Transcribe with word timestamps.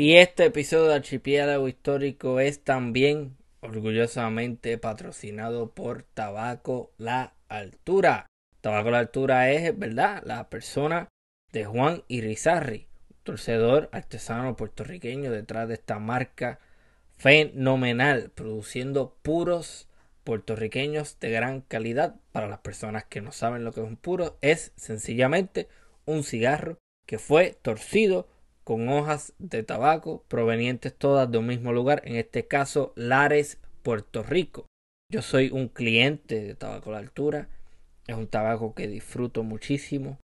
Y 0.00 0.14
este 0.14 0.44
episodio 0.44 0.84
de 0.84 0.94
Archipiélago 0.94 1.66
Histórico 1.66 2.38
es 2.38 2.62
también 2.62 3.36
orgullosamente 3.58 4.78
patrocinado 4.78 5.72
por 5.72 6.04
Tabaco 6.04 6.92
La 6.98 7.34
Altura. 7.48 8.26
Tabaco 8.60 8.92
La 8.92 9.00
Altura 9.00 9.50
es, 9.50 9.76
¿verdad?, 9.76 10.22
la 10.24 10.48
persona 10.50 11.08
de 11.50 11.64
Juan 11.64 12.04
Irizarri, 12.06 12.86
torcedor 13.24 13.88
artesano 13.90 14.54
puertorriqueño 14.54 15.32
detrás 15.32 15.66
de 15.66 15.74
esta 15.74 15.98
marca 15.98 16.60
fenomenal, 17.16 18.30
produciendo 18.32 19.16
puros 19.22 19.88
puertorriqueños 20.22 21.18
de 21.18 21.32
gran 21.32 21.60
calidad. 21.62 22.14
Para 22.30 22.46
las 22.46 22.60
personas 22.60 23.04
que 23.06 23.20
no 23.20 23.32
saben 23.32 23.64
lo 23.64 23.72
que 23.72 23.80
es 23.80 23.86
un 23.88 23.96
puro, 23.96 24.38
es 24.42 24.70
sencillamente 24.76 25.66
un 26.04 26.22
cigarro 26.22 26.78
que 27.04 27.18
fue 27.18 27.58
torcido 27.62 28.28
con 28.68 28.86
hojas 28.90 29.32
de 29.38 29.62
tabaco 29.62 30.26
provenientes 30.28 30.94
todas 30.94 31.30
de 31.30 31.38
un 31.38 31.46
mismo 31.46 31.72
lugar, 31.72 32.02
en 32.04 32.16
este 32.16 32.46
caso 32.46 32.92
Lares, 32.96 33.58
Puerto 33.82 34.22
Rico. 34.22 34.66
Yo 35.10 35.22
soy 35.22 35.48
un 35.50 35.68
cliente 35.68 36.44
de 36.44 36.54
Tabaco 36.54 36.92
La 36.92 36.98
Altura, 36.98 37.48
es 38.06 38.14
un 38.14 38.26
tabaco 38.26 38.74
que 38.74 38.86
disfruto 38.86 39.42
muchísimo 39.42 40.18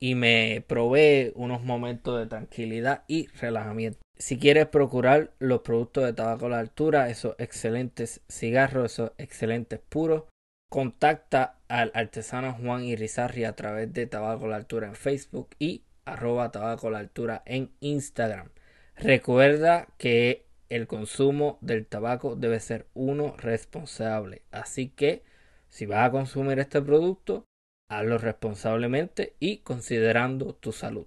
y 0.00 0.14
me 0.14 0.62
provee 0.68 1.32
unos 1.34 1.64
momentos 1.64 2.16
de 2.20 2.26
tranquilidad 2.26 3.02
y 3.08 3.26
relajamiento. 3.40 3.98
Si 4.16 4.38
quieres 4.38 4.66
procurar 4.66 5.32
los 5.40 5.62
productos 5.62 6.04
de 6.04 6.12
Tabaco 6.12 6.48
La 6.48 6.60
Altura, 6.60 7.10
esos 7.10 7.34
excelentes 7.38 8.20
cigarros, 8.28 8.92
esos 8.92 9.10
excelentes 9.18 9.80
puros, 9.80 10.22
contacta 10.70 11.58
al 11.66 11.90
artesano 11.94 12.54
Juan 12.54 12.84
Irizarri 12.84 13.42
a 13.42 13.56
través 13.56 13.92
de 13.92 14.06
Tabaco 14.06 14.46
La 14.46 14.54
Altura 14.54 14.86
en 14.86 14.94
Facebook 14.94 15.48
y 15.58 15.82
arroba 16.06 16.50
tabaco 16.50 16.88
la 16.88 16.98
altura 16.98 17.42
en 17.44 17.70
Instagram. 17.80 18.48
Recuerda 18.96 19.88
que 19.98 20.46
el 20.70 20.86
consumo 20.86 21.58
del 21.60 21.86
tabaco 21.86 22.34
debe 22.34 22.60
ser 22.60 22.86
uno 22.94 23.36
responsable. 23.36 24.42
Así 24.50 24.88
que 24.88 25.22
si 25.68 25.84
vas 25.86 26.08
a 26.08 26.10
consumir 26.10 26.58
este 26.58 26.80
producto, 26.80 27.44
hazlo 27.90 28.18
responsablemente 28.18 29.36
y 29.38 29.58
considerando 29.58 30.54
tu 30.54 30.72
salud. 30.72 31.06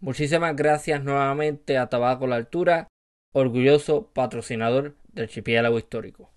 Muchísimas 0.00 0.54
gracias 0.56 1.02
nuevamente 1.02 1.78
a 1.78 1.88
Tabaco 1.88 2.26
la 2.26 2.36
Altura, 2.36 2.88
orgulloso 3.32 4.10
patrocinador 4.12 4.96
del 5.12 5.24
archipiélago 5.24 5.78
histórico. 5.78 6.30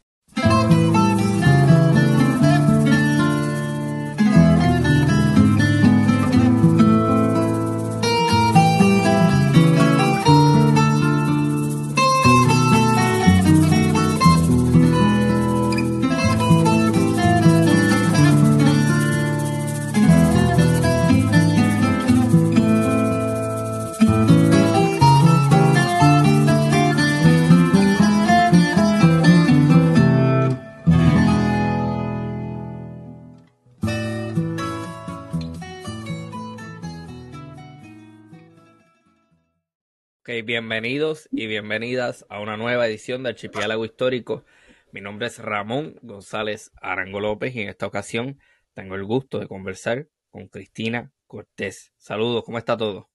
Bienvenidos 40.42 41.28
y 41.32 41.48
bienvenidas 41.48 42.26
a 42.30 42.40
una 42.40 42.58
nueva 42.58 42.88
edición 42.88 43.24
de 43.24 43.30
Archipiélago 43.30 43.86
Histórico. 43.86 44.44
Mi 44.92 45.02
nombre 45.02 45.28
es 45.28 45.40
Ramón 45.40 46.00
González 46.02 46.72
Arango 46.82 47.20
López 47.20 47.56
y 47.56 47.62
en 47.62 47.70
esta 47.70 47.88
ocasión 47.88 48.40
tengo 48.74 48.96
el 48.96 49.06
gusto 49.06 49.40
de 49.40 49.48
conversar 49.48 50.08
con 50.30 50.48
Cristina 50.48 51.12
Cortés. 51.26 51.92
Saludos, 51.98 52.44
¿cómo 52.44 52.58
está 52.58 52.78
todo? 52.78 53.10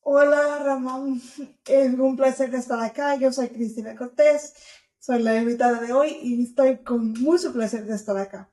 Hola 0.00 0.62
Ramón, 0.64 1.20
es 1.66 1.94
un 1.94 2.16
placer 2.16 2.54
estar 2.54 2.82
acá. 2.82 3.16
Yo 3.16 3.32
soy 3.32 3.48
Cristina 3.48 3.94
Cortés, 3.94 4.54
soy 4.98 5.22
la 5.22 5.36
invitada 5.36 5.80
de 5.80 5.92
hoy 5.92 6.16
y 6.22 6.42
estoy 6.42 6.78
con 6.78 7.12
mucho 7.12 7.52
placer 7.52 7.84
de 7.84 7.94
estar 7.94 8.16
acá. 8.16 8.50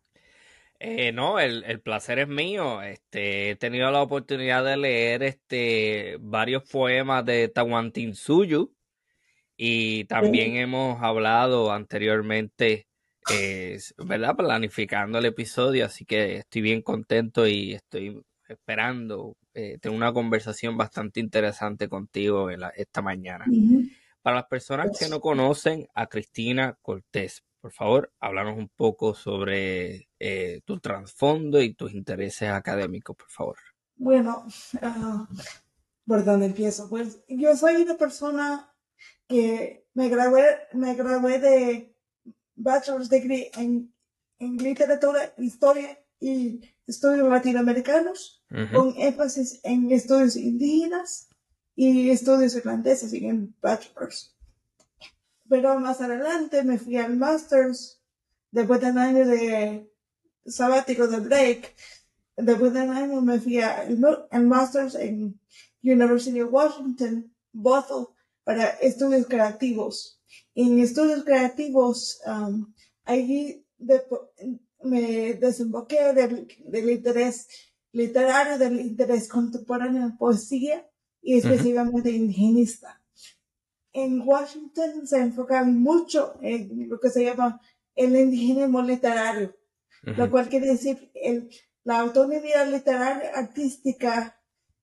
Eh, 0.86 1.14
no, 1.14 1.40
el, 1.40 1.64
el, 1.64 1.80
placer 1.80 2.20
es 2.20 2.28
mío. 2.28 2.82
Este, 2.82 3.52
he 3.52 3.56
tenido 3.56 3.90
la 3.90 4.02
oportunidad 4.02 4.66
de 4.66 4.76
leer 4.76 5.24
este, 5.24 6.18
varios 6.20 6.70
poemas 6.70 7.24
de 7.24 7.48
Tawantinsuyu 7.48 8.76
y 9.56 10.04
también 10.06 10.58
hemos 10.58 11.02
hablado 11.02 11.72
anteriormente, 11.72 12.88
eh, 13.32 13.80
¿verdad? 13.98 14.36
Planificando 14.36 15.20
el 15.20 15.26
episodio, 15.26 15.86
así 15.86 16.04
que 16.04 16.40
estoy 16.40 16.62
bien 16.62 16.82
contento 16.82 17.48
y 17.48 17.76
estoy 17.76 18.22
esperando 18.50 19.38
eh, 19.54 19.78
tener 19.80 19.96
una 19.96 20.12
conversación 20.12 20.76
bastante 20.76 21.22
interesante 21.22 21.88
contigo 21.88 22.50
esta 22.50 23.02
mañana. 23.02 23.46
Para 24.22 24.36
las 24.36 24.48
personas 24.48 24.98
que 25.00 25.08
no 25.08 25.22
conocen 25.22 25.88
a 25.94 26.08
Cristina 26.08 26.78
Cortés, 26.82 27.42
por 27.64 27.72
favor, 27.72 28.12
háblanos 28.20 28.58
un 28.58 28.68
poco 28.68 29.16
sobre 29.16 30.10
eh, 30.20 30.60
tu 30.66 30.82
trasfondo 30.82 31.62
y 31.62 31.74
tus 31.74 31.94
intereses 31.94 32.50
académicos, 32.50 33.16
por 33.16 33.30
favor. 33.30 33.58
Bueno, 33.96 34.46
uh, 34.82 35.26
¿por 36.06 36.26
dónde 36.26 36.48
empiezo? 36.48 36.90
Pues 36.90 37.24
yo 37.30 37.56
soy 37.56 37.76
una 37.76 37.96
persona 37.96 38.70
que 39.30 39.88
me 39.94 40.10
gradué, 40.10 40.44
me 40.74 40.94
gradué 40.94 41.40
de 41.40 41.96
Bachelor's 42.56 43.08
Degree 43.08 43.50
en, 43.56 43.96
en 44.40 44.58
Literatura, 44.58 45.34
Historia 45.38 45.98
y 46.20 46.60
Estudios 46.86 47.30
Latinoamericanos, 47.30 48.44
con 48.74 48.94
énfasis 48.98 49.62
en 49.64 49.90
estudios 49.90 50.36
indígenas 50.36 51.30
y 51.78 52.10
estudios 52.10 52.58
irlandeses 52.58 53.14
y 53.14 53.26
en 53.26 53.56
Bachelor's. 53.62 54.36
Pero 55.50 55.80
más 55.80 56.02
adelante 56.02 56.64
me 56.64 56.80
fui 56.80 56.98
al 56.98 57.18
Masters, 57.18 58.02
después 58.52 58.82
de 58.82 58.92
un 58.92 58.98
año 58.98 59.26
de 59.26 59.92
sabático 60.46 61.08
de 61.08 61.20
break, 61.20 61.76
después 62.38 62.74
de 62.74 62.82
un 62.82 62.92
año 62.92 63.22
me 63.22 63.40
fui 63.40 63.60
al 63.60 64.46
Masters 64.46 64.96
en 64.96 65.40
University 65.84 66.42
of 66.42 66.54
Washington, 66.54 67.34
Bothell, 67.52 68.08
para 68.44 68.70
estudios 68.82 69.28
creativos. 69.28 70.20
En 70.56 70.80
estudios 70.80 71.24
creativos, 71.24 72.20
um, 72.26 72.74
allí 73.06 73.66
me 74.82 75.34
desemboqué 75.36 76.14
del, 76.14 76.48
del, 76.66 76.90
interés 76.90 77.48
literario, 77.92 78.58
del 78.58 78.80
interés 78.80 79.28
contemporáneo 79.28 80.04
en 80.04 80.18
poesía 80.18 80.88
y 81.22 81.38
específicamente 81.38 82.12
indigenista 82.12 83.03
en 83.94 84.22
Washington 84.28 85.08
se 85.08 85.20
enfocan 85.20 85.80
mucho 85.80 86.36
en 86.42 86.90
lo 86.90 87.00
que 87.00 87.10
se 87.10 87.24
llama 87.24 87.62
el 87.96 88.16
indigenismo 88.16 88.82
literario, 88.82 89.56
lo 90.02 90.30
cual 90.32 90.50
quiere 90.50 90.68
decir 90.68 91.12
el, 91.14 91.50
la 91.84 92.00
autonomía 92.00 92.66
literaria 92.66 93.32
artística 93.36 94.40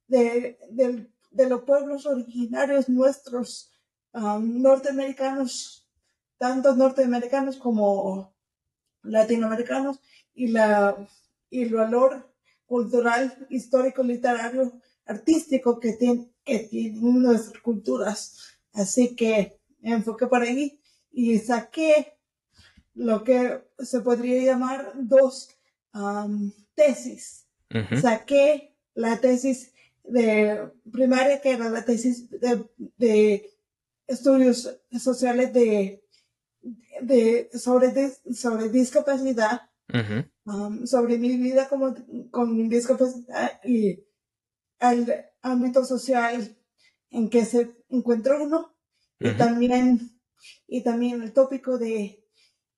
de, 0.07 0.59
de, 0.71 1.49
los 1.49 1.63
pueblos 1.63 2.07
originarios 2.07 2.89
nuestros 2.89 3.73
um, 4.13 4.61
norteamericanos, 4.61 5.89
tanto 6.39 6.75
norteamericanos 6.75 7.57
como 7.57 8.35
latinoamericanos, 9.03 10.01
y, 10.35 10.49
la, 10.49 10.97
y 11.49 11.63
el 11.63 11.75
valor 11.75 12.33
cultural, 12.67 13.47
histórico, 13.51 14.03
literario, 14.03 14.73
artístico 15.07 15.81
que, 15.81 15.95
tiene, 15.95 16.31
que 16.45 16.61
tienen 16.61 17.23
nuestras 17.23 17.63
culturas. 17.63 18.60
Así 18.73 19.17
que 19.17 19.59
me 19.81 19.93
enfoqué 19.93 20.27
por 20.27 20.43
ahí 20.43 20.81
y 21.11 21.39
saqué 21.39 22.15
lo 22.95 23.25
que 23.25 23.63
se 23.79 24.01
podría 24.01 24.43
llamar 24.43 24.93
dos 24.95 25.49
tesis. 26.75 27.47
Saqué 28.01 28.77
la 28.95 29.21
tesis 29.21 29.73
de 30.05 30.71
primaria, 30.91 31.41
que 31.41 31.51
era 31.53 31.69
la 31.69 31.85
tesis 31.85 32.29
de, 32.31 33.51
estudios 34.07 34.81
sociales 34.99 35.53
de, 35.53 36.03
de 37.01 37.49
sobre, 37.55 37.93
sobre 38.35 38.69
discapacidad, 38.69 39.63
sobre 40.85 41.19
mi 41.19 41.37
vida 41.37 41.69
como, 41.69 41.95
con 42.31 42.69
discapacidad 42.69 43.61
y 43.65 44.05
el 44.81 45.15
ámbito 45.43 45.85
social 45.85 46.57
en 47.11 47.29
que 47.29 47.45
se 47.45 47.71
encuentra 47.89 48.41
uno. 48.41 48.75
Y 49.19 49.33
también 49.33 50.19
y 50.67 50.83
también 50.83 51.21
el 51.21 51.33
tópico 51.33 51.77
de 51.77 52.25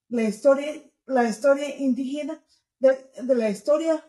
la 0.09 0.23
historia 0.23 0.83
la 1.05 1.27
historia 1.27 1.77
indígena 1.77 2.43
de, 2.79 2.97
la 3.23 3.49
historia 3.49 4.05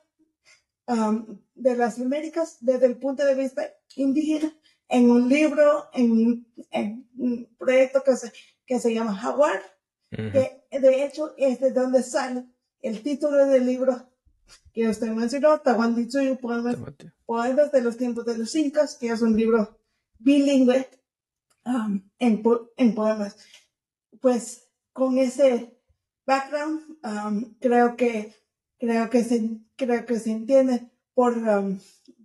de 1.55 1.77
las 1.77 1.99
Américas 1.99 2.59
desde 2.61 2.87
el 2.87 2.97
punto 2.99 3.25
de 3.25 3.35
vista 3.35 3.63
indígena 3.97 4.53
en 4.89 5.11
un 5.11 5.29
libro 5.29 5.89
en, 5.93 6.47
en 6.71 7.09
un 7.17 7.49
proyecto 7.57 8.03
que 8.03 8.17
se, 8.17 8.33
que 8.67 8.79
se 8.79 8.93
llama 8.93 9.15
Jaguar, 9.15 9.63
que 10.11 10.65
de 10.71 11.05
hecho 11.05 11.35
es 11.37 11.61
de 11.61 11.71
donde 11.71 12.03
sale 12.03 12.45
el 12.81 13.03
título 13.03 13.47
del 13.47 13.67
libro 13.67 14.11
que 14.73 14.89
usted 14.89 15.09
mencionó, 15.09 15.61
Tahuantinsuyo, 15.61 16.37
poemas, 16.37 16.77
poemas 17.25 17.73
de 17.73 17.81
los 17.81 17.97
tiempos 17.97 18.27
de 18.27 18.37
los 18.37 18.55
incas, 18.55 18.97
que 18.97 19.09
es 19.09 19.23
un 19.23 19.37
libro 19.37 19.79
bilingüe 20.19 20.89
um, 21.65 22.03
en, 22.19 22.43
en, 22.77 22.95
poemas. 22.95 23.37
Pues 24.21 24.69
con 24.93 25.19
ese 25.19 25.77
background, 26.27 26.99
um, 27.05 27.55
creo 27.61 27.97
que 27.97 28.35
creo 28.79 29.11
que 29.11 29.25
se 29.25 29.61
creo 29.77 30.05
que 30.07 30.19
se 30.19 30.31
entiende 30.31 30.91
por 31.15 31.37
um, 31.37 31.79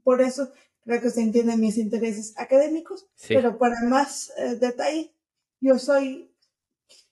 por 0.04 0.22
eso 0.22 0.52
creo 0.84 1.02
que 1.02 1.10
se 1.10 1.22
entienden 1.22 1.60
mis 1.60 1.78
intereses 1.78 2.34
académicos, 2.38 3.08
pero 3.28 3.58
para 3.58 3.82
más 3.84 4.32
eh, 4.38 4.56
detalle, 4.56 5.14
yo 5.60 5.78
soy 5.78 6.34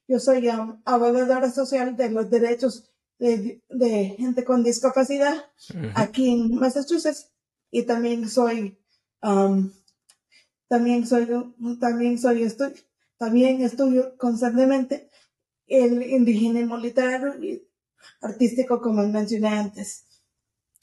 yo 0.07 0.19
soy 0.19 0.47
abogadora 0.85 1.51
social 1.51 1.95
de 1.97 2.09
los 2.09 2.29
derechos 2.29 2.89
de, 3.19 3.61
de 3.69 4.15
gente 4.17 4.43
con 4.45 4.63
discapacidad 4.63 5.45
aquí 5.95 6.29
en 6.29 6.55
Massachusetts 6.55 7.31
y 7.71 7.83
también 7.83 8.29
soy 8.29 8.77
um, 9.21 9.71
también 10.67 11.05
soy 11.07 11.27
también 11.79 12.17
soy 12.17 12.43
estoy 12.43 12.73
también 13.17 13.61
estudio 13.61 14.15
constantemente 14.17 15.09
el 15.67 16.01
indigenismo 16.03 16.77
literario 16.77 17.35
y 17.43 17.67
artístico 18.21 18.81
como 18.81 19.05
mencioné 19.07 19.49
antes. 19.49 20.05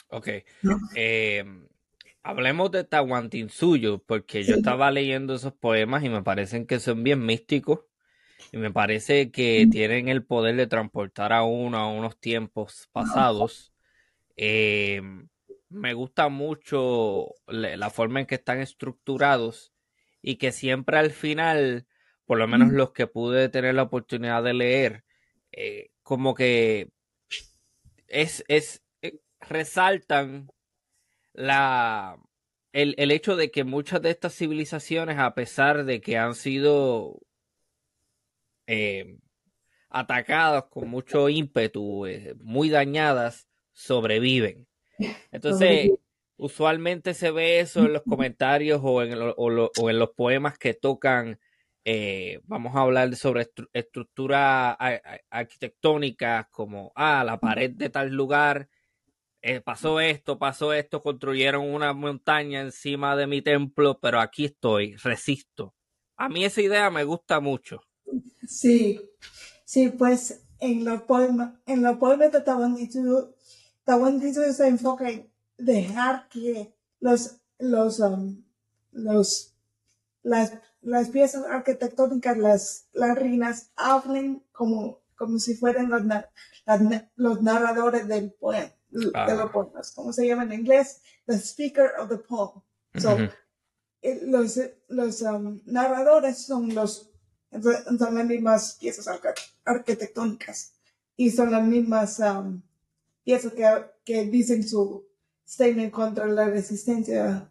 Ok. 0.09 0.29
Eh, 0.95 1.45
hablemos 2.23 2.71
de 2.71 2.85
Tahuantinsuyo, 2.85 4.03
porque 4.03 4.45
yo 4.45 4.57
estaba 4.57 4.91
leyendo 4.91 5.35
esos 5.35 5.53
poemas 5.55 6.05
y 6.05 6.09
me 6.09 6.23
parecen 6.23 6.67
que 6.67 6.81
son 6.81 7.03
bien 7.03 7.25
místicos 7.25 7.81
y 8.53 8.59
me 8.59 8.71
parece 8.71 9.31
que 9.31 9.67
tienen 9.71 10.09
el 10.09 10.25
poder 10.25 10.57
de 10.57 10.67
transportar 10.67 11.33
a 11.33 11.45
uno 11.45 11.79
a 11.79 11.89
unos 11.89 12.19
tiempos 12.19 12.89
pasados. 12.93 13.73
Eh, 14.37 15.01
me 15.69 15.95
gusta 15.95 16.29
mucho 16.29 17.29
la 17.47 17.91
forma 17.91 18.21
en 18.21 18.27
que 18.27 18.37
están 18.37 18.61
estructurados 18.61 19.74
y 20.27 20.37
que 20.37 20.53
siempre 20.53 20.97
al 20.97 21.11
final, 21.11 21.87
por 22.25 22.39
lo 22.39 22.49
menos 22.49 22.73
los 22.73 22.93
que 22.93 23.07
pude 23.07 23.51
tener 23.51 23.75
la 23.75 23.83
oportunidad 23.83 24.43
de 24.43 24.55
leer, 24.55 25.05
eh, 25.53 25.91
como 26.03 26.35
que 26.35 26.89
es, 28.09 28.43
es 28.49 28.83
eh, 29.03 29.21
resaltan 29.41 30.51
la 31.35 32.19
el, 32.73 32.95
el 32.97 33.11
hecho 33.11 33.37
de 33.37 33.51
que 33.51 33.65
muchas 33.65 34.01
de 34.01 34.11
estas 34.11 34.35
civilizaciones, 34.35 35.19
a 35.19 35.35
pesar 35.35 35.85
de 35.85 36.01
que 36.01 36.17
han 36.17 36.35
sido 36.35 37.21
eh, 38.67 39.19
atacadas 39.91 40.65
con 40.71 40.89
mucho 40.89 41.29
ímpetu, 41.29 42.07
eh, 42.07 42.35
muy 42.41 42.71
dañadas, 42.71 43.47
sobreviven. 43.73 44.67
Entonces, 45.33 45.91
usualmente 46.37 47.15
se 47.15 47.31
ve 47.31 47.61
eso 47.61 47.81
en 47.81 47.93
los 47.93 48.03
comentarios 48.03 48.81
o 48.83 49.03
en, 49.03 49.15
o, 49.19 49.91
en 49.91 49.99
los 49.99 50.11
poemas 50.11 50.59
que 50.59 50.75
tocan, 50.75 51.39
eh, 51.85 52.41
vamos 52.45 52.75
a 52.75 52.81
hablar 52.81 53.15
sobre 53.17 53.49
estructuras 53.73 54.77
arquitectónicas 55.31 56.47
como, 56.51 56.93
ah, 56.95 57.23
la 57.25 57.39
pared 57.39 57.71
de 57.71 57.91
tal 57.91 58.11
lugar, 58.11 58.69
pasó 59.65 60.01
esto, 60.01 60.39
pasó 60.39 60.73
esto, 60.73 61.03
construyeron 61.03 61.69
una 61.69 61.93
montaña 61.93 62.63
encima 62.63 63.15
de 63.15 63.27
mi 63.27 63.43
templo, 63.43 63.99
pero 64.01 64.21
aquí 64.21 64.47
estoy, 64.47 64.97
resisto. 64.97 65.75
A 66.17 66.29
mí 66.29 66.45
esa 66.45 66.63
idea 66.63 66.91
me 66.91 67.05
gusta 67.05 67.41
mucho. 67.41 67.81
Sí, 68.47 69.01
sí, 69.65 69.91
pues 69.91 70.47
en 70.61 70.85
los 70.85 71.03
poemas, 71.03 71.55
en 71.67 71.83
los 71.83 71.99
poemas 71.99 72.33
de 72.33 72.41
Tahuantinsuyo, 72.41 73.35
Tahuantinsuyo 73.85 74.53
se 74.53 74.69
enfoca 74.69 75.11
en 75.11 75.34
dejar 75.59 76.29
que 76.29 76.75
los, 77.01 77.37
los, 77.59 78.01
um, 78.01 78.43
los, 78.93 79.55
las, 80.23 80.53
las 80.81 81.09
piezas 81.09 81.45
arquitectónicas, 81.47 82.37
las, 82.39 82.89
las 82.93 83.17
reinas, 83.17 83.71
hablen 83.77 84.43
como, 84.53 85.01
como 85.17 85.39
si 85.39 85.55
fueran 85.55 85.91
los, 85.91 86.03
los 87.17 87.43
narradores 87.43 88.09
del 88.09 88.33
poema, 88.33 88.73
de 88.91 89.05
los 89.05 89.13
ah. 89.15 89.51
poemas, 89.53 89.93
como 89.93 90.13
se 90.13 90.27
llama 90.27 90.45
en 90.45 90.53
inglés, 90.53 91.03
the 91.27 91.35
speaker 91.39 91.93
of 91.99 92.09
the 92.09 92.19
poem. 92.19 92.63
So, 92.97 93.17
eh, 94.03 94.21
los, 94.25 94.61
los 94.89 95.23
um, 95.23 95.61
narradores 95.65 96.45
son 96.45 96.75
los 96.75 97.11
son 97.61 98.15
las 98.15 98.27
mismas 98.27 98.77
piezas 98.81 99.09
arquitectónicas 99.65 100.73
y 101.17 101.31
son 101.31 101.51
las 101.51 101.65
mismas 101.65 102.19
um, 102.19 102.61
piezas 103.23 103.53
que, 103.53 103.65
que, 104.05 104.25
dicen 104.25 104.67
su 104.67 105.07
statement 105.47 105.93
contra 105.93 106.27
la 106.27 106.49
resistencia 106.49 107.51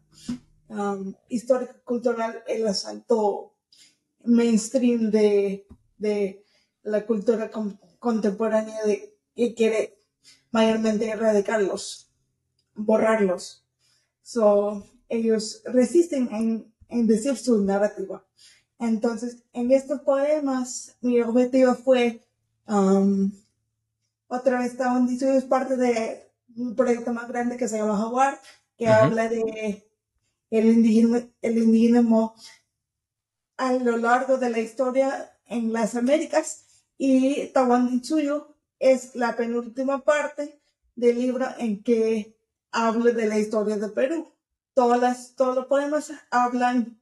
um, 0.68 1.14
histórica 1.30 1.80
cultural 1.84 2.44
el 2.48 2.68
asalto 2.68 3.56
mainstream 4.26 5.12
de, 5.12 5.68
de 5.98 6.44
la 6.84 7.06
cultura 7.06 7.50
contemporánea 8.00 8.78
que 9.36 9.54
quiere 9.54 9.98
mayormente 10.52 11.10
erradicarlos, 11.10 12.12
borrarlos. 12.76 13.66
So, 14.22 14.86
ellos 15.10 15.62
resisten 15.66 16.30
en, 16.32 16.74
en 16.88 17.08
decir 17.08 17.36
su 17.38 17.64
narrativa. 17.64 18.26
Entonces, 18.80 19.44
en 19.54 19.72
estos 19.72 20.02
poemas, 20.02 20.98
mi 21.02 21.22
objetivo 21.22 21.76
fue, 21.76 22.26
um, 22.68 23.32
otra 24.28 24.60
vez 24.60 24.72
estaban 24.72 25.08
diciendo, 25.08 25.38
es 25.38 25.46
parte 25.46 25.78
de 25.78 26.33
un 26.56 26.76
proyecto 26.76 27.14
más 27.14 27.28
grande 27.28 27.58
que 27.58 27.68
se 27.68 27.78
llama 27.78 27.98
Jaguar, 27.98 28.40
que 28.78 28.88
habla 28.88 29.30
de 29.30 29.88
el 30.50 30.66
indígena, 30.66 31.28
el 31.42 31.58
indígena 31.58 32.34
a 33.58 33.74
lo 33.74 33.98
largo 33.98 34.38
de 34.38 34.50
la 34.50 34.60
historia 34.60 35.38
en 35.46 35.74
las 35.74 35.96
Américas 35.96 36.86
y 36.98 37.48
Tahuantinsuyo 37.48 38.56
es 38.80 39.16
la 39.16 39.36
penúltima 39.36 40.04
parte 40.04 40.60
del 40.96 41.20
libro 41.20 41.48
en 41.58 41.82
que 41.84 42.38
habla 42.72 43.12
de 43.12 43.28
la 43.28 43.40
historia 43.40 43.78
de 43.78 43.90
Perú. 43.90 44.32
Todas 44.74 45.00
las, 45.00 45.36
todos 45.36 45.56
los 45.56 45.66
poemas 45.68 46.12
hablan 46.32 47.00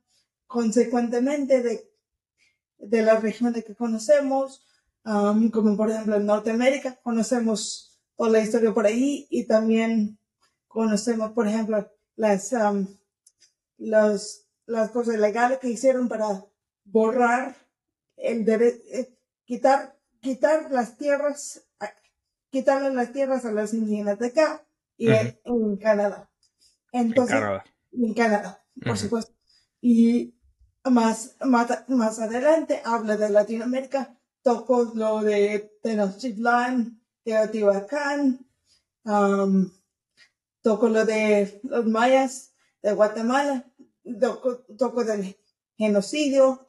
consecuentemente 0.48 1.62
de, 1.62 1.92
de 2.78 3.02
las 3.02 3.22
regiones 3.22 3.64
que 3.64 3.76
conocemos, 3.76 4.66
um, 5.06 5.50
como 5.50 5.78
por 5.78 5.90
ejemplo 5.90 6.16
en 6.16 6.26
Norteamérica, 6.26 7.00
conocemos 7.02 7.91
toda 8.22 8.34
la 8.34 8.42
historia 8.42 8.72
por 8.72 8.86
ahí 8.86 9.26
y 9.32 9.46
también 9.46 10.20
conocemos, 10.68 11.32
por 11.32 11.48
ejemplo, 11.48 11.92
las, 12.16 12.54
um, 12.54 12.86
las 13.78 14.92
cosas 14.94 15.16
legales 15.18 15.58
que 15.58 15.70
hicieron 15.70 16.08
para 16.08 16.46
borrar 16.84 17.56
el 18.18 18.46
derecho, 18.46 18.78
eh, 18.92 19.18
quitar, 19.44 19.98
quitar 20.20 20.70
las 20.70 20.98
tierras, 20.98 21.64
quitarle 22.52 22.94
las 22.94 23.12
tierras 23.12 23.44
a 23.44 23.52
los 23.52 23.74
indígenas 23.74 24.20
de 24.20 24.28
acá 24.28 24.68
y 24.98 25.10
en, 25.10 25.78
Canadá. 25.78 26.30
Entonces, 26.92 27.36
en 27.36 27.42
Canadá, 27.42 27.66
en 27.92 28.14
Canadá 28.14 28.64
por 28.86 28.98
supuesto. 29.00 29.34
Y 29.82 30.36
más, 30.84 31.38
más, 31.44 32.20
adelante 32.20 32.84
habla 32.86 33.18
de 33.18 33.32
Latinoamérica, 33.32 34.16
tocó 34.44 34.92
lo 34.94 35.24
de 35.24 35.76
Tenochtitlan, 35.82 37.01
Teotihuacán, 37.24 38.46
um, 39.06 39.72
tocó 40.62 40.90
lo 40.90 41.06
de 41.06 41.60
los 41.64 41.86
mayas 41.86 42.54
de 42.82 42.94
Guatemala, 42.94 43.66
tocó, 44.78 45.04
del 45.04 45.38
genocidio 45.78 46.68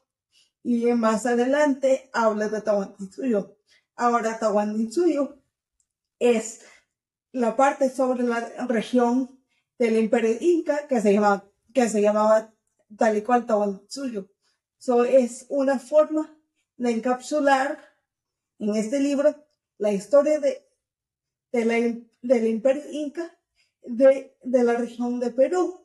y 0.63 0.87
más 0.93 1.27
adelante 1.27 2.11
habla 2.13 2.49
de 2.49 2.61
Tahuantinsuyo. 2.61 3.57
Ahora 3.97 4.39
Tahuantinsuyo 4.39 5.39
es 6.19 6.61
la 7.33 7.57
parte 7.57 7.91
sobre 7.91 8.25
la 8.25 8.41
región 8.69 9.41
del 9.79 9.97
imperio 9.97 10.37
inca 10.41 10.87
que 10.87 11.01
se 11.01 11.13
llama 11.13 11.45
que 11.73 11.89
llamaba 11.89 12.53
tal 12.97 13.17
y 13.17 13.23
cual 13.23 13.47
suyo. 13.89 14.29
So, 14.79 15.05
es 15.05 15.47
una 15.49 15.79
forma 15.79 16.37
de 16.77 16.91
encapsular 16.91 17.79
en 18.59 18.77
este 18.77 19.01
libro 19.01 19.35
la 19.83 19.93
historia 19.93 20.39
de, 20.39 20.65
de 21.51 22.07
del 22.23 22.47
imperio 22.47 22.85
inca 22.93 23.37
de, 23.85 24.33
de, 24.45 24.63
la 24.63 24.75
región 24.75 25.19
de 25.19 25.33
Perú, 25.33 25.85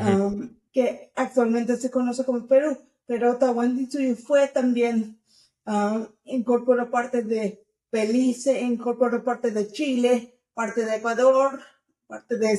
um, 0.00 0.56
que 0.72 1.10
actualmente 1.16 1.76
se 1.76 1.90
conoce 1.90 2.24
como 2.24 2.46
Perú, 2.46 2.78
pero 3.04 3.36
Tahuantinsuyo 3.36 4.14
fue 4.14 4.46
también, 4.46 5.20
um, 5.66 6.06
incorporó 6.22 6.88
parte 6.88 7.24
de 7.24 7.66
Belice, 7.90 8.60
incorporó 8.60 9.24
parte 9.24 9.50
de 9.50 9.72
Chile, 9.72 10.38
parte 10.54 10.84
de 10.84 10.94
Ecuador, 10.94 11.60
parte 12.06 12.38
de 12.38 12.56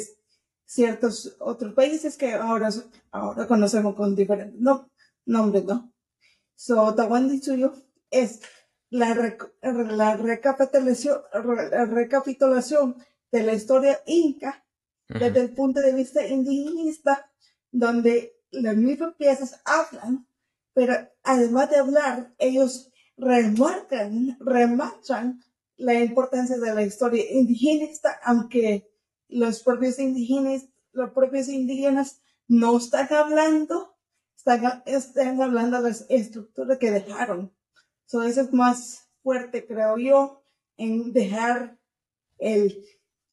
ciertos 0.66 1.38
otros 1.40 1.74
países 1.76 2.18
que 2.18 2.34
ahora, 2.34 2.70
ahora 3.12 3.48
conocemos 3.48 3.96
con 3.96 4.18
diferentes 4.18 4.60
nombres, 5.26 5.64
¿no? 5.64 5.94
So, 6.56 6.94
Tahuantinsuyo 6.94 7.72
es 8.12 8.42
la, 8.90 9.14
la, 9.62 10.16
recapitulación, 10.18 11.22
la 11.34 11.86
recapitulación 11.86 12.96
de 13.32 13.44
la 13.44 13.54
historia 13.54 14.00
inca 14.06 14.64
desde 15.08 15.42
el 15.42 15.54
punto 15.54 15.80
de 15.80 15.94
vista 15.94 16.26
indigenista, 16.28 17.32
donde 17.72 18.38
las 18.52 18.76
mismas 18.76 19.16
piezas 19.16 19.62
hablan, 19.66 20.28
pero 20.74 20.96
además 21.24 21.70
de 21.70 21.78
hablar, 21.78 22.34
ellos 22.38 22.92
remarcan, 23.18 24.38
remarcan 24.40 25.42
la 25.78 25.94
importancia 25.96 26.58
de 26.58 26.74
la 26.74 26.84
historia 26.84 27.24
indigenista, 27.32 28.20
aunque 28.24 28.90
los 29.30 29.64
propios 29.64 30.00
indígenas, 30.00 30.68
los 30.92 31.12
propios 31.12 31.48
indígenas 31.48 32.22
no 32.48 32.78
están 32.78 33.12
hablando, 33.14 33.96
están, 34.36 34.84
están 34.86 35.42
hablando 35.42 35.82
de 35.82 35.90
las 35.90 36.06
estructuras 36.10 36.78
que 36.78 36.92
dejaron. 36.92 37.52
So, 38.08 38.24
eso 38.24 38.42
es 38.42 38.52
más 38.54 39.08
fuerte, 39.22 39.68
creo 39.68 39.98
yo, 39.98 40.42
en 40.78 41.14
dejar 41.14 41.78
el 42.40 42.84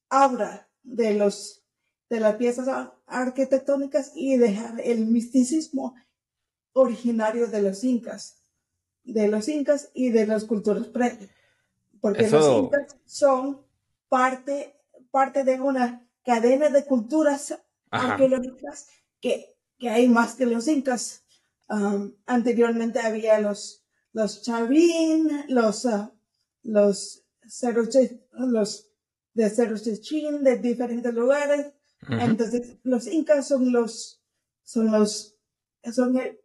aura 0.09 0.69
de 0.83 1.15
los 1.15 1.65
de 2.09 2.19
las 2.19 2.35
piezas 2.35 2.67
arquitectónicas 3.07 4.11
y 4.15 4.37
dejar 4.37 4.79
el 4.81 5.07
misticismo 5.07 5.95
originario 6.73 7.47
de 7.47 7.61
los 7.61 7.83
incas, 7.83 8.41
de 9.03 9.27
los 9.27 9.47
incas 9.47 9.89
y 9.93 10.09
de 10.09 10.27
las 10.27 10.45
culturas 10.45 10.87
previas. 10.87 11.29
Porque 12.01 12.29
los 12.29 12.63
incas 12.63 12.95
son 13.05 13.65
parte, 14.09 14.75
parte 15.09 15.43
de 15.43 15.59
una 15.59 16.07
cadena 16.23 16.69
de 16.69 16.85
culturas 16.85 17.57
arqueológicas 17.89 18.87
que, 19.19 19.55
que, 19.79 19.89
hay 19.89 20.07
más 20.07 20.35
que 20.35 20.45
los 20.45 20.67
incas. 20.67 21.23
Um, 21.67 22.13
anteriormente 22.27 22.99
había 22.99 23.39
los, 23.39 23.84
los 24.15 24.41
chavín, 24.41 25.43
los, 25.49 25.83
uh, 25.83 26.09
los, 26.63 27.25
los 28.31 28.91
de 29.33 29.49
Cerochechín, 29.49 30.41
de 30.41 30.57
diferentes 30.57 31.13
lugares, 31.13 31.73
entonces, 32.07 32.77
los 32.83 33.07
incas 33.07 33.47
son 33.47 33.73
los, 33.73 34.23
son 34.63 34.91
los, 34.91 35.35
son 35.91 36.17
el 36.17 36.39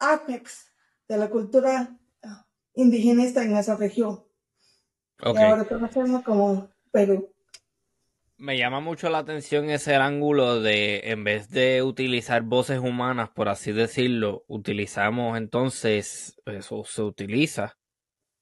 apex 0.00 0.66
de 1.06 1.16
la 1.16 1.30
cultura 1.30 1.96
ah, 2.24 2.46
indigenista 2.74 3.44
en 3.44 3.56
esa 3.56 3.76
región. 3.76 4.24
Y 5.20 5.38
ahora 5.38 5.64
conocemos 5.68 6.24
como 6.24 6.70
Perú. 6.90 7.31
Me 8.42 8.58
llama 8.58 8.80
mucho 8.80 9.08
la 9.08 9.18
atención 9.18 9.70
ese 9.70 9.94
ángulo 9.94 10.60
de, 10.60 11.12
en 11.12 11.22
vez 11.22 11.48
de 11.48 11.80
utilizar 11.80 12.42
voces 12.42 12.80
humanas, 12.80 13.30
por 13.30 13.48
así 13.48 13.70
decirlo, 13.70 14.44
utilizamos 14.48 15.38
entonces, 15.38 16.34
eso 16.44 16.82
se 16.84 17.02
utiliza 17.02 17.78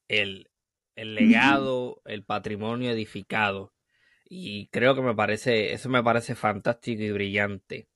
el, 0.09 0.49
el 0.97 1.15
legado, 1.15 2.01
el 2.07 2.25
patrimonio 2.25 2.93
edificado 2.93 3.75
y 4.25 4.69
creo 4.69 4.95
que 4.95 5.03
me 5.03 5.15
parece, 5.15 5.75
eso 5.75 5.91
me 5.91 6.03
parece 6.03 6.35
fantástico 6.35 7.03
y 7.03 7.13
brillante. 7.13 7.91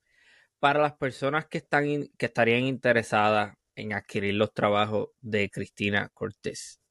Para 0.58 0.82
las 0.82 0.98
personas 0.98 1.46
que, 1.46 1.56
están 1.56 1.86
que 2.18 2.26
estarían 2.26 2.64
interesadas 2.64 3.56
en 3.76 3.94
adquirir 3.94 4.34
los 4.34 4.52
trabajos 4.52 5.08
de 5.22 5.48
Cristina 5.48 6.10
Cortés, 6.12 6.82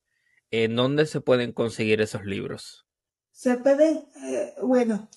¿en 0.50 0.75
dónde 0.75 1.05
se 1.05 1.22
pueden 1.22 1.51
conseguir 1.51 2.01
esos 2.01 2.25
libros? 2.25 2.82
Se 3.33 3.57
pueden, 3.57 4.05
eh, 4.23 4.53
bueno, 4.61 5.09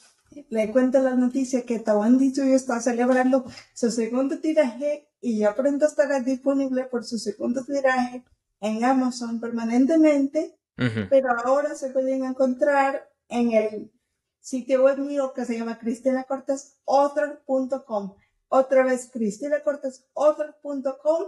le 0.48 0.72
cuento 0.72 1.00
la 1.00 1.14
noticia 1.14 1.64
que 1.64 1.84
Dicho 2.18 2.42
está 2.42 2.80
celebrando 2.80 3.44
su 3.74 3.90
segundo 3.90 4.38
tiraje 4.40 5.10
y 5.20 5.38
ya 5.38 5.54
pronto 5.54 5.86
estará 5.86 6.20
disponible 6.20 6.84
por 6.84 7.04
su 7.04 7.18
segundo 7.18 7.64
tiraje 7.64 8.24
en 8.60 8.84
Amazon 8.84 9.40
permanentemente, 9.40 10.56
pero 11.10 11.28
ahora 11.44 11.74
se 11.74 11.90
pueden 11.90 12.24
encontrar 12.24 13.10
en 13.28 13.52
el 13.52 13.92
sitio 14.40 14.84
web 14.84 14.98
mío 14.98 15.34
que 15.34 15.44
se 15.44 15.58
llama 15.58 15.78
cristinacortesauthor.com. 15.78 18.14
Otra 18.48 18.84
vez, 18.84 19.10
cristinacortesauthor.com 19.12 21.24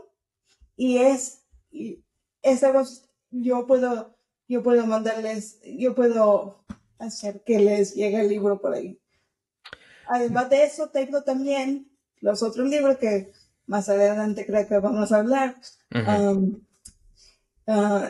y 0.77 0.99
es, 0.99 1.45
y 1.71 2.05
esa 2.43 2.71
voz, 2.73 3.09
yo 3.31 3.67
puedo, 3.67 4.17
yo 4.49 4.63
puedo 4.63 4.87
mandarles, 4.87 5.61
yo 5.65 5.95
puedo 5.95 6.65
hacer 6.99 7.43
que 7.45 7.59
les 7.59 7.95
llegue 7.95 8.21
el 8.21 8.29
libro 8.29 8.61
por 8.61 8.75
ahí. 8.75 9.01
Además 10.07 10.51
de 10.51 10.65
eso, 10.65 10.89
tengo 10.89 11.23
también 11.23 11.91
los 12.21 12.43
otros 12.43 12.69
libros 12.69 12.97
que 12.99 13.33
más 13.67 13.89
adelante 13.89 14.47
creo 14.47 14.67
que 14.67 14.79
vamos 14.79 15.13
a 15.13 15.19
hablar. 15.19 15.57
Um, 15.95 16.61
uh, 17.67 18.09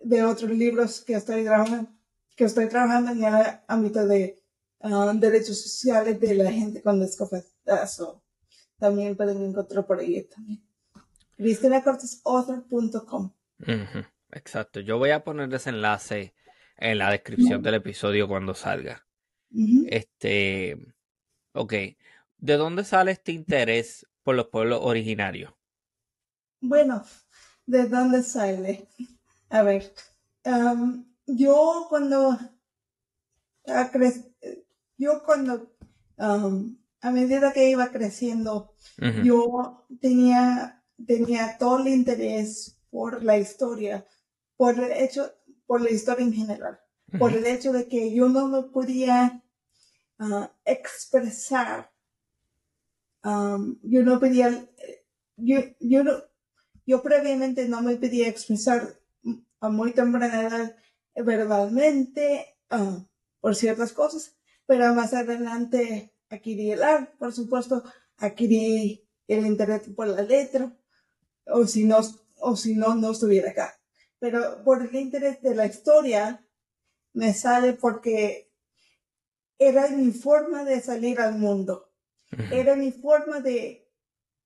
de 0.00 0.22
otros 0.22 0.50
libros 0.50 1.00
que 1.00 1.14
estoy 1.14 1.44
trabajando 1.44 1.90
que 2.36 2.44
estoy 2.44 2.68
trabajando 2.68 3.10
en 3.12 3.24
el 3.24 3.34
ámbito 3.66 4.06
de 4.06 4.40
ah, 4.80 5.12
derechos 5.16 5.60
sociales 5.62 6.20
de 6.20 6.34
la 6.34 6.52
gente 6.52 6.82
con 6.82 7.00
discapacidad. 7.00 7.88
también 8.78 9.16
pueden 9.16 9.42
encontrar 9.42 9.86
por 9.86 9.98
ahí 9.98 10.22
también. 10.24 10.62
CristinaCortesAuthor.com. 11.38 13.32
Exacto. 14.32 14.80
Yo 14.80 14.98
voy 14.98 15.10
a 15.10 15.24
poner 15.24 15.52
ese 15.54 15.70
enlace 15.70 16.34
en 16.76 16.98
la 16.98 17.10
descripción 17.10 17.62
del 17.62 17.74
episodio 17.74 18.28
cuando 18.28 18.54
salga. 18.54 19.06
Este. 19.88 20.76
Ok. 21.52 21.72
¿De 22.38 22.56
dónde 22.56 22.84
sale 22.84 23.12
este 23.12 23.32
interés 23.32 24.06
por 24.22 24.34
los 24.34 24.48
pueblos 24.48 24.80
originarios? 24.82 25.54
Bueno, 26.60 27.04
¿de 27.64 27.88
dónde 27.88 28.22
sale? 28.22 28.88
A 29.48 29.62
ver. 29.62 29.92
yo 31.26 31.86
cuando 31.88 32.38
yo 34.96 35.22
cuando 35.24 35.76
a 36.18 37.10
medida 37.10 37.52
que 37.52 37.70
iba 37.70 37.90
creciendo 37.90 38.74
yo 39.22 39.86
tenía 40.00 40.82
tenía 41.06 41.58
todo 41.58 41.80
el 41.80 41.88
interés 41.88 42.78
por 42.90 43.22
la 43.22 43.38
historia 43.38 44.06
por 44.56 44.78
el 44.78 44.92
hecho 44.92 45.35
por 45.66 45.80
la 45.80 45.90
historia 45.90 46.24
en 46.24 46.32
general 46.32 46.78
por 47.18 47.32
el 47.32 47.46
hecho 47.46 47.72
de 47.72 47.88
que 47.88 48.14
yo 48.14 48.28
no 48.28 48.48
me 48.48 48.62
podía 48.62 49.42
ah, 50.18 50.52
expresar 50.64 51.90
yo 53.24 54.02
no 54.02 54.20
podía 54.20 54.68
yo, 55.36 55.58
yo 55.80 56.04
no 56.04 56.12
yo 56.86 57.02
previamente 57.02 57.68
no 57.68 57.82
me 57.82 57.96
podía 57.96 58.28
expresar 58.28 59.00
a 59.60 59.68
muy 59.68 59.92
temprana 59.92 60.42
edad 60.42 60.76
verbalmente 61.16 62.56
uh, 62.70 63.02
por 63.40 63.54
ciertas 63.56 63.92
cosas, 63.92 64.36
pero 64.66 64.94
más 64.94 65.14
adelante 65.14 66.12
adquirí 66.28 66.72
el 66.72 66.82
arte, 66.82 67.12
por 67.18 67.32
supuesto, 67.32 67.82
adquirí 68.18 69.04
el 69.26 69.46
internet 69.46 69.94
por 69.94 70.08
la 70.08 70.22
letra, 70.22 70.72
o 71.46 71.66
si 71.66 71.84
no, 71.84 71.98
o 72.38 72.56
si 72.56 72.74
no, 72.74 72.94
no 72.94 73.12
estuviera 73.12 73.50
acá. 73.50 73.78
Pero 74.18 74.64
por 74.64 74.82
el 74.82 74.94
interés 74.94 75.42
de 75.42 75.54
la 75.54 75.66
historia, 75.66 76.42
me 77.12 77.34
sale 77.34 77.74
porque 77.74 78.50
era 79.58 79.88
mi 79.88 80.12
forma 80.12 80.64
de 80.64 80.80
salir 80.80 81.20
al 81.20 81.38
mundo. 81.38 81.90
Era 82.50 82.76
mi 82.76 82.92
forma 82.92 83.40
de 83.40 83.86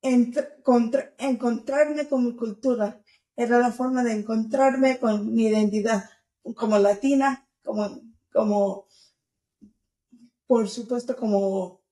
encontrarme 0.02 2.08
con 2.08 2.24
mi 2.24 2.36
cultura. 2.36 3.02
Era 3.36 3.58
la 3.58 3.72
forma 3.72 4.04
de 4.04 4.12
encontrarme 4.12 4.98
con 4.98 5.32
mi 5.32 5.46
identidad 5.46 6.04
como 6.54 6.78
latina, 6.78 7.48
como, 7.62 8.00
como 8.32 8.86
por 10.46 10.68
supuesto, 10.68 11.16
como 11.16 11.82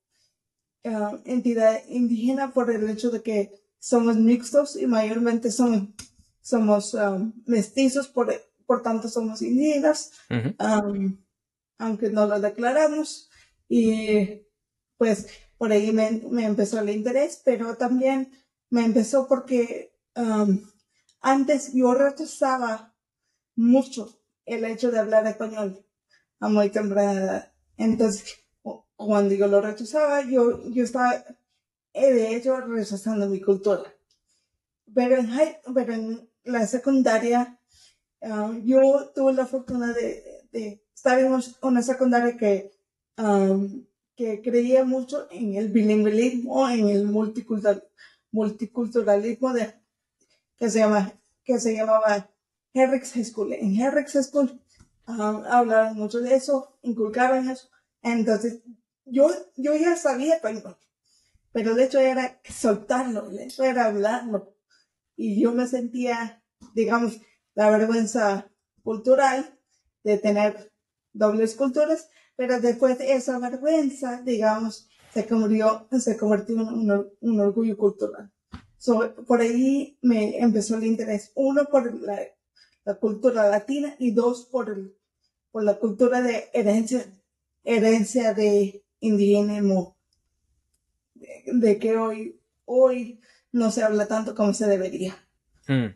ah, 0.84 1.18
entidad 1.24 1.80
indígena 1.88 2.52
por 2.52 2.70
el 2.70 2.88
hecho 2.88 3.10
de 3.10 3.22
que 3.22 3.52
somos 3.78 4.16
mixtos 4.16 4.76
y 4.76 4.86
mayormente 4.86 5.52
somos, 5.52 5.88
somos 6.48 6.94
ah, 6.94 7.18
mestizos, 7.44 8.08
por, 8.08 8.32
por 8.64 8.82
tanto 8.82 9.08
somos 9.08 9.42
indígenas, 9.42 10.12
aunque 11.78 12.10
no 12.10 12.26
lo 12.26 12.40
declaramos. 12.40 13.28
Y 13.68 14.46
pues 14.96 15.26
por 15.58 15.72
ahí 15.72 15.92
me, 15.92 16.22
me, 16.30 16.46
empezó 16.46 16.80
el 16.80 16.88
interés, 16.88 17.42
pero 17.44 17.76
también 17.76 18.32
me 18.70 18.82
empezó 18.84 19.28
porque 19.28 19.92
antes 21.20 21.74
yo 21.74 21.92
rechazaba 21.92 22.94
mucho 23.54 24.18
el 24.46 24.64
hecho 24.64 24.90
de 24.90 25.00
hablar 25.00 25.26
español 25.26 25.84
a 26.40 26.48
muy 26.48 26.70
temprana 26.70 27.12
edad. 27.12 27.52
Entonces, 27.76 28.38
cuando 28.96 29.34
yo 29.34 29.48
lo 29.48 29.60
rechazaba, 29.60 30.22
yo, 30.22 30.66
yo 30.70 30.82
estaba, 30.82 31.14
eh, 31.92 32.12
de 32.12 32.34
hecho, 32.34 32.58
rechazando 32.60 33.28
mi 33.28 33.40
cultura. 33.40 33.82
Pero 34.94 35.16
en, 35.16 35.30
pero 35.74 35.92
en 35.92 36.27
la 36.48 36.66
secundaria, 36.66 37.58
um, 38.20 38.64
yo 38.64 39.10
tuve 39.14 39.32
la 39.32 39.46
fortuna 39.46 39.92
de, 39.92 40.82
estar 40.94 41.18
en 41.20 41.32
una 41.62 41.82
secundaria 41.82 42.36
que, 42.36 42.72
um, 43.16 43.84
que 44.16 44.42
creía 44.42 44.84
mucho 44.84 45.28
en 45.30 45.54
el 45.54 45.68
bilingüismo, 45.68 46.68
en 46.68 46.88
el 46.88 47.04
multicultural, 47.06 47.84
multiculturalismo 48.32 49.52
de, 49.52 49.74
que 50.56 50.70
se 50.70 50.80
llama 50.80 51.12
que 51.44 51.58
se 51.58 51.74
llamaba 51.74 52.28
High 52.74 53.24
School. 53.24 53.54
En 53.54 53.76
High 53.76 54.06
School 54.06 54.60
um, 55.06 55.44
hablaron 55.46 55.96
mucho 55.96 56.20
de 56.20 56.34
eso, 56.34 56.78
inculcaron 56.82 57.48
eso. 57.48 57.70
Entonces, 58.02 58.60
yo, 59.06 59.30
yo 59.56 59.74
ya 59.74 59.96
sabía 59.96 60.40
pero 61.52 61.72
el 61.72 61.80
hecho 61.80 61.98
era 61.98 62.38
soltarlo, 62.44 63.30
el 63.30 63.40
hecho 63.40 63.64
era 63.64 63.86
hablarlo. 63.86 64.54
Y 65.16 65.40
yo 65.40 65.52
me 65.52 65.66
sentía, 65.66 66.37
digamos, 66.74 67.20
la 67.54 67.70
vergüenza 67.70 68.50
cultural 68.82 69.58
de 70.04 70.18
tener 70.18 70.72
dobles 71.12 71.54
culturas, 71.54 72.08
pero 72.36 72.60
después 72.60 72.98
esa 73.00 73.38
vergüenza, 73.38 74.22
digamos, 74.22 74.88
se 75.12 75.26
convirtió, 75.26 75.88
se 75.98 76.16
convirtió 76.16 76.56
en 76.56 76.90
un, 77.20 77.40
orgullo 77.40 77.76
cultural. 77.76 78.30
por 79.26 79.40
ahí 79.40 79.98
me 80.02 80.38
empezó 80.38 80.76
el 80.76 80.84
interés, 80.84 81.32
uno 81.34 81.64
por 81.64 81.92
la, 82.00 82.18
cultura 83.00 83.50
latina 83.50 83.94
y 83.98 84.12
dos 84.12 84.46
por, 84.46 84.94
la 85.52 85.74
cultura 85.78 86.22
de 86.22 86.48
herencia, 86.52 87.04
herencia 87.64 88.32
de 88.32 88.82
indigenismo, 89.00 89.96
de, 91.14 91.42
de, 91.46 91.78
que 91.78 91.96
hoy, 91.96 92.40
hoy 92.64 93.20
no 93.52 93.70
se 93.70 93.82
habla 93.82 94.06
tanto 94.06 94.34
como 94.34 94.54
se 94.54 94.66
debería. 94.66 95.16
Hmm. 95.66 95.88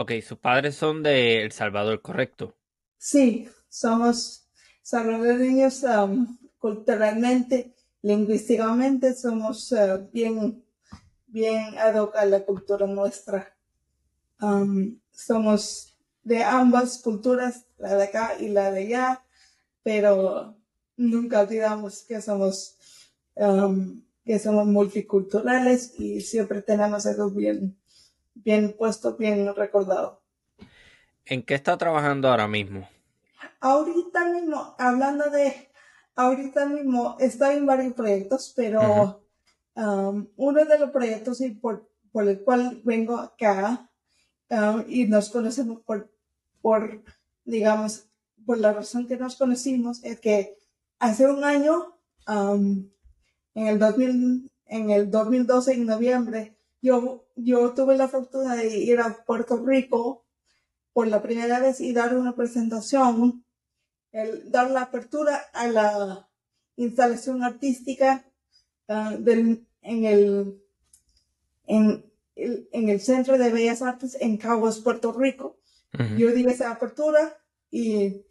Ok, 0.00 0.12
sus 0.22 0.38
padres 0.38 0.76
son 0.76 1.02
de 1.02 1.42
El 1.42 1.50
Salvador, 1.50 2.00
¿correcto? 2.00 2.54
Sí, 2.98 3.48
somos 3.68 4.48
salvadoreños 4.80 5.82
um, 5.82 6.38
culturalmente, 6.56 7.74
lingüísticamente, 8.02 9.12
somos 9.16 9.72
uh, 9.72 10.08
bien, 10.12 10.64
bien 11.26 11.76
ad 11.78 11.96
a 12.14 12.24
la 12.26 12.44
cultura 12.44 12.86
nuestra. 12.86 13.52
Um, 14.40 15.00
somos 15.10 15.98
de 16.22 16.44
ambas 16.44 16.98
culturas, 16.98 17.66
la 17.76 17.96
de 17.96 18.04
acá 18.04 18.36
y 18.38 18.50
la 18.50 18.70
de 18.70 18.82
allá, 18.82 19.24
pero 19.82 20.56
nunca 20.96 21.40
olvidamos 21.40 22.04
que 22.04 22.22
somos, 22.22 22.78
um, 23.34 24.00
que 24.24 24.38
somos 24.38 24.64
multiculturales 24.64 25.98
y 25.98 26.20
siempre 26.20 26.62
tenemos 26.62 27.04
eso 27.04 27.28
bien, 27.30 27.76
bien 28.44 28.74
puesto, 28.76 29.16
bien 29.16 29.54
recordado. 29.54 30.22
¿En 31.24 31.42
qué 31.42 31.54
está 31.54 31.76
trabajando 31.76 32.28
ahora 32.28 32.48
mismo? 32.48 32.88
Ahorita 33.60 34.26
mismo, 34.26 34.74
hablando 34.78 35.28
de, 35.30 35.70
ahorita 36.14 36.66
mismo 36.66 37.16
estoy 37.20 37.56
en 37.56 37.66
varios 37.66 37.94
proyectos, 37.94 38.52
pero 38.56 39.24
um, 39.74 40.26
uno 40.36 40.64
de 40.64 40.78
los 40.78 40.90
proyectos 40.90 41.40
y 41.40 41.50
por, 41.50 41.88
por 42.12 42.28
el 42.28 42.42
cual 42.42 42.80
vengo 42.84 43.18
acá 43.18 43.90
um, 44.50 44.84
y 44.88 45.06
nos 45.06 45.30
conocemos 45.30 45.80
por, 45.80 46.10
por, 46.62 47.02
digamos, 47.44 48.06
por 48.46 48.58
la 48.58 48.72
razón 48.72 49.06
que 49.06 49.16
nos 49.16 49.36
conocimos 49.36 50.02
es 50.04 50.20
que 50.20 50.56
hace 50.98 51.26
un 51.26 51.44
año, 51.44 51.94
um, 52.26 52.88
en 53.54 53.66
el 53.66 53.78
2000, 53.78 54.50
en 54.66 54.90
el 54.90 55.10
2012, 55.10 55.74
en 55.74 55.86
noviembre, 55.86 56.57
yo, 56.80 57.26
yo 57.36 57.74
tuve 57.74 57.96
la 57.96 58.08
fortuna 58.08 58.56
de 58.56 58.76
ir 58.76 59.00
a 59.00 59.24
Puerto 59.24 59.64
Rico 59.64 60.24
por 60.92 61.06
la 61.08 61.22
primera 61.22 61.60
vez 61.60 61.80
y 61.80 61.92
dar 61.92 62.16
una 62.16 62.34
presentación 62.34 63.44
el 64.12 64.50
dar 64.50 64.70
la 64.70 64.82
apertura 64.82 65.36
a 65.52 65.68
la 65.68 66.28
instalación 66.76 67.42
artística 67.42 68.24
ah, 68.88 69.14
del, 69.18 69.66
en, 69.82 70.04
el, 70.04 70.62
en, 71.66 72.04
el, 72.36 72.68
en, 72.72 72.88
el, 72.88 73.00
Centro 73.00 73.36
de 73.36 73.50
Bellas 73.50 73.82
Artes 73.82 74.16
en 74.20 74.38
Caguas, 74.38 74.78
Puerto 74.78 75.12
Rico. 75.12 75.58
Yo 76.16 76.30
di 76.32 76.44
esa 76.46 76.70
apertura 76.70 77.38
y 77.70 78.22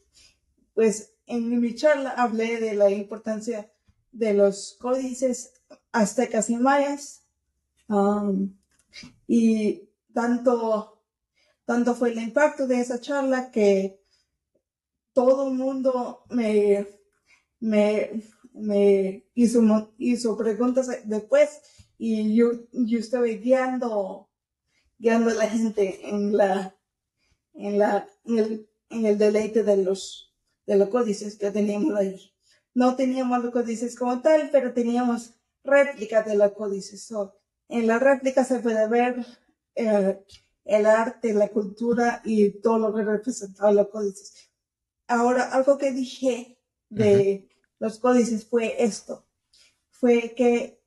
pues 0.74 1.16
en 1.26 1.60
mi 1.60 1.76
charla 1.76 2.12
hablé 2.12 2.60
de 2.60 2.76
la 2.76 2.90
importancia 2.90 3.72
de 4.12 4.34
los 4.34 4.78
códices 4.80 5.54
aztecas 5.92 6.50
y 6.50 6.58
mayas 6.58 7.27
um, 7.90 8.56
y 9.28 9.90
tanto, 10.14 11.02
tanto 11.66 11.96
fue 11.96 12.12
el 12.12 12.20
impacto 12.20 12.68
de 12.68 12.80
esa 12.80 13.00
charla 13.00 13.52
que 13.52 14.02
todo 15.14 15.48
el 15.48 15.56
mundo 15.56 16.24
me, 16.30 16.88
me, 17.60 18.24
me 18.54 19.26
hizo, 19.34 19.94
hizo 19.98 20.38
preguntas 20.38 20.90
después 21.06 21.62
y 21.98 22.36
yo, 22.36 22.52
yo 22.72 23.00
estuve 23.00 23.38
guiando, 23.38 24.30
guiando 24.98 25.32
a 25.32 25.34
la 25.34 25.50
gente 25.50 26.08
en 26.08 26.38
la, 26.38 26.76
en 27.54 27.80
la, 27.80 28.08
en 28.26 29.06
el, 29.06 29.18
deleite 29.18 29.64
de 29.64 29.78
los, 29.78 30.34
de 30.66 30.78
los 30.78 30.90
códices 30.90 31.38
que 31.38 31.52
teníamos 31.52 31.96
ahí. 31.96 32.32
No 32.74 32.96
teníamos 32.96 33.44
los 33.44 33.52
códices 33.52 33.96
como 33.96 34.22
tal, 34.22 34.50
pero 34.52 34.74
teníamos 34.74 35.34
réplicas 35.64 36.26
de 36.26 36.36
los 36.36 36.52
códices. 36.52 37.12
En 37.70 37.88
la 37.88 38.00
réplica 38.00 38.44
se 38.44 38.60
puede 38.60 38.88
ver 38.88 39.26
eh, 39.76 40.20
el 40.66 40.86
arte, 40.86 41.34
la 41.34 41.50
cultura 41.50 42.22
y 42.26 42.62
todo 42.62 42.80
lo 42.80 42.94
que 42.94 43.04
representaba 43.04 43.72
los 43.72 43.90
códices. 43.90 44.52
Ahora, 45.08 45.52
algo 45.54 45.78
que 45.78 45.92
dije 45.92 46.60
de 46.90 47.50
los 47.80 48.00
códices 48.00 48.46
fue 48.46 48.84
esto, 48.84 49.26
fue 49.90 50.34
que 50.36 50.82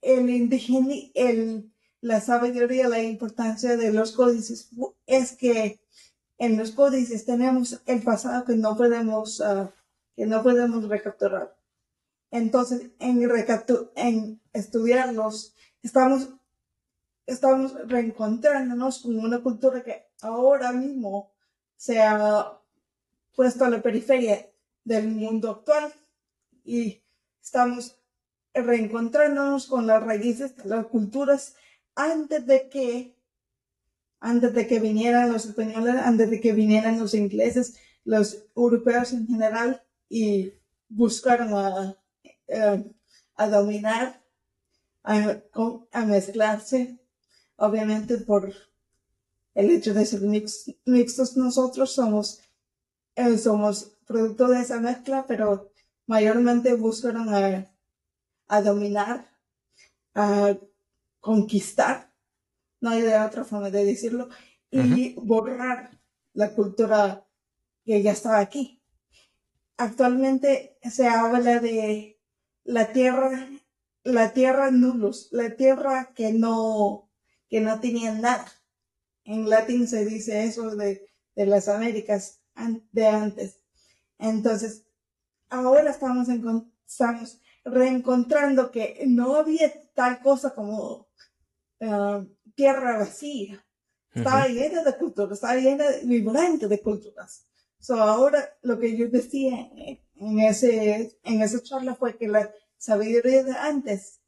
el 0.00 0.28
indígena, 0.28 0.94
el, 1.14 1.72
la 2.00 2.20
sabiduría, 2.20 2.88
la 2.88 3.02
importancia 3.02 3.76
de 3.76 3.92
los 3.92 4.12
códices 4.12 4.70
es 5.06 5.32
que 5.32 5.80
en 6.38 6.58
los 6.58 6.72
códices 6.72 7.24
tenemos 7.24 7.80
el 7.86 8.02
pasado 8.02 8.44
que 8.44 8.56
no 8.56 8.76
podemos, 8.76 9.40
uh, 9.40 9.70
que 10.16 10.26
no 10.26 10.42
podemos 10.42 10.88
recapturar. 10.88 11.56
Entonces, 12.32 12.90
en, 12.98 13.22
en 13.94 14.40
estudiarlos, 14.52 15.54
estamos, 15.82 16.28
estamos 17.26 17.74
reencontrándonos 17.88 19.00
con 19.00 19.18
una 19.18 19.42
cultura 19.42 19.82
que 19.82 20.06
ahora 20.20 20.72
mismo 20.72 21.32
se 21.76 22.00
ha 22.00 22.58
puesto 23.34 23.64
a 23.64 23.70
la 23.70 23.82
periferia 23.82 24.48
del 24.84 25.08
mundo 25.08 25.50
actual. 25.50 25.92
Y 26.64 27.02
estamos 27.42 27.98
reencontrándonos 28.54 29.66
con 29.66 29.86
las 29.86 30.02
raíces 30.02 30.54
las 30.64 30.86
culturas 30.86 31.56
antes 31.94 32.46
de 32.46 32.68
que 32.68 33.16
antes 34.20 34.54
de 34.54 34.68
que 34.68 34.78
vinieran 34.78 35.32
los 35.32 35.46
españoles, 35.46 35.96
antes 35.96 36.30
de 36.30 36.40
que 36.40 36.52
vinieran 36.52 37.00
los 37.00 37.12
ingleses, 37.12 37.76
los 38.04 38.44
europeos 38.54 39.12
en 39.12 39.26
general 39.26 39.82
y 40.08 40.52
buscaron 40.88 41.52
a, 41.54 41.96
eh, 42.46 42.84
a 43.34 43.48
dominar, 43.48 44.21
a, 45.04 45.42
a, 45.92 46.04
mezclarse, 46.04 46.98
obviamente 47.56 48.18
por 48.18 48.52
el 49.54 49.70
hecho 49.70 49.94
de 49.94 50.06
ser 50.06 50.20
mixtos. 50.84 51.36
Nosotros 51.36 51.92
somos 51.92 52.40
eh, 53.14 53.36
somos 53.36 53.92
producto 54.06 54.48
de 54.48 54.60
esa 54.60 54.80
mezcla, 54.80 55.26
pero 55.26 55.70
mayormente 56.06 56.74
buscaron 56.74 57.28
a, 57.28 58.62
dominar, 58.62 59.30
a 60.14 60.56
conquistar, 61.20 62.12
no 62.80 62.90
hay 62.90 63.02
de 63.02 63.18
otra 63.18 63.44
forma 63.44 63.70
de 63.70 63.84
decirlo, 63.84 64.28
y 64.70 65.14
borrar 65.14 65.90
la 66.32 66.54
cultura 66.54 67.26
que 67.84 68.02
ya 68.02 68.12
estaba 68.12 68.38
aquí. 68.38 68.82
Actualmente 69.76 70.78
se 70.82 71.06
habla 71.06 71.60
de 71.60 72.18
la 72.64 72.92
tierra, 72.92 73.48
la 74.04 74.32
tierra 74.32 74.70
nulos, 74.70 75.28
la 75.30 75.56
tierra 75.56 76.12
que 76.14 76.32
no, 76.32 77.10
que 77.48 77.60
no 77.60 77.80
tenía 77.80 78.12
nada. 78.12 78.46
En 79.24 79.48
latín 79.48 79.86
se 79.86 80.04
dice 80.04 80.44
eso 80.44 80.74
de, 80.74 81.08
de 81.36 81.46
las 81.46 81.68
Américas, 81.68 82.40
de 82.92 83.06
antes. 83.06 83.62
Entonces, 84.18 84.84
ahora 85.48 85.90
estamos, 85.90 86.28
estamos 86.86 87.38
reencontrando 87.64 88.70
que 88.70 89.04
no 89.06 89.36
había 89.36 89.72
tal 89.94 90.20
cosa 90.20 90.54
como 90.54 91.08
ah, 91.80 92.24
tierra 92.54 92.98
vacía. 92.98 93.64
Estaba 94.14 94.46
llena 94.46 94.82
de 94.82 94.96
culturas, 94.96 95.32
estaba 95.32 95.54
llena 95.54 95.90
de, 95.90 96.04
vibrante 96.04 96.68
de 96.68 96.80
culturas. 96.80 97.46
So, 97.78 97.94
ahora 97.94 98.46
lo 98.62 98.78
que 98.78 98.96
yo 98.96 99.08
decía 99.08 99.70
en, 100.16 100.40
ese, 100.40 101.18
en 101.24 101.42
esa 101.42 101.62
charla 101.62 101.94
fue 101.94 102.16
que 102.16 102.28
la 102.28 102.52
sabiduría 102.82 103.44
de 103.44 103.52
antes 103.52 104.20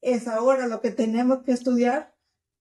es 0.00 0.26
ahora 0.26 0.66
lo 0.66 0.80
que 0.80 0.90
tenemos 0.90 1.42
que 1.44 1.52
estudiar 1.52 2.12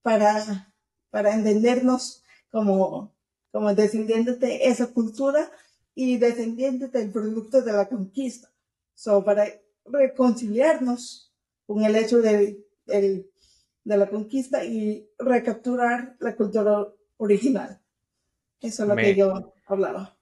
para, 0.04 0.74
para 1.10 1.34
entendernos 1.34 2.24
como 2.52 3.12
como 3.52 3.74
descendientes 3.74 4.39
de 4.39 4.67
esa 4.67 4.88
cultura 4.93 5.52
y 5.95 6.17
descendientes 6.17 6.91
del 6.91 7.12
producto 7.12 7.62
de 7.62 7.74
la 7.74 7.88
conquista. 7.89 8.50
So, 8.93 9.24
para 9.24 9.48
reconciliarnos 9.86 11.34
con 11.65 11.84
el 11.84 11.95
hecho 11.95 12.22
de, 12.22 12.63
de 12.86 13.28
la 13.84 14.08
conquista 14.08 14.63
y 14.63 15.10
recapturar 15.17 16.15
la 16.19 16.36
cultura 16.36 16.88
original. 17.17 17.82
Eso 18.62 18.84
es 18.84 18.89
lo 18.89 18.95
que 18.95 19.15
yo 19.15 19.56
hablaba. 19.65 20.15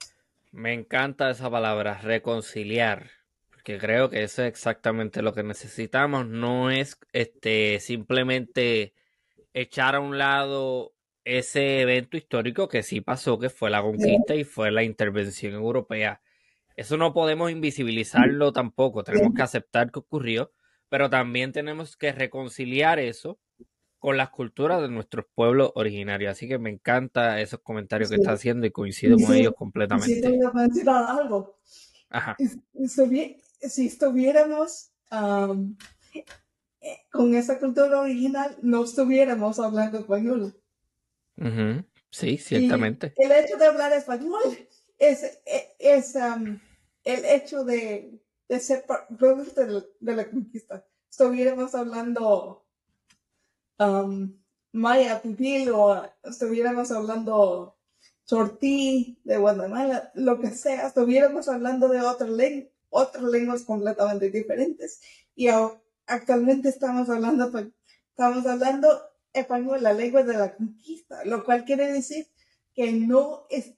Me 0.52 0.74
encanta 0.74 1.30
esa 1.30 1.50
palabra, 1.50 2.00
reconciliar, 2.02 3.10
porque 3.68 3.86
creo 3.86 4.10
que 4.10 4.24
eso 4.24 4.44
es 4.44 4.48
exactamente 4.48 5.22
lo 5.22 5.34
que 5.34 5.44
necesitamos. 5.44 6.26
No 6.26 6.72
es 6.72 6.98
este 7.12 7.82
simplemente 7.82 8.94
echar 9.54 9.96
a 9.96 10.00
un 10.00 10.18
lado 10.18 10.94
ese 11.26 11.82
evento 11.82 12.16
histórico 12.16 12.70
que 12.70 12.82
sí 12.82 13.02
pasó, 13.02 13.38
que 13.38 13.50
fue 13.50 13.70
la 13.70 13.82
conquista 13.82 14.36
y 14.36 14.46
fue 14.46 14.72
la 14.72 14.84
intervención 14.84 15.54
europea. 15.54 16.22
Eso 16.78 16.96
no 16.96 17.14
podemos 17.14 17.52
invisibilizarlo 17.52 18.54
tampoco, 18.54 19.04
tenemos 19.04 19.34
que 19.36 19.42
aceptar 19.42 19.92
que 19.92 20.00
ocurrió, 20.00 20.54
pero 20.88 21.10
también 21.10 21.52
tenemos 21.52 21.98
que 21.98 22.14
reconciliar 22.14 23.00
eso 23.00 23.38
con 24.00 24.16
las 24.16 24.30
culturas 24.30 24.82
de 24.82 24.88
nuestros 24.88 25.26
pueblos 25.36 25.74
originarios. 25.76 26.32
Así 26.32 26.48
que 26.48 26.58
me 26.58 26.70
encanta 26.70 27.42
esos 27.42 27.60
comentarios 27.60 28.10
que 28.10 28.16
está 28.16 28.32
haciendo 28.32 28.66
y 28.66 28.72
coincido 28.72 29.18
con 29.18 29.36
ellos 29.36 29.56
completamente. 29.58 30.14
Sí, 30.14 30.22
te 30.22 30.30
voy 30.30 30.46
a 30.46 30.52
mencionar 30.54 31.20
algo. 31.20 31.58
Si 33.60 33.88
estuviéramos 33.88 34.92
eh, 35.12 36.98
con 37.12 37.36
esa 37.36 37.60
cultura 37.60 38.00
original, 38.00 38.56
no 38.62 38.84
estuviéramos 38.84 39.60
hablando 39.60 40.00
español. 40.00 40.56
Sí, 42.10 42.38
ciertamente. 42.38 43.14
el 43.18 43.32
hecho 43.32 43.58
de 43.58 43.66
hablar 43.66 43.94
español 43.94 44.42
es, 44.98 45.24
e, 45.46 45.76
es, 45.80 46.16
el 46.16 47.26
hecho 47.26 47.64
de, 47.64 48.20
ser 48.60 48.86
producto 49.18 49.86
de, 50.00 50.16
la 50.16 50.30
conquista. 50.30 50.86
Estuviéramos 51.10 51.76
hablando 51.76 52.66
maya, 54.72 55.22
pipil 55.22 55.70
o 55.72 56.04
estuviéramos 56.24 56.92
hablando 56.92 57.78
sortí 58.24 59.20
de 59.24 59.38
Guatemala, 59.38 60.12
lo 60.16 60.40
que 60.40 60.52
sea, 60.52 60.88
estuviéramos 60.88 61.48
hablando 61.48 61.88
de 61.88 62.02
otra 62.02 62.28
lengua, 62.28 62.70
otras 62.90 63.24
lenguas 63.24 63.64
completamente 63.64 64.30
diferentes. 64.30 65.02
Y 65.36 65.48
actualmente 66.06 66.70
estamos 66.70 67.10
hablando, 67.10 67.52
pues, 67.52 67.68
estamos 68.10 68.46
hablando 68.46 68.88
español, 69.34 69.84
la 69.84 69.94
lengua 69.94 70.24
de 70.24 70.34
la 70.34 70.56
conquista, 70.56 71.24
lo 71.26 71.44
cual 71.44 71.66
quiere 71.66 71.92
decir 71.92 72.28
que 72.74 72.92
no 72.92 73.46
es, 73.50 73.74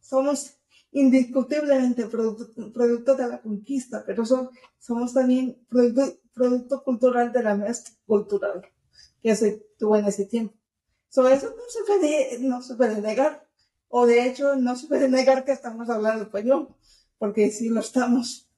somos 0.00 0.56
indiscutiblemente 0.92 2.06
producto, 2.06 3.14
de 3.16 3.28
la 3.28 3.40
conquista, 3.40 4.02
pero 4.06 4.24
somos 4.24 5.12
también 5.12 5.58
producto, 5.68 6.82
cultural 6.84 7.32
de 7.32 7.42
la 7.42 7.54
mezcla 7.54 7.94
cultural 8.06 8.62
que 9.22 9.34
se 9.36 9.66
tuvo 9.78 9.96
en 9.96 10.06
ese 10.06 10.26
tiempo. 10.26 10.54
So, 11.08 11.28
eso 11.28 11.48
no 11.50 11.62
se, 11.68 11.84
puede, 11.86 12.38
no 12.40 12.62
se 12.62 12.74
puede 12.76 13.00
negar, 13.00 13.46
o 13.88 14.06
de 14.06 14.26
hecho 14.26 14.56
no 14.56 14.76
se 14.76 14.86
puede 14.86 15.08
negar 15.08 15.44
que 15.44 15.52
estamos 15.52 15.88
hablando 15.90 16.24
español, 16.24 16.74
porque 17.18 17.50
si 17.50 17.68
lo 17.68 17.80
estamos. 17.80 18.48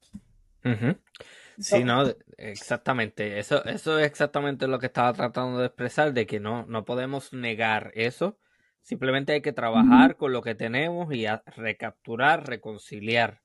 Sí, 1.58 1.82
no, 1.82 2.04
exactamente. 2.36 3.38
Eso, 3.38 3.64
eso 3.64 3.98
es 3.98 4.06
exactamente 4.06 4.68
lo 4.68 4.78
que 4.78 4.86
estaba 4.86 5.12
tratando 5.12 5.58
de 5.58 5.66
expresar, 5.66 6.12
de 6.12 6.26
que 6.26 6.38
no, 6.40 6.66
no 6.66 6.84
podemos 6.84 7.32
negar 7.32 7.90
eso. 7.94 8.38
Simplemente 8.82 9.32
hay 9.32 9.42
que 9.42 9.52
trabajar 9.52 10.16
con 10.16 10.32
lo 10.32 10.40
que 10.40 10.54
tenemos 10.54 11.12
y 11.12 11.26
recapturar, 11.56 12.46
reconciliar. 12.48 13.42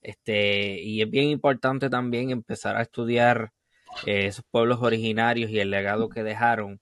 Este, 0.00 0.80
y 0.80 1.02
es 1.02 1.10
bien 1.10 1.26
importante 1.26 1.90
también 1.90 2.30
empezar 2.30 2.76
a 2.76 2.82
estudiar 2.82 3.52
eh, 4.06 4.26
esos 4.26 4.44
pueblos 4.50 4.80
originarios 4.80 5.50
y 5.50 5.58
el 5.58 5.70
legado 5.70 6.08
que 6.08 6.22
dejaron. 6.22 6.80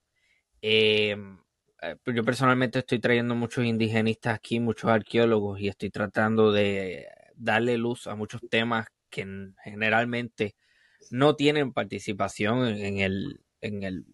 Em, 0.61 1.39
eh, 1.81 1.95
yo 2.05 2.23
personalmente 2.23 2.79
estoy 2.79 2.99
trayendo 2.99 3.35
muchos 3.35 3.65
indigenistas 3.65 4.35
aquí, 4.35 4.59
muchos 4.59 4.91
arqueólogos, 4.91 5.59
y 5.59 5.67
estoy 5.67 5.89
tratando 5.89 6.51
de 6.51 7.07
darle 7.37 7.77
luz 7.77 8.07
a 8.07 8.15
muchos 8.15 8.41
temas 8.49 8.87
que 9.09 9.25
generalmente 9.63 10.55
no 11.11 11.35
tienen 11.35 11.73
participación 11.73 12.67
en 12.67 12.99
el, 12.99 13.41
en 13.61 13.83
el 13.83 14.05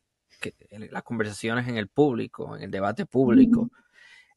las 0.92 1.04
conversaciones 1.04 1.68
en 1.68 1.78
el 1.78 1.88
público, 1.88 2.56
en 2.56 2.64
el 2.64 2.72
debate 2.72 3.06
público. 3.06 3.70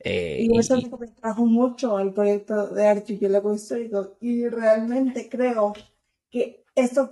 Eh, 0.00 0.46
y 0.50 0.58
eso 0.58 0.76
es 0.76 0.90
lo 0.90 0.98
que 0.98 1.06
trajo 1.08 1.46
mucho 1.46 1.96
al 1.96 2.12
proyecto 2.12 2.68
de 2.68 2.86
archipiélago 2.86 3.54
histórico 3.54 4.16
y 4.20 4.48
realmente 4.48 5.28
creo 5.30 5.72
que 6.30 6.64
estos, 6.74 7.08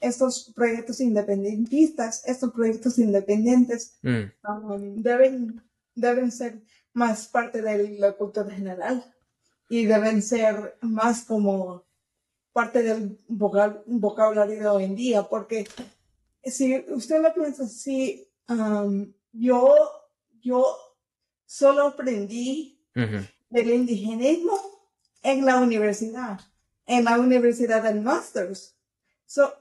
estos 0.00 0.52
proyectos 0.54 1.00
independentistas, 1.00 2.26
estos 2.26 2.50
proyectos 2.52 2.98
independientes 2.98 3.98
mm. 4.02 4.48
um, 4.50 5.02
deben, 5.02 5.62
deben 5.94 6.32
ser 6.32 6.62
más 6.92 7.28
parte 7.28 7.62
de 7.62 7.98
la 7.98 8.12
cultura 8.12 8.50
general 8.50 9.04
y 9.68 9.86
deben 9.86 10.22
ser 10.22 10.76
más 10.80 11.24
como 11.24 11.84
parte 12.52 12.82
del 12.82 13.18
vocabulario 13.26 14.60
de 14.60 14.66
hoy 14.68 14.84
en 14.84 14.94
día, 14.94 15.24
porque 15.24 15.66
si 16.44 16.84
usted 16.88 17.20
lo 17.20 17.34
piensa 17.34 17.64
así, 17.64 18.28
um, 18.48 19.12
yo, 19.32 19.74
yo 20.40 20.64
solo 21.46 21.88
aprendí 21.88 22.80
del 23.50 23.70
indigenismo 23.70 24.58
en 25.22 25.44
la 25.44 25.56
universidad, 25.56 26.40
en 26.86 27.04
la 27.04 27.18
universidad 27.18 27.82
del 27.82 28.00
Masters. 28.02 28.76
So, 29.26 29.52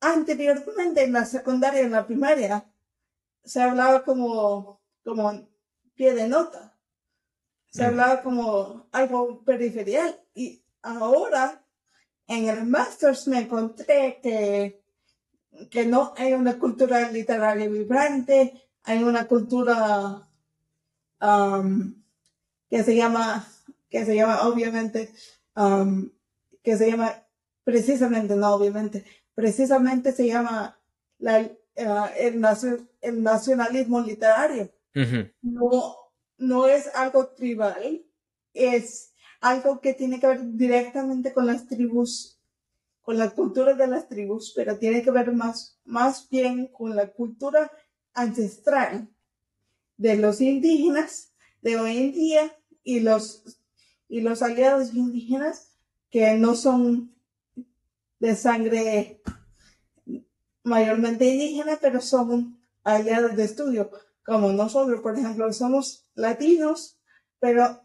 anteriormente 0.00 1.04
en 1.04 1.12
la 1.12 1.24
secundaria, 1.24 1.80
en 1.80 1.92
la 1.92 2.06
primaria, 2.06 2.64
se 3.44 3.62
hablaba 3.62 4.04
como, 4.04 4.80
como 5.04 5.48
pie 5.94 6.14
de 6.14 6.28
nota. 6.28 6.77
Se 7.70 7.84
hablaba 7.84 8.22
como 8.22 8.88
algo 8.92 9.42
periferial. 9.44 10.20
Y 10.34 10.62
ahora 10.82 11.62
en 12.26 12.48
el 12.48 12.66
Masters 12.66 13.26
me 13.28 13.40
encontré 13.40 14.20
que, 14.22 14.82
que 15.70 15.86
no 15.86 16.12
hay 16.16 16.34
una 16.34 16.58
cultura 16.58 17.10
literaria 17.10 17.68
vibrante, 17.68 18.68
hay 18.84 19.02
una 19.02 19.26
cultura 19.26 20.28
um, 21.20 21.94
que 22.68 22.84
se 22.84 22.94
llama, 22.94 23.46
que 23.88 24.04
se 24.04 24.14
llama 24.14 24.42
obviamente, 24.46 25.12
um, 25.56 26.10
que 26.62 26.76
se 26.76 26.90
llama 26.90 27.14
precisamente, 27.64 28.36
no 28.36 28.54
obviamente, 28.54 29.04
precisamente 29.34 30.12
se 30.12 30.26
llama 30.26 30.78
la, 31.18 31.40
uh, 31.40 32.06
el, 32.18 32.44
el, 33.00 33.22
nacionalismo 33.22 34.00
literario. 34.00 34.70
No, 35.42 35.96
no 36.38 36.66
es 36.66 36.86
algo 36.94 37.28
tribal, 37.28 38.04
es 38.54 39.12
algo 39.40 39.80
que 39.80 39.94
tiene 39.94 40.18
que 40.18 40.26
ver 40.26 40.40
directamente 40.54 41.32
con 41.32 41.46
las 41.46 41.66
tribus, 41.66 42.40
con 43.02 43.18
la 43.18 43.30
cultura 43.30 43.74
de 43.74 43.86
las 43.86 44.08
tribus, 44.08 44.52
pero 44.54 44.78
tiene 44.78 45.02
que 45.02 45.10
ver 45.10 45.32
más, 45.32 45.78
más 45.84 46.28
bien 46.28 46.68
con 46.68 46.96
la 46.96 47.12
cultura 47.12 47.70
ancestral 48.14 49.08
de 49.96 50.16
los 50.16 50.40
indígenas 50.40 51.32
de 51.60 51.76
hoy 51.76 51.96
en 51.98 52.12
día 52.12 52.56
y 52.82 53.00
los, 53.00 53.60
y 54.08 54.20
los 54.20 54.42
aliados 54.42 54.94
indígenas 54.94 55.76
que 56.10 56.34
no 56.34 56.54
son 56.54 57.14
de 58.18 58.34
sangre 58.34 59.20
mayormente 60.62 61.26
indígena, 61.26 61.78
pero 61.80 62.00
son 62.00 62.60
aliados 62.84 63.36
de 63.36 63.44
estudio, 63.44 63.90
como 64.28 64.52
nosotros, 64.52 65.00
por 65.00 65.18
ejemplo, 65.18 65.50
somos 65.54 66.06
latinos, 66.14 66.98
pero 67.40 67.80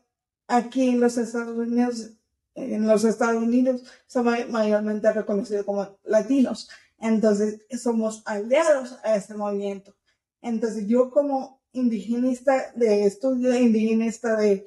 aquí 0.45 0.89
en 0.89 0.99
los 0.99 1.17
Estados 1.17 1.57
Unidos, 1.57 2.11
en 2.53 2.85
los 2.85 3.05
Estados 3.05 3.41
Unidos, 3.41 3.81
somos 4.07 4.49
mayormente 4.49 5.09
reconocidos 5.13 5.65
como 5.65 5.97
latinos. 6.03 6.69
Entonces, 6.99 7.61
somos 7.81 8.23
aliados 8.25 8.99
a 9.05 9.15
este 9.15 9.35
movimiento. 9.35 9.95
Entonces, 10.41 10.85
yo 10.85 11.11
como 11.11 11.61
indigenista 11.71 12.73
de 12.75 13.05
estudio, 13.05 13.55
indigenista 13.55 14.35
de, 14.35 14.65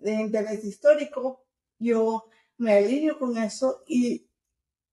interés 0.00 0.64
histórico, 0.64 1.44
yo 1.78 2.24
me 2.56 2.72
alineo 2.72 3.18
con 3.18 3.36
eso 3.36 3.82
y 3.86 4.30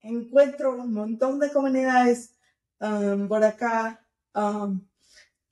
encuentro 0.02 0.76
un 0.76 0.92
montón 0.92 1.38
de 1.38 1.50
comunidades 1.50 2.34
um, 2.78 3.26
por 3.26 3.42
acá 3.42 4.06
um, 4.34 4.86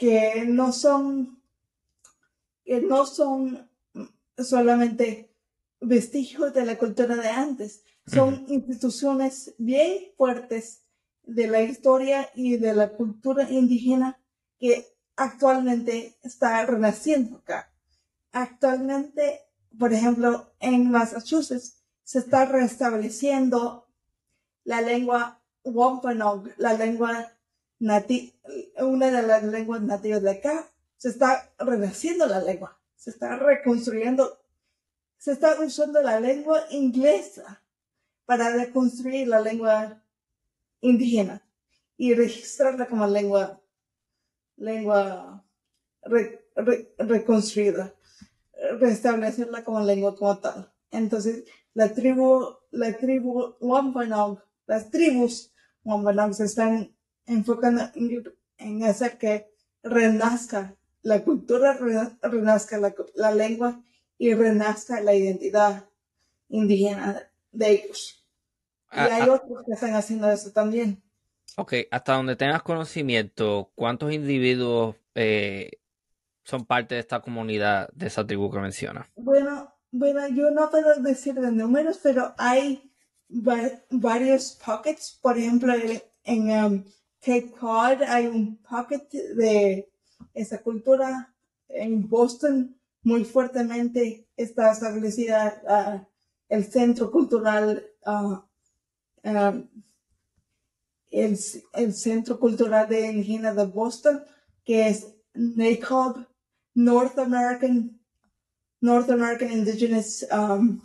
que 0.04 0.44
no 0.44 0.70
son 0.70 1.42
que 2.62 2.80
no 2.82 3.06
son 3.06 3.70
solamente 4.36 5.34
vestigios 5.80 6.52
de 6.52 6.66
la 6.66 6.78
cultura 6.78 7.16
de 7.16 7.28
antes, 7.28 7.82
son 8.06 8.44
instituciones 8.48 9.54
bien 9.56 10.12
fuertes 10.16 10.82
de 11.22 11.46
la 11.46 11.62
historia 11.62 12.30
y 12.34 12.56
de 12.58 12.74
la 12.74 12.90
cultura 12.90 13.50
indígena 13.50 14.18
que 14.58 14.86
actualmente 15.16 16.18
está 16.22 16.64
renaciendo 16.66 17.38
acá. 17.38 17.72
Actualmente, 18.32 19.40
por 19.78 19.92
ejemplo, 19.94 20.52
en 20.60 20.90
Massachusetts 20.90 21.82
se 22.02 22.18
está 22.18 22.44
restableciendo 22.44 23.86
la 24.64 24.82
lengua 24.82 25.42
Wampanoag, 25.64 26.54
la 26.58 26.74
lengua 26.74 27.34
nativa, 27.85 28.33
una 28.79 29.11
de 29.11 29.23
las 29.23 29.42
lenguas 29.42 29.83
nativas 29.83 30.23
de 30.23 30.31
acá, 30.31 30.70
se 30.97 31.11
está 31.11 31.53
renaciendo 31.59 32.27
la 32.27 32.40
lengua, 32.40 32.79
se 32.97 33.11
está 33.11 33.37
reconstruyendo, 33.37 34.40
se 35.18 35.33
está 35.33 35.61
usando 35.61 36.01
la 36.01 36.18
lengua 36.18 36.64
inglesa 36.70 37.62
para 38.25 38.51
reconstruir 38.57 39.29
la 39.29 39.40
lengua 39.40 40.03
indígena 40.81 41.42
y 41.99 42.14
registrarla 42.14 42.87
como 42.87 43.07
lengua, 43.07 43.61
lengua 44.57 45.44
reconstruida, 46.99 47.94
restablecerla 48.81 49.62
como 49.62 49.81
lengua 49.81 50.16
como 50.16 50.38
tal. 50.38 50.73
Entonces, 50.90 51.44
la 51.75 51.92
tribu, 51.92 52.57
la 52.70 52.97
tribu 52.97 53.57
Wampanoag, 53.61 54.42
las 54.66 54.90
tribus 54.90 55.53
Wampanoag 55.85 56.33
se 56.33 56.44
están 56.44 56.93
enfocando 57.26 57.82
en, 58.58 58.84
hacer 58.84 59.18
que 59.18 59.50
renazca 59.82 60.74
la 61.02 61.22
cultura, 61.22 61.78
renazca 62.22 62.78
la, 63.14 63.30
lengua 63.32 63.82
y 64.18 64.34
renazca 64.34 65.00
la 65.00 65.14
identidad 65.14 65.84
indígena 66.48 67.30
de 67.52 67.70
ellos. 67.70 68.24
Y 68.92 68.98
ah, 68.98 69.08
hay 69.12 69.22
ah. 69.22 69.32
otros 69.34 69.64
que 69.66 69.72
están 69.72 69.94
haciendo 69.94 70.30
eso 70.30 70.50
también. 70.52 71.02
Ok, 71.56 71.74
hasta 71.90 72.14
donde 72.14 72.37
tengas 72.37 72.62
conocimiento, 72.62 73.70
¿cuántos 73.74 74.12
individuos 74.12 74.96
eh, 75.14 75.70
son 76.42 76.64
parte 76.64 76.94
de 76.94 77.00
esta 77.00 77.20
comunidad, 77.20 77.88
de 77.92 78.06
esa 78.06 78.26
tribu 78.26 78.50
que 78.50 78.58
menciona? 78.58 79.08
Bueno, 79.14 79.72
bueno, 79.90 80.26
yo 80.28 80.50
no 80.50 80.70
puedo 80.70 80.94
decir 81.00 81.34
de 81.34 81.52
números, 81.52 82.00
pero 82.02 82.34
hay 82.38 82.90
varios 83.28 84.58
pockets. 84.64 85.18
Por 85.22 85.38
ejemplo, 85.38 85.72
en 86.24 86.50
um, 86.50 86.84
Cape 87.24 87.52
Cod 87.58 88.02
hay 88.02 88.26
un 88.26 88.56
pocket 88.56 89.08
de 89.10 89.88
esa 90.34 90.58
cultura. 90.58 91.32
En 91.68 92.06
Boston, 92.06 92.76
muy 93.02 93.24
fuertemente 93.24 94.26
está 94.37 94.72
establecida 94.72 95.62
uh, 95.64 96.06
el 96.48 96.64
centro 96.70 97.10
cultural, 97.10 97.82
uh, 98.06 98.40
el, 101.10 101.38
el, 101.72 101.94
centro 101.94 102.38
cultural 102.38 102.88
de 102.88 103.10
indígena 103.10 103.54
de 103.54 103.66
Boston, 103.66 104.22
que 104.64 104.88
es 104.88 105.06
NACOB, 105.32 106.26
North 106.74 107.18
American 107.18 107.98
North 108.80 109.08
American 109.08 109.50
Indigenous 109.50 110.26
um, 110.30 110.78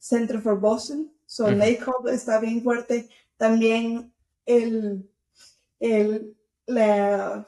Center 0.00 0.40
for 0.40 0.58
Boston. 0.58 1.12
So, 1.26 1.48
NACOB 1.52 2.08
está 2.08 2.40
bien 2.40 2.64
fuerte. 2.64 3.08
También 3.36 4.12
el, 4.44 5.08
el, 5.80 6.36
la, 6.66 7.46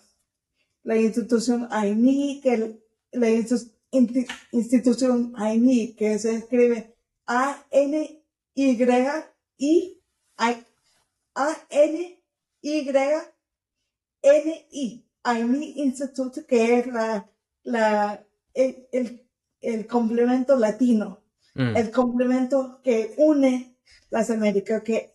la 0.82 0.96
institución 0.96 1.68
AINI, 1.70 2.40
que 2.42 2.80
la 3.12 3.30
institución 4.52 5.32
AINI, 5.36 5.94
que 5.94 6.18
se 6.18 6.36
escribe 6.36 6.96
A-N-Y-I, 7.26 8.16
A-N-Y-N-I, 11.34 12.16
AINI 15.22 15.72
Institute, 15.76 16.46
que 16.46 16.78
es 16.78 16.86
la, 16.86 17.30
la, 17.62 18.26
el, 18.54 18.88
el 18.92 19.30
el 19.60 19.86
complemento 19.86 20.56
latino, 20.56 21.22
mm. 21.54 21.76
el 21.76 21.90
complemento 21.90 22.80
que 22.82 23.14
une 23.18 23.76
las 24.10 24.30
Américas, 24.30 24.82
que 24.82 25.14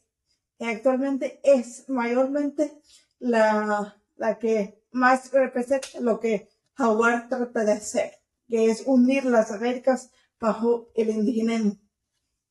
actualmente 0.60 1.40
es 1.44 1.90
mayormente 1.90 2.80
la, 3.20 4.02
la 4.16 4.40
que 4.40 4.84
más 4.92 5.32
representa 5.32 5.88
lo 6.02 6.20
que 6.20 6.50
Howard 6.78 7.30
trata 7.30 7.64
de 7.64 7.72
hacer, 7.74 8.12
que 8.48 8.70
es 8.70 8.84
unir 8.86 9.26
las 9.26 9.52
Américas 9.52 10.12
bajo 10.40 10.90
el 10.96 11.10
indigenismo. 11.10 11.78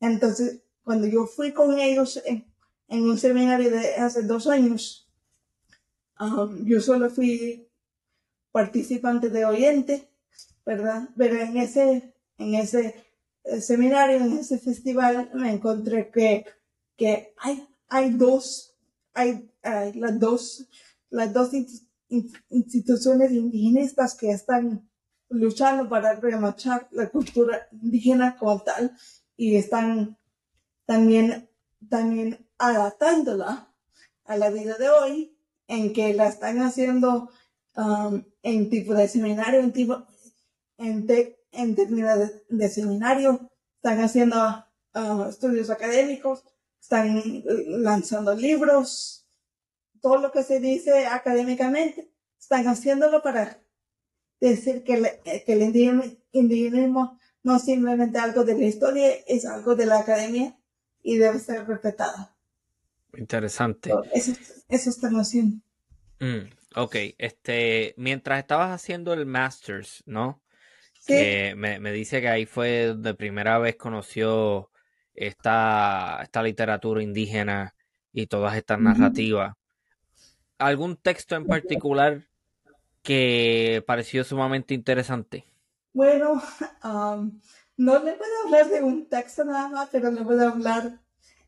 Entonces, 0.00 0.62
cuando 0.83 1.07
yo 1.07 1.27
fui 1.27 1.53
con 1.53 1.79
ellos 1.79 2.22
en, 2.24 2.53
un 2.88 3.18
seminario 3.18 3.70
de 3.70 3.94
hace 3.96 4.22
dos 4.22 4.46
años, 4.46 5.11
um, 6.20 6.64
yo 6.64 6.81
solo 6.81 7.11
fui 7.11 7.68
participante 8.53 9.31
de 9.31 9.44
oyente 9.44 10.14
¿verdad? 10.64 11.09
Pero 11.16 11.37
en 11.38 11.57
ese, 11.57 12.14
en 12.38 12.55
ese 12.55 13.05
eh, 13.44 13.61
seminario, 13.61 14.16
en 14.18 14.38
ese 14.38 14.59
festival, 14.59 15.31
me 15.35 15.53
encontré 15.53 16.11
que, 16.11 16.46
que 16.96 17.35
hay, 17.38 17.68
hay 17.88 18.11
dos, 18.11 18.74
hay, 19.14 19.50
las 19.62 20.18
dos, 20.18 20.68
las 21.11 21.33
dos 21.33 21.50
instituciones 22.50 23.33
indígenas 23.33 24.14
que 24.14 24.31
están 24.31 24.88
luchando 25.29 25.88
para 25.88 26.14
remachar 26.16 26.88
la 26.90 27.09
cultura 27.09 27.66
indígena 27.72 28.37
como 28.37 28.61
tal 28.61 28.96
y 29.37 29.57
están 29.57 30.18
también, 30.87 31.48
también 31.88 32.46
adaptándola 32.59 33.72
a 34.24 34.37
la 34.37 34.50
vida 34.50 34.77
de 34.79 34.88
hoy, 34.88 35.37
en 35.66 35.92
que 35.92 36.14
la 36.14 36.29
están 36.29 36.61
haciendo 36.61 37.31
um, 37.77 38.22
en 38.42 38.70
tipo 38.70 38.94
de 38.94 39.09
seminario, 39.09 39.61
en 39.61 39.72
tipo, 39.72 40.07
en, 40.79 41.07
términos 41.07 42.31
de, 42.48 42.68
seminario, 42.68 43.50
están 43.77 44.00
haciendo 44.00 44.37
ah, 44.37 45.27
estudios 45.29 45.70
académicos, 45.70 46.44
están 46.85 47.42
lanzando 47.66 48.35
libros, 48.35 49.27
todo 50.03 50.18
lo 50.18 50.31
que 50.31 50.42
se 50.42 50.61
dice 50.61 51.07
académicamente, 51.07 52.11
están 52.38 52.68
haciéndolo 52.68 53.23
para 53.23 53.59
decir 54.38 54.85
que, 54.85 55.20
que 55.47 55.53
el 55.55 55.62
indigenismo 56.33 57.18
no 57.42 57.57
es 57.57 57.64
simplemente 57.64 58.18
algo 58.18 58.44
de 58.44 58.59
la 58.59 58.64
historia, 58.66 59.09
es 59.27 59.47
algo 59.47 59.75
de 59.75 59.87
la 59.87 60.01
academia 60.01 60.59
y 61.03 61.16
debe 61.16 61.38
ser 61.38 61.66
respetado. 61.66 62.31
Interesante. 63.16 63.90
Eso, 64.12 64.33
eso 64.68 64.90
están 64.90 65.14
haciendo. 65.14 65.57
Mm, 66.20 66.51
ok, 66.77 66.97
este, 67.16 67.94
mientras 67.97 68.40
estabas 68.40 68.73
haciendo 68.73 69.14
el 69.14 69.25
Masters, 69.25 70.03
¿no? 70.05 70.42
que 71.07 71.55
me, 71.55 71.81
me, 71.81 71.92
dice 71.92 72.23
que 72.23 72.29
ahí 72.29 72.47
fue 72.47 72.87
donde 72.87 73.12
primera 73.12 73.59
vez 73.59 73.77
conoció 73.77 74.70
esta, 75.14 76.20
esta 76.22 76.42
literatura 76.42 77.03
indígena 77.03 77.74
y 78.12 78.27
todas 78.27 78.57
estas 78.57 78.81
narrativas. 78.81 79.55
¿Algún 80.59 80.96
texto 80.96 81.35
en 81.35 81.46
particular 81.46 82.22
que 83.03 83.83
pareció 83.87 84.24
sumamente 84.24 84.74
interesante? 84.74 85.46
Bueno, 85.92 86.42
no 87.77 87.98
le 88.05 88.12
puedo 88.14 88.42
hablar 88.44 88.68
de 88.68 88.83
un 88.83 89.09
texto 89.09 89.44
nada 89.44 89.68
más, 89.68 89.88
pero 89.90 90.11
le 90.11 90.22
puedo 90.22 90.48
hablar 90.48 91.00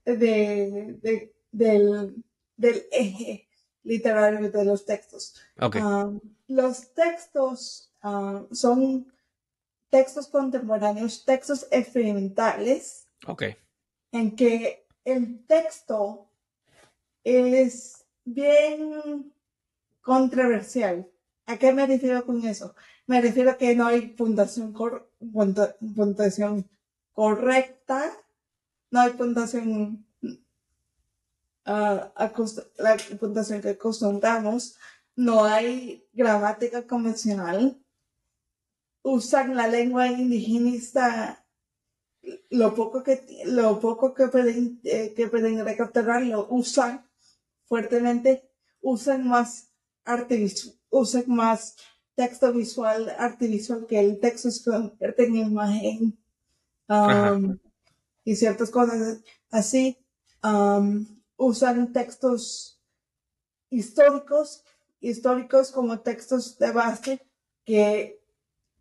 de, 0.04 0.98
de 1.02 1.32
del, 1.52 2.22
del, 2.56 2.86
eje 2.92 3.48
literario 3.82 4.50
de 4.50 4.64
los 4.64 4.84
textos. 4.84 5.34
los 6.48 6.94
textos 6.94 7.92
son 8.52 9.12
textos 9.90 10.28
contemporáneos, 10.28 11.24
textos 11.24 11.66
experimentales. 11.70 13.05
Ok. 13.26 13.42
En 14.12 14.36
que 14.36 14.86
el 15.04 15.44
texto 15.46 16.28
es 17.24 18.04
bien 18.24 19.32
controversial. 20.00 21.08
¿A 21.46 21.56
qué 21.56 21.72
me 21.72 21.86
refiero 21.86 22.24
con 22.26 22.44
eso? 22.44 22.74
Me 23.06 23.20
refiero 23.20 23.52
a 23.52 23.56
que 23.56 23.74
no 23.74 23.86
hay 23.86 24.08
puntuación, 24.08 24.74
puntuación 25.94 26.68
correcta, 27.12 28.12
no 28.90 29.00
hay 29.00 29.10
puntuación, 29.12 30.04
uh, 31.66 32.00
la 32.78 32.96
puntuación 33.18 33.62
que 33.62 33.70
acostumbramos, 33.70 34.76
no 35.14 35.44
hay 35.44 36.06
gramática 36.12 36.86
convencional, 36.86 37.80
usan 39.02 39.54
la 39.54 39.68
lengua 39.68 40.08
indigenista 40.08 41.45
lo 42.50 42.74
poco 42.74 43.02
que 43.02 43.42
lo 43.46 43.80
poco 43.80 44.14
que 44.14 44.28
pueden 44.28 44.80
eh, 44.84 45.12
que 45.14 45.28
pueden 45.28 45.64
recapturar 45.64 46.22
lo 46.22 46.46
usan 46.50 47.06
fuertemente 47.66 48.48
usan 48.80 49.26
más 49.26 49.68
arte 50.04 50.48
usan 50.90 51.24
más 51.26 51.76
texto 52.14 52.52
visual 52.52 53.14
arte 53.18 53.46
visual 53.46 53.86
que 53.86 54.00
el 54.00 54.20
texto 54.20 54.50
se 54.50 54.70
convierte 54.70 55.26
en 55.26 55.36
imagen 55.36 56.18
um, 56.88 57.58
y 58.24 58.34
ciertas 58.36 58.70
cosas 58.70 59.20
así 59.50 59.98
um, 60.42 61.06
usan 61.36 61.92
textos 61.92 62.80
históricos 63.70 64.64
históricos 65.00 65.70
como 65.70 66.00
textos 66.00 66.58
de 66.58 66.72
base 66.72 67.20
que 67.64 68.20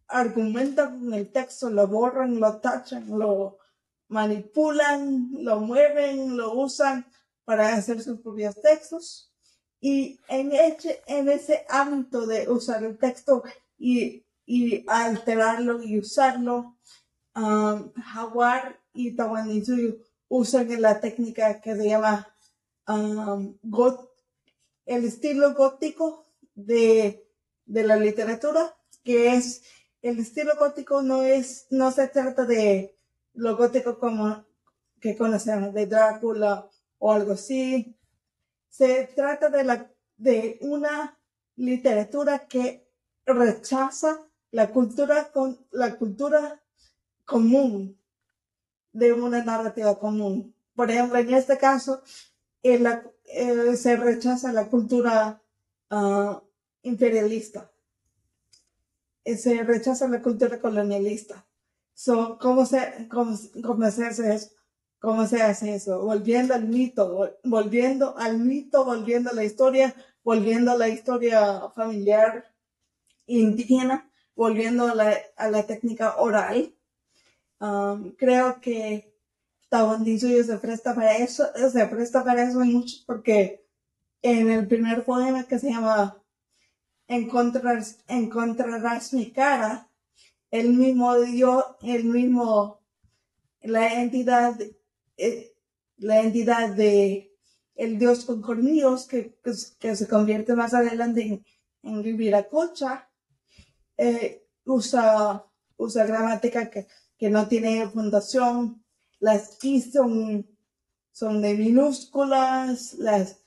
argumentan 0.07 0.99
con 0.99 1.13
el 1.13 1.31
texto, 1.31 1.69
lo 1.69 1.87
borran, 1.87 2.39
lo 2.39 2.57
tachan, 2.57 3.07
lo 3.17 3.57
manipulan, 4.07 5.29
lo 5.43 5.59
mueven, 5.59 6.37
lo 6.37 6.53
usan 6.53 7.05
para 7.43 7.73
hacer 7.73 8.01
sus 8.01 8.19
propios 8.21 8.59
textos. 8.61 9.31
Y 9.79 10.19
en 10.27 10.51
ese, 10.51 11.03
en 11.07 11.29
ámbito 11.69 12.25
de 12.25 12.49
usar 12.49 12.83
el 12.83 12.97
texto 12.97 13.43
y, 13.77 14.25
y 14.45 14.83
alterarlo 14.87 15.83
y 15.83 15.99
usarlo. 15.99 16.77
Um, 17.35 17.91
Jaguar 18.01 18.79
y 18.93 19.15
Tawantinsuyo 19.15 19.97
usan 20.29 20.81
la 20.81 21.01
técnica 21.01 21.59
que 21.59 21.75
se 21.75 21.89
llama 21.89 22.33
um, 22.87 23.57
el 24.85 25.03
estilo 25.03 25.53
gótico 25.53 26.25
de, 26.53 27.27
de 27.65 27.83
la 27.83 27.97
literatura, 27.97 28.75
que 29.03 29.35
es 29.35 29.63
el 30.05 30.19
estilo 30.19 30.51
gótico 30.59 31.01
no 31.01 31.23
es, 31.23 31.65
no 31.71 31.91
se 31.91 32.07
trata 32.07 32.45
de 32.45 32.95
lo 33.33 33.57
gótico 33.57 33.97
como 33.97 34.45
que 35.01 35.17
conocemos, 35.17 35.73
de 35.73 35.87
Drácula 35.87 36.69
o 36.99 37.11
algo 37.11 37.33
así. 37.33 37.97
Se 38.69 39.05
trata 39.15 39.49
de 39.49 39.63
la, 39.63 39.91
de 40.17 40.59
una 40.61 41.17
literatura 41.55 42.47
que 42.47 42.87
rechaza 43.25 44.19
la 44.51 44.69
cultura 44.69 45.31
con, 45.31 45.65
la 45.71 45.95
cultura 45.95 46.61
común 47.25 47.99
de 48.93 49.11
una 49.11 49.43
narrativa 49.43 49.97
común. 49.97 50.53
Por 50.75 50.91
ejemplo, 50.91 51.17
en 51.17 51.33
este 51.33 51.57
caso, 51.57 52.03
se 52.61 53.95
rechaza 53.95 54.53
la 54.53 54.67
cultura 54.67 55.41
ah, 55.89 56.43
imperialista 56.83 57.71
se 59.25 59.63
rechaza 59.63 60.07
la 60.07 60.21
cultura 60.21 60.59
colonialista. 60.59 61.45
So, 61.93 62.37
¿cómo, 62.39 62.65
se, 62.65 63.07
cómo, 63.09 63.37
cómo 63.63 63.89
se 63.89 64.05
hace 64.05 64.35
eso? 64.35 64.49
¿Cómo 64.99 65.25
se 65.27 65.41
hace 65.41 65.75
eso? 65.75 66.01
Volviendo 66.03 66.53
al 66.53 66.67
mito, 66.67 67.35
volviendo 67.43 68.17
al 68.17 68.39
mito, 68.39 68.85
volviendo 68.85 69.31
a 69.31 69.33
la 69.33 69.43
historia, 69.43 69.95
volviendo 70.23 70.71
a 70.71 70.77
la 70.77 70.89
historia 70.89 71.69
familiar 71.75 72.45
indígena, 73.27 74.09
volviendo 74.35 74.87
a 74.87 74.95
la, 74.95 75.17
a 75.37 75.49
la 75.49 75.63
técnica 75.63 76.17
oral. 76.17 76.75
Um, 77.59 78.11
creo 78.17 78.59
que 78.59 79.15
Tabandisuyo 79.69 80.43
se 80.43 80.57
presta 80.57 80.93
para 80.93 81.17
eso, 81.17 81.45
se 81.71 81.85
presta 81.87 82.23
para 82.23 82.43
eso 82.43 82.59
mucho 82.59 82.97
porque 83.05 83.65
en 84.21 84.51
el 84.51 84.67
primer 84.67 85.03
poema 85.03 85.43
que 85.45 85.59
se 85.59 85.69
llama 85.69 86.21
encontrar, 87.07 87.83
encontrarás 88.07 89.13
mi 89.13 89.31
cara, 89.31 89.89
el 90.51 90.73
mismo 90.73 91.15
Dios, 91.19 91.63
el 91.81 92.05
mismo, 92.05 92.81
la 93.61 94.01
entidad, 94.01 94.59
eh, 95.17 95.55
la 95.97 96.21
entidad 96.21 96.69
de 96.69 97.31
el 97.75 97.99
Dios 97.99 98.25
con 98.25 98.41
cornillos 98.41 99.05
que, 99.05 99.37
que, 99.79 99.95
se 99.95 100.07
convierte 100.07 100.55
más 100.55 100.73
adelante 100.73 101.21
en, 101.21 101.45
en 101.83 102.01
Viviracocha, 102.01 103.09
eh, 103.97 104.47
usa, 104.65 105.45
usa 105.77 106.05
gramática 106.05 106.69
que, 106.69 106.87
que 107.17 107.29
no 107.29 107.47
tiene 107.47 107.87
fundación, 107.89 108.83
las 109.19 109.57
I 109.63 109.81
son, 109.81 110.47
son 111.11 111.41
de 111.41 111.55
minúsculas, 111.55 112.93
las 112.95 113.44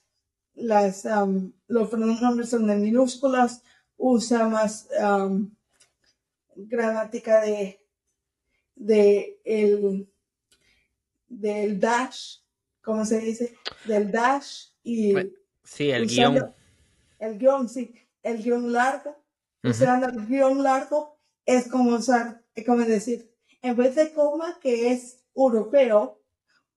las, 0.59 1.05
um, 1.05 1.53
los 1.67 1.89
pronombres 1.89 2.51
son 2.51 2.67
de 2.67 2.77
minúsculas, 2.77 3.63
usa 3.97 4.49
más 4.49 4.89
um, 5.01 5.51
gramática 6.55 7.41
de, 7.41 7.81
de 8.75 9.41
el, 9.45 10.09
del 11.29 11.81
dash, 11.81 12.39
¿cómo 12.83 13.05
se 13.05 13.21
dice? 13.21 13.57
Del 13.85 14.11
dash 14.11 14.69
y... 14.83 15.15
Sí, 15.63 15.91
el 15.91 16.07
guion. 16.07 16.55
El 17.19 17.39
guion, 17.39 17.69
sí, 17.69 17.95
el 18.23 18.43
guion 18.43 18.73
largo. 18.73 19.23
Usando 19.63 20.09
el 20.09 20.27
guion 20.27 20.63
largo 20.63 21.19
es 21.45 21.69
como 21.69 21.97
usar, 21.97 22.43
es 22.55 22.65
como 22.65 22.85
decir, 22.85 23.35
en 23.61 23.77
vez 23.77 23.95
de 23.97 24.13
coma, 24.13 24.59
que 24.61 24.93
es 24.93 25.25
europeo, 25.35 26.23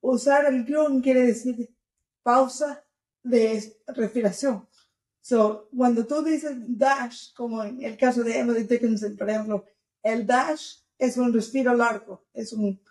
usar 0.01 0.45
el 0.45 0.65
guion 0.65 1.01
quiere 1.01 1.21
decir 1.21 1.73
pausa 2.23 2.83
de 3.23 3.77
respiración. 3.87 4.67
So, 5.21 5.69
cuando 5.75 6.05
tú 6.05 6.23
dices 6.23 6.55
dash, 6.67 7.33
como 7.35 7.63
en 7.63 7.83
el 7.83 7.95
caso 7.95 8.23
de 8.23 8.39
Emily 8.39 8.63
Dickinson, 8.63 9.15
por 9.15 9.29
ejemplo, 9.29 9.65
el 10.01 10.25
dash 10.25 10.77
es 10.97 11.17
un 11.17 11.31
respiro 11.31 11.75
largo, 11.75 12.25
es 12.33 12.53
un 12.53 12.81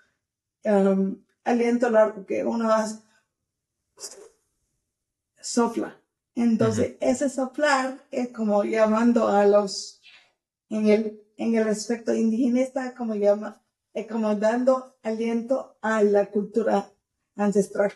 um, 0.65 1.25
aliento 1.43 1.91
largo 1.91 2.25
que 2.25 2.45
uno 2.45 2.73
hace, 2.73 3.01
sopla. 5.41 6.01
Entonces, 6.37 6.97
ese 7.01 7.29
soplar 7.29 8.07
es 8.13 8.29
como 8.29 8.63
llamando 8.63 9.27
a 9.27 9.45
los, 9.47 10.01
en 10.69 10.87
el, 10.87 11.21
en 11.37 11.57
el 11.57 11.69
aspecto 11.69 12.15
indigenista, 12.15 12.95
como 12.95 13.17
llama, 13.17 13.61
es 13.93 14.07
como 14.07 14.37
dando 14.37 14.97
aliento 15.03 15.77
a 15.83 16.03
la 16.05 16.31
cultura 16.31 16.89
ancestral 17.35 17.93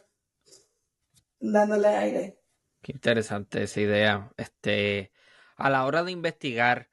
dándole 1.52 1.88
aire. 1.88 2.38
Qué 2.82 2.92
interesante 2.92 3.62
esa 3.62 3.80
idea. 3.80 4.32
Este, 4.36 5.12
a 5.56 5.70
la 5.70 5.84
hora 5.84 6.02
de 6.02 6.12
investigar 6.12 6.90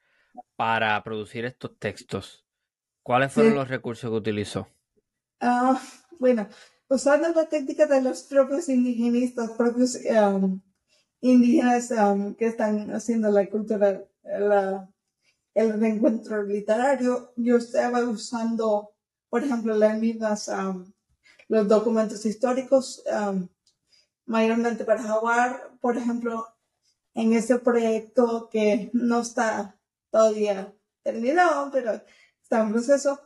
para 0.56 1.02
producir 1.02 1.44
estos 1.44 1.78
textos, 1.78 2.46
¿cuáles 3.02 3.32
fueron 3.32 3.54
los 3.54 3.68
recursos 3.68 4.10
que 4.10 4.16
utilizó? 4.16 4.68
Ah, 5.40 5.80
bueno, 6.18 6.48
usando 6.88 7.28
la 7.30 7.48
técnica 7.48 7.86
de 7.86 8.00
los 8.00 8.22
propios 8.22 8.68
indigenistas, 8.68 9.50
propios 9.52 9.98
um, 10.06 10.60
indígenas 11.20 11.90
um, 11.90 12.34
que 12.34 12.46
están 12.46 12.90
haciendo 12.94 13.30
la 13.30 13.48
cultura, 13.48 14.04
la, 14.22 14.88
el 15.54 15.80
reencuentro 15.80 16.42
literario, 16.42 17.32
yo 17.36 17.56
estaba 17.56 18.02
usando, 18.04 18.94
por 19.28 19.42
ejemplo, 19.42 19.74
las 19.74 19.98
mismas, 19.98 20.48
um, 20.48 20.90
los 21.48 21.68
documentos 21.68 22.24
históricos, 22.24 23.02
mayormente 24.32 24.84
para 24.84 25.02
Jaguar, 25.02 25.76
por 25.80 25.98
ejemplo, 25.98 26.48
en 27.14 27.34
ese 27.34 27.58
proyecto 27.58 28.48
que 28.50 28.90
no 28.94 29.20
está 29.20 29.78
todavía 30.10 30.74
terminado, 31.02 31.70
pero 31.70 32.00
está 32.42 32.62
en 32.62 32.72
proceso, 32.72 33.20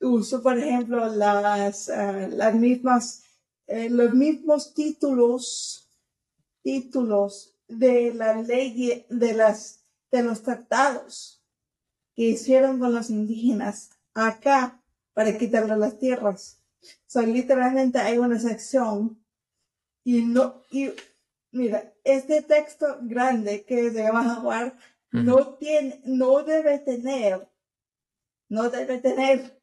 uso, 0.00 0.42
por 0.42 0.58
ejemplo, 0.58 1.06
las, 1.08 1.88
eh, 1.88 2.28
las 2.30 2.54
mismas, 2.54 3.22
eh, 3.66 3.88
los 3.88 4.12
mismos 4.12 4.74
títulos, 4.74 5.90
títulos 6.62 7.56
de 7.66 8.12
la 8.12 8.42
ley, 8.42 9.06
de 9.08 9.32
las, 9.32 9.86
de 10.10 10.22
los 10.22 10.42
tratados 10.42 11.42
que 12.14 12.24
hicieron 12.24 12.78
con 12.78 12.92
los 12.92 13.08
indígenas 13.08 13.88
acá 14.12 14.82
para 15.14 15.38
quitarle 15.38 15.78
las 15.78 15.98
tierras. 15.98 16.58
O 17.14 17.20
literalmente 17.22 17.98
hay 17.98 18.18
una 18.18 18.38
sección 18.38 19.21
y 20.04 20.22
no, 20.22 20.62
y 20.70 20.90
mira, 21.52 21.92
este 22.04 22.42
texto 22.42 22.98
grande 23.02 23.64
que 23.64 23.90
se 23.90 24.02
llama 24.02 24.24
Jaguar 24.24 24.76
no 25.12 25.54
tiene, 25.54 26.00
no 26.04 26.42
debe 26.42 26.78
tener, 26.78 27.48
no 28.48 28.70
debe 28.70 28.98
tener, 28.98 29.60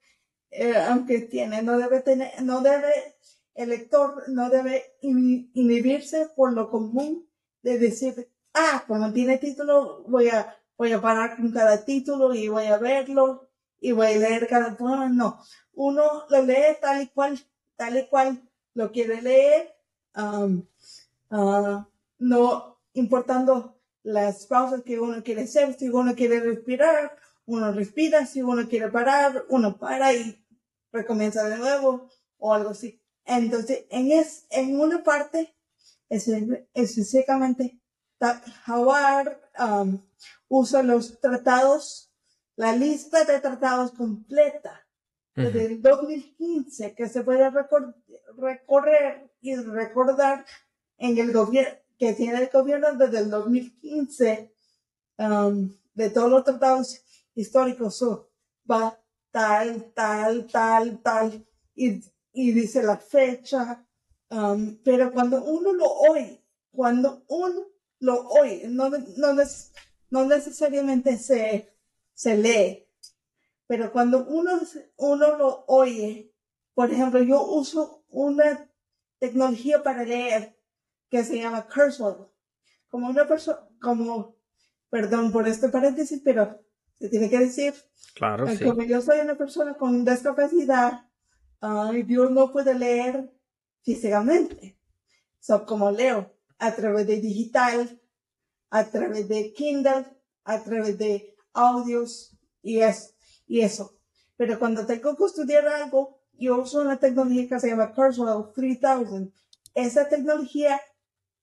eh, 0.52 0.76
aunque 0.88 1.22
tiene, 1.22 1.62
no 1.64 1.78
debe 1.78 2.02
tener, 2.02 2.42
no 2.44 2.62
debe, 2.62 3.16
el 3.56 3.70
lector 3.70 4.30
no 4.30 4.50
debe 4.50 4.96
inhibirse 5.02 6.28
por 6.36 6.54
lo 6.54 6.70
común 6.70 7.28
de 7.64 7.80
decir, 7.80 8.30
ah, 8.54 8.84
cuando 8.88 9.12
tiene 9.12 9.38
título, 9.38 10.04
voy 10.08 10.30
a, 10.30 10.56
voy 10.78 10.92
a 10.92 11.02
parar 11.02 11.36
con 11.36 11.52
cada 11.52 11.84
título 11.84 12.34
y 12.34 12.48
voy 12.48 12.66
a 12.66 12.78
verlo 12.78 13.50
y 13.82 13.92
voy 13.92 14.08
a 14.08 14.18
leer 14.18 14.48
cada 14.48 14.78
poema. 14.78 15.10
No, 15.10 15.40
uno 15.74 16.26
lo 16.30 16.42
lee 16.44 16.78
tal 16.80 17.02
y 17.02 17.08
cual, 17.08 17.40
tal 17.76 17.98
y 17.98 18.08
cual 18.08 18.42
lo 18.76 18.92
quiere 18.92 19.22
leer 19.22 19.79
Um, 20.16 20.66
uh, 21.32 21.86
no 22.20 22.80
importando 22.94 23.80
las 24.04 24.46
pausas 24.48 24.84
que 24.84 25.00
uno 25.00 25.24
quiere 25.24 25.44
hacer, 25.44 25.74
si 25.78 25.90
uno 25.90 26.16
quiere 26.16 26.40
respirar, 26.40 27.16
uno 27.46 27.72
respira, 27.72 28.26
si 28.26 28.42
uno 28.42 28.68
quiere 28.68 28.90
parar, 28.90 29.46
uno 29.50 29.78
para 29.78 30.14
y 30.14 30.44
recomienza 30.92 31.48
de 31.48 31.58
nuevo 31.58 32.10
o 32.38 32.54
algo 32.54 32.72
así. 32.72 33.02
Entonces, 33.26 33.86
en, 33.90 34.12
es, 34.12 34.46
en 34.50 34.80
una 34.80 35.04
parte, 35.04 35.56
específicamente, 36.10 37.80
Howard 38.68 39.40
um, 39.60 40.02
usa 40.48 40.84
los 40.84 41.20
tratados, 41.20 42.12
la 42.56 42.76
lista 42.76 43.24
de 43.24 43.40
tratados 43.40 43.92
completa 43.92 44.86
desde 45.36 45.66
el 45.66 45.82
2015 45.82 46.96
que 46.96 47.08
se 47.08 47.24
puede 47.24 47.50
recorrer 48.38 49.29
y 49.42 49.56
recordar 49.56 50.46
en 50.98 51.18
el 51.18 51.32
gobierno 51.32 51.78
que 51.98 52.14
tiene 52.14 52.42
el 52.42 52.50
gobierno 52.50 52.94
desde 52.94 53.20
el 53.20 53.30
2015 53.30 54.54
um, 55.18 55.70
de 55.94 56.10
todos 56.10 56.30
los 56.30 56.44
tratados 56.46 57.02
históricos 57.36 58.02
va 58.70 58.98
tal, 59.32 59.92
tal, 59.94 60.48
tal, 60.48 61.00
tal 61.02 61.46
y, 61.76 62.02
y 62.32 62.52
dice 62.52 62.82
la 62.84 62.98
fecha, 62.98 63.86
um, 64.30 64.78
pero 64.84 65.12
cuando 65.12 65.44
uno 65.44 65.74
lo 65.74 65.86
oye, 65.86 66.42
cuando 66.72 67.24
uno 67.28 67.68
lo 68.00 68.28
oye, 68.30 68.68
no, 68.70 68.90
no, 68.90 69.36
no 70.10 70.26
necesariamente 70.26 71.18
se 71.18 71.70
se 72.20 72.36
lee. 72.36 72.86
Pero 73.66 73.94
cuando 73.94 74.26
uno, 74.26 74.60
uno 74.98 75.38
lo 75.38 75.64
oye, 75.68 76.34
por 76.74 76.92
ejemplo, 76.92 77.24
yo 77.24 77.42
uso 77.42 78.04
una 78.10 78.69
tecnología 79.20 79.84
para 79.84 80.04
leer 80.04 80.58
que 81.10 81.24
se 81.24 81.38
llama 81.38 81.68
Cursor. 81.68 82.32
Como 82.88 83.08
una 83.08 83.28
persona, 83.28 83.60
como, 83.82 84.36
perdón 84.90 85.32
por 85.32 85.48
este 85.48 85.70
paréntesis, 85.70 86.22
pero 86.24 86.60
se 86.98 87.10
tiene 87.10 87.30
que 87.30 87.40
decir. 87.40 87.74
Claro, 88.16 88.48
sí. 88.48 88.64
Como 88.64 88.84
yo 88.84 89.02
soy 89.02 89.20
una 89.20 89.38
persona 89.38 89.76
con 89.76 90.04
discapacidad, 90.04 91.06
uh, 91.62 91.94
yo 92.08 92.30
no 92.30 92.52
puedo 92.52 92.74
leer 92.74 93.32
físicamente. 93.84 94.78
So, 95.40 95.66
como 95.66 95.92
leo 95.92 96.36
a 96.58 96.74
través 96.74 97.08
de 97.08 97.22
digital, 97.22 98.02
a 98.70 98.86
través 98.86 99.28
de 99.28 99.54
Kindle, 99.54 100.06
a 100.44 100.64
través 100.64 100.98
de 100.98 101.36
audios 101.54 102.38
y 102.62 102.80
eso, 102.80 103.14
y 103.48 103.62
eso. 103.62 103.98
Pero 104.36 104.60
cuando 104.60 104.86
tengo 104.86 105.16
que 105.16 105.26
estudiar 105.26 105.68
algo, 105.68 106.19
yo 106.40 106.62
uso 106.62 106.82
una 106.82 106.98
tecnología 106.98 107.48
que 107.48 107.60
se 107.60 107.70
llama 107.70 107.94
Kurzweil 107.94 108.52
3000. 108.54 109.34
Esa 109.76 110.08
tecnología 110.08 110.80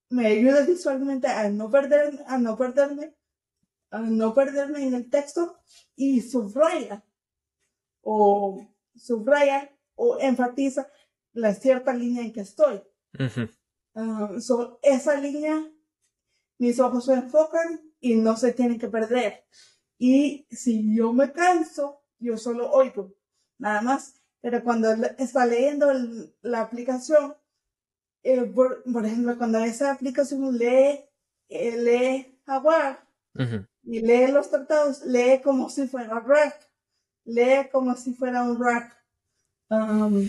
me 0.09 0.27
ayuda 0.27 0.65
visualmente 0.65 1.27
a 1.27 1.49
no 1.51 1.71
perder, 1.71 2.25
a 2.27 2.39
no 2.39 2.57
perderme, 2.57 3.15
a 3.91 4.01
no 4.01 4.35
perderme 4.35 4.87
en 4.87 4.95
el 4.95 5.11
texto 5.11 5.59
y 5.95 6.21
subraya 6.21 7.05
o 8.03 8.67
subraya 8.95 9.71
o 9.95 10.19
enfatiza 10.21 10.89
la 11.33 11.55
cierta 11.55 11.93
línea 11.93 12.23
en 12.23 12.33
que 12.33 12.41
estoy. 12.41 12.83
Ah, 13.95 14.31
esa 14.83 15.21
línea, 15.21 15.71
mis 16.59 16.79
ojos 16.81 17.07
se 17.07 17.15
enfocan 17.15 17.81
y 17.99 18.15
no 18.15 18.37
se 18.37 18.53
tienen 18.53 18.79
que 18.79 18.89
perder. 18.89 19.45
Y 19.99 20.47
si 20.51 20.95
yo 20.95 21.13
me 21.13 21.33
canso, 21.33 22.03
yo 22.19 22.37
solo 22.37 22.71
oigo, 22.71 23.15
nada 23.59 23.81
más. 23.81 24.23
Pero 24.47 24.63
cuando 24.63 24.93
está 25.19 25.45
leyendo 25.45 25.93
la 26.43 26.61
aplicación, 26.61 27.35
eh, 28.23 28.45
por, 28.45 29.05
ejemplo, 29.05 29.37
cuando 29.37 29.59
esa 29.59 29.91
aplicación 29.91 30.57
lee, 30.57 31.01
eh, 31.49 31.77
lee 31.77 32.41
Jaguar 32.47 33.05
y 33.83 33.99
lee 34.03 34.29
los 34.29 34.49
tratados, 34.49 35.05
lee 35.05 35.41
como 35.43 35.69
si 35.69 35.89
fuera 35.89 36.21
rack, 36.21 36.61
lee 37.25 37.69
como 37.73 37.97
si 37.97 38.15
fuera 38.15 38.45
un 38.45 38.63
rack. 38.65 38.97
Um, 39.69 40.29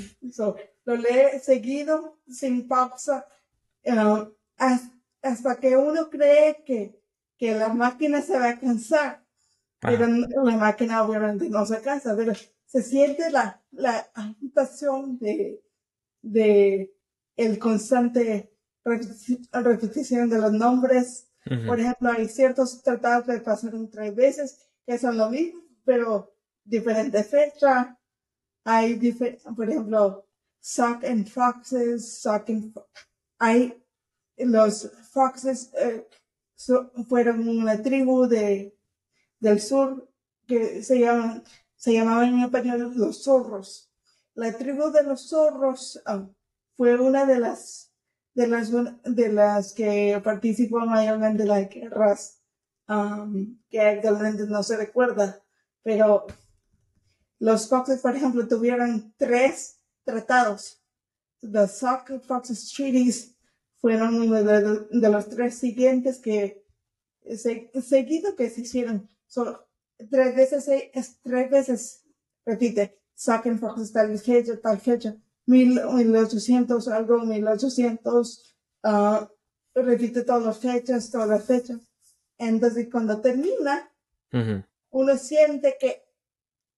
lo 0.85 0.95
lee 0.95 1.37
seguido, 1.39 2.17
sin 2.27 2.67
pausa, 2.67 3.23
uh, 3.85 4.33
hasta 5.21 5.55
que 5.59 5.77
uno 5.77 6.09
cree 6.09 6.63
que, 6.65 6.99
que 7.37 7.53
la 7.53 7.69
máquina 7.69 8.23
se 8.23 8.39
va 8.39 8.49
a 8.49 8.59
cansar. 8.59 9.23
Pero 9.79 10.07
la 10.07 10.57
máquina 10.57 11.03
obviamente 11.03 11.47
no 11.51 11.63
se 11.67 11.79
cansa, 11.83 12.15
pero 12.17 12.33
se 12.67 12.83
siente 12.83 13.31
la, 13.31 13.63
la 13.71 14.11
agitación 14.13 15.17
de, 15.17 15.63
de 16.21 16.93
el 17.35 17.57
constante 17.57 18.53
repetición 19.51 20.29
de 20.29 20.39
los 20.39 20.51
nombres. 20.51 21.29
Por 21.65 21.79
ejemplo, 21.79 22.11
hay 22.11 22.27
ciertos 22.27 22.83
tratados 22.83 23.25
que 23.25 23.39
pasaron 23.39 23.89
tres 23.89 24.13
veces, 24.13 24.69
que 24.85 24.97
son 24.97 25.17
lo 25.17 25.29
mismo, 25.29 25.61
pero 25.85 26.33
diferente 26.63 27.23
fecha. 27.23 27.97
Hay, 28.65 28.99
por 29.55 29.69
ejemplo, 29.69 30.27
Sock 30.59 31.05
and 31.05 31.25
Foxes, 31.27 32.19
Sock 32.19 32.49
and 32.49 32.77
Hay 33.39 33.81
los 34.37 34.91
Foxes 35.11 35.71
eh, 35.79 36.05
fueron 37.07 37.47
una 37.47 37.81
tribu 37.81 38.27
de, 38.27 38.77
del 39.39 39.61
sur 39.61 40.11
que 40.45 40.83
se 40.83 40.99
llaman 40.99 41.43
se 41.87 41.93
llamaban 41.93 42.33
en 42.33 42.39
español 42.41 42.91
los 42.97 43.23
zorros. 43.23 43.89
La 44.33 44.51
tribu 44.51 44.91
de 44.91 45.03
los 45.03 45.29
zorros 45.29 46.01
ah, 46.05 46.27
fue 46.75 46.99
una 46.99 47.25
de 47.25 47.39
las, 47.39 47.93
de 48.33 48.45
las, 48.45 48.69
de 49.05 49.31
las 49.31 49.71
que 49.71 50.19
participó 50.21 50.79
mayormente 50.79 51.43
en 51.43 51.47
las 51.47 51.69
guerras, 51.69 52.41
que 53.69 53.79
actualmente 53.79 54.45
no 54.47 54.63
se 54.63 54.75
recuerda, 54.75 55.41
pero 55.81 56.25
los 57.39 57.69
Foxes, 57.69 58.01
por 58.01 58.17
ejemplo, 58.17 58.45
tuvieron 58.49 59.13
tres 59.15 59.79
tratados. 60.03 60.83
Los 61.39 61.79
Foxes 62.27 62.73
Treaties 62.75 63.33
fueron 63.77 64.13
uno 64.13 64.43
de, 64.43 65.09
los 65.09 65.29
tres 65.29 65.55
siguientes 65.55 66.19
que 66.19 66.65
seguido 67.81 68.35
que 68.35 68.49
se 68.49 68.59
hicieron. 68.59 69.09
Solo 69.25 69.66
tres 70.09 70.35
veces, 70.35 70.67
es, 70.67 71.19
tres 71.21 71.49
veces 71.49 72.03
repite, 72.45 72.99
saquen 73.13 73.59
Fox 73.59 73.91
tal 73.91 74.17
fecha, 74.19 74.59
tal 74.61 74.79
fecha, 74.79 75.15
1800 75.45 76.87
algo, 76.89 77.19
1800, 77.19 78.55
uh, 78.83 79.27
repite 79.73 80.23
todas 80.23 80.43
las 80.43 80.57
fechas, 80.59 81.09
todas 81.09 81.27
las 81.27 81.45
fechas. 81.45 81.79
Entonces, 82.37 82.87
cuando 82.91 83.19
termina, 83.21 83.89
uno 84.91 85.17
siente 85.17 85.77
que, 85.79 86.05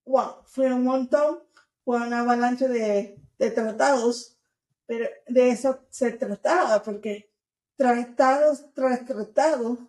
wow, 0.05 0.43
fue 0.45 0.71
un 0.71 0.83
montón, 0.83 1.39
fue 1.83 1.97
una 1.97 2.21
avalancha 2.21 2.67
de, 2.67 3.19
de 3.37 3.51
tratados, 3.51 4.37
pero 4.85 5.09
de 5.27 5.49
eso 5.49 5.79
se 5.89 6.11
trataba, 6.11 6.81
porque 6.81 7.29
tratados 7.75 8.73
tras 8.73 9.05
tratados 9.05 9.79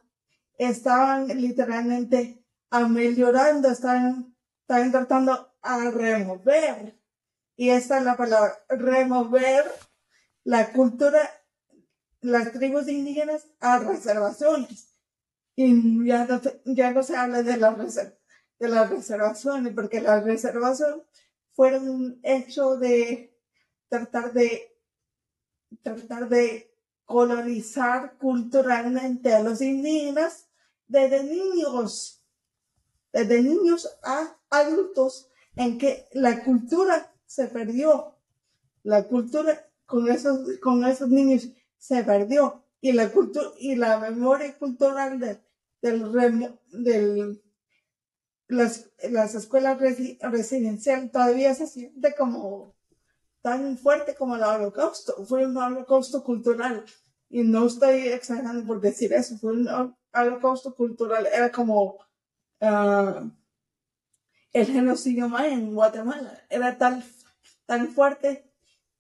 estaban 0.59 1.29
literalmente 1.29 2.40
ameliorando, 2.71 3.69
están, 3.69 4.35
están 4.63 4.91
tratando 4.93 5.53
a 5.63 5.91
remover, 5.91 6.99
y 7.57 7.71
esta 7.71 7.99
es 7.99 8.05
la 8.05 8.17
palabra, 8.17 8.59
remover 8.69 9.65
la 10.45 10.73
cultura, 10.73 11.21
las 12.21 12.53
tribus 12.53 12.89
indígenas 12.89 13.47
a 13.61 13.79
reservaciones. 13.79 14.97
Y 15.57 16.07
ya 16.07 16.25
no, 16.25 16.41
ya 16.65 16.93
no 16.93 17.03
se 17.03 17.17
habla 17.17 17.43
de, 17.43 17.59
la 17.59 17.73
de 17.75 18.69
las 18.69 18.89
reservaciones, 18.89 19.75
porque 19.75 20.01
las 20.01 20.25
reservaciones 20.25 21.05
fueron 21.53 21.89
un 21.89 22.21
hecho 22.23 22.77
de 22.77 23.37
tratar 23.89 24.33
de 24.33 24.71
tratar 25.83 26.29
de 26.29 26.75
colonizar 27.05 28.17
culturalmente 28.19 29.35
a 29.35 29.43
los 29.43 29.61
indígenas 29.61 30.49
desde 30.87 31.25
niños 31.25 32.20
desde 33.13 33.43
niños 33.43 33.89
a 34.03 34.37
adultos, 34.51 35.29
en 35.57 35.79
que 35.79 36.09
la 36.13 36.45
cultura 36.45 37.13
se 37.27 37.47
perdió. 37.49 38.17
La 38.83 39.05
cultura 39.05 39.69
con 39.87 40.09
esos, 40.11 40.59
con 40.61 40.85
esos 40.85 41.09
niños 41.09 41.49
se 41.79 42.03
perdió. 42.05 42.65
Y 42.81 42.93
la 42.93 43.11
cultura 43.11 43.49
y 43.59 43.77
la 43.77 43.99
memoria 43.99 44.57
cultural 44.57 45.19
del, 45.19 45.43
del, 46.73 47.43
las, 48.49 48.91
las 49.11 49.35
escuelas 49.35 49.79
residenciales 49.79 51.13
todavía 51.13 51.55
se 51.55 51.67
siente 51.67 52.15
como 52.17 52.75
tan 53.43 53.77
fuerte 53.77 54.15
como 54.15 54.37
el 54.37 54.43
holocausto. 54.43 55.25
Fue 55.25 55.47
un 55.47 55.57
holocausto 55.57 56.23
cultural. 56.25 56.85
Y 57.29 57.43
no 57.43 57.67
estoy 57.67 58.09
exagerando 58.09 58.67
por 58.67 58.81
decir 58.81 59.13
eso. 59.13 59.37
Fue 59.39 59.53
un 59.53 59.69
holocausto 60.13 60.75
cultural. 60.75 61.27
Era 61.33 61.53
como 61.53 61.99
Ah, 62.61 63.31
el 64.53 64.67
genocidio 64.67 65.29
maya 65.29 65.55
en 65.55 65.75
Guatemala. 65.75 66.43
Era 66.49 66.77
tan, 66.77 67.03
tan 67.67 67.89
fuerte 67.89 68.51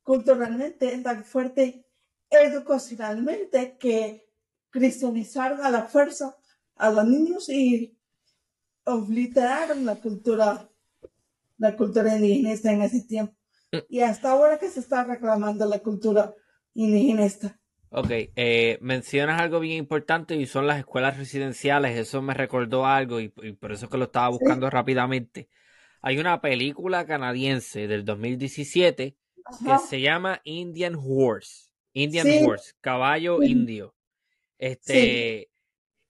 culturalmente, 0.02 0.96
tan 0.98 1.24
fuerte 1.24 1.86
educacionalmente 2.30 3.76
que 3.78 4.28
cristianizaron 4.70 5.62
a 5.62 5.70
la 5.70 5.84
fuerza 5.84 6.36
a 6.76 6.90
los 6.90 7.04
niños 7.06 7.48
y 7.48 7.98
obliteraron 8.84 9.84
la 9.84 9.96
cultura, 9.96 10.68
la 11.58 11.76
cultura 11.76 12.16
indígena 12.16 12.72
en 12.72 12.82
ese 12.82 13.02
tiempo. 13.02 13.34
Mm. 13.72 13.78
Y 13.88 14.00
hasta 14.00 14.30
ahora 14.30 14.58
que 14.58 14.70
se 14.70 14.80
está 14.80 15.04
reclamando 15.04 15.66
la 15.66 15.80
cultura 15.80 16.34
indígena. 16.74 17.59
Ok, 17.92 18.10
eh, 18.10 18.78
mencionas 18.80 19.40
algo 19.40 19.58
bien 19.58 19.76
importante 19.76 20.36
y 20.36 20.46
son 20.46 20.68
las 20.68 20.78
escuelas 20.78 21.18
residenciales. 21.18 21.98
Eso 21.98 22.22
me 22.22 22.34
recordó 22.34 22.86
algo 22.86 23.18
y, 23.18 23.28
por 23.28 23.72
eso 23.72 23.86
es 23.86 23.90
que 23.90 23.98
lo 23.98 24.04
estaba 24.04 24.28
buscando 24.28 24.70
rápidamente. 24.70 25.48
Hay 26.00 26.18
una 26.18 26.40
película 26.40 27.04
canadiense 27.04 27.88
del 27.88 28.04
2017 28.04 29.16
que 29.64 29.78
se 29.88 30.00
llama 30.00 30.40
Indian 30.44 30.94
Horse. 30.96 31.70
Indian 31.92 32.28
Horse, 32.46 32.74
caballo 32.80 33.42
indio. 33.42 33.96
Este, 34.56 35.50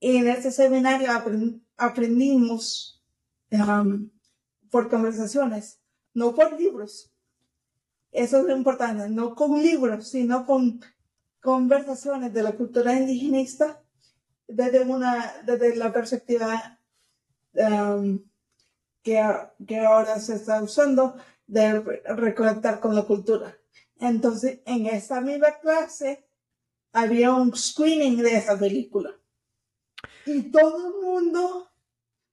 y 0.00 0.16
en 0.16 0.28
ese 0.28 0.50
seminario 0.50 1.08
aprendimos 1.76 3.04
um, 3.50 4.08
por 4.74 4.90
conversaciones, 4.90 5.78
no 6.14 6.34
por 6.34 6.58
libros. 6.58 7.08
Eso 8.10 8.38
es 8.38 8.44
lo 8.44 8.56
importante, 8.56 9.08
no 9.08 9.36
con 9.36 9.62
libros, 9.62 10.08
sino 10.08 10.44
con 10.44 10.80
conversaciones 11.40 12.34
de 12.34 12.42
la 12.42 12.56
cultura 12.56 12.92
indigenista 12.92 13.80
desde, 14.48 14.80
una, 14.80 15.32
desde 15.46 15.76
la 15.76 15.92
perspectiva 15.92 16.80
um, 17.52 18.18
que, 19.04 19.22
que 19.64 19.78
ahora 19.78 20.18
se 20.18 20.34
está 20.34 20.60
usando 20.60 21.14
de 21.46 21.78
reconectar 22.16 22.80
con 22.80 22.96
la 22.96 23.04
cultura. 23.04 23.56
Entonces, 24.00 24.58
en 24.66 24.86
esa 24.86 25.20
misma 25.20 25.52
clase 25.60 26.26
había 26.92 27.32
un 27.32 27.54
screening 27.54 28.16
de 28.16 28.38
esa 28.38 28.58
película. 28.58 29.12
Y 30.26 30.50
todo 30.50 30.88
el 30.88 30.94
mundo, 31.00 31.70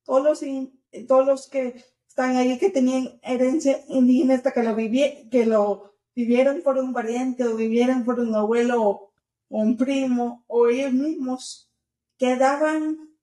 todos 0.03 0.23
los, 0.23 1.07
todos 1.07 1.27
los 1.27 1.47
que 1.47 1.90
están 2.11 2.35
ahí 2.35 2.59
que 2.59 2.69
tenían 2.69 3.17
herencia 3.21 3.85
indígena 3.87 4.35
hasta 4.35 4.51
que 4.51 4.63
lo, 4.63 4.75
que 4.75 5.45
lo 5.45 5.93
vivieron 6.13 6.61
por 6.61 6.77
un 6.77 6.91
pariente 6.91 7.45
o 7.45 7.55
vivieron 7.55 8.03
por 8.03 8.19
un 8.19 8.35
abuelo 8.35 8.83
o, 8.83 9.11
un 9.47 9.77
primo 9.77 10.43
o 10.47 10.67
ellos 10.67 10.91
mismos 10.91 11.71
quedaban 12.17 13.15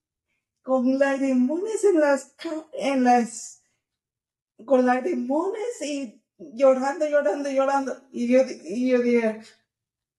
con 0.63 0.97
lagrimones 0.97 1.83
en 1.83 1.99
las, 1.99 2.35
en 2.73 3.03
las, 3.03 3.61
con 4.65 4.87
lagrimones 4.87 5.81
y 5.83 6.19
llorando, 6.39 7.07
llorando, 7.07 7.51
llorando. 7.51 7.95
Y 8.11 8.27
yo, 8.27 8.41
y 8.63 8.89
yo 8.89 9.01
dije, 9.01 9.39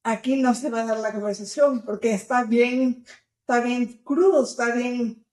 aquí 0.05 0.41
no 0.41 0.55
se 0.55 0.71
va 0.71 0.83
a 0.83 0.87
dar 0.87 0.99
la 0.99 1.12
conversación 1.12 1.83
porque 1.85 2.14
está 2.14 2.45
bien, 2.45 3.05
está 3.41 3.59
bien 3.59 4.01
crudo, 4.05 4.45
está 4.45 4.73
bien, 4.73 5.27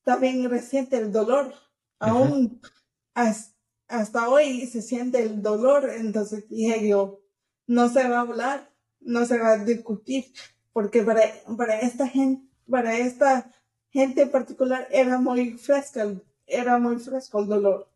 está 0.00 0.16
bien 0.16 0.48
reciente 0.50 0.98
el 0.98 1.10
dolor 1.10 1.65
aún 1.98 2.60
hasta, 3.14 4.28
hoy 4.28 4.66
se 4.66 4.82
siente 4.82 5.22
el 5.22 5.42
dolor, 5.42 5.90
entonces 5.90 6.48
dije 6.48 6.88
yo, 6.88 7.20
no 7.66 7.88
se 7.88 8.08
va 8.08 8.18
a 8.18 8.20
hablar, 8.20 8.70
no 9.00 9.24
se 9.24 9.38
va 9.38 9.52
a 9.52 9.64
discutir, 9.64 10.26
porque 10.72 11.02
para, 11.02 11.22
para 11.56 11.80
esta 11.80 12.06
gente, 12.06 12.46
para 12.68 12.98
esta 12.98 13.50
gente 13.90 14.22
en 14.22 14.30
particular 14.30 14.86
era 14.90 15.18
muy 15.18 15.52
fresca, 15.52 16.06
era 16.46 16.78
muy 16.78 16.96
fresco 16.98 17.40
el 17.40 17.48
dolor. 17.48 17.90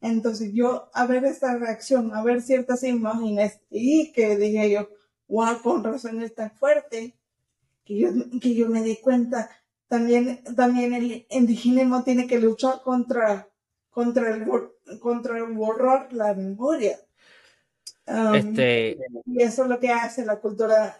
Entonces 0.00 0.52
yo, 0.52 0.90
a 0.94 1.06
ver 1.06 1.24
esta 1.24 1.56
reacción, 1.56 2.14
a 2.14 2.22
ver 2.22 2.42
ciertas 2.42 2.84
imágenes, 2.84 3.60
y 3.70 4.12
que 4.12 4.36
dije 4.36 4.70
yo, 4.70 4.88
wow, 5.26 5.60
con 5.62 5.82
razón 5.82 6.22
es 6.22 6.34
tan 6.34 6.50
fuerte, 6.50 7.14
que 7.84 7.98
yo, 7.98 8.08
que 8.40 8.54
yo 8.54 8.68
me 8.68 8.82
di 8.82 8.96
cuenta 8.96 9.50
también, 9.88 10.42
también 10.54 10.92
el 10.94 11.26
indigenismo 11.30 12.04
tiene 12.04 12.26
que 12.26 12.38
luchar 12.38 12.82
contra, 12.82 13.48
contra 13.90 14.34
el, 14.34 14.46
contra 15.00 15.38
el 15.38 15.52
borrar 15.54 16.12
la 16.12 16.34
memoria. 16.34 16.98
Um, 18.06 18.34
este... 18.34 18.98
Y 19.26 19.42
eso 19.42 19.64
es 19.64 19.68
lo 19.68 19.80
que 19.80 19.90
hace 19.90 20.24
la 20.24 20.36
cultura, 20.36 20.94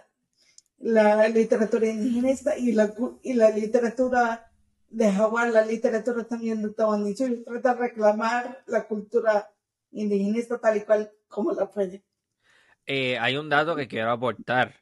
la 0.79 1.29
literatura 1.29 1.87
indigenista 1.87 2.57
y 2.57 2.73
la, 2.73 2.93
y 3.23 3.35
la 3.35 3.51
literatura 3.51 4.51
de 4.91 5.13
Jaguar, 5.13 5.51
la 5.51 5.65
literatura 5.65 6.25
también 6.25 6.63
de 6.63 6.69
y 6.69 7.45
trata 7.45 7.75
de 7.75 7.81
reclamar 7.81 8.63
la 8.67 8.87
cultura 8.87 9.51
indigenista 9.91 10.59
tal 10.59 10.79
y 10.79 10.81
cual 10.81 11.11
como 11.29 11.53
la 11.53 11.71
puede. 11.71 12.03
Eh, 12.87 13.19
hay 13.19 13.37
un 13.37 13.51
dato 13.51 13.77
que 13.77 13.87
quiero 13.87 14.11
aportar. 14.11 14.75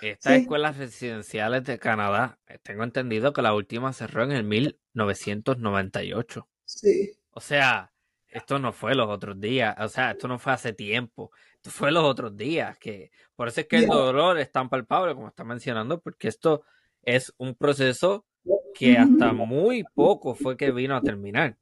Estas 0.00 0.34
escuelas 0.34 0.76
residenciales 0.76 1.64
de 1.64 1.78
Canadá, 1.78 2.38
eh, 2.46 2.58
tengo 2.62 2.84
entendido 2.84 3.32
que 3.32 3.42
la 3.42 3.54
última 3.54 3.92
cerró 3.92 4.24
en 4.24 4.32
el 4.32 4.44
1998. 4.44 6.48
Sí. 6.64 7.12
O 7.30 7.40
sea, 7.40 7.92
esto 8.28 8.58
no 8.58 8.72
fue 8.72 8.94
los 8.94 9.08
otros 9.08 9.40
días, 9.40 9.74
o 9.78 9.88
sea, 9.88 10.12
esto 10.12 10.28
no 10.28 10.38
fue 10.38 10.52
hace 10.52 10.72
tiempo, 10.72 11.30
esto 11.56 11.70
fue 11.70 11.90
los 11.90 12.04
otros 12.04 12.36
días, 12.36 12.78
que 12.78 13.10
por 13.34 13.48
eso 13.48 13.62
es 13.62 13.66
que 13.66 13.78
el 13.78 13.86
dolor 13.86 14.38
es 14.38 14.52
tan 14.52 14.68
palpable 14.68 15.14
como 15.14 15.28
está 15.28 15.44
mencionando, 15.44 16.00
porque 16.00 16.28
esto 16.28 16.62
es 17.02 17.32
un 17.38 17.54
proceso 17.54 18.26
que 18.74 18.98
hasta 18.98 19.32
muy 19.32 19.84
poco 19.94 20.34
fue 20.34 20.56
que 20.56 20.70
vino 20.72 20.96
a 20.96 21.00
terminar, 21.00 21.56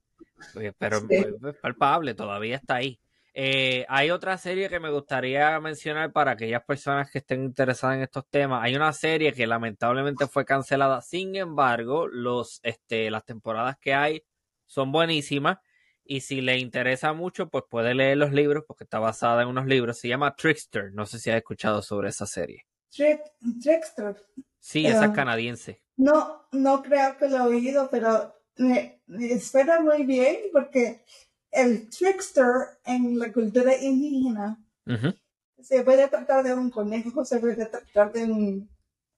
pero 0.79 0.99
es 1.09 1.57
palpable, 1.61 2.15
todavía 2.15 2.57
está 2.57 2.77
ahí. 2.77 3.01
Eh, 3.39 3.85
hay 3.91 4.11
otra 4.11 4.39
serie 4.39 4.71
que 4.71 4.81
me 4.81 4.91
gustaría 4.91 5.61
mencionar 5.61 6.11
para 6.11 6.31
aquellas 6.31 6.65
personas 6.65 7.11
que 7.11 7.19
estén 7.19 7.45
interesadas 7.45 7.97
en 7.99 8.05
estos 8.05 8.27
temas. 8.31 8.65
Hay 8.65 8.75
una 8.75 8.95
serie 8.95 9.35
que 9.35 9.47
lamentablemente 9.47 10.27
fue 10.27 10.47
cancelada. 10.47 11.03
Sin 11.03 11.37
embargo, 11.37 12.07
los, 12.09 12.61
este, 12.63 13.11
las 13.11 13.27
temporadas 13.27 13.77
que 13.79 13.93
hay 13.93 14.25
son 14.65 14.91
buenísimas. 14.91 15.59
Y 16.03 16.23
si 16.23 16.41
le 16.41 16.57
interesa 16.57 17.13
mucho, 17.13 17.51
pues 17.51 17.65
puede 17.69 17.95
leer 17.95 18.17
los 18.17 18.33
libros 18.33 18.65
porque 18.67 18.85
está 18.85 19.01
basada 19.01 19.43
en 19.43 19.49
unos 19.49 19.67
libros. 19.67 19.99
Se 19.99 20.09
llama 20.09 20.35
Trickster. 20.35 20.95
No 20.95 21.05
sé 21.05 21.19
si 21.19 21.29
has 21.29 21.37
escuchado 21.37 21.83
sobre 21.83 22.09
esa 22.09 22.25
serie. 22.25 22.65
Trickster. 22.89 24.17
Sí, 24.59 24.87
esa 24.87 25.05
es 25.05 25.11
canadiense. 25.11 25.83
No, 25.99 26.49
no 26.53 26.83
creo 26.83 27.19
que 27.19 27.29
lo 27.29 27.37
he 27.37 27.41
oído, 27.41 27.91
pero 27.91 28.35
me, 28.57 29.03
espera 29.07 29.81
muy 29.81 30.05
bien 30.07 30.37
porque 30.53 31.05
el 31.51 31.89
trickster 31.89 32.79
en 32.85 33.19
la 33.19 33.33
cultura 33.33 33.77
indígena 33.77 34.63
se 35.61 35.83
puede 35.83 36.07
tratar 36.09 36.45
de 36.45 36.55
un 36.55 36.71
conejo, 36.71 37.25
se 37.25 37.39
puede 37.39 37.67
tratar 37.67 38.13
de 38.13 38.25
un 38.25 38.77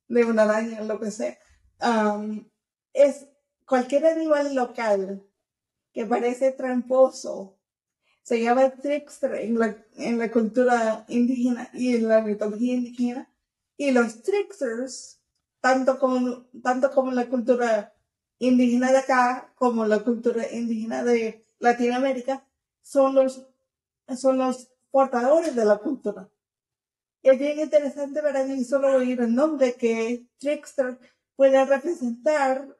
de 0.09 0.24
una 0.24 0.43
araña, 0.45 0.81
lo 0.83 0.99
que 0.99 1.11
sea. 1.11 1.39
Um, 1.81 2.49
es 2.95 3.26
cualquier 3.66 4.07
animal 4.07 4.55
local 4.55 5.22
que 5.93 6.07
parece 6.07 6.53
tramposo 6.53 7.59
se 8.22 8.43
llama 8.43 8.70
trickster 8.70 9.35
en 9.37 9.59
la, 9.59 9.74
en 9.97 10.18
la 10.18 10.31
cultura 10.31 11.07
indígena 11.09 11.70
y 11.72 11.97
en 11.97 12.09
la 12.09 12.20
mitología 12.20 12.74
indígena. 12.74 13.33
Y 13.76 13.91
los 13.91 14.22
tricksters, 14.22 15.22
tanto 15.61 15.99
como, 15.99 16.47
tanto 16.62 16.91
como 16.91 17.11
la 17.12 17.26
cultura 17.26 17.95
indígena 18.39 18.93
de 18.93 18.99
acá, 18.99 19.53
como 19.55 19.87
la 19.87 20.01
cultura 20.01 20.45
indígena 20.53 21.05
de 21.05 21.48
Latinoamérica, 21.59 22.47
son 22.81 23.15
los, 23.15 23.47
son 24.17 24.39
los 24.39 24.71
portadores 24.91 25.55
de 25.55 25.65
la 25.65 25.79
cultura. 25.79 26.29
Es 27.23 27.39
bien 27.39 27.59
interesante 27.61 28.23
para 28.23 28.45
mí 28.45 28.65
solo 28.65 28.97
oír 28.97 29.21
el 29.21 29.35
nombre 29.35 29.75
que 29.75 30.27
trickster 30.39 30.99
puede 31.37 31.65
representar 31.65 32.77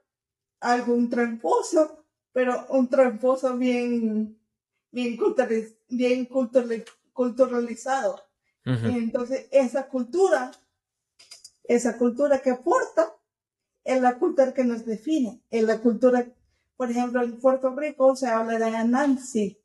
algún 0.61 1.11
tramposo 1.11 2.05
pero 2.33 2.67
un 2.69 2.89
tramposo 2.89 3.57
bien, 3.57 4.39
bien, 4.93 5.19
bien 5.89 6.29
culturalizado. 7.13 8.23
y 8.65 8.91
entonces 8.91 9.49
esa 9.51 9.89
cultura 9.89 10.53
esa 11.69 11.99
cultura 11.99 12.41
que 12.41 12.51
aporta 12.51 13.15
es 13.85 14.01
la 14.01 14.19
cultura 14.19 14.53
que 14.53 14.65
nos 14.65 14.85
define, 14.85 15.43
es 15.51 15.63
la 15.65 15.81
cultura, 15.81 16.27
por 16.79 16.93
ejemplo, 16.93 17.25
en 17.25 17.41
Puerto 17.41 17.75
Rico 17.75 18.15
se 18.15 18.29
habla 18.29 18.57
de 18.57 18.65
Anansi 18.67 19.61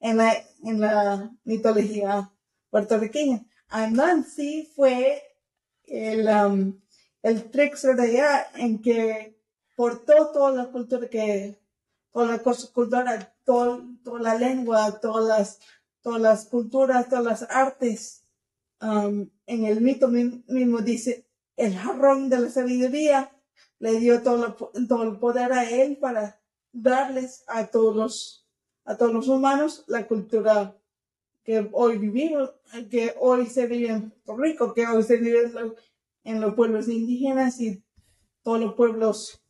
en 0.00 0.16
la, 0.16 0.32
en 0.64 0.80
la 0.80 1.30
mitología 1.44 2.32
puertorriqueña. 2.70 3.44
Anansi 3.68 4.72
fue 4.74 5.22
el, 5.84 6.26
um, 6.26 6.80
el 7.20 7.50
trickster 7.50 7.94
de 7.94 8.04
allá 8.04 8.46
en 8.54 8.80
que 8.80 9.38
portó 9.74 10.30
toda 10.32 10.52
la 10.52 10.70
cultura 10.72 11.06
que, 11.10 11.60
toda 12.10 12.28
la 12.28 12.38
cultura, 12.38 13.34
toda, 13.44 13.82
toda 14.02 14.20
la 14.20 14.34
lengua, 14.36 14.98
todas 14.98 15.28
las, 15.28 15.60
todas 16.00 16.22
las 16.22 16.46
culturas, 16.46 17.10
todas 17.10 17.24
las 17.24 17.42
artes. 17.50 18.24
Um, 18.80 19.28
en 19.44 19.66
el 19.66 19.82
mito 19.82 20.08
mismo 20.08 20.80
dice, 20.80 21.28
el 21.54 21.76
jarrón 21.76 22.30
de 22.30 22.38
la 22.38 22.48
sabiduría 22.48 23.30
le 23.78 24.00
dio 24.00 24.22
todo, 24.22 24.54
todo 24.88 25.02
el 25.02 25.18
poder 25.18 25.52
a 25.52 25.68
él 25.68 25.98
para 25.98 26.40
darles 26.76 27.44
a 27.46 27.66
todos 27.66 27.96
los, 27.96 28.46
a 28.84 28.96
todos 28.96 29.12
los 29.12 29.28
humanos 29.28 29.84
la 29.86 30.06
cultura 30.06 30.76
que 31.44 31.68
hoy 31.72 31.98
vivimos, 31.98 32.50
que 32.90 33.14
hoy 33.18 33.46
se 33.46 33.66
vive 33.66 33.88
en 33.88 34.10
Puerto 34.10 34.42
Rico, 34.42 34.74
que 34.74 34.86
hoy 34.86 35.02
se 35.02 35.16
vive 35.16 35.50
en, 36.24 36.40
los 36.40 36.54
pueblos 36.54 36.88
indígenas 36.88 37.60
y 37.60 37.82
todos 38.42 38.60
los 38.60 38.74
pueblos 38.74 39.42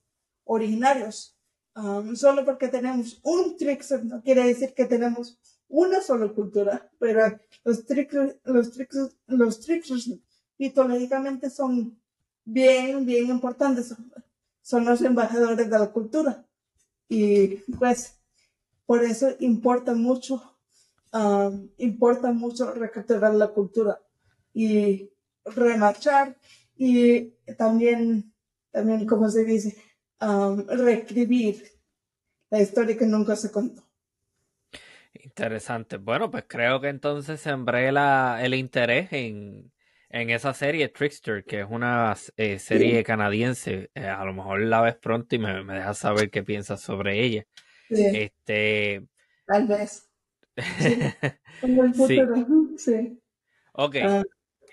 originarios. 0.44 1.36
Um, 1.74 2.14
solo 2.14 2.44
porque 2.44 2.68
tenemos 2.68 3.20
un 3.22 3.56
Trixer 3.56 4.02
no 4.04 4.22
quiere 4.22 4.44
decir 4.44 4.72
que 4.72 4.86
tenemos 4.86 5.38
una 5.68 6.00
sola 6.00 6.28
cultura, 6.28 6.90
pero 6.98 7.38
los 7.64 7.84
Trixers, 7.84 8.36
los 8.44 8.72
Trixers, 8.72 9.16
los 9.26 9.60
Trixers 9.60 10.10
mitológicamente 10.58 11.50
son 11.50 11.98
bien, 12.44 13.04
bien 13.04 13.28
importantes. 13.28 13.94
Son 14.62 14.84
los 14.84 15.02
embajadores 15.02 15.56
de 15.56 15.78
la 15.78 15.90
cultura. 15.92 16.45
Y 17.08 17.56
pues, 17.78 18.18
por 18.86 19.04
eso 19.04 19.28
importa 19.40 19.94
mucho 19.94 20.56
importa 21.78 22.32
mucho 22.32 22.72
recapturar 22.72 23.34
la 23.34 23.48
cultura 23.48 24.00
y 24.52 25.10
remarchar 25.44 26.36
y 26.76 27.30
también, 27.56 28.32
también 28.70 29.06
como 29.06 29.28
se 29.28 29.44
dice, 29.44 29.76
reescribir 30.68 31.62
la 32.50 32.60
historia 32.60 32.96
que 32.96 33.06
nunca 33.06 33.36
se 33.36 33.50
contó. 33.50 33.82
Interesante. 35.14 35.96
Bueno, 35.96 36.30
pues 36.30 36.44
creo 36.46 36.80
que 36.80 36.88
entonces 36.88 37.40
sembré 37.40 37.90
la, 37.90 38.38
el 38.42 38.54
interés 38.54 39.12
en, 39.12 39.72
en 40.08 40.30
esa 40.30 40.54
serie 40.54 40.88
Trickster, 40.88 41.44
que 41.44 41.60
es 41.60 41.66
una 41.68 42.14
eh, 42.36 42.58
serie 42.58 43.02
canadiense. 43.04 43.90
Eh, 43.94 44.06
a 44.06 44.24
lo 44.24 44.32
mejor 44.32 44.60
la 44.62 44.80
ves 44.80 44.96
pronto 44.96 45.34
y 45.34 45.38
me, 45.38 45.62
me 45.64 45.74
dejas 45.74 45.98
saber 45.98 46.30
qué 46.30 46.42
piensas 46.42 46.80
sobre 46.80 47.22
ella. 47.22 47.44
Este, 47.88 49.06
Tal 49.46 49.66
vez. 49.66 50.08
sí. 52.76 53.18
Ok. 53.78 53.96
Ah. 54.02 54.22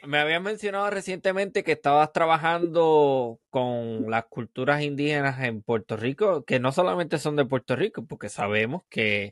Me 0.06 0.18
habían 0.20 0.44
mencionado 0.44 0.90
recientemente 0.90 1.64
que 1.64 1.74
estabas 1.74 2.12
trabajando 2.12 3.40
con 3.50 4.10
las 4.10 4.26
culturas 4.26 4.82
indígenas 4.82 5.42
en 5.42 5.62
Puerto 5.62 5.96
Rico, 5.96 6.44
que 6.44 6.60
no 6.60 6.74
solamente 6.74 7.18
son 7.20 7.38
de 7.38 7.46
Puerto 7.46 7.76
Rico, 7.78 8.06
porque 8.06 8.28
sabemos 8.28 8.84
que 8.90 9.32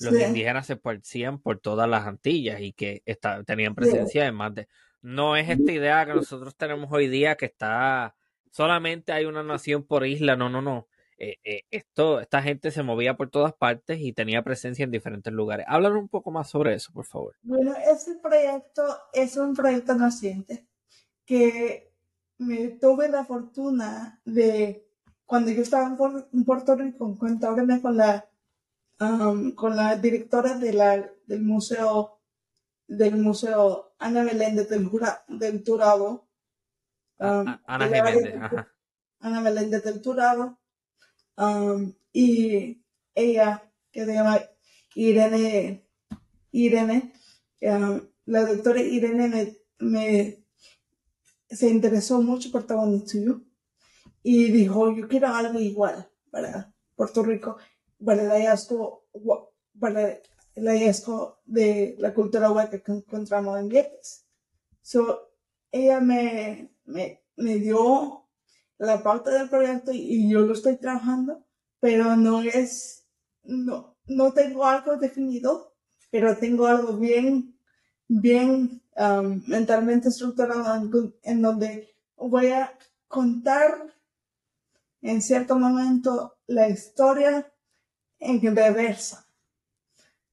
los 0.00 0.14
indígenas 0.14 0.66
se 0.66 0.74
esparcían 0.74 1.38
por 1.38 1.60
todas 1.60 1.88
las 1.88 2.06
Antillas 2.06 2.60
y 2.60 2.72
que 2.72 3.02
tenían 3.46 3.74
presencia 3.74 4.26
en 4.26 4.34
más 4.34 4.54
de... 4.54 4.68
No 5.02 5.36
es 5.36 5.48
esta 5.48 5.72
idea 5.72 6.06
que 6.06 6.14
nosotros 6.14 6.56
tenemos 6.56 6.90
hoy 6.90 7.08
día 7.08 7.36
que 7.36 7.46
está 7.46 8.14
solamente 8.52 9.12
hay 9.12 9.24
una 9.24 9.42
nación 9.42 9.82
por 9.82 10.06
isla, 10.06 10.36
no, 10.36 10.48
no, 10.48 10.62
no. 10.62 10.86
Eh, 11.18 11.36
eh, 11.44 11.62
esto, 11.70 12.20
esta 12.20 12.42
gente 12.42 12.70
se 12.70 12.82
movía 12.82 13.16
por 13.16 13.30
todas 13.30 13.54
partes 13.54 14.00
y 14.00 14.12
tenía 14.12 14.42
presencia 14.42 14.84
en 14.84 14.90
diferentes 14.90 15.32
lugares. 15.32 15.66
Háblanos 15.68 15.98
un 15.98 16.08
poco 16.08 16.30
más 16.30 16.50
sobre 16.50 16.74
eso, 16.74 16.92
por 16.92 17.06
favor. 17.06 17.36
Bueno, 17.42 17.74
ese 17.90 18.16
proyecto 18.16 18.82
es 19.12 19.36
un 19.36 19.54
proyecto 19.54 19.94
naciente 19.94 20.66
que 21.24 21.92
me 22.38 22.68
tuve 22.68 23.08
la 23.08 23.24
fortuna 23.24 24.20
de, 24.24 24.84
cuando 25.24 25.50
yo 25.50 25.62
estaba 25.62 25.96
en, 26.32 26.44
Puerto 26.44 26.74
Rico, 26.74 27.08
encontrarme 27.08 27.80
con 27.80 27.96
la, 27.96 28.28
con 29.54 29.76
la 29.76 29.96
directora 29.96 30.54
de 30.58 31.12
del 31.26 31.42
museo, 31.42 32.18
del 32.96 33.16
museo 33.16 33.94
Ana 33.98 34.22
Meléndez 34.22 34.68
del, 34.68 34.88
del 35.28 35.62
Turado. 35.62 36.28
Ana 37.18 37.60
Meléndez, 37.88 38.34
Ana 39.20 39.40
Meléndez 39.40 39.84
del 39.84 40.02
Turado 40.02 40.58
Um, 41.36 41.92
y 42.12 42.82
ella, 43.14 43.62
que 43.90 44.04
se 44.04 44.14
llama 44.14 44.40
Irene, 44.94 45.86
Irene, 46.50 47.12
um, 47.62 48.00
la 48.26 48.44
doctora 48.44 48.80
Irene 48.80 49.56
me, 49.78 50.44
se 51.48 51.68
interesó 51.68 52.20
mucho 52.20 52.50
por 52.50 52.64
Tabanitsuyo 52.64 53.40
y 54.22 54.50
dijo, 54.52 54.94
yo 54.94 55.08
quiero 55.08 55.28
algo 55.28 55.58
igual 55.58 56.08
para 56.30 56.72
Puerto 56.94 57.22
Rico, 57.22 57.56
para 58.04 58.22
el 58.22 58.30
hallazgo, 58.30 59.06
para 59.80 60.18
el 60.54 60.68
hallazgo 60.68 61.40
de 61.44 61.96
la 61.98 62.12
cultura 62.14 62.50
hueca 62.50 62.78
que 62.82 62.92
encontramos 62.92 63.58
en 63.58 63.68
Vieques. 63.68 64.26
So, 64.82 65.30
ella 65.70 66.00
me, 66.00 66.70
me, 66.84 67.22
me 67.36 67.56
dio 67.56 68.22
la 68.78 69.02
pauta 69.02 69.30
del 69.30 69.48
proyecto 69.48 69.92
y, 69.92 70.28
yo 70.28 70.40
lo 70.40 70.52
estoy 70.52 70.76
trabajando, 70.76 71.46
pero 71.80 72.16
no 72.16 72.42
es, 72.42 73.06
no, 73.44 73.96
no 74.06 74.32
tengo 74.32 74.64
algo 74.66 74.96
definido, 74.96 75.74
pero 76.10 76.36
tengo 76.36 76.66
algo 76.66 76.96
bien, 76.96 77.56
bien 78.08 78.82
um, 78.96 79.42
mentalmente 79.46 80.08
estructurado 80.08 80.90
en, 81.22 81.42
donde 81.42 81.94
voy 82.16 82.48
a 82.48 82.76
contar 83.06 83.94
en 85.00 85.22
cierto 85.22 85.56
momento 85.56 86.36
la 86.46 86.68
historia 86.68 87.52
en 88.18 88.40
reversa. 88.54 89.26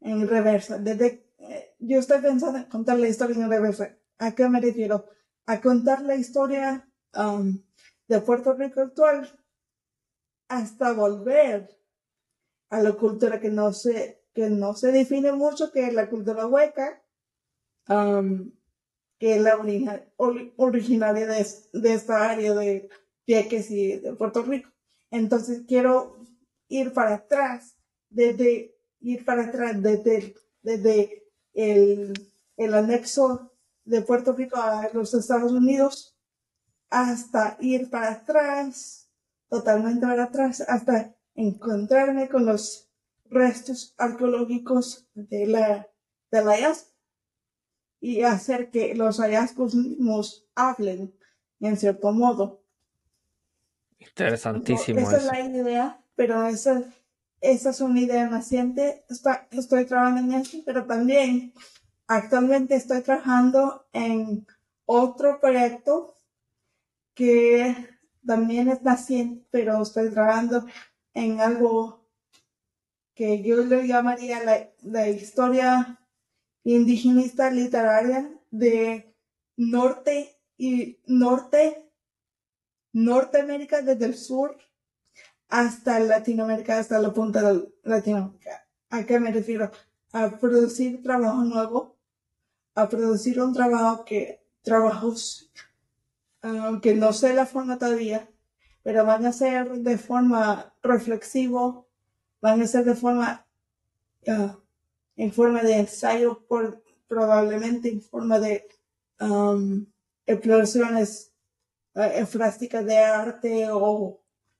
En 0.02 0.28
reversa. 0.28 0.78
Desde, 0.78 1.26
eh, 1.40 1.76
yo 1.80 2.00
estoy 2.00 2.22
pensando 2.22 2.60
en 2.60 2.66
contar 2.66 3.00
la 3.00 3.08
historia 3.08 3.36
en 3.36 3.50
reversa. 3.50 3.98
¿A 4.18 4.34
qué 4.34 4.48
me 4.50 4.62
refiero? 4.62 5.06
A 5.46 5.62
contar 5.62 6.02
la 6.02 6.16
historia 6.16 6.88
um, 7.16 7.62
de 8.08 8.22
Puerto 8.22 8.54
Rico 8.54 8.82
actual 8.82 9.30
hasta 10.48 10.94
volver 10.94 11.70
a 12.70 12.82
la 12.82 12.94
cultura 12.94 13.40
que 13.40 13.50
no 13.50 13.72
se, 13.72 14.24
que 14.34 14.50
no 14.50 14.74
se 14.74 14.92
define 14.92 15.32
mucho, 15.32 15.72
que 15.72 15.88
es 15.88 15.94
la 15.94 16.10
cultura 16.10 16.48
hueca, 16.48 17.02
um, 17.88 18.52
que 19.18 19.36
es 19.36 19.42
la 19.42 19.58
originaria 20.58 21.28
de, 21.28 21.46
de, 21.74 21.94
esta 21.94 22.30
área 22.30 22.54
de 22.54 22.90
Pieques 23.26 23.70
y 23.70 23.98
de 23.98 24.14
Puerto 24.14 24.44
Rico. 24.44 24.70
Entonces 25.12 25.64
quiero 25.68 26.18
ir 26.68 26.94
para 26.94 27.16
atrás, 27.16 27.78
desde 28.10 28.79
ir 29.02 29.26
para 29.26 29.46
atrás, 29.46 29.82
desde, 29.82 30.36
desde 30.62 31.24
el, 31.54 32.14
el 32.58 32.74
anexo 32.74 33.52
de 33.86 34.02
Puerto 34.02 34.34
Rico 34.34 34.58
a 34.58 34.90
los 34.94 35.14
Estados 35.14 35.52
Unidos 35.52 36.16
hasta 36.90 37.58
ir 37.60 37.90
para 37.90 38.12
atrás, 38.12 39.10
totalmente 39.48 40.06
para 40.06 40.26
atrás, 40.26 40.62
hasta 40.62 41.16
encontrarme 41.36 42.30
con 42.30 42.46
los 42.46 42.90
restos 43.30 43.94
arqueológicos 43.98 45.08
de 45.14 45.46
la, 45.46 45.88
de 46.32 46.44
la 46.44 46.76
y 48.02 48.24
hacer 48.24 48.72
que 48.72 48.96
los 48.96 49.20
hallazgos 49.20 49.76
mismos 49.76 50.48
hablen 50.56 51.14
en 51.60 51.78
cierto 51.78 52.12
modo. 52.12 52.64
Interesantísimo. 54.00 55.00
esa 55.00 55.18
es 55.18 55.26
la 55.26 55.42
idea, 55.42 56.04
pero 56.16 56.46
esa, 56.48 56.84
esa 57.42 57.70
es 57.70 57.82
una 57.82 58.02
idea 58.02 58.28
naciente. 58.30 59.06
estoy 59.52 59.86
trabajando 59.86 60.22
en 60.22 60.42
eso, 60.42 60.58
pero 60.66 60.86
también 60.86 61.54
actualmente 62.08 62.76
estoy 62.76 63.02
trabajando 63.02 63.88
en 63.94 64.46
otro 64.86 65.40
proyecto 65.40 66.16
que 67.14 67.76
también 68.26 68.70
es 68.70 68.82
naciente, 68.82 69.46
pero 69.52 69.82
estoy 69.82 70.10
trabajando 70.10 70.66
en 71.14 71.40
algo 71.40 72.08
que 73.14 73.44
yo 73.44 73.58
le 73.58 73.88
llamaría 73.88 74.72
la, 74.82 75.10
historia 75.10 76.00
indigenista 76.64 77.52
literaria 77.52 78.32
de 78.50 79.14
norte 79.58 80.38
y 80.58 81.00
norte, 81.06 81.92
Norteamérica 82.94 83.82
desde 83.82 84.06
el 84.06 84.16
sur 84.16 84.58
hasta 85.50 86.00
Latinoamérica, 86.00 86.80
hasta 86.80 87.00
la 87.00 87.14
punta 87.14 87.42
de 87.42 87.68
Latinoamérica. 87.84 88.68
¿A 88.90 89.04
qué 89.04 89.20
me 89.20 89.32
refiero? 89.32 89.72
A 90.14 90.30
producir 90.30 91.04
trabajo 91.04 91.44
nuevo, 91.44 91.98
a 92.76 92.88
producir 92.88 93.42
un 93.42 93.54
trabajo 93.54 94.06
que, 94.06 94.42
trabajos 94.62 95.52
aunque 96.42 96.96
no 96.96 97.14
sé 97.14 97.34
la 97.34 97.46
forma 97.46 97.78
todavía, 97.78 98.30
pero 98.84 99.06
van 99.06 99.26
a 99.26 99.34
ser 99.34 99.70
de 99.80 99.98
forma 99.98 100.74
reflexivo, 100.82 101.88
van 102.42 102.62
a 102.62 102.68
ser 102.68 102.86
de 102.86 102.96
forma, 102.96 103.46
ah, 104.28 104.58
en 105.18 105.34
forma 105.34 105.62
de 105.64 105.80
ensayo, 105.80 106.46
por, 106.48 106.82
probablemente 107.08 107.90
en 107.90 108.02
forma 108.02 108.40
de 108.40 108.66
um, 109.20 109.86
exploraciones 110.26 111.34
uh, 111.96 112.84
de 112.84 112.98
arte 112.98 113.68
o, 113.72 114.19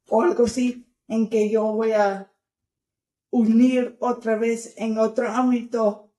o 0.10 0.22
algo 0.22 0.46
así, 0.46 0.86
en 1.08 1.30
que 1.30 1.50
yo 1.50 1.64
voy 1.74 1.92
a 1.92 2.32
unir 3.32 3.96
otra 4.00 4.36
vez 4.38 4.74
en 4.78 4.98
otro 4.98 5.30
ámbito, 5.30 6.12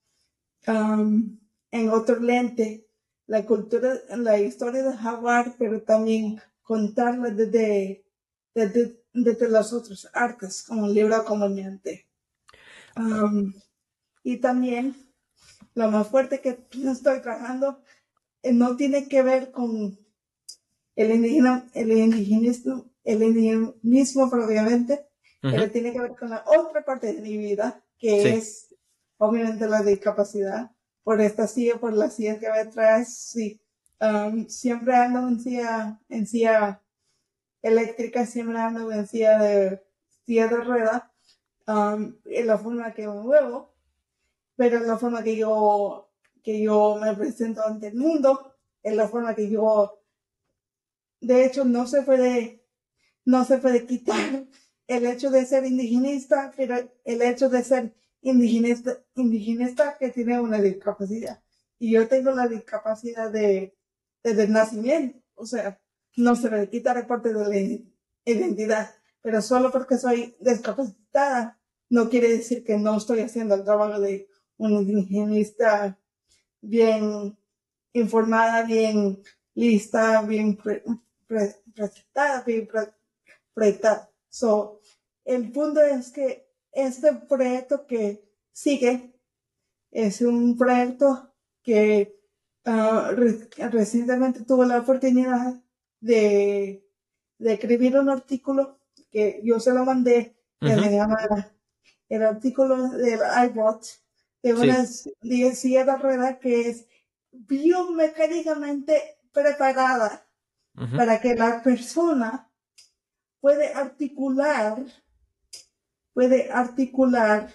en 0.66 1.91
otro 1.91 2.20
lente, 2.20 2.86
la 3.26 3.45
cultura, 3.47 3.95
la 4.16 4.38
historia 4.38 4.82
de 4.82 4.97
Jaguar, 4.97 5.55
pero 5.59 5.82
también 5.82 6.41
contarla 6.62 7.30
desde, 7.30 8.05
desde, 8.55 9.03
desde 9.12 9.49
las 9.49 9.72
otras 9.72 10.09
artes, 10.12 10.62
como 10.62 10.86
el 10.86 10.95
libro 10.95 11.16
acompañante. 11.16 12.07
Um, 12.97 13.53
y 14.24 14.38
también 14.38 14.95
lo 15.74 15.91
más 15.91 16.09
fuerte 16.09 16.41
que 16.41 16.59
estoy 16.84 17.20
trabajando 17.20 17.80
eh, 18.43 18.53
no 18.53 18.76
tiene 18.76 19.09
que 19.09 19.22
ver 19.22 19.51
con 19.53 19.99
el 20.97 21.11
indígena, 21.12 21.68
el 21.74 21.93
indigenismo, 21.93 22.89
el 23.12 23.22
indigenismo 23.22 24.30
propiamente, 24.30 25.08
pero 25.40 25.70
tiene 25.70 25.92
que 25.92 26.00
ver 26.00 26.16
con 26.16 26.30
la 26.30 26.44
otra 26.46 26.84
parte 26.84 27.12
de 27.12 27.22
mi 27.22 27.36
vida, 27.36 27.82
que 27.98 28.34
es 28.34 28.74
obviamente 29.18 29.66
la 29.66 29.82
discapacidad. 29.82 30.70
Por 31.02 31.20
esta 31.20 31.46
silla, 31.46 31.76
por 31.78 31.92
la 31.92 32.11
silla 32.11 32.38
que 32.38 32.50
me 32.50 32.58
atrás, 32.58 33.14
sí. 33.14 33.61
Um, 34.00 34.46
siempre 34.48 34.94
ando 34.94 35.28
en 35.28 35.40
silla, 35.40 36.00
en 36.08 36.26
silla 36.26 36.82
eléctrica, 37.62 38.24
siempre 38.24 38.58
ando 38.58 38.90
en 38.92 39.06
silla 39.06 39.38
de, 39.38 39.82
silla 40.24 40.48
de 40.48 40.56
rueda, 40.56 41.12
um, 41.66 42.14
en 42.24 42.46
la 42.46 42.56
forma 42.56 42.92
que 42.94 43.06
me 43.06 43.14
muevo, 43.14 43.74
pero 44.56 44.78
en 44.78 44.86
la 44.86 44.96
forma 44.96 45.22
que 45.22 45.36
yo, 45.36 46.11
que 46.42 46.62
yo 46.62 46.98
me 47.00 47.14
presento 47.14 47.66
ante 47.66 47.88
el 47.88 47.96
mundo, 47.96 48.54
en 48.82 48.96
la 48.96 49.08
forma 49.08 49.34
que 49.34 49.50
yo, 49.50 50.02
de 51.20 51.44
hecho, 51.44 51.64
no 51.64 51.86
se 51.86 52.02
puede, 52.02 52.59
no 53.31 53.45
se 53.45 53.59
puede 53.59 53.87
quitar 53.87 54.45
el 54.87 55.07
hecho 55.07 55.31
de 55.31 55.47
ser 55.47 55.64
indigenista, 55.64 56.53
pero 56.57 56.76
el 57.05 57.22
hecho 57.22 57.49
de 57.49 57.62
ser 57.62 57.95
indigenista, 58.22 59.97
que 59.99 60.11
tiene 60.11 60.41
una 60.41 60.61
discapacidad. 60.61 61.41
Y 61.78 61.93
yo 61.93 62.09
tengo 62.09 62.33
la 62.33 62.49
discapacidad 62.49 63.31
de, 63.31 63.76
desde 64.22 64.49
nacimiento. 64.49 65.20
O 65.37 65.47
sea, 65.47 65.81
no 66.16 66.35
se 66.35 66.51
me 66.51 66.68
quita 66.68 66.93
la 66.93 67.07
parte 67.07 67.33
de 67.33 67.49
la 67.49 67.57
identidad. 68.26 68.91
Pero 69.22 69.41
solo 69.41 69.70
porque 69.70 69.97
soy 69.97 70.37
discapacitada, 70.41 71.59
no 71.89 72.11
quiere 72.11 72.28
decir 72.28 72.64
que 72.64 72.76
no 72.76 72.97
estoy 72.97 73.20
haciendo 73.20 73.55
el 73.55 73.64
trabajo 73.64 74.01
de 74.01 74.28
una 74.57 74.83
indigenista 74.83 75.99
bien 76.61 77.39
informada, 77.93 78.64
bien 78.64 79.22
lista, 79.55 80.22
bien 80.22 80.59
presentada, 81.26 82.43
bien 82.45 82.66
proyectada. 83.61 84.11
So, 84.30 84.80
el 85.24 85.52
punto 85.52 85.82
es 85.82 86.11
que 86.11 86.48
este 86.72 87.12
proyecto 87.12 87.86
que 87.86 88.24
sigue 88.52 89.12
es 89.90 90.22
un 90.22 90.56
proyecto 90.56 91.34
que 91.62 92.18
ah, 92.64 93.12
recientemente 93.70 94.44
tuve 94.44 94.66
la 94.66 94.78
oportunidad 94.78 95.62
de, 96.00 96.88
de, 97.38 97.52
escribir 97.52 97.98
un 97.98 98.08
artículo 98.08 98.80
que 99.11 99.42
yo 99.44 99.61
se 99.61 99.74
lo 99.74 99.84
mandé, 99.84 100.36
que 100.58 100.74
se 100.74 100.90
llama 100.90 101.18
el 102.08 102.22
artículo 102.22 102.88
del 102.92 103.20
iBot, 103.46 103.84
de 104.42 104.54
una 104.54 104.86
silla 104.86 105.84
de 105.84 105.96
rueda 105.98 106.38
que 106.38 106.70
es 106.70 106.86
biomecánicamente 107.30 109.18
preparada 109.32 110.26
para 110.96 111.20
que 111.20 111.34
la 111.34 111.62
persona 111.62 112.49
puede 113.41 113.72
articular, 113.72 114.84
puede 116.12 116.51
articular 116.51 117.53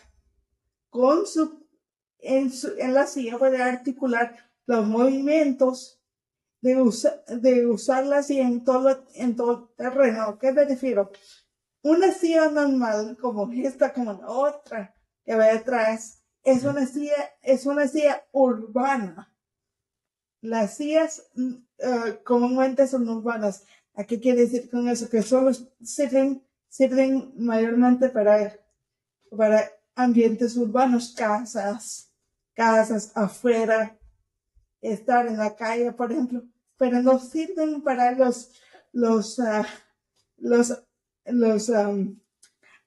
con 0.89 1.25
su, 1.27 1.67
en, 2.19 2.51
su, 2.51 2.73
en 2.77 2.93
la 2.93 3.05
silla, 3.07 3.37
puede 3.37 3.61
articular 3.61 4.35
los 4.65 4.87
movimientos 4.87 6.01
de, 6.61 6.75
de 7.39 7.67
usar 7.67 8.05
la 8.05 8.23
silla 8.23 8.47
en 8.47 8.63
todo, 8.63 9.05
en 9.13 9.35
todo 9.35 9.69
terreno. 9.77 10.39
¿Qué 10.39 10.51
me 10.51 10.65
refiero? 10.65 11.11
Una 11.83 12.11
silla 12.11 12.49
normal, 12.49 13.17
como 13.21 13.51
esta, 13.51 13.93
como 13.93 14.13
la 14.13 14.27
otra 14.27 14.95
que 15.23 15.35
va 15.35 15.45
detrás, 15.45 16.23
es 16.43 16.63
una 16.63 16.85
silla, 16.85 17.35
es 17.41 17.65
una 17.65 17.87
silla 17.87 18.25
urbana. 18.31 19.31
Las 20.41 20.77
sillas 20.77 21.23
uh, 21.35 22.23
comúnmente 22.23 22.87
son 22.87 23.09
urbanas. 23.09 23.65
¿A 23.97 24.03
qué 24.03 24.19
quiere 24.19 24.41
decir 24.41 24.69
con 24.69 24.87
eso? 24.89 25.09
Que 25.09 25.21
solo 25.21 25.51
sirven, 25.81 26.43
mayormente 27.37 28.09
para, 28.09 28.59
para 29.35 29.71
ambientes 29.95 30.57
urbanos, 30.57 31.13
casas, 31.15 32.11
casas 32.53 33.11
afuera, 33.15 33.97
estar 34.81 35.27
en 35.27 35.37
la 35.37 35.55
calle, 35.55 35.93
por 35.93 36.11
ejemplo, 36.11 36.43
pero 36.77 37.01
no 37.01 37.19
sirven 37.19 37.81
para 37.81 38.11
los, 38.11 38.51
los, 38.91 39.39
ah, 39.39 39.65
los, 40.37 40.83
los 41.25 41.71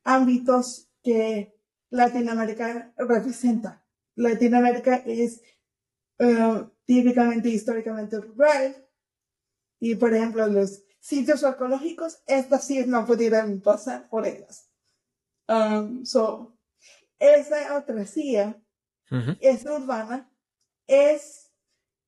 ámbitos 0.04 0.90
que 1.02 1.59
Latinoamérica 1.90 2.92
representa. 2.98 3.82
Latinoamérica 4.14 4.96
es 5.06 5.40
uh, 6.18 6.68
típicamente, 6.84 7.48
históricamente 7.48 8.18
rural, 8.20 8.86
y 9.80 9.94
por 9.94 10.12
ejemplo, 10.12 10.46
los 10.48 10.84
sitios 11.01 11.44
arqueológicos, 11.44 12.22
estas 12.26 12.66
sí 12.66 12.84
no 12.86 13.07
pudieran 13.07 13.61
pasar 13.61 14.09
por 14.09 14.26
ellas. 14.26 14.70
Um, 15.49 16.05
so, 16.05 16.59
esa 17.18 17.76
otra 17.76 18.05
silla 18.05 18.61
es 19.40 19.64
urbana, 19.64 20.30
es, 20.86 21.51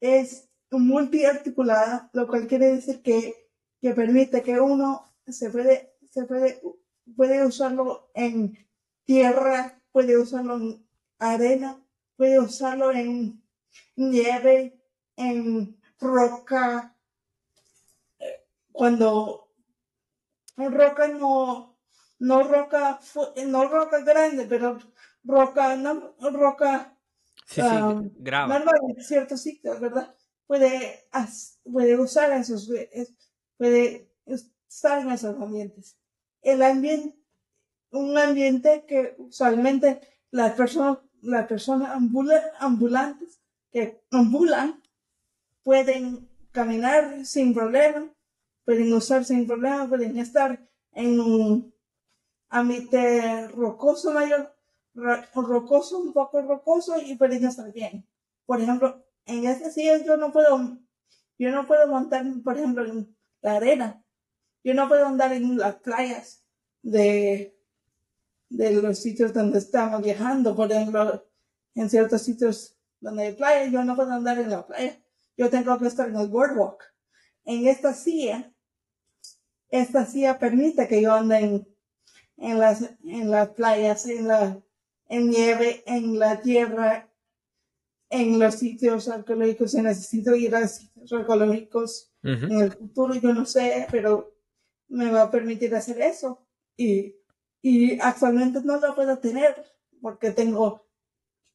es 0.01 0.51
multiarticulada, 0.71 2.11
lo 2.13 2.29
cual 2.29 2.47
quiere 2.47 2.75
decir 2.75 3.03
que, 3.03 3.49
que 3.81 3.95
permite 3.95 4.43
que 4.43 4.61
uno 4.61 5.11
se 5.27 5.51
puede, 5.51 5.95
se 6.11 6.25
puede, 6.25 6.61
puede 7.17 7.47
usarlo 7.47 8.11
en 8.15 8.59
tierra, 9.05 9.83
puede 9.93 10.19
usarlo 10.19 10.57
en 10.57 10.87
arena, 11.19 11.83
puede 12.17 12.39
usarlo 12.39 12.93
en 12.93 13.43
nieve, 13.97 14.79
en 15.17 15.81
roca, 15.99 16.97
cuando 18.81 19.53
roca 20.57 21.07
no, 21.09 21.79
no 22.19 22.43
roca, 22.45 22.99
no 23.47 23.69
roca 23.69 24.01
grande, 24.01 24.47
pero 24.47 24.79
roca, 25.23 25.77
no, 25.77 26.15
roca 26.33 26.97
sí, 27.45 27.61
um, 27.61 28.11
en 28.23 29.05
ciertos 29.05 29.43
sitios, 29.43 29.79
¿verdad? 29.81 30.17
Puede, 30.47 31.07
puede 31.63 32.01
usar 32.01 32.33
esos, 32.33 32.73
puede 33.59 34.11
estar 34.25 35.01
en 35.03 35.11
esos 35.11 35.39
ambientes. 35.39 35.99
El 36.41 36.63
ambiente, 36.63 37.19
un 37.91 38.17
ambiente 38.17 38.87
que 38.89 39.15
usualmente 39.19 40.01
las 40.31 40.53
personas, 40.53 41.01
las 41.21 41.47
personas 41.47 41.91
ambulantes 42.61 43.43
que 43.71 44.03
ambulan 44.11 44.83
pueden 45.65 46.31
caminar 46.51 47.27
sin 47.27 47.53
problema 47.53 48.11
pueden 48.65 48.93
usar 48.93 49.25
sin 49.25 49.47
problema, 49.47 49.89
pueden 49.89 50.17
estar 50.19 50.61
en 50.93 51.21
un 51.21 51.75
ambiente 52.49 53.49
rocoso 53.49 54.13
mayor, 54.13 54.55
rocoso, 54.95 55.99
un 55.99 56.13
poco 56.13 56.43
rocoso 56.43 57.01
y 57.01 57.17
pueden 57.17 57.45
estar 57.45 57.73
bien. 57.73 58.07
Por 58.47 58.61
ejemplo, 58.61 59.05
en 59.27 59.45
este 59.45 59.71
silla 59.71 59.99
yo 60.05 60.17
no 60.17 60.33
puedo, 60.33 60.79
yo 61.39 61.51
no 61.53 61.67
puedo 61.67 61.87
montar, 61.87 62.25
por 62.43 62.57
ejemplo, 62.57 62.85
en 62.85 63.17
la 63.41 63.57
arena. 63.57 64.05
Yo 64.63 64.75
no 64.75 64.89
puedo 64.89 65.07
andar 65.07 65.33
en 65.33 65.57
las 65.57 65.77
playas 65.77 66.45
de, 66.83 67.57
de 68.51 68.83
los 68.83 68.99
sitios 68.99 69.33
donde 69.33 69.59
estamos 69.59 70.03
viajando. 70.03 70.55
Por 70.55 70.71
ejemplo, 70.71 71.25
en 71.75 71.89
ciertos 71.89 72.23
sitios 72.23 72.77
donde 73.01 73.27
hay 73.29 73.33
playa, 73.33 73.71
yo 73.71 73.85
no 73.85 73.97
puedo 73.97 74.13
andar 74.13 74.39
en 74.39 74.51
la 74.51 74.67
playa. 74.67 75.01
Yo 75.37 75.49
tengo 75.49 75.79
que 75.79 75.87
estar 75.87 76.09
en 76.09 76.17
el 76.17 76.29
boardwalk 76.29 76.83
en 77.45 77.69
esta 77.69 77.95
silla, 77.95 78.53
esta 79.69 80.07
silla 80.07 80.39
permite 80.39 80.89
que 80.89 81.03
yo 81.03 81.13
ande 81.13 81.39
en, 81.39 81.69
en, 82.37 82.59
las, 82.59 82.83
en 83.05 83.31
las 83.31 83.51
playas, 83.51 84.07
en 84.07 84.29
la 84.29 84.63
en 85.11 85.29
nieve, 85.29 85.83
en 85.87 86.19
la 86.19 86.41
tierra, 86.41 87.13
en 88.09 88.39
los 88.39 88.55
sitios 88.55 89.09
arqueológicos, 89.09 89.73
si 89.73 89.83
necesito 89.83 90.35
ir 90.37 90.55
a 90.55 90.67
sitios 90.67 91.13
arqueológicos, 91.13 92.13
En 92.23 92.53
el 92.53 92.73
futuro 92.73 93.15
yo 93.15 93.33
no 93.35 93.45
sé, 93.45 93.87
pero 93.91 94.37
me 94.89 95.11
va 95.11 95.23
a 95.23 95.31
permitir 95.31 95.75
hacer 95.75 96.01
eso. 96.01 96.47
Y, 96.77 97.17
y 97.61 97.99
actualmente 98.01 98.61
no 98.63 98.79
lo 98.79 98.95
puedo 98.95 99.19
tener 99.19 99.65
porque 100.01 100.31
tengo, 100.31 100.87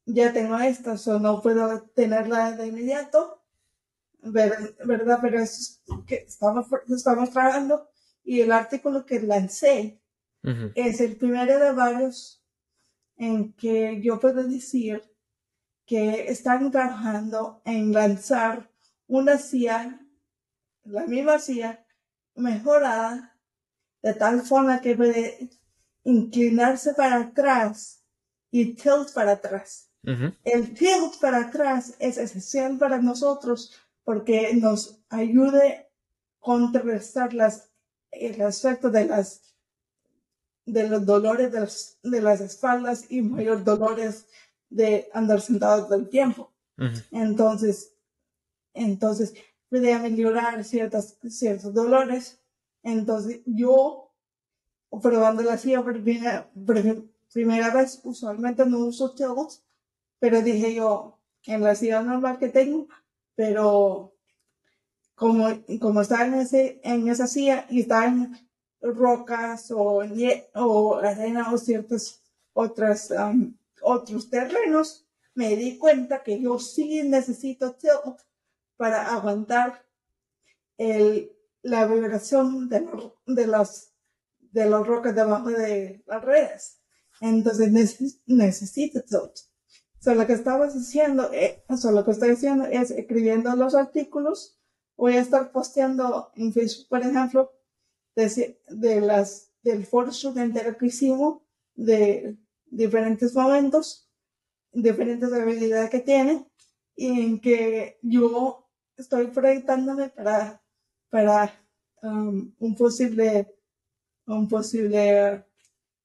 ya 0.06 0.34
tengo 0.34 0.58
esta, 0.58 0.96
o 0.96 1.20
no 1.20 1.42
puedo 1.42 1.82
tenerla 1.96 2.52
de 2.54 2.68
inmediato, 2.68 3.45
¿verdad? 4.26 5.20
Pero 5.22 5.40
es 5.40 5.82
que 6.08 6.26
estamos, 6.28 6.68
estamos 6.90 7.30
trabajando 7.30 7.90
y 8.24 8.42
el 8.42 8.52
artículo 8.52 9.06
que 9.06 9.22
lancé 9.22 10.02
es 10.76 11.02
el 11.02 11.16
primero 11.18 11.58
de 11.58 11.72
varios 11.72 12.44
en 13.18 13.54
que 13.54 14.00
yo 14.02 14.20
puedo 14.20 14.44
decir 14.44 15.02
que 15.86 16.30
están 16.30 16.70
trabajando 16.72 17.62
en 17.66 17.92
lanzar 17.94 18.70
una 19.08 19.38
CIA, 19.38 20.00
la 20.84 21.08
misma 21.08 21.40
CIA, 21.40 21.86
mejorada, 22.36 23.40
de 24.02 24.14
tal 24.14 24.42
forma 24.42 24.82
que 24.82 24.96
puede 24.96 25.50
inclinarse 26.04 26.94
para 26.94 27.22
atrás 27.22 28.04
y 28.52 28.74
tilt 28.76 29.12
para 29.14 29.34
atrás. 29.34 29.90
El 30.44 30.76
tilt 30.76 31.20
para 31.20 31.48
atrás 31.48 31.96
es 31.98 32.20
esencial 32.20 32.78
para 32.78 33.02
nosotros 33.02 33.74
porque 34.06 34.54
nos 34.56 35.02
ayude 35.10 35.74
a 35.74 35.88
contrarrestar 36.40 37.34
las, 37.34 37.74
el 38.12 38.42
aspecto 38.42 38.90
de 38.90 39.06
las 39.06 39.42
de 40.66 40.90
los 40.90 41.06
dolores 41.06 41.52
de, 41.52 42.10
de 42.10 42.22
las 42.22 42.42
espaldas 42.42 43.06
y 43.10 43.22
mayor 43.22 43.64
dolores 43.64 44.28
de 44.70 45.10
andar 45.14 45.42
sentado 45.42 45.86
todo 45.86 45.96
el 45.96 46.10
tiempo. 46.10 46.52
Entonces, 47.12 47.94
entonces 48.74 49.34
puede 49.70 49.98
mejorar 50.00 50.64
ciertas, 50.64 51.18
ciertos 51.30 51.74
dolores. 51.74 52.42
Entonces, 52.84 53.42
yo, 53.46 54.12
probando 55.02 55.44
la 55.44 55.58
silla 55.58 55.84
por 55.84 56.02
primera, 56.02 56.50
primera 57.32 57.74
vez, 57.74 58.02
usualmente 58.04 58.66
no 58.66 58.80
uso 58.80 59.12
tilt, 59.12 59.62
pero 60.20 60.42
dije 60.42 60.74
yo, 60.76 61.20
en 61.46 61.62
la 61.62 61.76
silla 61.76 62.02
normal 62.02 62.40
que 62.40 62.50
tengo, 62.50 62.88
pero 63.36 64.14
como, 65.16 65.48
como 65.80 66.02
está 66.02 66.26
en, 66.26 66.36
ese, 66.36 66.80
en 66.84 67.08
esa 67.08 67.28
silla 67.28 67.66
y 67.70 67.82
está 67.82 68.06
en 68.06 68.36
rocas 68.82 69.72
o, 69.72 70.02
o 70.56 70.96
arena 70.98 71.52
o 71.52 71.58
ciertos 71.58 72.22
otras, 72.54 73.12
um, 73.12 73.56
otros 73.82 74.30
terrenos, 74.30 75.06
me 75.34 75.56
di 75.56 75.78
cuenta 75.78 76.24
que 76.24 76.40
yo 76.40 76.60
sí 76.60 77.04
necesito 77.04 77.74
tilt 77.74 78.22
para 78.78 79.14
aguantar 79.14 79.86
el, 80.78 81.32
la 81.62 81.86
vibración 81.86 82.70
de, 82.70 82.88
de, 83.26 83.48
los, 83.48 83.92
de 84.40 84.70
las 84.70 84.88
rocas 84.88 85.16
debajo 85.16 85.50
de 85.50 86.04
las 86.06 86.24
redes. 86.24 86.82
Entonces 87.22 87.72
necesito 88.26 89.02
tilt. 89.02 89.55
So, 90.06 90.14
lo 90.14 90.28
que 90.28 90.34
estaba 90.34 90.68
haciendo, 90.68 91.34
eh, 91.34 91.64
lo 91.68 92.06
que 92.06 92.12
estoy 92.12 92.30
haciendo 92.30 92.66
es 92.66 92.92
escribiendo 92.92 93.56
los 93.56 93.74
artículos. 93.74 94.56
Voy 94.96 95.14
a 95.14 95.22
estar 95.22 95.52
posteando 95.52 96.30
en 96.36 96.54
Facebook, 96.54 96.90
por 96.90 97.02
ejemplo, 97.02 97.52
de, 98.16 98.60
de 98.70 99.02
las, 99.02 99.52
del 99.64 99.84
foro 99.84 100.12
entero 100.36 100.78
que 100.78 100.86
hicimos, 100.86 101.42
de 101.74 102.38
diferentes 102.68 103.34
momentos, 103.34 104.08
diferentes 104.72 105.34
habilidades 105.34 105.90
que 105.90 106.02
tiene, 106.02 106.52
y 106.96 107.22
en 107.22 107.42
que 107.42 107.98
yo 108.04 108.70
estoy 108.98 109.26
proyectándome 109.26 110.10
para, 110.10 110.62
para 111.10 111.52
um, 112.04 112.54
un 112.60 112.76
posible, 112.76 113.58
un 114.28 114.48
posible 114.48 115.48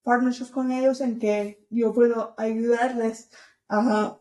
partnership 0.02 0.50
con 0.50 0.72
ellos 0.72 1.02
en 1.02 1.18
que 1.18 1.66
yo 1.68 1.92
puedo 1.92 2.34
ayudarles 2.38 3.28
a 3.70 4.20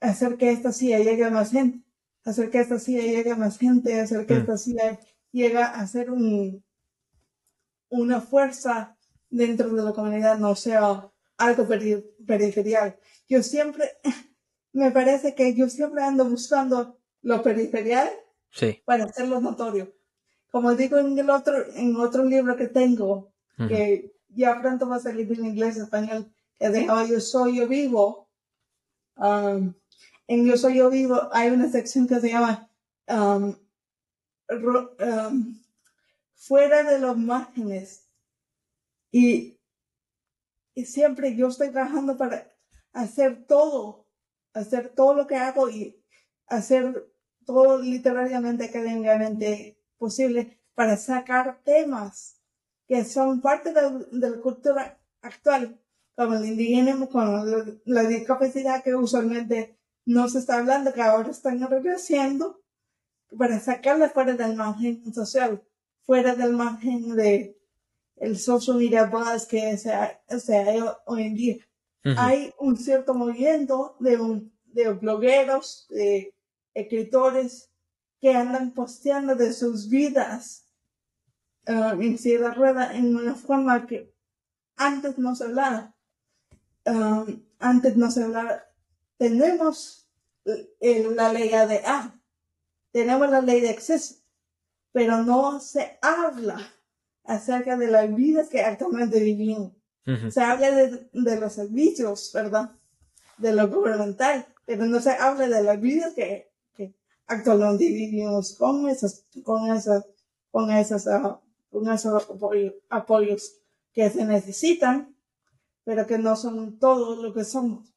hacer 0.00 0.36
que 0.38 0.50
esta 0.50 0.72
silla 0.72 0.98
llegue 0.98 1.24
a 1.24 1.30
más 1.30 1.50
gente, 1.50 1.84
hacer 2.24 2.50
que 2.50 2.60
esta 2.60 2.78
silla 2.78 3.02
llegue 3.02 3.32
a 3.32 3.36
más 3.36 3.58
gente, 3.58 4.00
hacer 4.00 4.26
que 4.26 4.34
mm. 4.34 4.38
esta 4.38 4.56
silla 4.56 5.00
llegue 5.32 5.58
a 5.58 5.86
ser 5.86 6.10
un, 6.10 6.64
una 7.90 8.20
fuerza 8.20 8.96
dentro 9.28 9.70
de 9.70 9.82
la 9.82 9.92
comunidad, 9.92 10.38
no 10.38 10.54
sea 10.54 11.10
algo 11.36 11.68
periferial. 12.26 12.98
Yo 13.28 13.42
siempre, 13.42 13.84
me 14.72 14.90
parece 14.90 15.34
que 15.34 15.54
yo 15.54 15.68
siempre 15.68 16.02
ando 16.02 16.24
buscando 16.24 16.98
lo 17.22 17.42
periferial 17.42 18.08
para 18.84 19.04
hacerlo 19.04 19.40
notorio. 19.40 19.92
Como 20.50 20.74
digo 20.74 20.98
en 20.98 21.16
el 21.18 21.30
otro, 21.30 21.54
en 21.74 21.96
otro 21.96 22.24
libro 22.24 22.56
que 22.56 22.66
tengo, 22.66 23.32
que 23.68 24.16
ya 24.28 24.58
pronto 24.60 24.88
va 24.88 24.96
a 24.96 25.00
salir 25.00 25.30
en 25.32 25.44
inglés 25.44 25.76
español, 25.76 26.32
que 26.58 26.70
de 26.70 26.86
Yo 26.86 27.20
Soy 27.20 27.56
Yo 27.56 27.68
Vivo, 27.68 28.29
um, 29.16 29.74
en 30.26 30.46
Yo 30.46 30.56
Soy 30.56 30.78
Yo 30.78 30.90
Vivo 30.90 31.28
hay 31.32 31.50
una 31.50 31.70
sección 31.70 32.06
que 32.06 32.20
se 32.20 32.30
llama 32.30 32.68
um, 33.08 33.54
um, 34.50 35.60
fuera 36.34 36.82
de 36.84 36.98
los 36.98 37.16
márgenes. 37.16 38.06
Y, 39.12 39.58
y 40.74 40.84
siempre 40.84 41.34
yo 41.34 41.48
estoy 41.48 41.70
trabajando 41.70 42.16
para 42.16 42.50
hacer 42.92 43.44
todo, 43.46 44.06
hacer 44.54 44.90
todo 44.90 45.14
lo 45.14 45.26
que 45.26 45.36
hago 45.36 45.68
y 45.68 46.00
hacer 46.46 47.10
todo 47.44 47.78
literariamente, 47.82 48.64
académicamente 48.64 49.76
posible 49.98 50.60
para 50.74 50.96
sacar 50.96 51.60
temas 51.64 52.40
que 52.86 53.04
son 53.04 53.40
parte 53.40 53.72
de, 53.72 53.82
la 54.12 54.40
cultura 54.40 54.98
actual, 55.22 55.78
como 56.20 56.36
el 56.36 56.44
indígena, 56.44 57.06
con 57.06 57.80
la, 57.84 58.02
discapacidad 58.04 58.82
que 58.82 58.94
usualmente 58.94 59.78
no 60.04 60.28
se 60.28 60.38
está 60.38 60.58
hablando, 60.58 60.92
que 60.92 61.02
ahora 61.02 61.30
están 61.30 61.60
regresiendo, 61.68 62.60
para 63.38 63.60
sacarla 63.60 64.10
fuera 64.10 64.34
del 64.34 64.56
margen 64.56 65.14
social 65.14 65.62
fuera 66.02 66.34
del 66.34 66.54
margen 66.54 67.14
de 67.14 67.56
el 68.16 68.36
social 68.36 68.78
media 68.78 69.04
buzz 69.04 69.46
que 69.46 69.78
se 69.78 69.92
ha, 69.92 70.20
hoy 71.06 71.22
en 71.22 71.34
día. 71.34 71.56
Hay 72.16 72.52
un 72.58 72.76
cierto 72.76 73.14
movimiento 73.14 73.96
de, 74.00 74.16
un, 74.16 74.52
de 74.64 74.92
blogueros, 74.92 75.86
de 75.88 76.34
escritores 76.74 77.70
que 78.20 78.34
andan 78.34 78.72
posteando 78.72 79.36
de 79.36 79.52
sus 79.52 79.88
vidas 79.88 80.66
uh, 81.68 82.00
en 82.00 82.18
silla 82.18 82.50
rueda 82.54 82.94
en 82.94 83.14
una 83.14 83.36
forma 83.36 83.86
que 83.86 84.12
antes 84.76 85.16
no 85.16 85.36
se 85.36 85.44
hablaba. 85.44 85.94
Um, 86.86 87.42
antes 87.58 87.96
no 87.96 88.10
se 88.10 88.24
hablaba. 88.24 88.64
Tenemos 89.18 90.08
la 90.44 91.32
ley 91.32 91.48
de 91.48 91.82
A, 91.84 92.18
tenemos 92.92 93.30
la 93.30 93.40
ley 93.40 93.60
de 93.60 93.70
acceso, 93.70 94.16
pero 94.92 95.22
no 95.22 95.60
se 95.60 95.98
habla 96.00 96.58
acerca 97.24 97.76
de 97.76 97.88
las 97.88 98.14
vidas 98.14 98.48
que 98.48 98.62
actualmente 98.62 99.20
vivimos. 99.20 99.72
Se 100.30 100.40
habla 100.40 100.70
de, 100.72 101.08
los 101.12 101.52
servicios, 101.52 102.32
¿verdad? 102.34 102.72
De 103.38 103.52
lo 103.52 103.68
gubernamental, 103.68 104.46
pero 104.64 104.86
no 104.86 105.00
se 105.00 105.10
habla 105.10 105.46
de 105.46 105.62
las 105.62 105.80
vidas 105.80 106.14
que, 106.14 106.50
que 106.74 106.96
actualmente 107.26 107.86
vivimos 107.86 108.56
con 108.56 108.88
esas, 108.88 109.24
con 109.44 109.70
esas, 109.70 110.04
con 110.50 110.70
esas, 110.72 111.06
ah, 111.06 111.40
con 111.70 111.88
esos 111.92 112.26
apoyos, 112.88 113.56
que 113.92 114.10
se 114.10 114.24
necesitan, 114.24 115.14
pero 115.84 116.06
que 116.06 116.18
no 116.18 116.36
son 116.36 116.78
todo 116.78 117.22
lo 117.22 117.32
que 117.32 117.44
somos. 117.44 117.92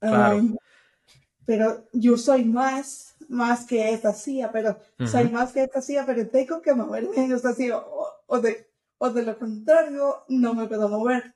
Um, 0.00 0.56
pero 1.44 1.88
yo 1.92 2.16
soy 2.16 2.44
más 2.44 3.08
más 3.28 3.66
que 3.66 3.90
esta 3.90 4.12
silla, 4.12 4.50
pero 4.50 4.78
soy 5.06 5.28
más 5.28 5.52
que 5.52 5.62
esta 5.62 5.82
silla, 5.82 6.04
pero 6.06 6.26
tengo 6.28 6.60
que 6.62 6.74
moverme 6.74 7.24
en 7.24 7.32
esta 7.32 7.52
silla, 7.52 7.78
o, 8.26 8.40
de, 8.40 8.70
o 8.98 9.10
de 9.10 9.22
lo 9.22 9.38
contrario, 9.38 10.24
no 10.28 10.54
me 10.54 10.66
puedo 10.66 10.88
mover. 10.88 11.34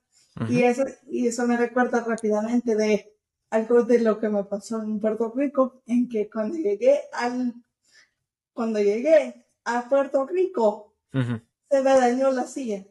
y, 0.49 0.63
eso, 0.63 0.85
y 1.07 1.27
eso 1.27 1.47
me 1.47 1.57
recuerda 1.57 2.03
rápidamente 2.03 2.75
de 2.75 3.15
algo 3.51 3.83
de 3.83 3.99
lo 3.99 4.19
que 4.19 4.31
me 4.31 4.45
pasó 4.45 4.83
en 4.83 4.99
Puerto 4.99 5.33
Rico, 5.37 5.83
en 5.87 6.09
que 6.09 6.31
cuando 6.31 6.57
llegué 6.57 7.03
al, 7.13 7.55
cuando 8.55 8.81
llegué 8.81 9.47
a 9.65 9.89
Puerto 9.89 10.27
Rico, 10.27 10.95
se 11.13 11.83
me 11.83 11.83
dañó 11.83 12.31
la 12.31 12.47
silla. 12.47 12.87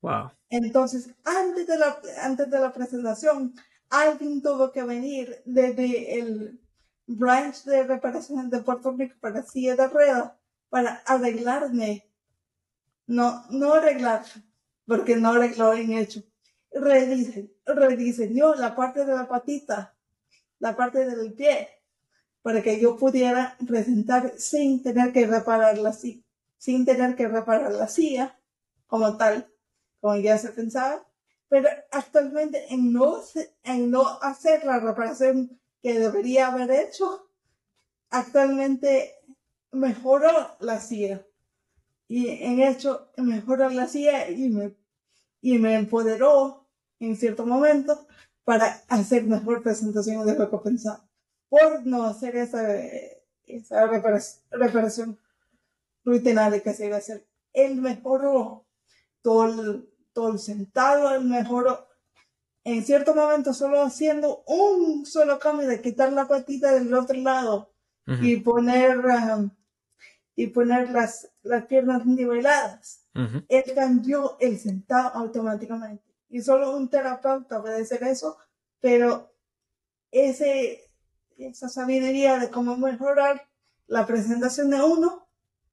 Wow. 0.00 0.30
Entonces, 0.56 1.10
antes 1.24 1.66
de 1.66 1.76
la, 1.76 1.98
antes 2.22 2.48
de 2.48 2.60
la 2.60 2.72
presentación, 2.72 3.56
alguien 3.90 4.40
tuvo 4.40 4.70
que 4.70 4.84
venir 4.84 5.42
desde 5.44 6.20
el, 6.20 6.60
branch 7.06 7.64
de 7.64 7.82
reparación 7.82 8.48
de 8.48 8.60
Puerto 8.60 8.92
Rico 8.92 9.16
para 9.20 9.42
silla 9.42 9.74
de 9.74 9.88
ruedas 9.88 10.32
para 10.70 11.02
arreglarme. 11.06 12.08
No, 13.06 13.44
no 13.50 13.74
arreglar, 13.74 14.24
porque 14.86 15.16
no 15.16 15.30
arregló 15.30 15.74
en 15.74 15.92
hecho. 15.92 16.22
Rediseñó, 16.72 17.50
rediseñó 17.66 18.54
la 18.54 18.76
parte 18.76 19.04
de 19.04 19.14
la 19.14 19.26
patita, 19.26 19.96
la 20.60 20.76
parte 20.76 21.04
del 21.04 21.34
pie, 21.34 21.68
para 22.42 22.62
que 22.62 22.80
yo 22.80 22.96
pudiera 22.96 23.56
presentar 23.66 24.32
sin 24.38 24.84
tener 24.84 25.12
que 25.12 25.26
reparar 25.26 25.78
la 25.78 25.92
sin 25.92 26.84
tener 26.86 27.16
que 27.16 27.26
reparar 27.26 27.72
la 27.72 27.88
silla 27.88 28.38
como 28.86 29.16
tal, 29.16 29.53
como 30.04 30.16
ya 30.16 30.36
se 30.36 30.50
pensaba, 30.50 31.02
pero 31.48 31.66
actualmente 31.90 32.66
en 32.68 32.92
no, 32.92 33.22
en 33.62 33.90
no 33.90 34.06
hacer 34.20 34.62
la 34.66 34.78
reparación 34.78 35.58
que 35.80 35.98
debería 35.98 36.48
haber 36.48 36.70
hecho, 36.72 37.30
actualmente 38.10 39.14
mejoró 39.72 40.58
la 40.60 40.78
silla. 40.78 41.26
Y 42.06 42.28
en 42.28 42.60
hecho 42.60 43.12
mejoró 43.16 43.70
la 43.70 43.88
silla 43.88 44.28
y 44.28 44.50
me, 44.50 44.76
y 45.40 45.56
me 45.56 45.74
empoderó 45.74 46.68
en 47.00 47.16
cierto 47.16 47.46
momento 47.46 48.06
para 48.44 48.84
hacer 48.88 49.24
mejor 49.24 49.62
presentación 49.62 50.26
de 50.26 50.34
lo 50.34 50.50
que 50.50 50.58
pensaba. 50.58 51.08
Por 51.48 51.86
no 51.86 52.04
hacer 52.04 52.36
esa, 52.36 52.78
esa 53.46 53.86
reparación, 54.50 55.18
rutinaria 56.04 56.62
que 56.62 56.74
se 56.74 56.88
iba 56.88 56.96
a 56.96 56.98
hacer. 56.98 57.26
Él 57.54 57.76
mejoró 57.76 58.66
todo 59.22 59.46
el, 59.46 59.93
todo 60.14 60.32
el 60.32 60.38
sentado, 60.38 61.14
él 61.14 61.24
mejoró 61.24 61.86
en 62.64 62.82
cierto 62.82 63.14
momento 63.14 63.52
solo 63.52 63.82
haciendo 63.82 64.42
un 64.46 65.04
solo 65.04 65.38
cambio 65.38 65.68
de 65.68 65.82
quitar 65.82 66.12
la 66.12 66.26
patita 66.26 66.72
del 66.72 66.92
otro 66.94 67.16
lado 67.18 67.70
y 68.06 68.36
poner 68.36 68.98
um, 68.98 69.50
y 70.34 70.48
poner 70.48 70.90
las, 70.90 71.30
las 71.42 71.66
piernas 71.66 72.04
niveladas. 72.06 73.06
Él 73.48 73.64
cambió 73.74 74.36
el 74.40 74.58
sentado 74.58 75.10
automáticamente. 75.14 76.02
Y 76.28 76.40
solo 76.40 76.76
un 76.76 76.88
terapeuta 76.88 77.62
puede 77.62 77.82
hacer 77.82 78.02
eso, 78.02 78.36
pero 78.80 79.32
ese, 80.10 80.90
esa 81.38 81.68
sabiduría 81.68 82.38
de 82.38 82.50
cómo 82.50 82.76
mejorar 82.76 83.46
la 83.86 84.06
presentación 84.06 84.70
de 84.70 84.82
uno 84.82 85.28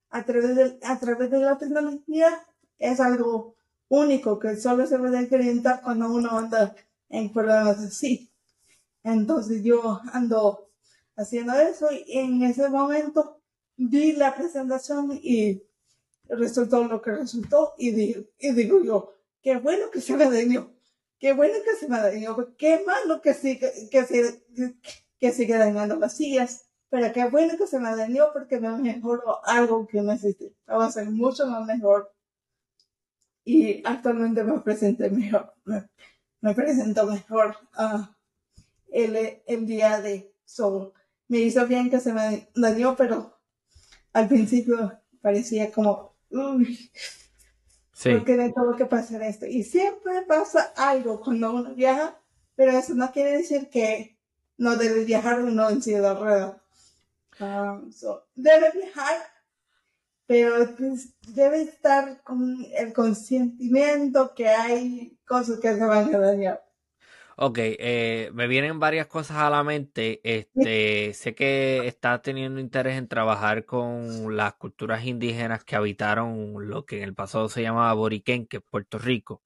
a 0.09 0.23
través 0.23 0.55
de, 0.55 0.79
a 0.83 0.99
través 0.99 1.31
de 1.31 1.39
la 1.39 1.57
tecnología 1.57 2.45
es 2.77 2.99
algo 2.99 3.55
único 3.91 4.39
que 4.39 4.55
solo 4.55 4.87
se 4.87 4.97
puede 4.97 5.19
experimentar 5.19 5.81
cuando 5.81 6.09
uno 6.11 6.37
anda 6.37 6.73
en 7.09 7.31
problemas 7.31 7.77
así. 7.79 8.31
Entonces 9.03 9.63
yo 9.63 9.99
ando 10.13 10.69
haciendo 11.17 11.53
eso 11.53 11.89
y 11.91 12.17
en 12.17 12.41
ese 12.43 12.69
momento 12.69 13.41
vi 13.75 14.13
la 14.13 14.33
presentación 14.33 15.19
y 15.21 15.61
resultó 16.29 16.85
lo 16.85 17.01
que 17.01 17.11
resultó 17.11 17.73
y 17.77 17.91
digo, 17.91 18.83
yo, 18.83 19.13
qué 19.41 19.57
bueno 19.57 19.91
que 19.91 19.99
se 19.99 20.15
me 20.15 20.29
dañó, 20.29 20.71
qué 21.19 21.33
bueno 21.33 21.55
que 21.65 21.75
se 21.75 21.89
me 21.89 21.97
dañó, 21.99 22.55
qué 22.57 22.83
malo 22.85 23.21
que 23.21 23.33
sigue, 23.33 23.89
que 23.91 24.05
sigue, 24.05 24.41
que 25.19 25.33
sigue 25.33 25.57
dañando 25.57 25.97
las 25.97 26.15
sillas, 26.15 26.69
pero 26.89 27.11
qué 27.11 27.25
bueno 27.25 27.57
que 27.57 27.67
se 27.67 27.77
me 27.77 27.93
dañó 27.93 28.27
porque 28.31 28.57
me 28.57 28.71
mejoró 28.77 29.45
algo 29.45 29.85
que 29.85 30.01
necesitaba 30.01 30.85
hacer 30.85 31.09
mucho 31.09 31.45
más 31.47 31.65
mejor 31.65 32.09
y 33.51 33.81
actualmente 33.83 34.43
me 34.43 34.59
presenté 34.59 35.09
mejor, 35.09 35.53
me, 35.65 36.53
presento 36.53 37.05
mejor 37.05 37.57
uh, 37.77 38.05
el, 38.91 39.41
el 39.45 39.65
día 39.65 39.99
de 39.99 40.33
solo. 40.45 40.93
Me 41.27 41.39
hizo 41.39 41.67
bien 41.67 41.89
que 41.89 41.99
se 41.99 42.13
me 42.13 42.49
dañó, 42.55 42.95
pero 42.95 43.37
al 44.13 44.29
principio 44.29 44.97
parecía 45.21 45.69
como, 45.69 46.15
uy, 46.29 46.91
sí. 47.91 48.11
porque 48.11 48.37
de 48.37 48.53
todo 48.53 48.77
que 48.77 48.85
pasar 48.85 49.21
esto. 49.23 49.45
Y 49.45 49.63
siempre 49.63 50.21
pasa 50.21 50.71
algo 50.77 51.19
cuando 51.19 51.53
uno 51.53 51.75
viaja, 51.75 52.17
pero 52.55 52.71
eso 52.71 52.93
no 52.93 53.11
quiere 53.11 53.37
decir 53.37 53.69
que 53.69 54.17
no 54.57 54.77
debe 54.77 55.03
viajar 55.03 55.41
uno 55.41 55.69
en 55.69 55.81
silla 55.81 56.01
de 56.01 56.13
ruedas. 56.13 56.55
Um, 57.39 57.91
debe 58.35 58.71
viajar, 58.71 59.17
pero 60.31 60.75
pues, 60.77 61.13
debe 61.27 61.63
estar 61.63 62.23
con 62.23 62.65
el 62.77 62.93
consentimiento 62.93 64.33
que 64.33 64.47
hay 64.47 65.19
cosas 65.27 65.59
que 65.59 65.73
se 65.73 65.83
van 65.83 66.15
a 66.15 66.19
dañar. 66.19 66.63
Ok, 67.35 67.57
eh, 67.59 68.31
me 68.33 68.47
vienen 68.47 68.79
varias 68.79 69.07
cosas 69.07 69.35
a 69.37 69.49
la 69.49 69.61
mente. 69.65 70.21
Este, 70.23 71.13
sé 71.13 71.35
que 71.35 71.85
estás 71.85 72.21
teniendo 72.21 72.61
interés 72.61 72.97
en 72.97 73.09
trabajar 73.09 73.65
con 73.65 74.37
las 74.37 74.53
culturas 74.53 75.03
indígenas 75.05 75.65
que 75.65 75.75
habitaron 75.75 76.69
lo 76.69 76.85
que 76.85 76.99
en 76.99 77.03
el 77.03 77.13
pasado 77.13 77.49
se 77.49 77.61
llamaba 77.61 77.93
Boriquén, 77.93 78.47
que 78.47 78.57
es 78.57 78.63
Puerto 78.63 78.99
Rico. 78.99 79.41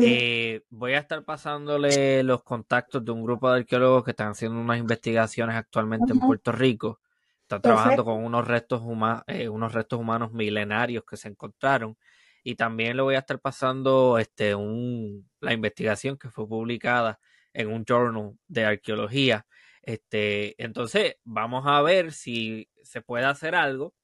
Eh, 0.00 0.62
voy 0.70 0.92
a 0.92 0.98
estar 0.98 1.24
pasándole 1.24 2.22
los 2.22 2.44
contactos 2.44 3.04
de 3.04 3.10
un 3.10 3.24
grupo 3.24 3.50
de 3.50 3.58
arqueólogos 3.58 4.04
que 4.04 4.12
están 4.12 4.28
haciendo 4.28 4.60
unas 4.60 4.78
investigaciones 4.78 5.56
actualmente 5.56 6.12
en 6.12 6.20
Puerto 6.20 6.52
Rico. 6.52 7.00
Están 7.46 7.62
trabajando 7.62 8.04
con 8.04 8.24
unos 8.24 8.44
restos, 8.48 8.82
eh, 9.28 9.48
unos 9.48 9.72
restos 9.72 10.00
humanos 10.00 10.32
milenarios 10.32 11.04
que 11.08 11.16
se 11.16 11.28
encontraron 11.28 11.96
y 12.42 12.56
también 12.56 12.96
le 12.96 13.02
voy 13.04 13.14
a 13.14 13.20
estar 13.20 13.38
pasando 13.38 14.18
este, 14.18 14.56
un, 14.56 15.30
la 15.38 15.52
investigación 15.52 16.18
que 16.18 16.28
fue 16.28 16.48
publicada 16.48 17.20
en 17.52 17.68
un 17.68 17.84
journal 17.84 18.32
de 18.48 18.64
arqueología. 18.64 19.46
Este, 19.80 20.60
entonces, 20.60 21.18
vamos 21.22 21.64
a 21.68 21.80
ver 21.82 22.10
si 22.10 22.68
se 22.82 23.00
puede 23.00 23.26
hacer 23.26 23.54
algo 23.54 23.94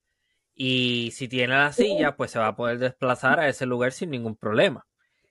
y 0.55 1.11
si 1.11 1.27
tiene 1.27 1.55
la 1.55 1.73
silla, 1.73 2.15
pues 2.15 2.31
se 2.31 2.39
va 2.39 2.47
a 2.47 2.57
poder 2.57 2.79
desplazar 2.79 3.41
a 3.41 3.49
ese 3.49 3.67
lugar 3.67 3.91
sin 3.91 4.11
ningún 4.11 4.37
problema. 4.37 4.87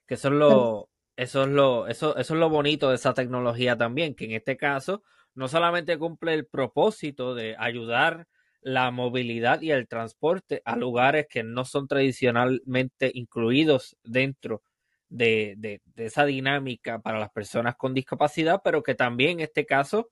Que 0.06 0.16
eso 0.16 0.28
es 0.28 0.34
lo, 0.34 0.90
eso 1.16 1.44
es 1.44 1.50
lo, 1.50 1.88
eso, 1.88 2.18
eso 2.18 2.34
es 2.34 2.40
lo 2.40 2.50
bonito 2.50 2.90
de 2.90 2.96
esa 2.96 3.14
tecnología 3.14 3.78
también, 3.78 4.16
que 4.16 4.26
en 4.26 4.32
este 4.32 4.58
caso 4.58 5.02
no 5.34 5.48
solamente 5.48 5.98
cumple 5.98 6.34
el 6.34 6.46
propósito 6.46 7.36
de 7.36 7.56
ayudar 7.58 8.28
la 8.62 8.92
movilidad 8.92 9.62
y 9.62 9.72
el 9.72 9.88
transporte 9.88 10.62
a 10.66 10.76
lugares 10.76 11.28
que 11.30 11.44
no 11.44 11.66
son 11.66 11.88
tradicionalmente 11.88 13.12
incluidos 13.14 13.98
dentro 14.04 14.64
de, 15.10 15.82
esa 15.98 16.26
dinámica 16.26 17.00
para 17.00 17.20
las 17.20 17.32
personas 17.32 17.76
con 17.76 17.94
discapacidad, 17.94 18.62
pero 18.64 18.84
que 18.84 18.96
también 18.96 19.32
en 19.32 19.40
este 19.42 19.66
caso 19.66 20.10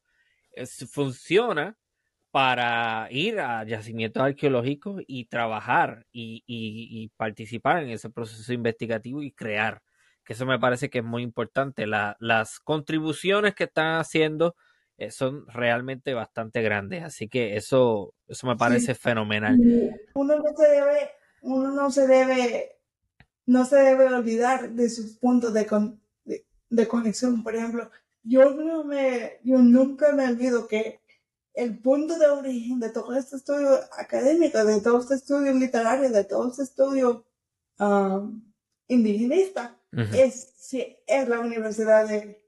funciona 0.91 1.77
para 2.31 3.07
ir 3.11 3.39
a 3.39 3.63
yacimientos 3.63 4.21
arqueológicos 4.21 5.01
y 5.07 5.25
trabajar 5.25 6.05
y, 6.11 7.11
participar 7.17 7.83
en 7.83 7.89
ese 7.89 8.09
proceso 8.09 8.53
investigativo 8.53 9.23
y 9.23 9.31
crear, 9.31 9.81
que 10.23 10.33
eso 10.33 10.45
me 10.45 10.59
parece 10.59 10.89
que 10.89 10.99
es 10.99 11.05
muy 11.05 11.23
importante. 11.23 11.87
las 11.87 12.59
contribuciones 12.59 13.55
que 13.55 13.65
están 13.65 13.99
haciendo 13.99 14.55
eh, 14.99 15.11
son 15.11 15.47
realmente 15.47 16.13
bastante 16.13 16.61
grandes. 16.61 17.03
Así 17.03 17.29
que 17.29 17.55
eso, 17.55 18.13
eso 18.27 18.47
me 18.47 18.57
parece 18.57 18.95
fenomenal. 18.95 19.57
Uno 20.13 20.35
no 20.37 20.55
se 20.55 20.67
debe, 20.67 21.11
uno 21.41 21.71
no 21.71 21.89
se 21.89 22.05
debe, 22.05 22.77
no 23.45 23.63
se 23.63 23.77
debe 23.77 24.13
olvidar 24.13 24.71
de 24.71 24.89
sus 24.89 25.17
puntos 25.17 25.53
de, 25.53 25.65
de, 26.69 26.87
conexión. 26.87 27.43
Por 27.43 27.55
ejemplo, 27.55 27.89
yo 28.23 28.51
no 28.51 28.83
me, 28.83 29.39
yo 29.43 29.59
nunca 29.59 30.11
me 30.11 30.27
olvido 30.27 30.67
que 30.67 30.99
el 31.53 31.79
punto 31.79 32.19
de 32.19 32.27
origen 32.27 32.81
de 32.81 32.89
todo 32.89 33.15
este 33.15 33.37
estudio 33.37 33.69
académico, 33.97 34.63
de 34.65 34.81
todo 34.81 34.99
este 34.99 35.15
estudio 35.15 35.53
literario, 35.53 36.09
de 36.09 36.25
todo 36.25 36.49
este 36.49 36.63
estudio 36.63 37.25
um, 37.79 38.43
indigenista, 38.89 39.77
es, 40.13 40.53
es 41.07 41.29
la 41.29 41.39
Universidad 41.39 42.07
de, 42.07 42.45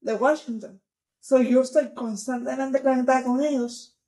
de 0.00 0.14
Washington. 0.14 0.80
So, 1.26 1.40
yo 1.40 1.62
estoy 1.62 1.94
constantemente 1.94 2.82
conectada 2.82 3.22
con 3.24 3.42
ellos, 3.42 3.98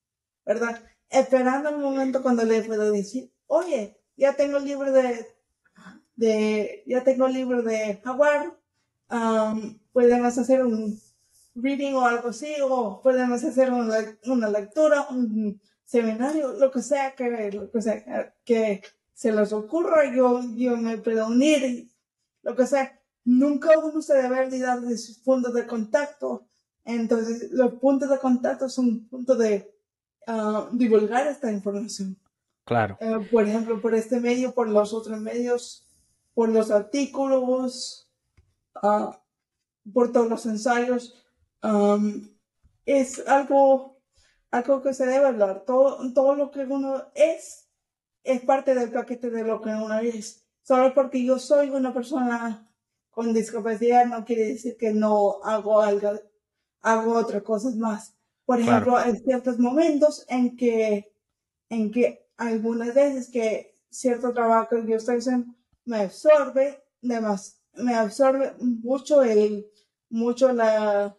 ¿verdad? 0.44 0.82
Esperando 1.08 1.70
el 1.70 1.78
momento 1.78 2.22
cuando 2.22 2.44
les 2.44 2.66
puedo 2.66 2.92
decir, 2.92 3.32
oye, 3.46 3.98
ya 4.18 4.34
tengo 4.34 4.58
libro 4.58 4.92
de, 4.92 5.26
de 6.14 6.84
ya 6.86 7.02
tengo 7.04 7.26
libro 7.26 7.62
de 7.62 8.02
Jaguar, 8.04 8.54
um, 9.10 9.78
podemos 9.94 10.36
hacer 10.36 10.62
un 10.62 11.00
reading 11.54 11.94
o 11.94 12.04
algo 12.04 12.28
así, 12.28 12.54
o 12.62 13.00
podemos 13.00 13.42
hacer 13.42 13.72
una, 13.72 13.96
una 14.26 14.50
lectura, 14.50 15.06
un 15.08 15.58
seminario, 15.84 16.52
lo 16.52 16.70
que 16.70 16.82
sea 16.82 17.14
que, 17.14 17.50
lo 17.50 17.70
que 17.70 17.80
sea 17.80 18.34
que 18.44 18.82
se 19.14 19.32
les 19.32 19.54
ocurra, 19.54 20.14
yo, 20.14 20.42
yo 20.54 20.76
me 20.76 20.98
puedo 20.98 21.28
unir, 21.28 21.88
lo 22.42 22.54
que 22.54 22.66
sea. 22.66 23.00
Nunca 23.24 23.70
uno 23.78 24.02
se 24.02 24.20
debe 24.20 24.38
olvidar 24.40 24.82
de 24.82 24.98
sus 24.98 25.16
puntos 25.20 25.54
de 25.54 25.66
contacto 25.66 26.46
entonces, 26.86 27.50
los 27.50 27.74
puntos 27.74 28.08
de 28.08 28.18
contacto 28.18 28.68
son 28.68 29.06
puntos 29.08 29.38
de 29.38 29.74
ah, 30.26 30.68
divulgar 30.72 31.26
esta 31.26 31.50
información. 31.50 32.16
Claro. 32.64 32.96
Eh, 33.00 33.28
por 33.30 33.46
ejemplo, 33.46 33.80
por 33.80 33.94
este 33.94 34.20
medio, 34.20 34.54
por 34.54 34.68
los 34.68 34.92
otros 34.92 35.20
medios, 35.20 35.86
por 36.32 36.48
los 36.48 36.70
artículos, 36.70 38.08
ah, 38.76 39.20
por 39.92 40.12
todos 40.12 40.28
los 40.28 40.46
ensayos. 40.46 41.14
es 42.84 43.26
algo, 43.26 43.98
algo 44.50 44.82
que 44.82 44.94
se 44.94 45.06
debe 45.06 45.26
hablar. 45.26 45.64
Todo, 45.66 46.12
todo 46.12 46.34
lo 46.36 46.50
que 46.50 46.60
uno 46.60 47.02
es, 47.14 47.68
es 48.22 48.40
parte 48.42 48.74
del 48.74 48.92
paquete 48.92 49.30
de 49.30 49.42
lo 49.42 49.60
que 49.60 49.70
uno 49.70 49.98
es. 49.98 50.46
Solo 50.62 50.94
porque 50.94 51.24
yo 51.24 51.38
soy 51.38 51.70
una 51.70 51.92
persona 51.92 52.66
con 53.16 53.32
discapacidad 53.32 54.04
no 54.04 54.26
quiere 54.26 54.44
decir 54.44 54.76
que 54.76 54.92
no 54.92 55.42
hago 55.42 55.80
algo 55.80 56.20
hago 56.82 57.14
otras 57.14 57.42
cosas 57.42 57.76
más. 57.76 58.14
Por 58.44 58.60
ejemplo, 58.60 58.96
hay 58.96 59.16
ciertos 59.16 59.58
momentos 59.58 60.24
en 60.28 60.56
que, 60.56 61.12
en 61.68 61.90
que 61.90 62.26
algunas 62.36 62.94
veces 62.94 63.28
que 63.28 63.76
cierto 63.90 64.32
trabajo 64.32 64.68
que 64.70 64.90
yo 64.90 64.96
estoy 64.96 65.16
haciendo 65.16 65.54
me 65.84 66.02
absorbe, 66.02 66.82
me 67.00 67.94
absorbe 67.94 68.54
mucho 68.58 69.22
el, 69.22 69.66
mucho 70.10 70.52
la, 70.52 71.16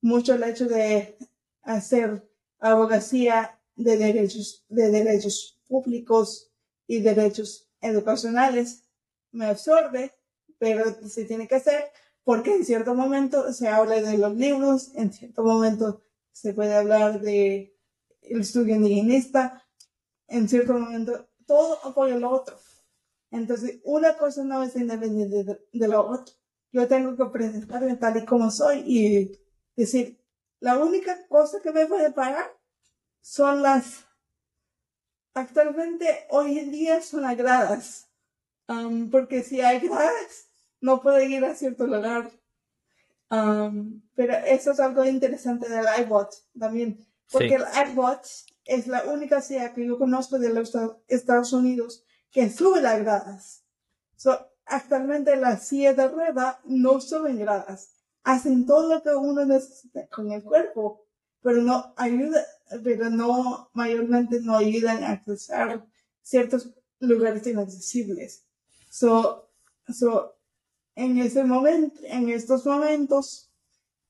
mucho 0.00 0.34
el 0.34 0.42
hecho 0.44 0.66
de 0.66 1.16
hacer 1.62 2.28
abogacía 2.58 3.58
de 3.76 3.96
derechos, 3.96 4.64
de 4.68 4.90
derechos 4.90 5.58
públicos 5.66 6.50
y 6.86 7.00
derechos 7.00 7.68
educacionales. 7.80 8.84
Me 9.32 9.46
absorbe, 9.46 10.12
pero 10.58 10.84
se 11.08 11.24
tiene 11.24 11.48
que 11.48 11.56
hacer 11.56 11.90
porque 12.24 12.54
en 12.54 12.64
cierto 12.64 12.94
momento 12.94 13.52
se 13.52 13.68
habla 13.68 14.00
de 14.00 14.18
los 14.18 14.34
libros, 14.34 14.92
en 14.94 15.12
cierto 15.12 15.42
momento 15.42 16.02
se 16.30 16.54
puede 16.54 16.74
hablar 16.74 17.20
de 17.20 17.76
el 18.22 18.40
estudio 18.40 18.76
indigenista, 18.76 19.64
en 20.28 20.48
cierto 20.48 20.74
momento 20.74 21.28
todo 21.46 21.78
apoya 21.84 22.16
lo 22.16 22.30
otro. 22.30 22.56
Entonces, 23.30 23.80
una 23.84 24.16
cosa 24.16 24.44
no 24.44 24.62
es 24.62 24.76
independiente 24.76 25.44
de, 25.44 25.60
de 25.72 25.88
lo 25.88 26.06
otro. 26.06 26.34
Yo 26.70 26.86
tengo 26.86 27.16
que 27.16 27.24
presentarme 27.32 27.96
tal 27.96 28.16
y 28.18 28.24
como 28.24 28.50
soy 28.50 28.82
y 28.86 29.38
decir, 29.74 30.22
la 30.60 30.78
única 30.78 31.26
cosa 31.26 31.60
que 31.60 31.72
me 31.72 31.86
puede 31.86 32.12
parar 32.12 32.50
son 33.20 33.62
las, 33.62 34.04
actualmente, 35.34 36.26
hoy 36.30 36.58
en 36.58 36.70
día 36.70 37.02
son 37.02 37.22
las 37.22 37.36
gradas. 37.36 38.08
Um, 38.68 39.10
porque 39.10 39.42
si 39.42 39.60
hay 39.60 39.80
gradas, 39.80 40.51
no 40.82 41.00
puedo 41.00 41.18
ir 41.22 41.44
a 41.44 41.54
cierto 41.54 41.86
lugar. 41.86 42.30
Um, 43.30 44.02
pero 44.14 44.34
eso 44.34 44.72
es 44.72 44.80
algo 44.80 45.06
interesante 45.06 45.68
del 45.68 45.86
iBot 46.02 46.30
también. 46.58 47.06
Porque 47.30 47.54
el 47.54 47.64
iBot 47.90 48.20
es 48.66 48.86
la 48.86 49.04
única 49.04 49.40
silla 49.40 49.72
que 49.72 49.86
yo 49.86 49.96
conozco 49.96 50.38
de 50.38 50.50
los 50.50 50.76
Estados 51.08 51.54
Unidos 51.54 52.04
que 52.30 52.50
sube 52.50 52.82
las 52.82 53.00
gradas. 53.00 53.64
So, 54.16 54.38
actualmente 54.66 55.36
las 55.36 55.66
sillas 55.66 55.96
de 55.96 56.08
rueda 56.08 56.60
no 56.64 57.00
suben 57.00 57.38
gradas. 57.38 57.94
Hacen 58.24 58.66
todo 58.66 58.92
lo 58.92 59.02
que 59.02 59.14
uno 59.14 59.44
necesita 59.46 60.06
con 60.08 60.30
el 60.30 60.42
cuerpo, 60.42 61.06
pero 61.42 61.62
no 61.62 61.94
ayuda, 61.96 62.44
pero 62.84 63.08
no, 63.08 63.70
mayormente 63.72 64.40
no 64.40 64.56
ayudan 64.56 65.02
a 65.04 65.12
accesar 65.12 65.84
ciertos 66.22 66.70
lugares 67.00 67.46
inaccesibles. 67.46 68.44
So, 68.90 69.48
so, 69.88 70.36
en 70.94 71.18
ese 71.18 71.44
momento, 71.44 72.00
en 72.04 72.28
estos 72.28 72.66
momentos, 72.66 73.52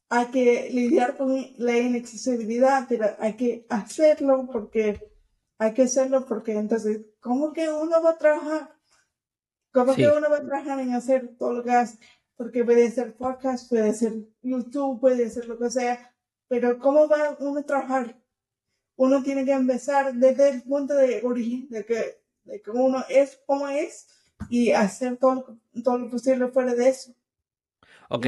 hay 0.09 0.27
que 0.27 0.69
lidiar 0.71 1.17
con 1.17 1.35
la 1.57 1.79
inaccesibilidad, 1.79 2.87
pero 2.89 3.07
hay 3.19 3.35
que 3.35 3.67
hacerlo 3.71 4.49
porque 4.53 5.13
hay 5.59 5.75
que 5.75 5.83
hacerlo 5.83 6.27
porque 6.27 6.53
entonces, 6.53 7.03
¿cómo 7.21 7.53
que 7.53 7.71
uno 7.71 8.03
va 8.03 8.11
a 8.11 8.19
trabajar? 8.19 8.77
¿Cómo 9.73 9.95
que 9.95 10.09
uno 10.09 10.29
va 10.29 10.39
a 10.39 10.45
trabajar 10.45 10.81
en 10.81 10.93
hacer 10.93 11.37
todo 11.39 11.55
lo 11.55 11.65
que 11.65 11.71
hace? 11.71 11.99
Porque 12.37 12.65
puede 12.65 12.91
ser 12.91 13.17
podcast, 13.17 13.71
puede 13.71 13.95
ser 13.95 14.13
YouTube, 14.43 15.01
puede 15.01 15.31
ser 15.31 15.47
lo 15.47 15.59
que 15.59 15.71
sea, 15.71 16.15
pero 16.49 16.79
¿cómo 16.79 17.09
va 17.09 17.37
uno 17.41 17.61
a 17.61 17.63
trabajar? 17.63 18.21
Uno 18.97 19.23
tiene 19.23 19.45
que 19.45 19.53
empezar 19.53 20.13
desde 20.13 20.51
el 20.51 20.63
punto 20.63 20.95
de 20.95 21.23
origen, 21.25 21.69
de 21.71 21.87
que, 21.87 22.21
de 22.45 22.61
que 22.61 22.71
uno 22.71 23.03
es 23.09 23.41
como 23.47 23.69
es 23.69 24.09
y 24.51 24.73
hacer 24.73 25.17
todo, 25.17 25.59
todo 25.85 25.99
lo 25.99 26.11
posible 26.11 26.49
fuera 26.49 26.75
de 26.75 26.89
eso. 26.89 27.15
Ok. 28.09 28.27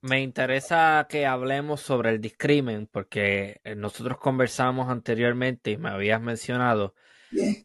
Me 0.00 0.20
interesa 0.20 1.06
que 1.08 1.24
hablemos 1.24 1.80
sobre 1.80 2.10
el 2.10 2.20
discrimen, 2.20 2.86
porque 2.86 3.60
eh, 3.64 3.74
nosotros 3.74 4.18
conversamos 4.18 4.90
anteriormente 4.90 5.70
y 5.70 5.76
me 5.78 5.88
habías 5.88 6.20
mencionado 6.20 6.94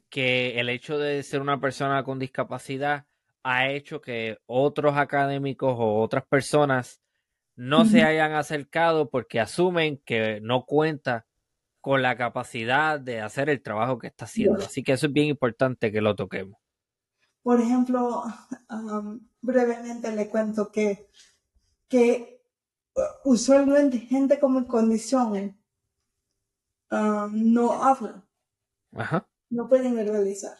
que 0.09 0.59
el 0.59 0.69
hecho 0.69 0.97
de 0.97 1.21
ser 1.23 1.41
una 1.41 1.59
persona 1.59 2.03
con 2.03 2.17
discapacidad 2.17 3.05
ha 3.43 3.69
hecho 3.69 4.01
que 4.01 4.37
otros 4.45 4.97
académicos 4.97 5.75
o 5.77 6.01
otras 6.01 6.25
personas 6.25 7.01
no 7.55 7.85
se 7.85 8.03
hayan 8.03 8.33
acercado 8.33 9.09
porque 9.09 9.39
asumen 9.39 10.01
que 10.05 10.39
no 10.41 10.65
cuenta 10.65 11.25
con 11.81 12.01
la 12.01 12.15
capacidad 12.17 12.99
de 12.99 13.21
hacer 13.21 13.49
el 13.49 13.61
trabajo 13.61 13.99
que 13.99 14.07
está 14.07 14.25
haciendo. 14.25 14.59
Así 14.59 14.83
que 14.83 14.93
eso 14.93 15.07
es 15.07 15.13
bien 15.13 15.27
importante 15.27 15.91
que 15.91 16.01
lo 16.01 16.15
toquemos. 16.15 16.58
Por 17.41 17.61
ejemplo, 17.61 18.23
brevemente 19.41 20.11
le 20.11 20.29
cuento 20.29 20.71
que 20.71 21.09
que 21.89 22.45
uh, 22.95 23.29
usualmente 23.29 23.97
gente 23.97 24.39
con 24.39 24.63
condiciones 24.65 25.55
um, 26.91 27.53
no 27.53 27.83
hablan, 27.83 28.23
no 29.49 29.67
pueden 29.67 29.95
verbalizar. 29.95 30.57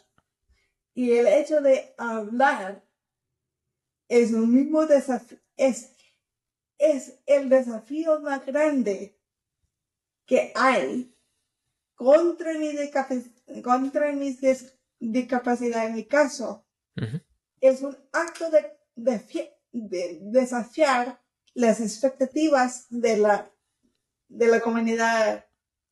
Y 0.92 1.12
el 1.12 1.28
hecho 1.28 1.60
de 1.60 1.94
hablar 1.96 2.84
es 4.08 4.32
un 4.32 4.52
mismo 4.52 4.86
desafío, 4.86 5.38
es, 5.56 5.94
es 6.78 7.20
el 7.26 7.48
desafío 7.48 8.20
más 8.20 8.44
grande 8.44 9.16
que 10.26 10.52
hay 10.56 11.16
contra 11.94 12.54
mi, 12.54 12.74
contra 13.62 14.12
mis 14.12 14.40
discapacidad 14.98 15.86
en 15.86 15.94
mi 15.94 16.04
caso. 16.06 16.66
Es 17.60 17.82
un 17.82 17.96
acto 18.12 18.50
de, 18.50 18.78
de, 18.96 19.20
de 19.72 20.18
desafiar 20.22 21.20
las 21.54 21.80
expectativas 21.80 22.86
de 22.90 23.16
la, 23.18 23.50
de 24.28 24.46
la 24.46 24.60
comunidad 24.60 25.46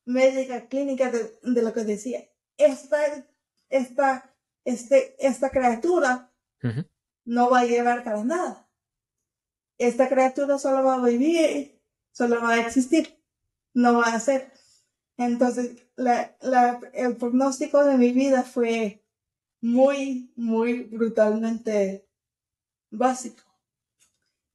médica 0.04 0.66
clínica 0.68 1.10
de, 1.10 1.62
lo 1.62 1.72
que 1.72 1.84
decía. 1.84 2.28
Esta, 2.56 2.98
esta, 3.68 4.34
este, 4.64 5.14
esta 5.18 5.50
criatura 5.50 6.32
no 7.24 7.50
va 7.50 7.60
a 7.60 7.66
llevar 7.66 8.04
para 8.04 8.24
nada. 8.24 8.68
Esta 9.76 10.08
criatura 10.08 10.58
solo 10.58 10.82
va 10.82 10.94
a 10.94 11.06
vivir, 11.06 11.80
solo 12.10 12.40
va 12.40 12.54
a 12.54 12.60
existir, 12.60 13.22
no 13.74 13.98
va 13.98 14.14
a 14.14 14.20
ser. 14.20 14.52
Entonces, 15.16 15.86
la, 15.96 16.36
la, 16.40 16.80
el 16.94 17.16
pronóstico 17.16 17.84
de 17.84 17.96
mi 17.96 18.12
vida 18.12 18.42
fue 18.42 19.04
muy, 19.60 20.32
muy 20.36 20.84
brutalmente 20.84 22.06
básico 22.90 23.48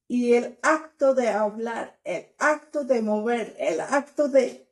y 0.08 0.34
el 0.34 0.58
acto 0.62 1.14
de 1.14 1.28
hablar, 1.28 1.98
el 2.04 2.26
acto 2.38 2.84
de 2.84 3.02
mover, 3.02 3.56
el 3.58 3.80
acto 3.80 4.28
de, 4.28 4.68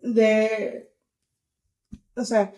de, 0.00 0.92
o 2.16 2.24
sea, 2.24 2.52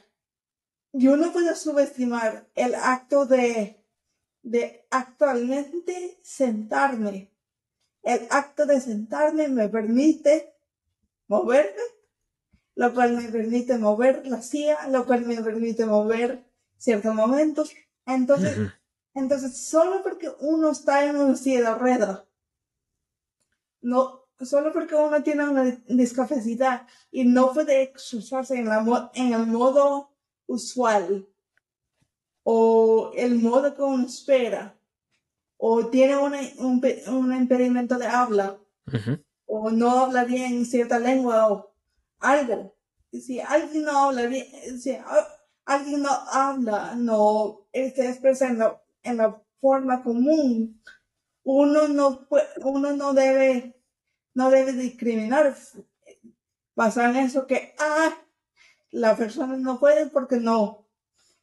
yo 0.93 1.17
no 1.17 1.33
puedo 1.33 1.55
subestimar 1.55 2.49
el 2.55 2.75
acto 2.75 3.27
de, 3.27 3.85
de 4.43 4.87
actualmente 4.91 6.19
sentarme. 6.23 7.31
El 8.03 8.27
acto 8.31 8.67
de 8.67 8.81
sentarme 8.81 9.49
me 9.49 9.69
permite 9.69 10.55
moverme, 11.27 11.83
lo 12.75 12.93
cual 12.95 13.17
me 13.17 13.29
permite 13.29 13.79
mover 13.79 14.27
la 14.27 14.43
silla, 14.43 14.89
lo 14.89 15.07
cual 15.07 15.25
me 15.25 15.43
permite 15.43 15.87
mover 15.87 16.45
ciertos 16.79 17.15
momentos. 17.15 17.73
Entonces, 18.07 18.73
entonces, 19.15 19.57
solo 19.57 20.03
porque 20.03 20.31
uno 20.41 20.71
está 20.71 21.05
en 21.05 21.17
un 21.17 21.37
silla 21.37 21.73
de 21.73 21.79
ruedas, 21.79 22.25
no, 23.81 24.25
solo 24.41 24.73
porque 24.73 24.95
uno 24.95 25.23
tiene 25.23 25.49
una 25.49 25.65
discapacidad 25.87 26.87
y 27.11 27.25
no 27.25 27.53
puede 27.53 27.83
expresarse 27.83 28.57
en, 28.57 28.67
la, 28.67 29.11
en 29.15 29.33
el 29.33 29.47
modo 29.47 30.11
usual 30.47 31.29
o 32.43 33.13
el 33.15 33.37
modo 33.37 33.75
que 33.75 33.83
uno 33.83 34.07
espera 34.07 34.77
o 35.57 35.87
tiene 35.87 36.17
un, 36.17 36.35
un, 37.09 37.35
impedimento 37.35 37.97
de 37.99 38.07
habla 38.07 38.59
o 39.47 39.71
no 39.71 39.91
habla 39.91 40.25
bien 40.25 40.67
cierta 40.67 40.99
lengua 40.99 41.51
o 41.51 41.75
algo. 42.19 42.75
Si 43.13 43.41
alguien 43.41 43.85
no 43.85 43.97
habla 43.97 44.27
bien, 44.27 44.47
si 44.81 44.97
alguien 45.65 46.03
no 46.03 46.11
habla, 46.11 46.95
no 46.97 47.67
está 47.73 48.09
expresando 48.09 48.81
en 49.03 49.17
la 49.19 49.43
forma 49.61 50.03
común, 50.03 50.81
uno 51.43 51.89
no, 51.89 52.27
uno 52.63 52.93
no 52.93 53.15
debe, 53.15 53.77
no 54.35 54.51
debe 54.51 54.73
discriminar 54.73 55.57
basado 56.75 57.11
en 57.11 57.17
eso 57.17 57.47
que, 57.47 57.75
ah, 57.79 58.15
la 58.91 59.17
persona 59.17 59.57
no 59.57 59.79
puede 59.79 60.07
porque 60.07 60.37
no, 60.37 60.87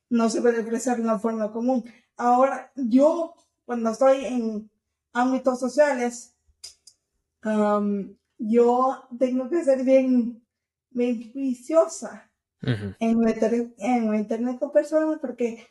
no 0.09 0.29
se 0.29 0.41
puede 0.41 0.59
expresar 0.59 0.97
de 0.97 1.03
una 1.03 1.19
forma 1.19 1.51
común. 1.51 1.83
Ahora, 2.17 2.71
yo, 2.75 3.33
cuando 3.65 3.89
estoy 3.89 4.25
en 4.25 4.71
ámbitos 5.13 5.59
sociales, 5.59 6.35
yo 8.37 9.07
tengo 9.17 9.49
que 9.49 9.63
ser 9.63 9.83
bien, 9.83 10.45
bien 10.91 11.31
juiciosa 11.31 12.30
en, 12.61 13.19
meter, 13.19 13.73
en 13.77 14.13
internet 14.13 14.59
con 14.59 14.71
personas 14.71 15.19
porque 15.19 15.67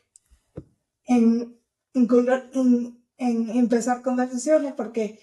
en, 1.05 1.59
en, 1.95 3.05
en 3.17 3.51
empezar 3.51 4.03
conversaciones 4.03 4.75
porque 4.75 5.21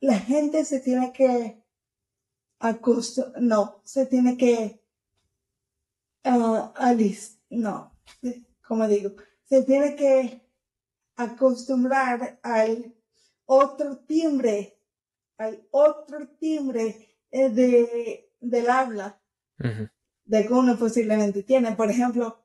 la 0.00 0.18
gente 0.18 0.64
se 0.64 0.80
tiene 0.80 1.12
que 1.12 1.62
acostu 2.60 3.24
no, 3.40 3.80
se 3.84 4.06
tiene 4.06 4.36
que, 4.36 4.82
uh, 6.24 6.72
alis 6.74 7.40
no, 7.50 7.96
como 8.66 8.86
digo, 8.86 9.10
se 9.44 9.62
tiene 9.64 9.96
que 9.96 10.42
acostumbrar 11.16 12.38
al 12.42 12.94
otro 13.46 13.98
timbre, 13.98 14.78
al 15.38 15.66
otro 15.70 16.28
timbre 16.38 17.18
eh, 17.30 17.48
de, 17.50 18.32
del 18.40 18.70
habla 18.70 19.20
de 20.30 20.46
que 20.46 20.52
uno 20.52 20.78
posiblemente 20.78 21.42
tiene. 21.42 21.72
Por 21.72 21.90
ejemplo, 21.90 22.38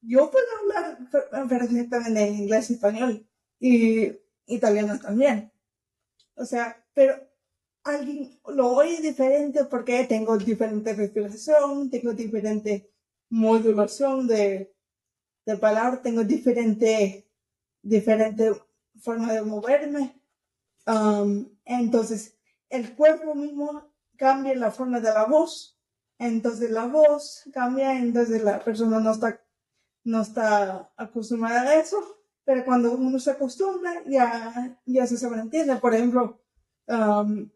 yo 0.00 0.30
puedo 0.30 0.46
hablar 0.60 1.48
perfectamente 1.48 2.28
en 2.28 2.34
inglés 2.36 2.70
español 2.70 3.26
y 3.58 4.12
italiano 4.46 4.96
también. 5.00 5.52
O 6.36 6.44
sea, 6.44 6.86
pero 6.94 7.14
alguien 7.82 8.40
lo 8.46 8.68
oye 8.74 9.00
diferente 9.00 9.64
porque 9.64 10.04
tengo 10.04 10.38
diferente 10.38 10.94
respiración, 10.94 11.90
tengo 11.90 12.12
diferente 12.12 12.88
modulación 13.28 14.28
de, 14.28 14.72
de 15.44 15.56
palabras, 15.56 16.00
tengo 16.00 16.22
diferente, 16.22 17.26
diferente 17.82 18.52
forma 19.00 19.32
de 19.32 19.42
moverme. 19.42 20.14
Um, 20.86 21.48
entonces, 21.64 22.36
el 22.68 22.94
cuerpo 22.94 23.34
mismo 23.34 23.92
cambia 24.16 24.54
la 24.54 24.70
forma 24.70 25.00
de 25.00 25.12
la 25.12 25.24
voz. 25.24 25.76
Entonces, 26.22 26.70
la 26.70 26.86
voz 26.86 27.42
cambia, 27.52 27.98
entonces 27.98 28.44
la 28.44 28.60
persona 28.60 29.00
no 29.00 29.10
está, 29.10 29.40
no 30.04 30.22
está 30.22 30.92
acostumbrada 30.96 31.62
a 31.62 31.80
eso. 31.80 31.98
Pero 32.44 32.64
cuando 32.64 32.92
uno 32.92 33.18
se 33.18 33.32
acostumbra, 33.32 34.02
ya, 34.06 34.78
ya 34.86 35.06
se 35.06 35.16
sobreentiende. 35.16 35.76
Por 35.76 35.94
ejemplo, 35.94 36.40
um, 36.86 37.50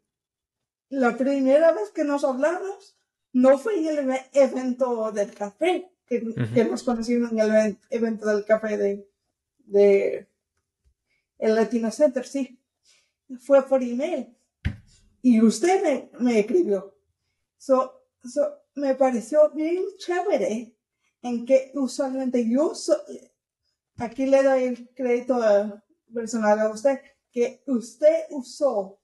la 0.89 1.17
primera 1.17 1.73
vez 1.73 1.91
que 1.91 2.05
nos 2.05 2.25
hablamos 2.25 2.97
no 3.33 3.57
fue 3.59 3.79
en 3.79 3.99
el 3.99 4.21
evento 4.33 5.13
del 5.13 5.33
café, 5.33 5.93
que, 6.07 6.23
nos 6.69 6.83
conocimos 6.83 7.31
en 7.31 7.39
el 7.39 7.79
evento 7.91 8.27
del 8.27 8.45
café 8.45 8.77
de, 8.77 9.09
de 9.59 10.29
el 11.39 11.55
Latino 11.55 11.91
Center, 11.93 12.27
sí. 12.27 12.59
Fue 13.41 13.63
por 13.67 13.83
email. 13.83 14.37
Y 15.23 15.41
usted 15.41 15.83
me, 15.83 16.11
me 16.19 16.41
escribió. 16.41 16.97
So, 17.59 17.96
so, 18.29 18.63
me 18.75 18.95
pareció 18.95 19.51
bien 19.51 19.85
chévere 19.99 20.77
en 21.23 21.47
que 21.47 21.73
usualmente 21.75 22.49
yo, 22.49 22.73
aquí 23.97 24.27
le 24.27 24.43
doy 24.43 24.65
el 24.65 24.95
crédito 24.95 25.39
personal 26.13 26.61
a 26.61 26.71
usted, 26.71 27.01
que 27.31 27.63
usted 27.67 28.27
usó 28.31 29.01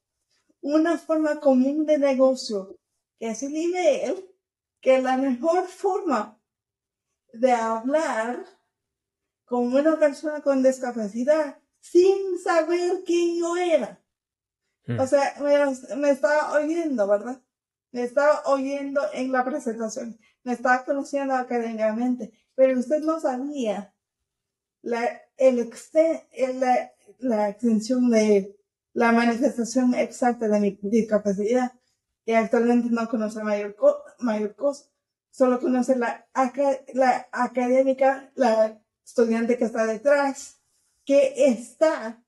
una 0.60 0.96
forma 0.96 1.40
común 1.40 1.84
de 1.84 1.98
negocio, 1.98 2.78
que 3.18 3.28
es 3.28 3.42
el 3.42 3.56
email, 3.56 4.28
que 4.80 5.00
la 5.00 5.16
mejor 5.16 5.66
forma 5.66 6.40
de 7.32 7.52
hablar 7.52 8.44
con 9.44 9.72
una 9.72 9.98
persona 9.98 10.40
con 10.40 10.62
discapacidad 10.62 11.58
sin 11.80 12.38
saber 12.38 13.02
quién 13.04 13.38
yo 13.38 13.56
era. 13.56 14.00
Hmm. 14.86 15.00
O 15.00 15.06
sea, 15.06 15.34
me, 15.40 15.96
me, 15.96 16.10
estaba 16.10 16.52
oyendo, 16.52 17.06
¿verdad? 17.06 17.42
Me 17.92 18.02
estaba 18.02 18.42
oyendo 18.46 19.00
en 19.12 19.30
la 19.32 19.44
presentación, 19.44 20.18
me 20.44 20.54
estaba 20.54 20.84
conociendo 20.84 21.34
académicamente, 21.34 22.32
pero 22.54 22.78
usted 22.78 23.00
no 23.00 23.20
sabía 23.20 23.94
la, 24.82 25.22
el, 25.36 25.70
la, 27.18 27.48
extensión 27.48 28.10
de 28.10 28.56
la 28.94 29.12
manifestación 29.12 29.94
exacta 29.94 30.48
de 30.48 30.60
mi 30.60 30.78
discapacidad 30.82 31.72
y 32.24 32.32
actualmente 32.32 32.88
no 32.90 33.08
conoce 33.08 33.42
mayor, 33.42 33.76
mayor 34.18 34.54
cosa, 34.56 34.86
solo 35.30 35.60
conoce 35.60 35.96
la, 35.96 36.26
la 36.94 37.28
académica, 37.30 38.32
la 38.34 38.82
estudiante 39.04 39.56
que 39.56 39.64
está 39.64 39.86
detrás, 39.86 40.60
que 41.04 41.46
está 41.46 42.22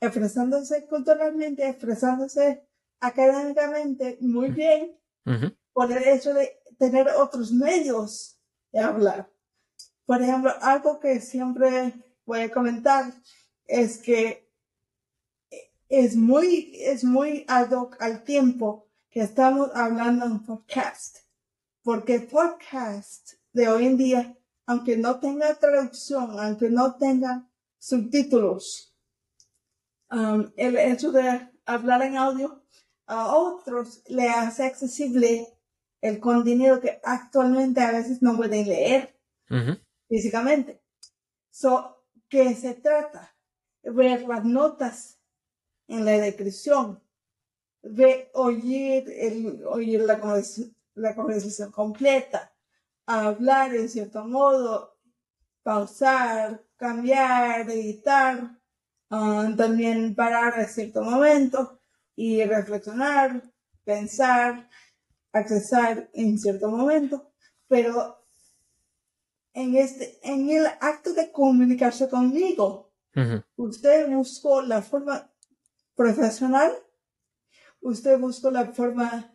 expresándose 0.00 0.86
culturalmente, 0.86 1.68
expresándose 1.68 2.66
académicamente 3.00 4.18
muy 4.20 4.50
bien 4.50 4.96
por 5.72 5.90
el 5.90 6.06
hecho 6.06 6.34
de 6.34 6.60
tener 6.78 7.08
otros 7.08 7.52
medios 7.52 8.38
de 8.72 8.80
hablar. 8.80 9.30
Por 10.06 10.22
ejemplo, 10.22 10.52
algo 10.60 10.98
que 10.98 11.20
siempre 11.20 11.94
voy 12.24 12.40
a 12.40 12.50
comentar 12.50 13.12
es 13.66 13.98
que 13.98 14.50
es 15.88 16.16
muy, 16.16 16.72
es 16.74 17.04
muy 17.04 17.44
ad 17.48 17.72
hoc 17.72 18.00
al 18.00 18.22
tiempo 18.24 18.88
que 19.10 19.20
estamos 19.20 19.70
hablando 19.74 20.24
en 20.26 20.44
podcast. 20.44 21.18
Porque 21.82 22.20
podcast 22.20 23.34
de 23.52 23.68
hoy 23.68 23.86
en 23.86 23.96
día, 23.96 24.36
aunque 24.66 24.96
no 24.96 25.18
tenga 25.18 25.54
traducción, 25.54 26.38
aunque 26.38 26.70
no 26.70 26.96
tenga 26.96 27.48
subtítulos, 27.78 28.94
um, 30.10 30.52
el 30.56 30.76
hecho 30.76 31.10
de 31.10 31.48
hablar 31.64 32.02
en 32.02 32.16
audio 32.16 32.62
a 33.10 33.34
otros 33.34 34.02
le 34.06 34.28
hace 34.28 34.64
accesible 34.64 35.48
el 36.00 36.20
contenido 36.20 36.80
que 36.80 37.00
actualmente 37.02 37.80
a 37.80 37.90
veces 37.90 38.22
no 38.22 38.36
pueden 38.36 38.68
leer 38.68 39.18
físicamente. 40.08 40.80
So, 41.50 42.04
¿qué 42.28 42.54
se 42.54 42.74
trata? 42.74 43.34
Ver 43.82 44.22
las 44.22 44.44
notas 44.44 45.18
en 45.88 46.04
la 46.04 46.12
descripción, 46.12 47.02
de 47.82 48.30
oír, 48.34 49.10
el, 49.10 49.64
oír 49.66 50.02
la, 50.02 50.20
la 50.94 51.14
conversación 51.16 51.72
completa, 51.72 52.54
hablar 53.06 53.74
en 53.74 53.88
cierto 53.88 54.24
modo, 54.24 54.96
pausar, 55.64 56.64
cambiar, 56.76 57.68
editar, 57.68 58.56
ah, 59.10 59.52
también 59.56 60.14
parar 60.14 60.60
en 60.60 60.68
cierto 60.68 61.02
momento 61.02 61.79
y 62.20 62.44
reflexionar, 62.44 63.42
pensar, 63.82 64.68
accesar 65.32 66.10
en 66.12 66.38
cierto 66.38 66.68
momento, 66.68 67.32
pero 67.66 68.22
en 69.54 69.74
este, 69.74 70.18
en 70.22 70.50
el 70.50 70.66
acto 70.66 71.14
de 71.14 71.32
comunicarse 71.32 72.10
conmigo, 72.10 72.92
usted 73.56 74.06
buscó 74.10 74.60
la 74.60 74.82
forma 74.82 75.32
profesional, 75.94 76.70
usted 77.80 78.18
busca 78.18 78.50
la 78.50 78.66
forma 78.66 79.34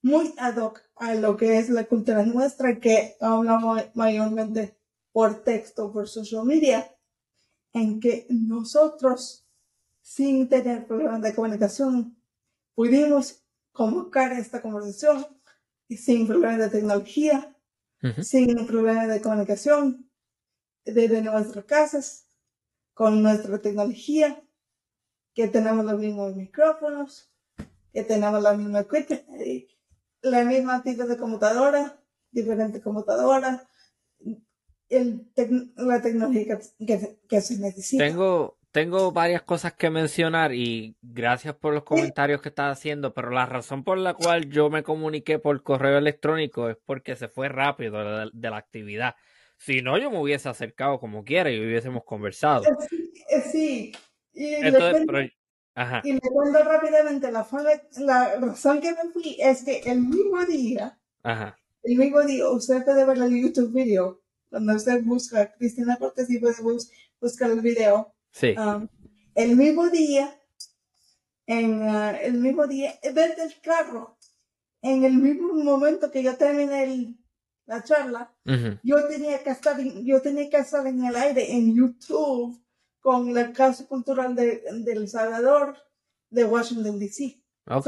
muy 0.00 0.32
ad 0.38 0.56
hoc 0.56 0.80
a 0.96 1.14
lo 1.16 1.36
que 1.36 1.58
es 1.58 1.68
la 1.68 1.84
cultura 1.84 2.24
nuestra, 2.24 2.80
que 2.80 3.14
hablamos 3.20 3.82
mayormente 3.92 4.78
por 5.12 5.44
texto, 5.44 5.92
por 5.92 6.08
social 6.08 6.46
media, 6.46 6.96
en 7.74 8.00
que 8.00 8.26
nosotros, 8.30 9.43
sin 10.04 10.50
tener 10.50 10.86
problemas 10.86 11.22
de 11.22 11.34
comunicación, 11.34 12.14
pudimos 12.74 13.42
convocar 13.72 14.32
esta 14.32 14.60
conversación 14.60 15.26
sin 15.88 16.26
problemas 16.26 16.58
de 16.58 16.68
tecnología, 16.68 17.56
sin 18.20 18.66
problemas 18.66 19.08
de 19.08 19.22
comunicación, 19.22 20.10
desde 20.84 21.22
nuestras 21.22 21.64
casas, 21.64 22.28
con 22.92 23.22
nuestra 23.22 23.58
tecnología, 23.62 24.44
que 25.34 25.48
tenemos 25.48 25.86
los 25.86 25.98
mismos 25.98 26.36
micrófonos, 26.36 27.32
que 27.90 28.04
tenemos 28.04 28.42
la 28.42 28.52
misma 28.52 28.86
la 30.20 30.44
misma 30.44 30.82
tipo 30.82 31.06
de 31.06 31.16
computadora, 31.16 31.98
diferente 32.30 32.82
computadora, 32.82 33.66
el 34.90 35.32
la 35.76 36.02
tecnología 36.02 36.58
que, 36.78 37.18
que, 37.26 37.40
se 37.40 37.58
necesita. 37.58 38.04
Tengo, 38.04 38.58
tengo 38.74 39.12
varias 39.12 39.42
cosas 39.42 39.72
que 39.74 39.88
mencionar 39.88 40.52
y 40.52 40.96
gracias 41.00 41.54
por 41.54 41.72
los 41.72 41.84
comentarios 41.84 42.42
que 42.42 42.48
estás 42.48 42.76
haciendo, 42.76 43.14
pero 43.14 43.30
la 43.30 43.46
razón 43.46 43.84
por 43.84 43.98
la 43.98 44.14
cual 44.14 44.50
yo 44.50 44.68
me 44.68 44.82
comuniqué 44.82 45.38
por 45.38 45.62
correo 45.62 45.96
electrónico 45.96 46.68
es 46.68 46.76
porque 46.84 47.14
se 47.14 47.28
fue 47.28 47.48
rápido 47.48 48.28
de, 48.32 48.50
la 48.50 48.56
actividad. 48.56 49.14
Si 49.58 49.80
no, 49.80 49.96
yo 49.96 50.10
me 50.10 50.20
hubiese 50.20 50.48
acercado 50.48 50.98
como 50.98 51.22
quiera 51.22 51.52
y 51.52 51.64
hubiésemos 51.64 52.02
conversado. 52.02 52.64
Sí, 53.52 53.92
y, 54.32 54.60
le 54.60 54.72
cuento, 54.72 56.64
rápidamente 56.64 57.30
la, 57.30 57.46
la 57.98 58.40
razón 58.40 58.80
que 58.80 58.90
me 58.90 59.12
fui 59.12 59.36
es 59.38 59.62
que 59.64 59.82
el 59.86 60.00
mismo 60.00 60.44
día, 60.46 60.98
el 61.84 61.96
mismo 61.96 62.22
día, 62.22 62.48
usted 62.48 62.84
puede 62.84 63.06
ver 63.06 63.18
el 63.18 63.40
YouTube 63.40 63.72
video, 63.72 64.20
cuando 64.50 64.74
usted 64.74 65.00
busca 65.04 65.52
Cristina 65.52 65.96
Cortés 65.96 66.28
y 66.28 66.40
puede 66.40 66.56
buscar 67.20 67.52
el 67.52 67.60
video. 67.60 68.13
Sí. 68.34 68.54
Um, 68.58 68.88
el 69.36 69.56
mismo 69.56 69.88
día, 69.90 70.34
en 71.46 71.82
uh, 71.82 72.16
el 72.20 72.34
mismo 72.34 72.66
día, 72.66 72.98
desde 73.02 73.44
el 73.44 73.60
carro, 73.60 74.18
en 74.82 75.04
el 75.04 75.14
mismo 75.14 75.54
momento 75.54 76.10
que 76.10 76.22
yo 76.22 76.36
terminé 76.36 77.14
la 77.66 77.82
charla, 77.84 78.34
yo 78.82 79.06
tenía 79.08 79.42
que 79.42 79.50
estar, 79.50 79.80
yo 79.80 80.20
tenía 80.20 80.50
que 80.50 80.58
estar 80.58 80.86
en 80.86 81.04
el 81.04 81.16
aire 81.16 81.52
en 81.52 81.74
YouTube 81.74 82.60
con 83.00 83.32
la 83.32 83.52
Casa 83.52 83.86
Cultural 83.86 84.34
de, 84.34 84.62
El 84.86 85.08
Salvador 85.08 85.76
de 86.28 86.44
Washington, 86.44 86.98
D.C. 86.98 87.40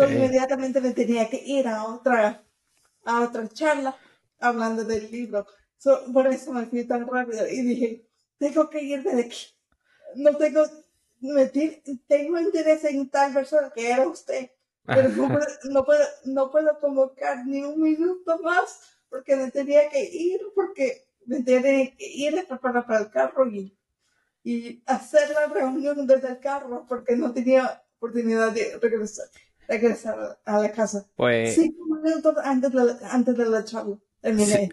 inmediatamente 0.08 0.80
me 0.80 0.92
tenía 0.92 1.28
que 1.28 1.42
ir 1.44 1.66
a 1.68 1.84
otra, 1.84 2.42
a 3.04 3.20
otra 3.20 3.48
charla 3.48 3.96
hablando 4.38 4.84
del 4.84 5.10
libro. 5.10 5.46
por 6.12 6.26
eso 6.28 6.52
me 6.52 6.66
fui 6.66 6.84
tan 6.84 7.06
rápido 7.06 7.46
y 7.48 7.60
dije, 7.62 8.08
tengo 8.38 8.70
que 8.70 8.82
irme 8.82 9.14
de 9.14 9.22
aquí. 9.22 9.55
No 10.16 10.36
tengo, 10.36 10.62
tengo 12.06 12.40
interés 12.40 12.84
en 12.84 13.08
tal 13.08 13.32
persona 13.32 13.70
que 13.74 13.90
era 13.90 14.06
usted, 14.06 14.50
pero 14.84 15.08
no 15.08 15.28
puedo, 15.28 15.46
no 15.70 15.84
puedo, 15.84 16.04
no 16.24 16.50
puedo 16.50 16.78
convocar 16.78 17.46
ni 17.46 17.62
un 17.62 17.80
minuto 17.80 18.38
más 18.42 18.80
porque 19.08 19.36
me 19.36 19.50
tenía 19.50 19.88
que 19.88 20.04
ir, 20.04 20.40
porque 20.54 21.06
me 21.26 21.42
tenía 21.42 21.94
que 21.96 22.06
ir 22.06 22.38
a 22.38 22.46
preparar 22.46 22.86
para 22.86 23.00
el 23.00 23.10
carro 23.10 23.48
y, 23.48 23.76
y 24.42 24.82
hacer 24.86 25.30
la 25.30 25.46
reunión 25.46 26.06
desde 26.06 26.28
el 26.28 26.40
carro 26.40 26.86
porque 26.88 27.16
no 27.16 27.32
tenía 27.32 27.82
oportunidad 27.96 28.52
de 28.52 28.78
regresar, 28.80 29.26
regresar 29.68 30.38
a 30.44 30.58
la 30.58 30.72
casa. 30.72 31.06
Pues... 31.16 31.54
Cinco 31.54 31.84
minutos 32.02 32.34
antes 32.42 32.72
de, 32.72 33.06
antes 33.10 33.36
de 33.36 33.46
la 33.46 33.64
charla, 33.64 33.96
terminé 34.20 34.70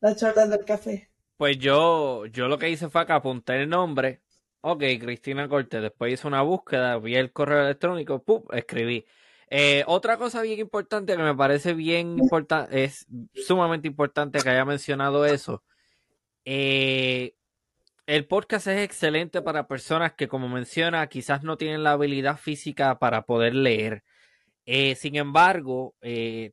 la 0.00 0.14
charla 0.14 0.46
del 0.46 0.64
café. 0.64 1.10
Pues 1.36 1.58
yo, 1.58 2.26
yo 2.26 2.48
lo 2.48 2.58
que 2.58 2.68
hice 2.68 2.90
fue 2.90 3.06
que 3.06 3.12
apunté 3.12 3.62
el 3.62 3.68
nombre. 3.68 4.20
Ok, 4.62 4.82
Cristina 5.00 5.48
Corte. 5.48 5.80
Después 5.80 6.12
hice 6.12 6.26
una 6.26 6.42
búsqueda, 6.42 6.98
vi 6.98 7.16
el 7.16 7.32
correo 7.32 7.62
electrónico, 7.62 8.22
¡pum! 8.22 8.44
escribí. 8.52 9.06
Eh, 9.48 9.84
otra 9.86 10.16
cosa 10.18 10.42
bien 10.42 10.60
importante 10.60 11.16
que 11.16 11.22
me 11.22 11.34
parece 11.34 11.74
bien 11.74 12.18
importante, 12.18 12.84
es 12.84 13.06
sumamente 13.34 13.88
importante 13.88 14.38
que 14.40 14.48
haya 14.50 14.64
mencionado 14.64 15.24
eso. 15.26 15.64
Eh, 16.44 17.34
el 18.06 18.26
podcast 18.26 18.66
es 18.68 18.80
excelente 18.82 19.42
para 19.42 19.66
personas 19.68 20.12
que, 20.14 20.28
como 20.28 20.48
menciona, 20.48 21.06
quizás 21.08 21.42
no 21.42 21.56
tienen 21.56 21.82
la 21.82 21.92
habilidad 21.92 22.36
física 22.38 22.98
para 22.98 23.22
poder 23.22 23.54
leer. 23.54 24.04
Eh, 24.72 24.94
sin 24.94 25.16
embargo, 25.16 25.94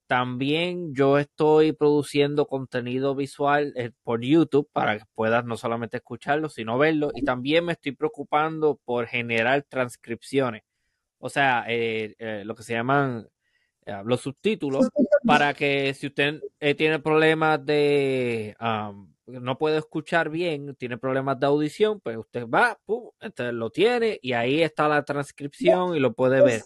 también 0.08 0.96
yo 0.96 1.20
estoy 1.20 1.74
produciendo 1.74 2.48
contenido 2.48 3.14
visual 3.16 3.74
por 4.04 4.22
YouTube 4.22 4.70
para 4.74 4.98
que 4.98 5.06
puedas 5.14 5.46
no 5.46 5.56
solamente 5.58 5.98
escucharlo, 5.98 6.50
sino 6.50 6.78
verlo. 6.78 7.12
Y 7.14 7.24
también 7.24 7.66
me 7.66 7.74
estoy 7.74 7.92
preocupando 7.92 8.80
por 8.86 9.06
generar 9.08 9.64
transcripciones 9.64 10.64
o 11.20 11.30
sea, 11.30 11.66
eh, 11.68 12.16
eh, 12.20 12.44
lo 12.46 12.56
que 12.56 12.64
se 12.64 12.74
llaman 12.74 13.28
eh, 13.86 14.02
los 14.06 14.22
subtítulos, 14.22 14.90
para 15.26 15.54
que 15.54 15.94
si 15.94 16.08
usted 16.08 16.42
tiene 16.78 17.00
problemas 17.00 17.66
de, 17.66 18.56
no 19.26 19.58
puede 19.58 19.78
escuchar 19.78 20.30
bien, 20.30 20.76
tiene 20.76 20.98
problemas 20.98 21.40
de 21.40 21.48
audición, 21.48 22.00
pues 22.00 22.18
usted 22.18 22.48
va, 22.48 22.78
pum, 22.86 23.10
entonces 23.20 23.54
lo 23.54 23.70
tiene 23.70 24.20
y 24.22 24.34
ahí 24.34 24.62
está 24.62 24.88
la 24.88 25.04
transcripción 25.04 25.96
y 25.96 26.00
lo 26.00 26.14
puede 26.14 26.42
ver. 26.42 26.62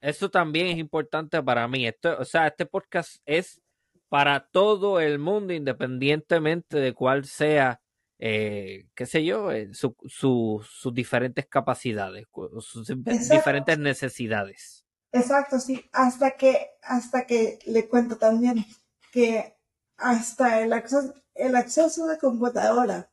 Eso 0.00 0.30
también 0.30 0.68
es 0.68 0.78
importante 0.78 1.42
para 1.42 1.66
mí. 1.68 1.86
Esto, 1.86 2.16
o 2.18 2.24
sea, 2.24 2.46
este 2.46 2.66
podcast 2.66 3.16
es 3.24 3.60
para 4.08 4.48
todo 4.48 5.00
el 5.00 5.18
mundo, 5.18 5.52
independientemente 5.52 6.78
de 6.78 6.92
cuál 6.94 7.24
sea 7.24 7.80
eh, 8.18 8.88
qué 8.94 9.04
sé 9.04 9.24
yo, 9.24 9.52
eh, 9.52 9.70
sus 9.72 10.94
diferentes 10.94 11.46
capacidades, 11.46 12.26
sus 12.60 12.86
diferentes 12.86 13.78
necesidades. 13.78 14.84
Exacto, 15.12 15.58
sí, 15.60 15.84
hasta 15.92 16.32
que, 16.32 16.70
hasta 16.82 17.26
que 17.26 17.58
le 17.66 17.88
cuento 17.88 18.16
también 18.16 18.64
que 19.12 19.56
hasta 19.96 20.60
el 20.62 20.72
acceso, 20.72 21.14
el 21.34 21.56
acceso 21.56 22.06
de 22.06 22.18
computadora 22.18 23.10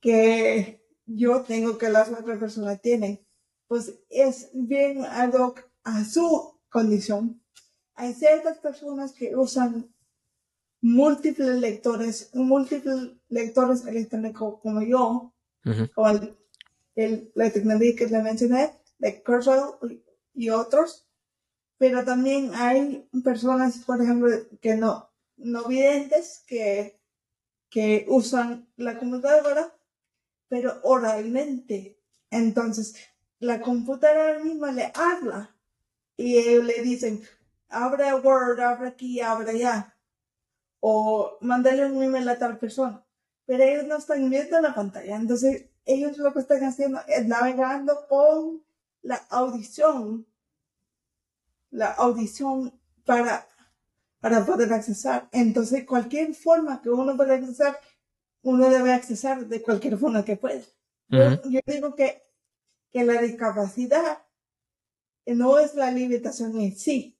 que 0.00 0.84
yo 1.06 1.42
tengo 1.42 1.78
que 1.78 1.88
las 1.88 2.10
otras 2.10 2.38
personas 2.38 2.80
tienen, 2.80 3.24
pues 3.66 3.94
es 4.08 4.50
bien 4.52 5.04
algo 5.04 5.54
a 5.82 6.04
su 6.04 6.58
condición. 6.68 7.40
Hay 7.94 8.14
ciertas 8.14 8.58
personas 8.58 9.12
que 9.12 9.36
usan 9.36 9.94
múltiples 10.80 11.60
lectores, 11.60 12.30
múltiples 12.34 13.12
lectores 13.28 13.86
electrónicos 13.86 14.60
como 14.60 14.82
yo, 14.82 15.32
con 15.94 16.36
el, 16.94 17.32
la 17.34 17.50
tecnología 17.50 17.96
que 17.96 18.06
le 18.06 18.22
mencioné, 18.22 18.72
de 18.98 19.22
Cursor 19.22 19.78
y 20.34 20.50
otros, 20.50 21.08
pero 21.78 22.04
también 22.04 22.54
hay 22.54 23.08
personas, 23.22 23.78
por 23.78 24.02
ejemplo, 24.02 24.28
que 24.60 24.76
no, 24.76 25.10
no 25.36 25.64
videntes, 25.64 26.44
que, 26.46 27.00
que 27.70 28.04
usan 28.08 28.68
la 28.76 28.98
computadora, 28.98 29.74
pero 30.48 30.80
oralmente. 30.82 31.98
Entonces, 32.30 32.94
la 33.38 33.60
computadora 33.60 34.38
misma 34.38 34.72
le 34.72 34.92
habla 34.94 35.54
y 36.16 36.38
ellos 36.38 36.64
le 36.64 36.82
dicen, 36.82 37.22
abre 37.68 38.14
Word, 38.14 38.60
abre 38.60 38.88
aquí, 38.88 39.20
abre 39.20 39.50
allá 39.50 39.94
o 40.80 41.38
mandarle 41.40 41.86
un 41.86 42.02
email 42.02 42.28
a 42.28 42.38
tal 42.38 42.58
persona. 42.58 43.02
Pero 43.46 43.64
ellos 43.64 43.86
no 43.86 43.96
están 43.96 44.28
viendo 44.28 44.60
la 44.60 44.74
pantalla. 44.74 45.16
Entonces, 45.16 45.66
ellos 45.86 46.18
lo 46.18 46.32
que 46.34 46.40
están 46.40 46.62
haciendo 46.62 47.00
es 47.08 47.26
navegando 47.26 48.06
con 48.06 48.62
la 49.00 49.16
audición. 49.30 50.26
La 51.70 51.90
audición 51.92 52.78
para, 53.06 53.46
para 54.20 54.44
poder 54.44 54.72
accesar. 54.74 55.28
Entonces, 55.32 55.86
cualquier 55.86 56.34
forma 56.34 56.82
que 56.82 56.90
uno 56.90 57.16
pueda 57.16 57.34
accesar, 57.34 57.78
uno 58.42 58.68
debe 58.68 58.92
accesar 58.92 59.46
de 59.46 59.62
cualquier 59.62 59.96
forma 59.96 60.22
que 60.22 60.36
pueda. 60.36 60.60
yo, 61.08 61.60
digo 61.66 61.94
que, 61.94 62.23
que 62.94 63.04
la 63.04 63.20
discapacidad 63.20 64.24
no 65.26 65.58
es 65.58 65.74
la 65.74 65.90
limitación 65.90 66.58
en 66.58 66.74
sí. 66.74 67.18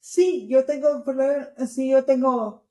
Sí, 0.00 0.48
yo 0.48 0.64
tengo 0.64 1.04
sí, 1.68 1.90
yo 1.90 2.04
tengo 2.04 2.62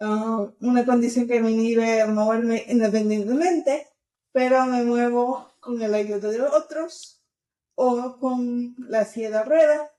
Ah, 0.00 0.50
una 0.60 0.84
condición 0.84 1.28
que 1.28 1.40
me 1.40 1.52
inhibe 1.52 2.04
moverme 2.06 2.64
independientemente, 2.68 3.88
pero 4.32 4.66
me 4.66 4.82
muevo 4.82 5.52
con 5.60 5.80
el 5.80 5.94
ayuda 5.94 6.30
de 6.30 6.42
otros 6.42 7.22
o 7.76 8.18
con 8.18 8.74
la 8.88 9.04
silla 9.04 9.30
de 9.30 9.44
ruedas 9.44 9.90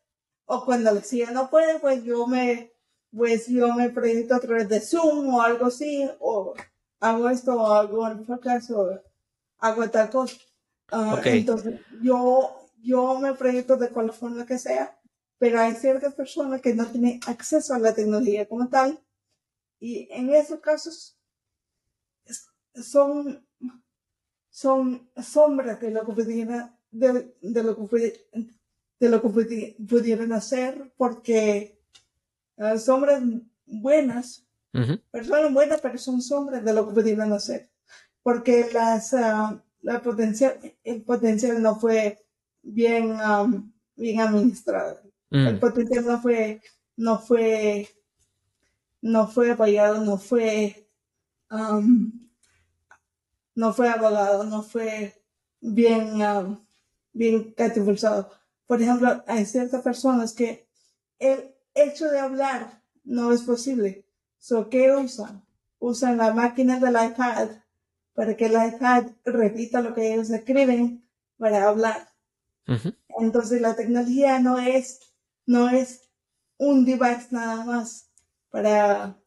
o 0.46 0.66
cuando 0.66 0.92
la 0.92 1.02
silla 1.02 1.32
no 1.32 1.50
puede, 1.50 1.80
pues 1.80 2.04
yo 2.04 2.28
me, 2.28 2.74
pues 3.16 3.48
yo 3.48 3.74
me 3.74 3.90
proyecto 3.90 4.36
a 4.36 4.40
través 4.40 4.68
de 4.70 4.82
Zoom 4.82 5.34
o 5.34 5.42
algo 5.42 5.68
así, 5.68 6.10
o 6.20 6.54
hago 7.00 7.30
esto 7.30 7.56
o 7.56 7.68
hago 7.74 8.08
el 8.08 8.20
podcast 8.26 8.72
o 8.72 9.02
hago 9.60 9.90
tal 9.90 10.10
cosa. 10.10 10.38
Ah, 10.92 11.20
entonces, 11.26 11.80
yo, 12.02 12.70
yo 12.82 13.20
me 13.20 13.34
proyecto 13.34 13.78
de 13.78 13.90
cual 13.90 14.12
forma 14.14 14.46
que 14.46 14.60
sea, 14.60 14.98
pero 15.38 15.60
hay 15.60 15.74
ciertas 15.74 16.14
personas 16.14 16.62
que 16.62 16.74
no 16.74 16.86
tienen 16.86 17.20
acceso 17.28 17.74
a 17.74 17.80
la 17.80 17.94
tecnología 17.94 18.48
como 18.48 18.68
tal 18.70 19.00
y 19.80 20.08
en 20.12 20.34
esos 20.34 20.60
casos 20.60 21.18
son, 22.74 23.46
son 24.50 25.10
sombras 25.22 25.80
de 25.82 25.92
lo 25.92 26.06
que 26.06 26.14
pudieran, 26.14 26.78
de, 26.92 27.28
lo 27.64 27.88
que, 27.88 28.28
de 29.00 29.10
lo 29.10 29.22
que 29.22 29.76
pudieran 29.88 30.32
hacer, 30.34 30.94
porque 30.98 31.80
uh, 32.58 32.78
sombras 32.78 33.22
buenas, 33.66 34.46
personas 35.12 35.54
buenas, 35.54 35.82
pero 35.82 35.98
son 35.98 36.22
sombras 36.22 36.64
de 36.64 36.74
lo 36.74 36.88
que 36.88 36.94
pudieran 36.94 37.32
hacer, 37.34 37.70
porque 38.24 38.70
las, 38.74 39.14
ah, 39.14 39.64
la 39.86 40.02
potencial, 40.02 40.58
el 40.84 41.04
potencial 41.04 41.62
no 41.62 41.80
fue 41.80 42.20
bien, 42.64 43.18
bien 43.96 44.20
administrado. 44.20 45.00
El 45.30 45.56
mm. 45.56 45.60
potencial 45.60 46.06
no 46.06 46.20
fue, 46.20 46.62
no 46.98 47.20
fue 47.20 47.88
no 49.06 49.28
fue 49.28 49.52
apoyado, 49.52 50.04
no 50.04 50.18
fue, 50.18 50.90
um, 51.52 52.12
no 53.54 53.72
fue 53.72 53.88
abogado, 53.88 54.44
no 54.46 54.64
fue 54.64 55.14
bien, 55.62 56.20
um, 56.24 56.60
bien 57.14 57.54
catapultado. 57.54 58.32
Por 58.66 58.82
ejemplo, 58.82 59.24
hay 59.28 59.46
ciertas 59.46 59.84
personas 59.84 60.34
que 60.34 60.68
el 61.20 61.54
hecho 61.76 62.10
de 62.10 62.18
hablar 62.18 62.82
no 63.04 63.32
es 63.32 63.44
posible. 63.44 64.08
So, 64.40 64.72
¿Qué 64.72 64.92
usan? 64.92 65.46
Usan 65.78 66.18
la 66.18 66.34
máquina 66.34 66.80
del 66.80 66.96
iPad 66.96 67.50
para 68.16 68.36
que 68.36 68.46
el 68.46 68.54
iPad 68.54 69.08
repita 69.26 69.82
lo 69.82 69.94
que 69.94 70.14
ellos 70.14 70.30
escriben 70.32 71.08
para 71.38 71.68
hablar. 71.68 72.10
Entonces 73.20 73.62
la 73.62 73.76
tecnología 73.76 74.40
no 74.40 74.58
es, 74.58 75.00
no 75.46 75.70
es 75.70 76.10
un 76.58 76.86
device 76.86 77.28
nada 77.30 77.64
más 77.66 78.10
para 78.50 79.20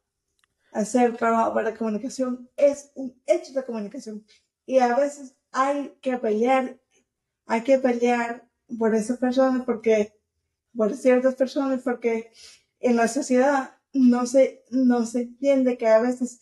hacer 0.72 1.16
trabajo 1.16 1.54
para 1.54 1.76
comunicación 1.76 2.48
es 2.56 2.90
un 2.94 3.14
hecho 3.26 3.52
de 3.52 3.64
comunicación. 3.64 4.24
Y 4.66 4.78
a 4.78 4.96
veces 4.96 5.34
hay 5.52 5.94
que 6.00 6.16
pelear, 6.18 6.78
hay 7.46 7.62
que 7.62 7.78
pelear 7.78 8.48
por 8.78 8.94
esas 8.94 9.18
personas 9.18 9.64
porque, 9.64 10.14
por 10.76 10.94
ciertas 10.94 11.34
personas, 11.34 11.82
porque 11.82 12.30
en 12.80 12.96
la 12.96 13.08
sociedad 13.08 13.76
no 13.92 14.26
se, 14.26 14.64
no 14.70 15.06
se 15.06 15.22
entiende 15.22 15.78
que 15.78 15.88
a 15.88 16.00
veces 16.00 16.40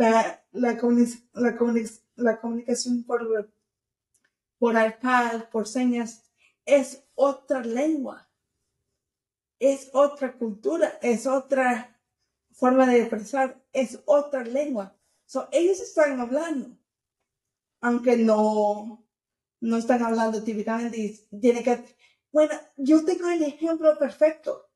la, 0.00 0.10
la, 0.52 0.72
la, 0.72 1.52
la 2.16 2.40
comunicación 2.40 3.04
por, 3.04 3.50
por 4.58 4.74
iPad, 4.74 5.48
por 5.50 5.66
señas, 5.66 6.10
es 6.64 6.86
otra 7.14 7.60
lengua. 7.62 8.18
es 9.58 9.90
otra 9.92 10.36
cultura, 10.36 10.98
es 11.02 11.26
otra 11.26 11.98
forma 12.52 12.86
de 12.86 13.00
expresar, 13.00 13.62
es 13.72 14.00
otra 14.06 14.42
lengua. 14.44 14.96
So, 15.26 15.48
ellos 15.52 15.80
están 15.80 16.20
hablando, 16.20 16.76
aunque 17.80 18.16
no, 18.16 19.04
no 19.60 19.76
están 19.76 20.02
hablando 20.02 20.42
típicamente. 20.42 21.18
Tiene 21.40 21.62
que, 21.62 21.84
bueno, 22.32 22.54
yo 22.76 23.04
tengo 23.04 23.28
el 23.30 23.42
ejemplo 23.42 23.98
perfecto. 23.98 24.68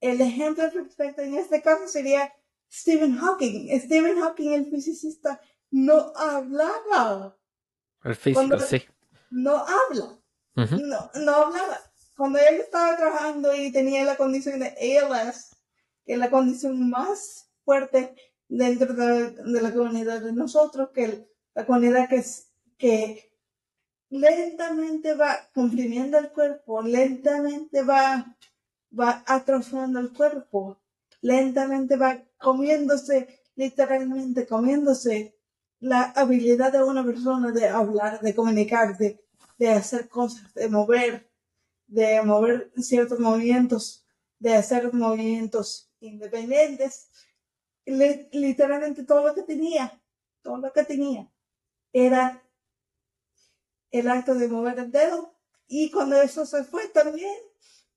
El 0.00 0.20
ejemplo 0.20 0.70
perfecto 0.72 1.22
en 1.22 1.34
este 1.34 1.62
caso 1.62 1.88
sería 1.88 2.32
Stephen 2.70 3.16
Hawking. 3.18 3.68
Stephen 3.80 4.18
Hawking, 4.20 4.52
el 4.52 4.66
física, 4.66 5.40
no 5.70 6.12
hablaba. 6.16 7.36
El 8.04 8.14
físico, 8.14 8.58
sí. 8.60 8.82
No 9.30 9.56
habla. 9.56 10.18
no, 10.54 11.10
no 11.14 11.32
hablaba. 11.32 11.80
Cuando 12.16 12.38
él 12.38 12.56
estaba 12.60 12.96
trabajando 12.96 13.54
y 13.54 13.70
tenía 13.70 14.04
la 14.04 14.16
condición 14.16 14.60
de 14.60 14.68
ALS, 14.68 15.56
que 16.04 16.14
es 16.14 16.18
la 16.18 16.30
condición 16.30 16.88
más 16.88 17.50
fuerte 17.64 18.14
dentro 18.48 18.94
de, 18.94 19.60
la 19.60 19.72
comunidad 19.72 20.22
de 20.22 20.32
nosotros, 20.32 20.90
que 20.94 21.28
la 21.54 21.66
comunidad 21.66 22.08
que, 22.08 22.16
es, 22.16 22.48
que 22.78 23.32
lentamente 24.08 25.14
va 25.14 25.48
comprimiendo 25.52 26.18
el 26.18 26.30
cuerpo, 26.30 26.80
lentamente 26.80 27.82
va, 27.82 28.36
va 28.98 29.22
atrofiando 29.26 29.98
el 29.98 30.12
cuerpo, 30.12 30.78
lentamente 31.20 31.96
va 31.96 32.22
comiéndose, 32.38 33.40
literalmente 33.54 34.46
comiéndose 34.46 35.36
la 35.80 36.02
habilidad 36.02 36.72
de 36.72 36.82
una 36.82 37.04
persona 37.04 37.52
de 37.52 37.68
hablar, 37.68 38.20
de 38.20 38.34
comunicar, 38.34 38.96
de, 38.96 39.22
de 39.58 39.70
hacer 39.70 40.08
cosas, 40.08 40.52
de 40.54 40.68
mover, 40.68 41.30
de 41.86 42.22
mover 42.22 42.72
ciertos 42.78 43.18
movimientos, 43.20 44.04
de 44.38 44.54
hacer 44.54 44.92
movimientos 44.92 45.90
independientes. 46.00 47.10
literalmente 47.84 49.04
todo 49.04 49.28
lo 49.28 49.34
que 49.34 49.42
tenía, 49.42 50.00
todo 50.42 50.58
lo 50.58 50.72
que 50.72 50.84
tenía 50.84 51.30
era 51.92 52.42
el 53.90 54.08
acto 54.08 54.34
de 54.34 54.48
mover 54.48 54.78
el 54.78 54.90
dedo. 54.90 55.34
Y 55.68 55.90
cuando 55.90 56.20
eso 56.20 56.46
se 56.46 56.64
fue 56.64 56.88
también, 56.88 57.36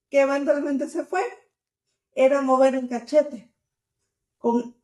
que 0.09 0.21
eventualmente 0.21 0.89
se 0.89 1.05
fue, 1.05 1.21
era 2.15 2.41
mover 2.41 2.75
el 2.75 2.89
cachete 2.89 3.48
con, 4.39 4.75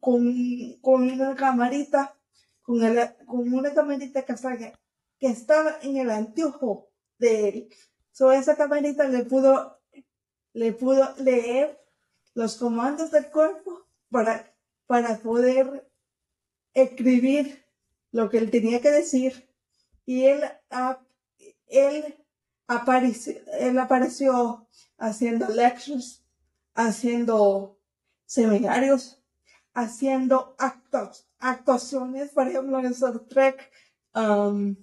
con, 0.00 0.78
con 0.80 1.10
una 1.10 1.36
camarita, 1.36 2.18
con, 2.62 2.82
el, 2.82 3.14
con 3.26 3.52
una 3.52 3.72
camarita 3.72 4.24
que, 4.24 4.34
que 5.20 5.26
estaba 5.28 5.76
en 5.82 5.98
el 5.98 6.10
anteojo 6.10 6.90
de 7.18 7.48
él. 7.48 7.68
So, 8.10 8.32
esa 8.32 8.56
camarita 8.56 9.06
le 9.08 9.24
pudo, 9.24 9.78
le 10.52 10.72
pudo 10.72 11.14
leer 11.18 11.78
los 12.34 12.56
comandos 12.56 13.12
del 13.12 13.30
cuerpo 13.30 13.86
para, 14.10 14.52
para 14.86 15.18
poder 15.18 15.88
escribir 16.74 17.64
lo 18.12 18.28
que 18.30 18.38
él 18.38 18.50
tenía 18.50 18.80
que 18.80 18.90
decir 18.90 19.46
y 20.06 20.24
él, 20.24 20.40
él, 21.66 22.24
apareció, 22.68 23.34
él 23.58 23.78
apareció 23.78 24.68
haciendo 24.98 25.48
lectures, 25.48 26.24
haciendo 26.74 27.75
seminarios, 28.26 29.22
haciendo 29.72 30.54
actos, 30.58 31.28
actuaciones, 31.38 32.30
por 32.30 32.48
ejemplo, 32.48 32.78
en 32.78 32.86
Star 32.86 33.18
Trek. 33.20 33.70
Um, 34.14 34.76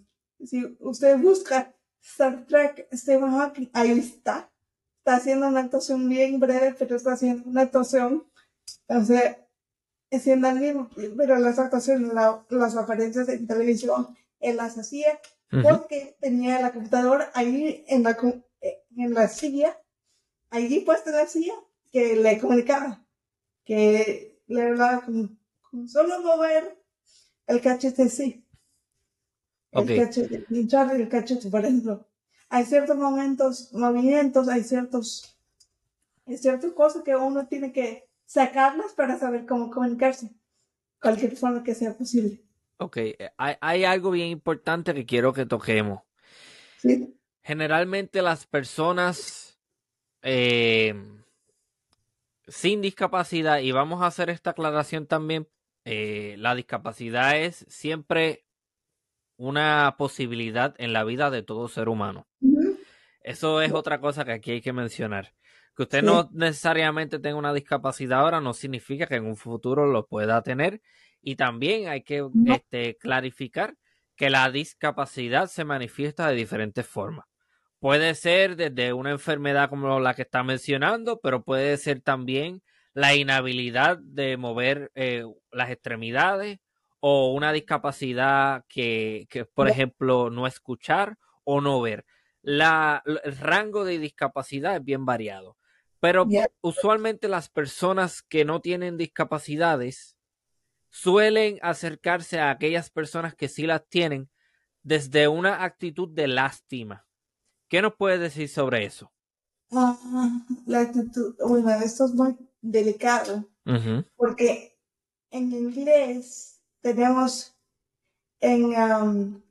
si 0.44 0.76
usted 0.80 1.18
busca 1.20 1.74
Star 2.02 2.45
Trek, 2.48 2.88
Stephen 2.94 3.32
Hawking, 3.32 3.70
ahí 3.74 3.91
está. 3.91 4.52
Está 4.99 5.18
haciendo 5.18 5.48
una 5.48 5.61
actuación 5.61 6.07
bien 6.07 6.40
breve, 6.40 6.76
pero 6.78 6.95
está 6.95 7.14
haciendo 7.14 7.49
una 7.49 7.61
actuación, 7.61 8.26
sea, 9.06 9.48
haciendo 10.11 10.48
el 10.48 10.60
mismo, 10.60 10.90
pero 11.18 11.38
las 11.38 11.60
actuaciones, 11.60 12.14
las 12.14 12.78
apariencias 12.78 13.28
en 13.30 13.48
televisión 13.48 14.15
él 14.44 14.57
las 14.57 14.78
hacía 14.78 15.20
porque 15.61 16.18
tenía 16.20 16.60
la 16.60 16.74
computadora 16.74 17.32
ahí 17.34 17.86
en 17.88 18.03
la, 18.03 18.18
en 18.98 19.14
la 19.14 19.28
silla, 19.28 19.80
allí 20.49 20.80
puesta 20.80 21.11
en 21.11 21.15
la 21.18 21.28
silla, 21.28 21.53
que 21.91 22.15
le 22.15 22.40
comunicaba, 22.40 23.02
que 23.64 24.41
le 24.48 24.61
hablaba 24.61 25.02
con, 25.02 25.40
solo 25.88 26.22
mover 26.22 26.77
el 27.48 27.61
cachete 27.61 28.10
sí. 28.10 28.45
El 29.72 29.88
cachete, 29.88 30.45
hinchar 30.49 30.95
el 30.95 31.10
cachete, 31.10 31.49
por 31.49 31.61
ejemplo. 31.61 32.07
Hay 32.49 32.65
ciertos 32.65 32.95
momentos, 32.95 33.73
movimientos, 33.73 34.48
hay 34.48 34.64
ciertos, 34.64 35.35
hay 36.27 36.38
ciertas 36.38 36.72
cosas 36.73 37.03
que 37.03 37.15
uno 37.15 37.48
tiene 37.48 37.73
que 37.73 38.07
sacarlas 38.26 38.94
para 38.94 39.18
saber 39.18 39.45
cómo 39.48 39.72
comunicarse. 39.72 40.30
Cualquier 41.02 41.35
forma 41.35 41.64
que 41.64 41.73
sea 41.73 41.98
posible. 41.98 42.44
Ok, 42.77 42.98
eh, 42.98 43.31
hay, 43.38 43.84
algo 43.84 44.11
bien 44.11 44.27
importante 44.27 44.94
que 44.94 45.06
quiero 45.06 45.34
que 45.34 45.45
toquemos. 45.45 46.02
Generalmente 47.41 48.22
las 48.22 48.45
personas 48.45 49.60
eh, 50.22 50.94
sin 52.48 52.82
discapacidad, 52.82 53.60
y 53.60 53.72
vamos 53.72 54.02
a 54.02 54.07
hacer 54.07 54.30
esta 54.30 54.52
aclaración 54.52 55.07
también, 55.07 55.48
eh, 55.86 56.36
la 56.38 56.56
discapacidad 56.56 57.38
es 57.38 57.65
siempre 57.68 58.45
una 59.38 59.95
posibilidad 59.98 60.76
en 60.78 60.94
la 60.94 61.03
vida 61.03 61.30
de 61.30 61.44
todo 61.44 61.68
ser 61.68 61.90
humano. 61.90 62.28
Eso 63.22 63.61
es 63.61 63.72
otra 63.72 63.99
cosa 63.99 64.26
que 64.26 64.34
aquí 64.34 64.52
hay 64.52 64.61
que 64.61 64.74
mencionar. 64.74 65.34
Que 65.76 65.84
usted 65.84 66.03
no 66.03 66.30
necesariamente 66.34 67.20
tenga 67.20 67.38
una 67.38 67.53
discapacidad 67.53 68.20
ahora 68.20 68.41
no 68.41 68.53
significa 68.53 69.07
que 69.07 69.15
en 69.15 69.26
un 69.26 69.36
futuro 69.36 69.88
lo 69.88 70.06
pueda 70.06 70.41
tener 70.44 70.82
y 71.22 71.36
también 71.36 71.88
hay 71.88 72.03
que 72.03 72.28
este, 72.45 72.95
clarificar 72.98 73.76
que 74.15 74.30
la 74.30 74.52
discapacidad 74.52 75.48
se 75.48 75.65
manifiesta 75.65 76.28
de 76.28 76.36
diferentes 76.36 76.86
formas. 76.86 77.26
Puede 77.84 78.15
ser 78.15 78.55
desde 78.55 78.93
una 78.93 79.11
enfermedad 79.11 79.68
como 79.68 79.99
la 79.99 80.14
que 80.14 80.22
está 80.22 80.41
mencionando, 80.41 81.19
pero 81.19 81.43
puede 81.43 81.76
ser 81.76 81.99
también 81.99 82.64
la 82.93 83.14
inhabilidad 83.14 83.97
de 83.97 84.38
mover 84.38 84.89
eh, 84.95 85.26
las 85.51 85.69
extremidades 85.69 86.60
o 87.01 87.34
una 87.34 87.51
discapacidad 87.51 88.64
que, 88.69 89.27
que, 89.30 89.43
por 89.43 89.68
ejemplo, 89.68 90.30
no 90.30 90.47
escuchar 90.47 91.18
o 91.43 91.60
no 91.60 91.81
ver. 91.81 92.05
La, 92.41 93.03
el 93.05 93.35
rango 93.35 93.84
de 93.84 93.99
discapacidad 93.99 94.77
es 94.77 94.84
bien 94.85 95.05
variado, 95.05 95.57
pero 95.99 96.26
usualmente 96.61 97.27
las 97.27 97.49
personas 97.49 98.22
que 98.22 98.45
no 98.45 98.61
tienen 98.61 98.95
discapacidades 98.95 100.15
suelen 100.89 101.60
acercarse 101.61 102.39
a 102.39 102.49
aquellas 102.49 102.89
personas 102.89 103.35
que 103.35 103.49
sí 103.49 103.68
las 103.68 103.85
tienen 103.89 104.30
desde 104.84 105.27
una 105.27 105.65
actitud 105.65 106.07
de 106.07 106.30
lástima. 106.30 107.05
¿Qué 107.73 107.81
nos 107.81 107.95
puedes 107.95 108.19
decir 108.19 108.47
sobre 108.47 108.85
eso? 108.85 109.11
Ah, 109.71 109.97
la 110.67 110.81
actitud, 110.81 111.33
bueno, 111.39 111.71
esto 111.71 112.05
es 112.05 112.13
muy 112.13 112.37
delicado, 112.61 113.49
porque 114.15 114.77
en 115.31 115.51
inglés 115.51 116.61
tenemos 116.81 117.57
en, 118.41 118.65
um, 118.65 119.41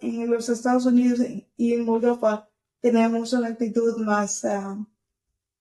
en 0.00 0.30
los 0.30 0.48
Estados 0.48 0.86
Unidos 0.86 1.18
y 1.56 1.74
en 1.74 1.88
Europa 1.88 2.48
tenemos 2.80 3.32
una 3.32 3.48
actitud 3.48 3.96
más, 4.06 4.44
um, 4.44 4.86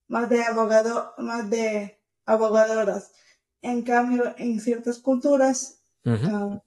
más 0.08 0.30
de 0.30 0.44
abogado, 0.44 1.16
más 1.18 1.50
de 1.50 2.00
abogadoras. 2.28 3.12
En 3.64 3.82
cambio, 3.82 4.36
en 4.38 4.60
ciertas 4.60 5.00
culturas, 5.00 5.82
ah, 6.06 6.62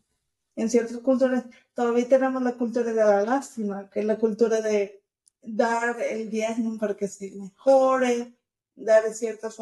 en 0.56 0.68
ciertas 0.68 0.98
culturas, 0.98 1.44
todavía 1.72 2.08
tenemos 2.08 2.42
la 2.42 2.54
cultura 2.54 2.92
de 2.92 2.94
la 2.94 3.22
lástima, 3.22 3.88
que 3.90 4.00
es 4.00 4.06
la 4.06 4.18
cultura 4.18 4.60
de 4.60 4.99
dar 5.42 6.00
el 6.00 6.30
diezmo 6.30 6.78
para 6.78 6.96
que 6.96 7.08
se 7.08 7.30
mejore, 7.32 8.34
dar 8.74 9.12
ciertos, 9.12 9.56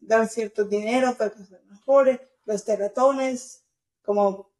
dar 0.00 0.28
cierto 0.28 0.64
dinero 0.64 1.14
para 1.16 1.30
que 1.30 1.44
se 1.44 1.60
mejore, 1.70 2.28
los 2.44 2.64
teratones, 2.64 3.64
como 4.02 4.50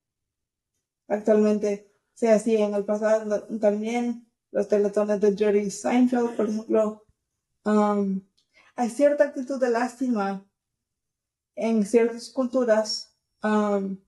actualmente 1.08 1.90
se 2.14 2.30
hacía 2.30 2.66
en 2.66 2.74
el 2.74 2.84
pasado 2.84 3.46
también, 3.60 4.26
los 4.50 4.68
teletones 4.68 5.20
de 5.20 5.36
Jerry 5.36 5.70
Seinfeld, 5.70 6.36
por 6.36 6.48
ejemplo. 6.48 7.04
Um, 7.64 8.22
hay 8.76 8.90
cierta 8.90 9.24
actitud 9.24 9.60
de 9.60 9.70
lástima 9.70 10.44
en 11.54 11.84
ciertas 11.84 12.30
culturas 12.30 13.16
um, 13.42 13.98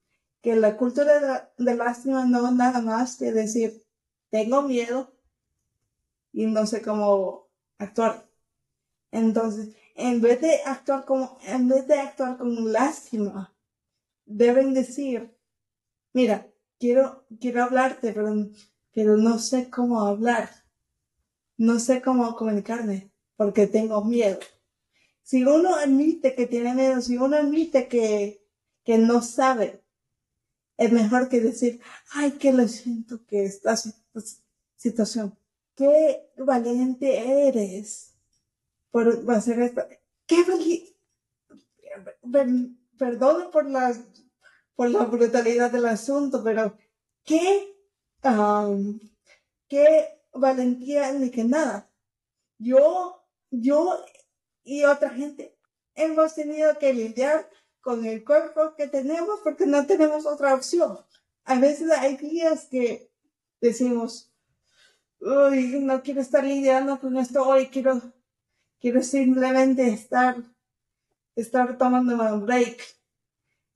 que 0.41 0.57
la 0.57 0.77
cultura 0.77 1.51
de, 1.59 1.75
lástima 1.75 2.25
no 2.25 2.51
nada 2.53 2.81
más 2.81 3.17
que 3.17 3.33
decir 3.33 3.85
tengo 4.31 4.63
miedo 4.63 5.13
y 6.33 6.47
no 6.47 6.67
sé 6.67 6.83
cómo 6.83 7.49
actuar. 7.79 8.29
Entonces, 9.11 9.75
en 9.97 10.21
vez 10.21 10.41
de 10.41 10.63
actuar 10.65 11.05
como, 11.05 11.39
en 11.45 11.69
vez 11.69 11.87
de 11.87 11.99
actuar 12.01 12.39
con 12.39 12.73
lástima, 12.73 13.55
deben 14.25 14.75
decir, 14.75 15.37
mira, 16.13 16.47
quiero, 16.79 17.27
quiero 17.41 17.65
hablarte, 17.65 18.13
pero, 18.13 18.33
pero 18.93 19.17
no 19.17 19.39
sé 19.39 19.71
cómo 19.71 20.03
hablar. 20.03 20.51
No 21.57 21.79
sé 21.79 22.01
cómo 22.03 22.35
comunicarme. 22.37 23.11
porque 23.37 23.67
tengo 23.67 24.05
miedo. 24.05 24.39
Si 25.23 25.45
uno 25.45 25.75
admite 25.75 26.35
que 26.35 26.47
tiene 26.47 26.75
miedo, 26.75 27.01
si 27.01 27.17
uno 27.17 27.37
admite 27.37 27.89
que, 27.89 28.45
que 28.85 28.99
no 28.99 29.23
sabe, 29.23 29.83
es 30.77 30.93
mejor 30.93 31.29
que 31.29 31.41
decir, 31.41 31.81
ay, 32.13 32.33
que 32.33 32.53
lo 32.53 32.67
siento 32.69 33.25
que 33.27 33.45
esta 33.45 33.77
situación. 34.77 35.40
Qué 35.81 36.31
valiente 36.37 37.49
eres 37.49 38.15
por 38.91 39.25
hacer 39.31 39.61
esto. 39.61 39.81
Qué 40.27 40.45
valiente. 40.45 40.95
Perdón 42.99 43.51
por 43.51 43.65
la, 43.65 43.97
por 44.77 44.91
la 44.91 45.07
brutalidad 45.07 45.71
del 45.71 45.87
asunto, 45.87 46.45
pero 46.45 46.77
qué, 47.25 47.75
qué 49.69 50.21
valentía 50.35 51.15
ni 51.15 51.31
que 51.31 51.45
nada. 51.45 51.91
Yo, 52.59 53.25
yo 53.51 54.05
y 54.63 54.85
otra 54.85 55.09
gente 55.09 55.57
hemos 55.95 56.35
tenido 56.35 56.79
que 56.79 56.93
lidiar 56.93 57.49
con 57.81 58.05
el 58.05 58.23
cuerpo 58.23 58.75
que 58.77 58.87
tenemos 58.87 59.41
porque 59.43 59.65
no 59.65 59.87
tenemos 59.87 60.27
otra 60.27 60.53
opción. 60.53 60.99
A 61.45 61.59
veces 61.59 61.91
hay 61.91 62.19
días 62.19 62.67
que 62.67 63.11
decimos, 63.63 64.30
uy, 65.21 65.81
no 65.81 66.03
quiero 66.03 66.21
estar 66.21 66.45
lidiando 66.45 66.99
con 66.99 67.17
esto 67.17 67.47
hoy, 67.47 67.67
quiero, 67.67 68.01
quiero 68.81 69.03
simplemente 69.03 69.89
estar, 69.89 70.37
estar 71.37 71.77
tomándome 71.79 72.33
un 72.33 72.47
break, 72.47 72.83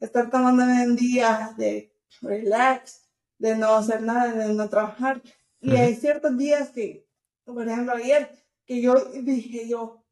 estar 0.00 0.30
tomándome 0.30 0.86
un 0.86 0.96
día 0.96 1.54
de 1.56 1.92
relax, 2.22 3.08
de 3.38 3.56
no 3.56 3.74
hacer 3.74 4.02
nada, 4.02 4.32
de 4.32 4.54
no 4.54 4.68
trabajar. 4.68 5.22
Y 5.60 5.76
hay 5.76 5.94
ciertos 5.94 6.36
días 6.36 6.70
que, 6.70 7.06
por 7.44 7.66
ejemplo, 7.66 7.94
ayer, 7.94 8.30
que 8.66 8.80
yo 8.80 8.94
dije 8.94 9.68
yo, 9.68 10.02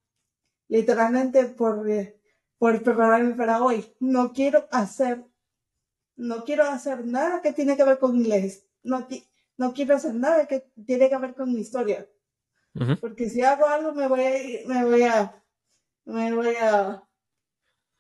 literalmente 0.69 1.45
por, 1.47 1.87
por 2.59 2.83
prepararme 2.83 3.35
para 3.35 3.63
hoy, 3.63 3.85
no 4.01 4.33
quiero 4.33 4.67
hacer, 4.71 5.25
no 6.17 6.45
quiero 6.45 6.65
hacer 6.65 7.07
nada 7.07 7.43
que 7.43 7.53
tiene 7.53 7.77
que 7.77 7.85
ver 7.85 7.99
con 7.99 8.17
inglés. 8.17 8.67
No, 8.83 9.07
no 9.57 9.73
quiero 9.73 9.97
hacer 9.97 10.15
nada 10.15 10.47
que 10.47 10.61
tiene 10.87 11.09
que 11.09 11.19
ver 11.19 11.35
con 11.35 11.53
mi 11.53 11.61
historia. 11.61 12.09
Porque 13.01 13.29
si 13.29 13.43
hago 13.43 13.66
algo 13.66 13.93
me 13.93 14.09
voy 14.09 14.23
a, 14.23 14.69
me 14.69 14.85
voy 14.85 15.03
a, 15.03 15.43
me 16.07 16.35
voy 16.35 16.55
a 16.59 17.03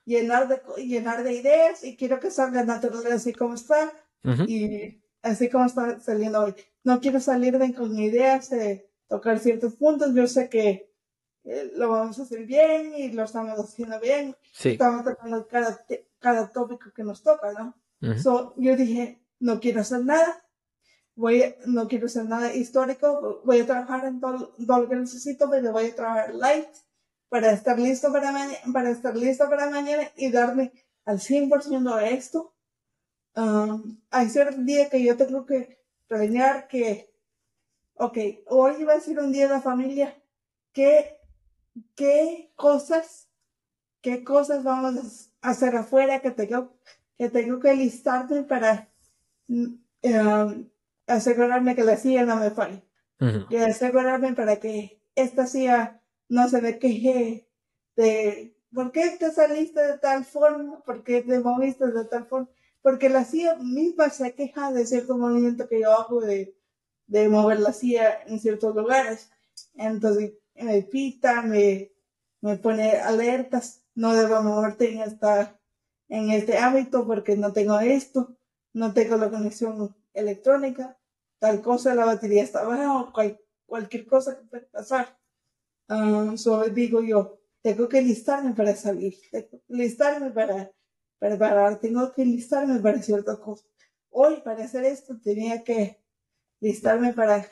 llenar 0.04 0.48
de, 0.48 0.62
llenar 0.82 1.22
de 1.22 1.34
ideas 1.34 1.84
y 1.84 1.96
quiero 1.96 2.18
que 2.20 2.30
salga 2.30 2.64
natural 2.64 3.06
así 3.12 3.32
como 3.32 3.54
está 3.54 3.92
y 4.46 5.02
así 5.22 5.50
como 5.50 5.66
está 5.66 6.00
saliendo 6.00 6.40
hoy. 6.40 6.54
No 6.84 7.00
quiero 7.00 7.20
salir 7.20 7.58
de, 7.58 7.74
con 7.74 7.98
ideas 7.98 8.50
de 8.50 8.90
tocar 9.08 9.38
ciertos 9.38 9.74
puntos. 9.74 10.14
Yo 10.14 10.26
sé 10.26 10.48
que 10.48 10.90
eh, 11.44 11.72
lo 11.76 11.90
vamos 11.90 12.18
a 12.18 12.22
hacer 12.22 12.46
bien 12.46 12.94
y 12.96 13.12
lo 13.12 13.24
estamos 13.24 13.58
haciendo 13.58 14.00
bien. 14.00 14.36
Estamos 14.64 15.04
tocando 15.04 15.46
cada, 15.48 15.78
cada 16.18 16.50
tópico 16.50 16.92
que 16.92 17.04
nos 17.04 17.22
toca, 17.22 17.52
¿no? 17.52 17.76
yo 18.56 18.76
dije, 18.76 19.22
no 19.38 19.60
quiero 19.60 19.80
hacer 19.80 20.04
nada, 20.04 20.44
voy, 21.14 21.54
no 21.66 21.88
quiero 21.88 22.06
hacer 22.06 22.24
nada 22.24 22.54
histórico, 22.54 23.40
voy 23.44 23.60
a 23.60 23.66
trabajar 23.66 24.04
en 24.04 24.20
todo, 24.20 24.54
lo 24.58 24.88
que 24.88 24.96
necesito, 24.96 25.48
pero 25.50 25.72
voy 25.72 25.86
a 25.86 25.94
trabajar 25.94 26.34
light 26.34 26.68
para 27.28 27.52
estar 27.52 27.78
listo 27.78 28.12
para, 28.12 28.32
para 28.72 28.90
estar 28.90 29.16
listo 29.16 29.48
para 29.48 29.70
mañana 29.70 30.10
y 30.16 30.30
darme 30.30 30.72
al 31.04 31.18
100% 31.18 31.94
a 31.94 32.08
esto. 32.08 32.54
Um, 33.34 33.98
hay 34.10 34.28
ciertos 34.28 34.64
días 34.64 34.90
que 34.90 35.02
yo 35.02 35.16
tengo 35.16 35.46
que 35.46 35.78
planear 36.06 36.68
que, 36.68 37.10
ok, 37.94 38.18
hoy 38.48 38.84
va 38.84 38.94
a 38.94 39.00
ser 39.00 39.18
un 39.18 39.32
día 39.32 39.48
de 39.48 39.54
la 39.54 39.60
familia, 39.62 40.14
¿qué 40.72 41.18
qué 41.94 42.52
cosas, 42.56 43.28
qué 44.00 44.24
cosas 44.24 44.62
vamos 44.62 45.30
a 45.40 45.50
hacer 45.50 45.76
afuera 45.76 46.20
que 46.20 46.30
tengo, 46.30 46.74
que 47.16 47.28
tengo 47.28 47.60
que 47.60 47.74
listarme 47.74 48.42
para 48.42 48.88
em, 49.48 50.68
asegurarme 51.06 51.74
que 51.74 51.84
la 51.84 51.96
silla 51.96 52.24
no 52.24 52.36
me 52.36 52.50
falle. 52.50 52.82
Y 53.50 53.56
asegurarme 53.56 54.32
para 54.34 54.56
que 54.56 55.00
esta 55.14 55.46
silla 55.46 56.02
no 56.28 56.48
se 56.48 56.60
me 56.60 56.78
queje 56.80 57.48
de 57.94 58.56
¿por 58.74 58.90
qué 58.92 59.10
te 59.18 59.30
saliste 59.30 59.80
de 59.80 59.98
tal 59.98 60.24
forma? 60.24 60.82
¿Por 60.84 61.04
qué 61.04 61.22
te 61.22 61.38
moviste 61.38 61.86
de 61.86 62.04
tal 62.04 62.26
forma? 62.26 62.48
Porque 62.80 63.08
la 63.08 63.24
silla 63.24 63.54
misma 63.56 64.10
se 64.10 64.34
queja 64.34 64.72
de 64.72 64.86
cierto 64.86 65.16
movimiento 65.16 65.68
que 65.68 65.80
yo 65.80 65.92
hago 65.92 66.20
de, 66.20 66.56
de 67.06 67.28
mover 67.28 67.60
la 67.60 67.72
silla 67.72 68.22
en 68.26 68.40
ciertos 68.40 68.74
lugares. 68.74 69.30
Entonces, 69.74 70.32
me 70.54 70.82
pita, 70.82 71.42
me, 71.42 71.92
me 72.40 72.56
pone 72.56 72.96
alertas, 72.96 73.84
no 73.94 74.14
debo 74.14 74.42
moverte 74.42 74.92
en 74.92 75.02
esta, 75.02 75.60
en 76.08 76.30
este 76.30 76.58
ámbito 76.58 77.06
porque 77.06 77.36
no 77.36 77.52
tengo 77.52 77.78
esto, 77.78 78.36
no 78.72 78.92
tengo 78.92 79.16
la 79.16 79.30
conexión 79.30 79.94
electrónica, 80.14 80.98
tal 81.38 81.60
cosa, 81.60 81.94
la 81.94 82.04
batería 82.04 82.42
está 82.42 82.64
baja 82.64 83.12
cualquier 83.66 84.06
cosa 84.06 84.38
que 84.38 84.44
pueda 84.44 84.66
pasar. 84.70 85.18
Uh, 85.88 86.34
digo 86.72 87.02
yo, 87.02 87.38
tengo 87.62 87.88
que 87.88 88.00
listarme 88.00 88.54
para 88.54 88.74
salir, 88.74 89.14
tengo 89.30 89.60
listarme 89.68 90.30
para 90.30 90.70
preparar, 91.18 91.78
tengo 91.80 92.12
que 92.12 92.24
listarme 92.24 92.80
para 92.80 93.02
ciertas 93.02 93.38
cosas. 93.38 93.66
Hoy 94.10 94.40
para 94.42 94.64
hacer 94.64 94.84
esto 94.84 95.18
tenía 95.22 95.62
que 95.62 96.00
listarme 96.60 97.12
para 97.12 97.46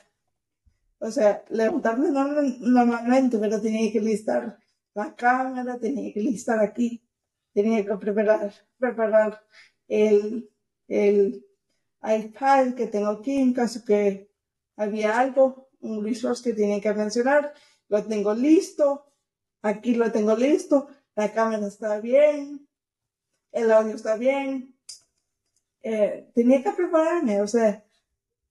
o 1.01 1.11
sea, 1.11 1.43
levantarme 1.49 2.11
normalmente, 2.11 3.39
pero 3.39 3.61
tenía 3.61 3.91
que 3.91 4.01
listar 4.01 4.59
la 4.95 5.15
cámara, 5.17 5.79
tenía 5.79 6.13
que 6.13 6.21
listar 6.21 6.61
aquí, 6.61 7.03
tenía 7.55 7.85
que 7.85 7.97
preparar, 7.97 8.53
preparar 8.79 9.43
el, 9.89 10.51
el 10.89 11.45
iPad 12.03 12.75
que 12.75 12.87
tengo 12.87 13.09
aquí 13.09 13.37
en 13.37 13.53
caso 13.53 13.85
que 13.85 14.31
había 14.77 15.19
algo, 15.19 15.69
un 15.81 16.05
resource 16.05 16.43
que 16.43 16.55
tenía 16.55 16.81
que 16.81 16.93
mencionar, 16.95 17.53
lo 17.89 18.05
tengo 18.05 18.35
listo, 18.35 19.07
aquí 19.63 19.95
lo 19.95 20.11
tengo 20.11 20.35
listo, 20.37 20.89
la 21.15 21.33
cámara 21.33 21.67
está 21.67 22.01
bien, 22.01 22.69
el 23.53 23.71
audio 23.73 23.95
está 23.95 24.17
bien, 24.17 24.77
eh, 25.83 26.31
tenía 26.35 26.63
que 26.63 26.71
prepararme, 26.73 27.41
o 27.41 27.47
sea, 27.47 27.85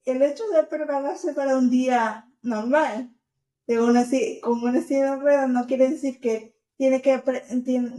el 0.06 0.22
hecho 0.22 0.48
de 0.50 0.64
prepararse 0.64 1.34
para 1.34 1.58
un 1.58 1.70
día 1.70 2.28
normal. 2.42 3.16
De 3.68 3.80
una, 3.80 4.04
con 4.42 4.64
una 4.64 4.82
silla 4.82 5.12
de 5.12 5.22
ruedas 5.22 5.48
no 5.48 5.68
quiere 5.68 5.90
decir 5.90 6.20
que 6.20 6.56
tiene 6.76 7.04
que 7.04 7.22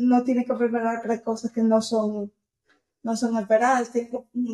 no 0.00 0.24
tiene 0.24 0.44
que 0.44 0.54
preparar 0.54 1.00
para 1.00 1.22
cosas 1.22 1.52
que 1.52 1.62
no 1.62 1.80
son 1.80 2.32
no 3.02 3.16
son 3.16 3.36
esperadas, 3.38 3.90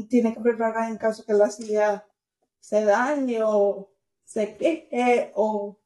tiene, 0.09 0.35
que 0.35 0.41
preparar 0.41 0.91
en 0.91 0.99
caso 0.99 1.25
que 1.25 1.33
la 1.33 1.51
silla 1.51 2.07
se 2.61 2.85
dañe 2.85 3.43
o 3.43 3.91
se 4.25 4.57
queje 4.57 5.33
o 5.35 5.79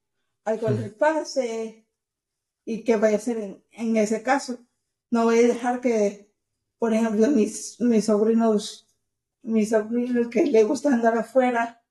algo 0.45 0.70
le 0.70 0.91
pase 0.91 1.87
y 2.65 2.85
qué 2.85 2.97
vaya 2.97 3.16
a 3.16 3.19
hacer 3.19 3.39
en, 3.39 3.65
en, 3.73 3.97
ese 3.97 4.23
caso. 4.23 4.59
No 5.11 5.24
voy 5.24 5.41
a 5.41 5.49
dejar 5.49 5.81
que, 5.81 6.31
por 6.78 6.95
ejemplo, 6.95 7.28
mis, 7.28 7.81
mis 7.81 8.05
sobrinos, 8.07 8.87
mis 9.43 9.70
sobrinos 9.70 10.28
que 10.28 10.45
le 10.47 10.65
gusta 10.65 10.93
andar 10.93 11.16
afuera, 11.16 11.82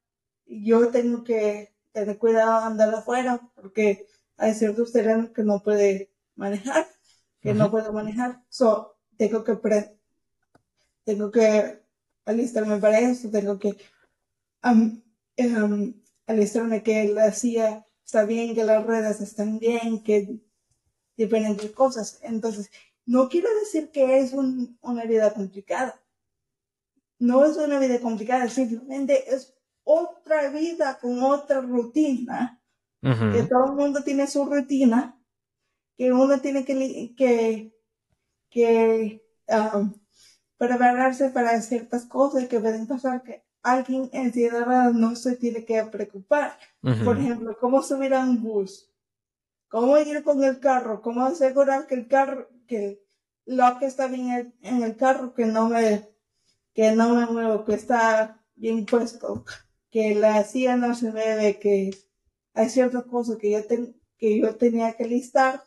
yo 0.46 0.90
tengo 0.90 1.24
que 1.24 1.74
tener 1.92 2.18
cuidado 2.18 2.66
andar 2.66 2.94
afuera 2.94 3.42
porque 3.56 4.08
hay 4.38 4.54
ciertos 4.54 4.92
terrenos 4.92 5.32
que 5.32 5.44
no 5.44 5.62
puede 5.62 6.12
manejar, 6.36 6.88
que 7.42 7.54
no 7.54 7.70
puedo 7.70 7.92
manejar. 7.94 8.44
So, 8.50 8.98
tengo 9.18 9.44
que 9.44 9.56
tengo 11.10 11.32
que 11.32 11.82
alistarme 12.26 12.78
para 12.78 13.00
eso, 13.00 13.32
tengo 13.32 13.58
que 13.58 13.76
um, 14.64 15.02
alistarme 16.28 16.84
que 16.84 17.08
la 17.08 17.32
silla 17.32 17.84
está 18.06 18.26
bien, 18.26 18.54
que 18.54 18.64
las 18.64 18.86
ruedas 18.86 19.20
están 19.20 19.58
bien, 19.58 20.04
que 20.04 20.40
diferentes 21.18 21.72
cosas. 21.72 22.20
Entonces, 22.22 22.70
no 23.08 23.28
quiero 23.28 23.50
decir 23.60 23.90
que 23.90 24.20
es 24.20 24.34
una 24.34 25.06
vida 25.06 25.34
complicada. 25.34 26.00
No 27.18 27.44
es 27.44 27.58
una 27.58 27.80
vida 27.80 28.00
complicada, 28.00 28.48
simplemente 28.50 29.34
es 29.34 29.56
otra 29.84 30.52
vida 30.52 31.00
con 31.02 31.24
otra 31.24 31.60
rutina, 31.62 32.62
que 33.02 33.48
todo 33.50 33.66
el 33.66 33.76
mundo 33.76 34.04
tiene 34.04 34.28
su 34.28 34.46
rutina, 34.46 35.20
que 35.98 36.14
uno 36.14 36.40
tiene 36.40 36.64
que, 36.64 37.16
que, 37.18 37.74
que 38.52 39.24
um, 39.48 39.92
prepararse 40.60 41.30
para 41.30 41.60
ciertas 41.62 42.06
cosas 42.06 42.48
que 42.48 42.60
pueden 42.60 42.86
pasar 42.86 43.24
que 43.24 43.44
alguien 43.64 44.10
en 44.12 44.34
ciudad 44.34 44.92
no 44.92 45.16
se 45.16 45.38
tiene 45.38 45.64
que 45.64 45.82
preocupar. 45.86 46.60
Por 46.82 47.18
ejemplo, 47.18 47.58
cómo 47.60 47.82
subir 47.82 48.14
a 48.14 48.20
un 48.20 48.44
bus, 48.44 48.92
cómo 49.70 49.98
ir 49.98 50.22
con 50.22 50.44
el 50.44 50.60
carro, 50.60 51.02
cómo 51.02 51.26
asegurar 51.26 51.88
que 51.88 51.96
el 51.96 52.08
carro, 52.08 52.50
que 52.68 53.02
lo 53.46 53.80
que 53.80 53.86
está 53.86 54.08
bien 54.08 54.54
en 54.62 54.84
el 54.84 54.98
carro, 54.98 55.34
que 55.34 55.46
no 55.46 55.70
me, 55.70 56.10
que 56.74 56.92
no 56.92 57.16
me 57.16 57.26
muevo, 57.26 57.64
que 57.64 57.76
está 57.76 58.44
bien 58.56 58.86
puesto, 58.86 59.46
que 59.90 60.14
la 60.14 60.44
silla 60.44 60.76
no 60.76 60.94
se 60.94 61.14
debe, 61.14 61.58
que 61.58 61.92
hay 62.54 62.70
ciertas 62.70 63.06
cosas 63.06 63.38
que 63.38 63.52
yo 63.52 63.60
que 64.18 64.40
yo 64.42 64.58
tenía 64.58 64.92
que 64.92 65.06
listar 65.06 65.64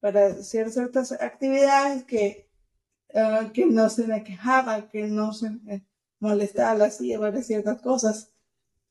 para 0.00 0.26
hacer 0.26 0.70
ciertas 0.70 1.12
actividades 1.12 2.04
que, 2.04 2.49
ah, 3.14 3.50
que 3.52 3.66
no 3.66 3.88
se 3.88 4.06
me 4.06 4.22
quejaba, 4.24 4.88
que 4.88 5.04
no 5.04 5.32
se 5.32 5.50
me 5.50 5.86
molestaba 6.20 6.90
silla 6.90 7.18
para 7.18 7.42
ciertas 7.42 7.80
cosas. 7.80 8.32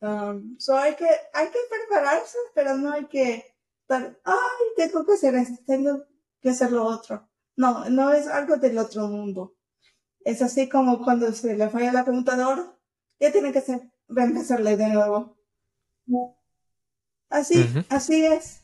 Um, 0.01 0.57
so 0.57 0.77
hay 0.77 0.95
que, 0.95 1.09
hay 1.33 1.47
que 1.47 1.59
prepararse, 1.69 2.37
pero 2.55 2.77
no 2.77 2.91
hay 2.93 3.05
que 3.05 3.55
estar, 3.81 4.17
ay, 4.23 4.65
tengo 4.77 5.05
que 5.05 5.13
hacer 5.13 5.35
esto, 5.35 5.61
tengo 5.65 6.05
que 6.41 6.49
hacer 6.49 6.71
lo 6.71 6.85
otro. 6.85 7.27
No, 7.55 7.89
no 7.89 8.11
es 8.11 8.27
algo 8.27 8.57
del 8.57 8.77
otro 8.77 9.07
mundo. 9.07 9.55
Es 10.21 10.41
así 10.41 10.69
como 10.69 11.03
cuando 11.03 11.31
se 11.33 11.55
le 11.55 11.69
falla 11.69 11.91
la 11.91 12.05
computadora, 12.05 12.73
ya 13.19 13.31
tiene 13.31 13.51
que 13.51 13.61
ser, 13.61 13.91
reempezarle 14.07 14.77
de 14.77 14.87
nuevo. 14.87 15.37
Así, 17.29 17.65
así 17.89 18.25
es. 18.25 18.61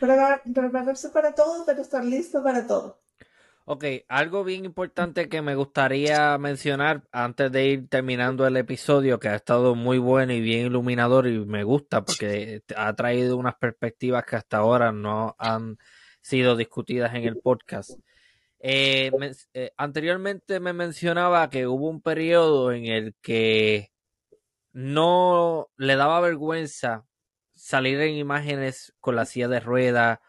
prepararse 0.00 1.10
para 1.10 1.34
todo, 1.34 1.64
pero 1.66 1.82
estar 1.82 2.04
listo 2.04 2.42
para 2.42 2.66
todo. 2.66 3.00
Ok, 3.70 3.84
algo 4.08 4.44
bien 4.44 4.64
importante 4.64 5.28
que 5.28 5.42
me 5.42 5.54
gustaría 5.54 6.38
mencionar 6.38 7.06
antes 7.12 7.52
de 7.52 7.66
ir 7.66 7.88
terminando 7.90 8.46
el 8.46 8.56
episodio, 8.56 9.18
que 9.18 9.28
ha 9.28 9.34
estado 9.34 9.74
muy 9.74 9.98
bueno 9.98 10.32
y 10.32 10.40
bien 10.40 10.68
iluminador 10.68 11.26
y 11.26 11.44
me 11.44 11.64
gusta 11.64 12.02
porque 12.02 12.62
ha 12.74 12.94
traído 12.94 13.36
unas 13.36 13.56
perspectivas 13.56 14.24
que 14.24 14.36
hasta 14.36 14.56
ahora 14.56 14.90
no 14.90 15.36
han 15.38 15.76
sido 16.22 16.56
discutidas 16.56 17.14
en 17.14 17.24
el 17.24 17.36
podcast. 17.40 17.90
Eh, 18.58 19.10
eh, 19.52 19.72
anteriormente 19.76 20.60
me 20.60 20.72
mencionaba 20.72 21.50
que 21.50 21.66
hubo 21.66 21.90
un 21.90 22.00
periodo 22.00 22.72
en 22.72 22.86
el 22.86 23.16
que 23.20 23.92
no 24.72 25.68
le 25.76 25.96
daba 25.96 26.20
vergüenza 26.20 27.04
salir 27.54 28.00
en 28.00 28.14
imágenes 28.14 28.94
con 28.98 29.14
la 29.14 29.26
silla 29.26 29.48
de 29.48 29.60
rueda 29.60 30.22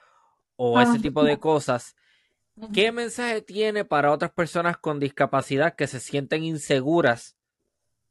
o 0.58 0.82
ese 0.82 0.98
ah. 0.98 1.02
tipo 1.02 1.24
de 1.24 1.40
cosas 1.40 1.96
¿Qué 2.74 2.92
mensaje 2.92 3.42
tiene 3.42 3.86
para 3.86 4.12
otras 4.12 4.32
personas 4.32 4.78
con 4.78 5.00
discapacidad 5.00 5.76
que 5.76 5.88
se 5.88 6.00
sienten 6.00 6.44
inseguras 6.44 7.38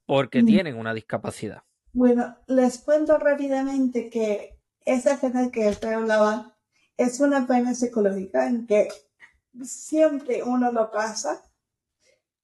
porque 0.07 0.43
mm. 0.43 0.47
tienen 0.47 0.77
una 0.77 0.95
discapacidad? 0.95 1.63
Bueno, 1.93 2.37
les 2.47 2.79
cuento 2.79 3.19
rápidamente 3.19 4.09
que 4.09 4.59
esa 4.85 5.21
pena 5.21 5.51
que 5.51 5.69
usted 5.69 5.93
hablaba 5.93 6.57
es 6.97 7.21
una 7.21 7.47
pena 7.47 7.75
psicológica 7.75 8.47
en 8.47 8.67
que 8.67 8.89
siempre 9.63 10.43
uno 10.43 10.73
lo 10.73 10.91
pasa, 10.91 11.43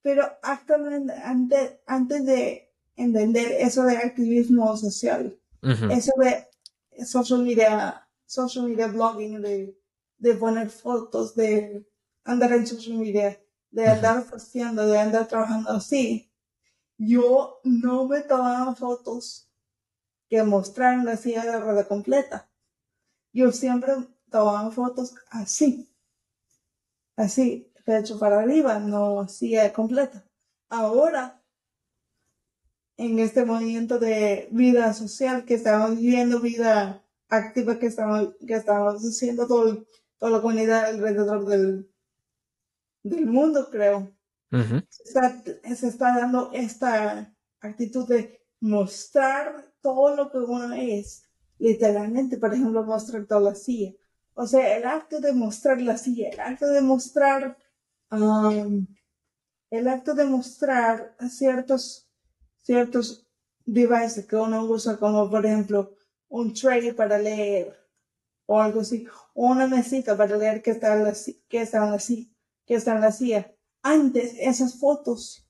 pero 0.02 0.24
actualmente, 0.43 1.12
antes, 1.12 1.78
antes 1.86 2.26
de 2.26 2.72
entender 2.97 3.52
eso 3.59 3.85
de 3.85 3.97
activismo 3.97 4.76
social, 4.76 5.39
eso 5.62 6.12
de 6.18 7.05
social 7.05 7.43
media, 7.43 8.06
social 8.26 8.68
media 8.68 8.89
blogging, 8.89 9.40
de, 9.40 9.78
de 10.18 10.35
poner 10.35 10.68
fotos, 10.68 11.35
de 11.35 11.86
andar 12.24 12.52
en 12.52 12.66
social 12.66 12.98
media, 12.98 13.40
de 13.70 13.86
andar 13.86 14.24
posteando, 14.24 14.86
de 14.86 14.98
andar 14.98 15.28
trabajando 15.28 15.70
así, 15.70 16.30
yo 16.96 17.60
no 17.64 18.06
me 18.06 18.22
tomaba 18.22 18.74
fotos 18.74 19.51
que 20.28 20.42
mostraran 20.42 21.05
la 21.05 21.16
silla 21.16 21.44
de 21.44 21.60
rueda 21.60 21.86
completa. 21.86 22.48
Yo 23.32 23.52
siempre 23.52 23.94
tomaba 24.30 24.70
fotos 24.70 25.14
así, 25.30 25.92
así, 27.16 27.72
pecho 27.84 28.18
para 28.18 28.40
arriba, 28.40 28.78
no 28.78 29.28
silla 29.28 29.72
completa. 29.72 30.24
Ahora, 30.68 31.42
en 32.96 33.18
este 33.18 33.44
movimiento 33.44 33.98
de 33.98 34.48
vida 34.52 34.94
social 34.94 35.44
que 35.44 35.55
estamos 35.55 35.98
viviendo, 35.98 36.40
vida 36.40 37.05
activa 37.28 37.78
que 37.78 37.86
estamos, 37.86 38.34
que 38.46 38.55
estamos 38.55 39.02
haciendo 39.02 39.46
todo, 39.46 39.84
toda 40.18 40.32
la 40.32 40.40
comunidad 40.40 40.86
alrededor 40.86 41.44
del, 41.46 41.93
del 43.05 43.26
mundo, 43.26 43.68
creo. 43.70 44.12
se, 44.89 45.86
está, 45.86 46.18
dando 46.18 46.51
esta 46.52 47.32
actitud 47.60 48.09
de 48.09 48.40
mostrar 48.60 49.72
todo 49.81 50.16
lo 50.16 50.31
que 50.31 50.39
uno 50.39 50.72
es, 50.74 51.24
literalmente, 51.59 52.39
por 52.39 52.52
ejemplo, 52.52 52.82
mostrar 52.82 53.26
toda 53.26 53.52
la 53.52 53.55
silla. 53.55 53.93
O 54.32 54.47
sea, 54.47 54.76
el 54.76 54.85
acto 54.85 55.20
de 55.20 55.32
mostrar 55.32 55.81
la 55.81 55.97
silla, 55.97 56.31
el 56.31 56.40
acto 56.40 56.66
de 56.66 56.81
mostrar, 56.81 57.56
um, 58.10 58.86
el 59.70 59.89
acto 59.89 60.14
de 60.14 60.24
mostrar 60.24 61.14
ciertos, 61.28 62.10
ciertos 62.62 63.28
devices 63.66 64.26
que 64.26 64.36
uno 64.36 64.64
usa, 64.64 64.97
como 64.97 65.31
por 65.31 65.44
ejemplo 65.47 65.94
un 66.28 66.52
tray 66.52 66.93
para 66.93 67.18
leer 67.18 67.76
o 68.47 68.60
algo 68.60 68.81
así, 68.81 69.06
o 69.35 69.47
una 69.51 69.66
mesita 69.66 70.16
para 70.16 70.36
leer 70.36 70.62
que 70.62 70.72
está, 70.72 71.12
que 71.48 71.62
está 71.62 71.93
así 71.93 72.34
que 72.66 72.74
están 72.74 73.01
la 73.01 73.12
CIA. 73.12 73.55
Antes 73.82 74.35
esas 74.39 74.78
fotos 74.78 75.47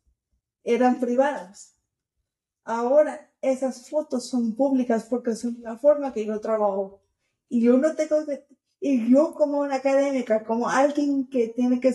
eran 0.65 0.99
privadas. 1.01 1.77
Ahora 2.65 3.31
esas 3.41 3.89
fotos 3.91 4.29
son 4.29 4.55
públicas 4.55 5.05
porque 5.05 5.35
son 5.35 5.59
la 5.61 5.77
forma 5.77 6.13
que 6.13 6.25
yo 6.25 6.41
trabajo. 6.41 7.03
Y 7.49 7.61
yo 7.61 7.77
no 7.77 7.95
tengo 7.95 8.25
que, 8.27 8.47
y 8.81 9.11
yo 9.11 9.35
como 9.35 9.61
una 9.61 9.77
académica, 9.77 10.45
como 10.45 10.69
alguien 10.69 11.29
que 11.29 11.49
tiene 11.49 11.81
que, 11.81 11.95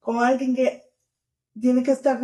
como 0.00 0.20
alguien 0.20 0.54
que 0.54 0.82
tiene 1.58 1.82
que 1.82 1.92
estar, 1.92 2.20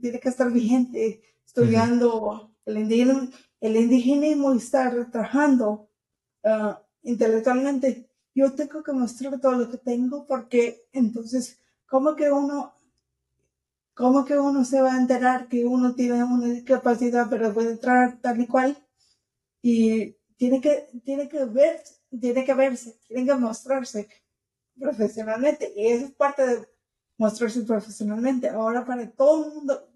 tiene 0.00 0.20
que 0.20 0.28
estar 0.28 0.50
vigente, 0.50 1.22
estudiando 1.44 2.54
el 2.64 2.78
indígena, 2.78 3.30
el 3.60 3.76
indigenismo 3.76 4.54
y 4.54 4.58
estar 4.58 5.10
trabajando 5.10 5.88
ah, 6.44 6.82
intelectualmente, 7.02 8.05
yo 8.36 8.52
tengo 8.52 8.82
que 8.82 8.92
mostrar 8.92 9.40
todo 9.40 9.52
lo 9.52 9.70
que 9.70 9.78
tengo 9.78 10.26
porque 10.26 10.86
entonces, 10.92 11.58
¿cómo 11.86 12.14
que 12.14 12.30
uno, 12.30 12.74
cómo 13.94 14.26
que 14.26 14.38
uno 14.38 14.62
se 14.62 14.82
va 14.82 14.92
a 14.92 15.00
enterar 15.00 15.48
que 15.48 15.64
uno 15.64 15.94
tiene 15.94 16.22
una 16.22 16.48
discapacidad 16.48 17.28
pero 17.30 17.54
puede 17.54 17.72
entrar 17.72 18.20
tal 18.20 18.38
y 18.38 18.46
cual? 18.46 18.76
Y 19.62 20.16
tiene 20.36 20.60
que, 20.60 20.86
tiene 21.02 21.30
que 21.30 21.46
ver, 21.46 21.82
tiene 22.20 22.44
que 22.44 22.52
verse, 22.52 23.00
tiene 23.08 23.24
que 23.24 23.34
mostrarse 23.36 24.06
profesionalmente 24.78 25.72
y 25.74 25.86
eso 25.86 26.04
es 26.04 26.12
parte 26.12 26.46
de 26.46 26.68
mostrarse 27.16 27.62
profesionalmente. 27.62 28.50
Ahora 28.50 28.84
para 28.84 29.10
todo 29.12 29.46
el 29.46 29.54
mundo, 29.54 29.88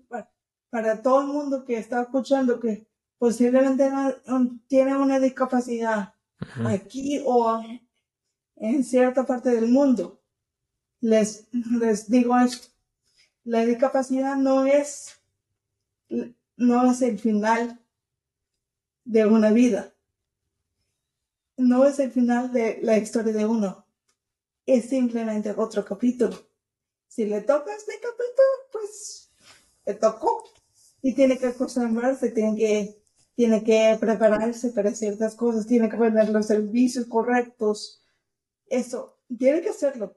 para, 0.70 1.02
todo 1.02 1.20
el 1.20 1.26
mundo 1.26 1.62
que 1.66 1.76
está 1.76 2.00
escuchando 2.00 2.58
que 2.58 2.88
posiblemente 3.18 3.86
tiene 4.66 4.96
una 4.96 5.20
discapacidad 5.20 6.14
aquí 6.64 7.22
o 7.22 7.46
en 8.60 8.84
cierta 8.84 9.24
parte 9.24 9.50
del 9.50 9.66
mundo. 9.68 10.20
Les, 11.00 11.48
les 11.52 12.08
digo 12.08 12.38
esto, 12.38 12.68
la 13.42 13.64
discapacidad 13.64 14.36
no 14.36 14.66
es, 14.66 15.18
no 16.56 16.90
es 16.92 17.02
el 17.02 17.18
final 17.18 17.80
de 19.04 19.26
una 19.26 19.50
vida. 19.50 19.92
No 21.56 21.84
es 21.84 21.98
el 21.98 22.12
final 22.12 22.52
de 22.52 22.78
la 22.82 22.98
historia 22.98 23.32
de 23.32 23.46
uno. 23.46 23.86
Es 24.66 24.90
simplemente 24.90 25.52
otro 25.56 25.84
capítulo. 25.84 26.36
Si 27.08 27.24
le 27.24 27.40
toca 27.40 27.74
este 27.74 27.94
capítulo, 27.94 28.68
pues 28.72 29.30
le 29.86 29.94
tocó. 29.94 30.44
Y 31.02 31.14
tiene 31.14 31.38
que 31.38 31.46
acostumbrarse, 31.46 32.30
tiene 32.30 32.56
que, 32.56 33.02
tiene 33.34 33.64
que 33.64 33.96
prepararse 33.98 34.70
para 34.70 34.94
ciertas 34.94 35.34
cosas, 35.34 35.66
tiene 35.66 35.88
que 35.88 35.96
poner 35.96 36.28
los 36.28 36.46
servicios 36.46 37.06
correctos, 37.06 37.99
eso, 38.70 39.18
tiene 39.38 39.62
que 39.62 39.70
hacerlo, 39.70 40.16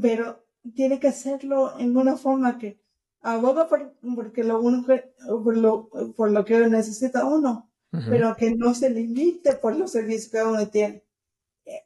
pero 0.00 0.44
tiene 0.74 0.98
que 0.98 1.08
hacerlo 1.08 1.78
en 1.78 1.96
una 1.96 2.16
forma 2.16 2.58
que 2.58 2.80
aboga 3.20 3.68
por, 3.68 3.94
porque 4.14 4.44
lo 4.44 4.60
uno 4.60 4.84
por, 4.86 5.56
lo, 5.56 5.88
por 6.16 6.30
lo 6.30 6.44
que 6.44 6.58
necesita 6.68 7.24
uno, 7.24 7.70
pero 8.08 8.34
que 8.36 8.54
no 8.54 8.74
se 8.74 8.90
limite 8.90 9.54
por 9.54 9.76
los 9.76 9.92
servicios 9.92 10.30
que 10.30 10.42
uno 10.42 10.68
tiene. 10.68 11.04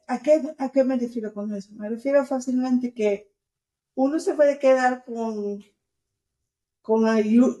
¿A 0.07 0.21
qué, 0.21 0.55
¿A 0.57 0.69
qué 0.71 0.83
me 0.83 0.97
refiero 0.97 1.33
con 1.33 1.53
eso? 1.53 1.73
Me 1.73 1.89
refiero 1.89 2.25
fácilmente 2.25 2.93
que 2.93 3.31
uno 3.95 4.19
se 4.19 4.33
puede 4.35 4.59
quedar 4.59 5.05
con, 5.05 5.63
con, 6.81 7.05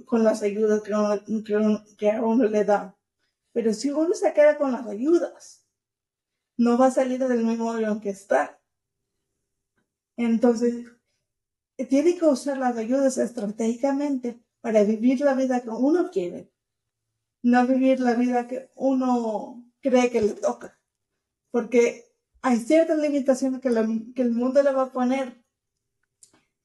con 0.05 0.23
las 0.23 0.41
ayudas 0.41 0.81
que, 0.81 0.93
que, 1.43 1.77
que 1.97 2.11
a 2.11 2.21
uno 2.21 2.45
le 2.45 2.65
da. 2.65 2.97
Pero 3.53 3.73
si 3.73 3.91
uno 3.91 4.13
se 4.13 4.33
queda 4.33 4.57
con 4.57 4.71
las 4.71 4.87
ayudas, 4.87 5.58
no 6.59 6.77
va 6.77 6.87
a 6.87 6.91
salir 6.91 7.25
del 7.25 7.45
mismo 7.45 7.71
avión 7.71 8.01
que 8.01 8.09
está. 8.09 8.59
Entonces, 10.17 10.87
tiene 11.87 12.17
que 12.17 12.25
usar 12.25 12.57
las 12.57 12.75
ayudas 12.75 13.17
estratégicamente 13.17 14.43
para 14.59 14.83
vivir 14.83 15.21
la 15.21 15.35
vida 15.35 15.61
que 15.61 15.69
uno 15.69 16.11
quiere, 16.11 16.51
no 17.41 17.65
vivir 17.65 18.01
la 18.01 18.13
vida 18.13 18.45
que 18.49 18.69
uno 18.75 19.63
cree 19.79 20.11
que 20.11 20.21
le 20.21 20.33
toca. 20.33 20.77
Porque 21.49 22.11
hay 22.41 22.57
ciertas 22.57 22.99
limitaciones 22.99 23.61
que, 23.61 23.69
que 24.13 24.21
el 24.21 24.31
mundo 24.31 24.61
le 24.61 24.73
va 24.73 24.83
a 24.83 24.91
poner 24.91 25.41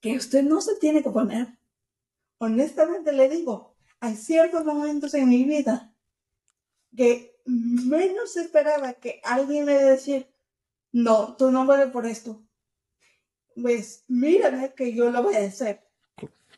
que 0.01 0.17
usted 0.17 0.43
no 0.43 0.61
se 0.61 0.75
tiene 0.75 1.05
que 1.05 1.11
poner. 1.11 1.57
Honestamente 2.39 3.13
le 3.13 3.29
digo, 3.29 3.77
hay 4.01 4.17
ciertos 4.17 4.65
momentos 4.65 5.15
en 5.15 5.29
mi 5.29 5.45
vida 5.45 5.95
que 6.97 7.34
menos 7.45 8.37
esperaba 8.37 8.95
que 8.95 9.21
alguien 9.25 9.65
me 9.65 9.75
decir, 9.75 10.29
no, 10.93 11.37
tú 11.37 11.51
no 11.51 11.67
puedes 11.67 11.91
por 11.91 12.07
esto. 12.07 12.43
Pues 13.61 14.05
mírame 14.09 14.75
que 14.75 14.93
yo 14.95 15.11
lo 15.11 15.23
voy 15.23 15.35
a 15.37 15.47
hacer. 15.47 15.85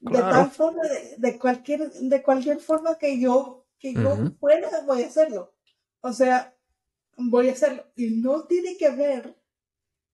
De 0.00 0.18
tal 0.18 0.50
forma, 0.50 0.82
de, 1.16 1.38
cualquier, 1.38 1.90
de 1.90 2.22
cualquier 2.22 2.60
forma 2.60 2.98
que 2.98 3.18
yo, 3.18 3.66
que 3.78 3.94
yo 3.94 4.32
pueda, 4.38 4.82
voy 4.82 5.02
a 5.02 5.06
hacerlo. 5.06 5.54
O 6.00 6.12
sea, 6.12 6.54
voy 7.16 7.48
a 7.48 7.52
hacerlo. 7.52 7.84
Y 7.96 8.10
no 8.10 8.44
tiene 8.44 8.76
que 8.76 8.90
ver 8.90 9.36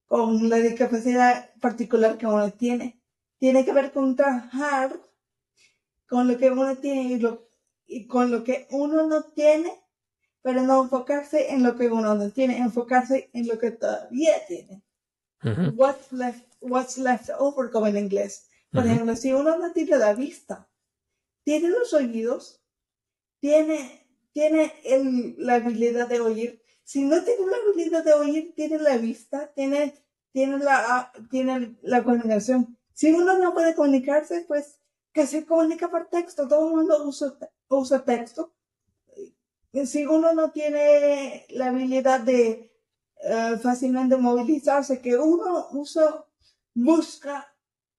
con 0.06 0.48
la 0.48 0.56
discapacidad 0.56 1.54
particular 1.60 2.16
que 2.16 2.26
uno 2.26 2.52
tiene. 2.52 3.00
Tiene 3.38 3.64
que 3.64 3.72
ver 3.72 3.92
con 3.92 4.14
trabajar 4.14 5.00
con 6.08 6.28
lo 6.28 6.36
que 6.36 6.50
uno 6.50 6.76
tiene 6.76 7.14
y, 7.14 7.18
lo, 7.18 7.48
y 7.86 8.06
con 8.06 8.30
lo 8.30 8.44
que 8.44 8.66
uno 8.70 9.06
no 9.06 9.24
tiene, 9.24 9.81
pero 10.42 10.62
no 10.62 10.82
enfocarse 10.82 11.52
en 11.52 11.62
lo 11.62 11.76
que 11.76 11.88
uno 11.88 12.14
no 12.14 12.30
tiene, 12.30 12.58
enfocarse 12.58 13.30
en 13.32 13.46
lo 13.46 13.58
que 13.58 13.70
todavía 13.70 14.34
tiene. 14.46 14.82
what's, 15.74 16.12
left, 16.12 16.44
what's 16.60 16.98
left 16.98 17.30
over, 17.38 17.70
como 17.70 17.86
en 17.86 17.96
inglés. 17.96 18.48
Por 18.70 18.86
ejemplo, 18.86 19.14
si 19.16 19.32
uno 19.32 19.56
no 19.58 19.72
tiene 19.72 19.96
la 19.98 20.14
vista, 20.14 20.68
tiene 21.44 21.68
los 21.68 21.92
oídos, 21.92 22.62
tiene, 23.38 24.06
tiene 24.32 24.72
el, 24.84 25.34
la 25.38 25.56
habilidad 25.56 26.08
de 26.08 26.20
oír. 26.20 26.62
Si 26.84 27.04
no 27.04 27.22
tiene 27.22 27.46
la 27.46 27.56
habilidad 27.56 28.04
de 28.04 28.12
oír, 28.14 28.52
tiene 28.54 28.78
la 28.78 28.96
vista, 28.96 29.52
tiene, 29.54 29.94
tiene, 30.32 30.58
la, 30.58 31.12
tiene 31.30 31.76
la 31.82 32.02
comunicación. 32.02 32.78
Si 32.94 33.12
uno 33.12 33.38
no 33.38 33.52
puede 33.52 33.74
comunicarse, 33.74 34.44
pues 34.48 34.78
que 35.12 35.26
se 35.26 35.44
comunica 35.44 35.90
por 35.90 36.06
texto, 36.06 36.48
todo 36.48 36.68
el 36.68 36.74
mundo 36.74 37.04
usa, 37.04 37.36
usa 37.68 38.04
texto. 38.04 38.52
Si 39.72 40.06
uno 40.06 40.34
no 40.34 40.50
tiene 40.50 41.46
la 41.50 41.68
habilidad 41.68 42.20
de 42.20 42.72
eh, 43.24 43.58
fácilmente 43.62 44.16
movilizarse, 44.16 45.00
que 45.00 45.16
uno 45.16 45.68
usa, 45.72 46.26
busca 46.74 47.54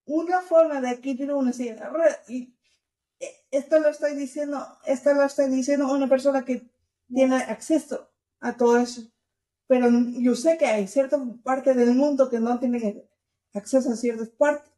una 0.05 0.41
forma 0.41 0.81
de 0.81 0.89
adquirir 0.89 1.33
una 1.33 1.53
silla 1.53 1.91
y 2.27 2.53
eh, 3.19 3.45
esto 3.51 3.79
lo 3.79 3.89
estoy 3.89 4.15
diciendo, 4.15 4.65
esto 4.85 5.13
lo 5.13 5.23
estoy 5.23 5.49
diciendo 5.49 5.91
una 5.91 6.07
persona 6.07 6.45
que 6.45 6.69
tiene 7.07 7.37
acceso 7.37 8.09
a 8.39 8.55
todo 8.55 8.77
eso. 8.77 9.01
Pero 9.67 9.89
yo 9.89 10.35
sé 10.35 10.57
que 10.57 10.65
hay 10.65 10.87
cierta 10.87 11.17
parte 11.43 11.73
del 11.73 11.95
mundo 11.95 12.29
que 12.29 12.39
no 12.39 12.59
tiene 12.59 13.07
acceso 13.53 13.91
a 13.91 13.95
ciertas 13.95 14.29
partes, 14.29 14.71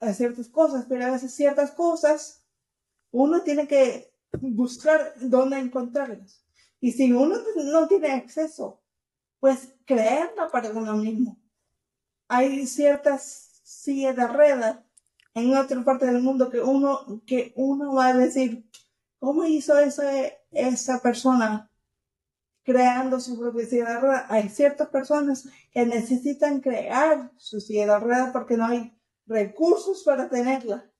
a 0.00 0.12
ciertas 0.12 0.48
cosas, 0.48 0.86
pero 0.88 1.06
a 1.06 1.10
veces 1.12 1.32
ciertas 1.32 1.70
cosas 1.70 2.44
uno 3.10 3.42
tiene 3.42 3.68
que 3.68 4.12
buscar 4.32 5.14
dónde 5.20 5.58
encontrarlas. 5.58 6.44
Y 6.80 6.92
si 6.92 7.12
uno 7.12 7.36
no 7.56 7.88
tiene 7.88 8.12
acceso, 8.12 8.80
pues 9.40 9.74
creerla 9.84 10.48
para 10.50 10.70
uno 10.70 10.96
mismo. 10.96 11.38
Hay 12.28 12.66
ciertas 12.66 13.60
sillas 13.62 14.16
de 14.16 14.26
ruedas 14.26 14.78
en 15.34 15.56
otra 15.56 15.82
parte 15.84 16.06
del 16.06 16.22
mundo 16.22 16.50
que 16.50 16.60
uno, 16.60 17.22
que 17.26 17.52
uno 17.56 17.94
va 17.94 18.08
a 18.08 18.16
decir, 18.16 18.68
¿cómo 19.18 19.44
hizo 19.44 19.78
eso 19.78 20.02
esa 20.50 21.00
persona 21.00 21.70
creando 22.62 23.20
su 23.20 23.38
propia 23.38 23.66
silla 23.66 23.94
de 23.94 24.00
ruedas? 24.00 24.24
Hay 24.28 24.48
ciertas 24.48 24.88
personas 24.88 25.48
que 25.72 25.86
necesitan 25.86 26.60
crear 26.60 27.30
su 27.36 27.60
silla 27.60 27.94
de 27.94 28.00
ruedas 28.00 28.30
porque 28.32 28.56
no 28.56 28.66
hay 28.66 28.92
recursos 29.26 30.02
para 30.04 30.28
tenerla. 30.28 30.90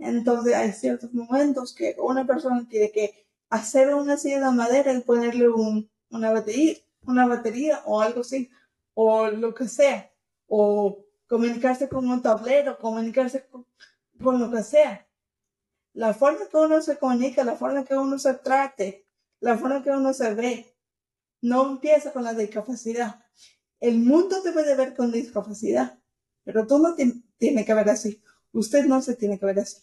Entonces 0.00 0.54
hay 0.54 0.72
ciertos 0.72 1.12
momentos 1.12 1.74
que 1.74 1.94
una 1.98 2.26
persona 2.26 2.66
tiene 2.68 2.90
que 2.90 3.26
hacer 3.50 3.94
una 3.94 4.16
silla 4.16 4.40
de 4.40 4.56
madera 4.56 4.92
y 4.92 5.00
ponerle 5.00 5.48
un, 5.48 5.90
una 6.10 6.32
batería, 6.32 6.76
una 7.04 7.26
batería 7.26 7.82
o 7.84 8.00
algo 8.00 8.22
así, 8.22 8.50
o 8.94 9.28
lo 9.28 9.54
que 9.54 9.68
sea, 9.68 10.10
o 10.46 11.04
comunicarse 11.28 11.88
con 11.88 12.08
un 12.08 12.22
tablero, 12.22 12.78
comunicarse 12.78 13.46
con, 13.46 14.40
lo 14.40 14.50
que 14.50 14.62
sea. 14.62 15.06
La 15.92 16.14
forma 16.14 16.48
que 16.48 16.56
uno 16.56 16.80
se 16.82 16.98
comunica, 16.98 17.44
la 17.44 17.56
forma 17.56 17.84
que 17.84 17.94
uno 17.96 18.18
se 18.18 18.34
trate, 18.34 19.06
la 19.40 19.58
forma 19.58 19.82
que 19.82 19.90
uno 19.90 20.12
se 20.12 20.34
ve, 20.34 20.74
no 21.40 21.70
empieza 21.70 22.12
con 22.12 22.24
la 22.24 22.34
discapacidad. 22.34 23.24
El 23.80 23.98
mundo 23.98 24.42
debe 24.42 24.62
de 24.64 24.74
ver 24.74 24.94
con 24.94 25.10
discapacidad, 25.10 25.98
pero 26.44 26.66
tú 26.66 26.78
no, 26.78 26.94
tienes 26.94 27.16
tiene 27.38 27.64
que 27.64 27.74
ver 27.74 27.88
así. 27.88 28.22
Usted 28.52 28.84
no 28.84 29.00
se 29.00 29.16
tiene 29.16 29.38
que 29.38 29.46
ver 29.46 29.60
así. 29.60 29.78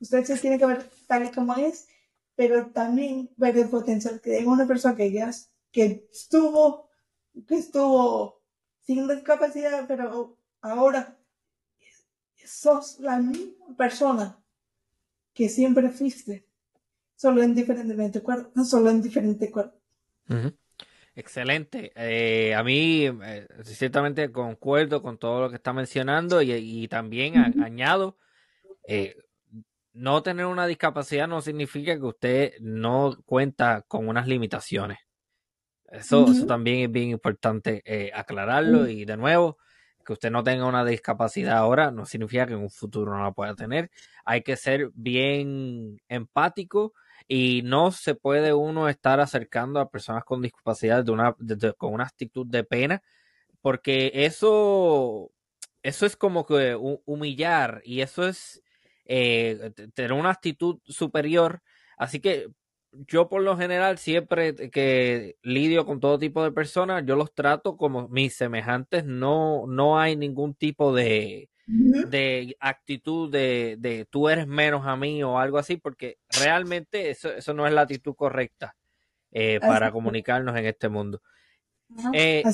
Usted 0.00 0.24
se 0.24 0.38
tiene 0.38 0.58
que 0.58 0.66
ver 0.66 0.90
tal 1.06 1.26
y 1.26 1.30
como 1.30 1.54
es, 1.56 1.86
pero 2.34 2.66
también 2.66 3.30
ver 3.36 3.56
el 3.58 3.68
potencial 3.68 4.20
que 4.20 4.36
hay 4.36 4.44
una 4.44 4.66
persona 4.66 4.96
que 4.96 5.12
ya 5.12 5.30
que 5.70 6.08
estuvo, 6.10 6.88
que 7.46 7.56
estuvo 7.56 8.42
sin 8.80 9.06
discapacidad, 9.06 9.86
pero 9.86 10.36
ahora 10.62 11.16
sos 12.44 12.98
la 13.00 13.18
misma 13.18 13.76
persona 13.76 14.42
que 15.32 15.48
siempre 15.48 15.90
fuiste, 15.90 16.46
solo 17.14 17.42
en 17.42 17.54
diferente 17.54 18.20
cuerpo, 18.20 18.50
no 18.54 18.64
solo 18.64 18.90
en 18.90 19.02
diferente 19.02 19.50
cuerpo. 19.50 19.78
Excelente. 21.14 21.92
Eh, 21.94 22.54
a 22.54 22.62
mí 22.62 23.06
eh, 23.06 23.46
ciertamente 23.64 24.32
concuerdo 24.32 25.02
con 25.02 25.18
todo 25.18 25.42
lo 25.42 25.50
que 25.50 25.56
está 25.56 25.72
mencionando 25.72 26.42
y, 26.42 26.88
también 26.88 27.36
añado, 27.62 28.16
eh, 28.86 29.16
no 29.92 30.22
tener 30.22 30.46
una 30.46 30.66
discapacidad 30.66 31.28
no 31.28 31.40
significa 31.40 31.96
que 31.96 32.04
usted 32.04 32.52
no 32.60 33.16
cuenta 33.24 33.82
con 33.82 34.08
unas 34.08 34.26
limitaciones. 34.26 34.98
Eso, 35.90 36.30
eso 36.30 36.46
también 36.46 36.80
es 36.80 36.92
bien 36.92 37.10
importante 37.10 37.82
aclararlo 38.14 38.86
y 38.88 39.04
de 39.04 39.16
nuevo, 39.16 39.58
que 40.04 40.12
usted 40.12 40.30
no 40.30 40.44
tenga 40.44 40.66
una 40.66 40.84
discapacidad 40.84 41.58
ahora 41.58 41.90
no 41.90 42.06
significa 42.06 42.46
que 42.46 42.54
en 42.54 42.60
un 42.60 42.70
futuro 42.70 43.16
no 43.16 43.22
la 43.24 43.32
pueda 43.32 43.54
tener. 43.54 43.90
Hay 44.24 44.42
que 44.42 44.56
ser 44.56 44.90
bien 44.94 46.00
empático 46.08 46.94
y 47.26 47.62
no 47.64 47.90
se 47.90 48.14
puede 48.14 48.52
uno 48.54 48.88
estar 48.88 49.20
acercando 49.20 49.80
a 49.80 49.90
personas 49.90 50.24
con 50.24 50.42
discapacidad 50.42 51.04
de 51.04 51.10
una, 51.10 51.34
con 51.76 51.92
una 51.92 52.04
actitud 52.04 52.46
de 52.46 52.64
pena, 52.64 53.02
porque 53.60 54.10
eso, 54.14 55.30
eso 55.82 56.06
es 56.06 56.16
como 56.16 56.46
que 56.46 56.76
humillar 57.04 57.82
y 57.84 58.00
eso 58.00 58.26
es 58.26 58.62
eh, 59.12 59.72
tener 59.92 60.12
una 60.12 60.30
actitud 60.30 60.78
superior. 60.84 61.62
Así 61.98 62.20
que 62.20 62.46
yo 62.92 63.28
por 63.28 63.42
lo 63.42 63.56
general 63.56 63.98
siempre 63.98 64.54
que 64.70 65.36
lidio 65.42 65.84
con 65.84 65.98
todo 65.98 66.16
tipo 66.16 66.44
de 66.44 66.52
personas, 66.52 67.04
yo 67.04 67.16
los 67.16 67.34
trato 67.34 67.76
como 67.76 68.08
mis 68.08 68.36
semejantes, 68.36 69.04
no, 69.04 69.66
no 69.66 69.98
hay 69.98 70.14
ningún 70.14 70.54
tipo 70.54 70.94
de, 70.94 71.50
de 71.66 72.56
actitud 72.60 73.32
de, 73.32 73.76
de, 73.80 74.06
tú 74.08 74.28
eres 74.28 74.46
menos 74.46 74.86
a 74.86 74.94
mí 74.94 75.24
o 75.24 75.40
algo 75.40 75.58
así, 75.58 75.76
porque 75.76 76.18
realmente 76.40 77.10
eso, 77.10 77.32
eso 77.32 77.52
no 77.52 77.66
es 77.66 77.72
la 77.72 77.82
actitud 77.82 78.14
correcta 78.14 78.76
eh, 79.32 79.58
para 79.58 79.90
comunicarnos 79.90 80.56
en 80.56 80.66
este 80.66 80.88
mundo. 80.88 81.20
Eh, 82.12 82.44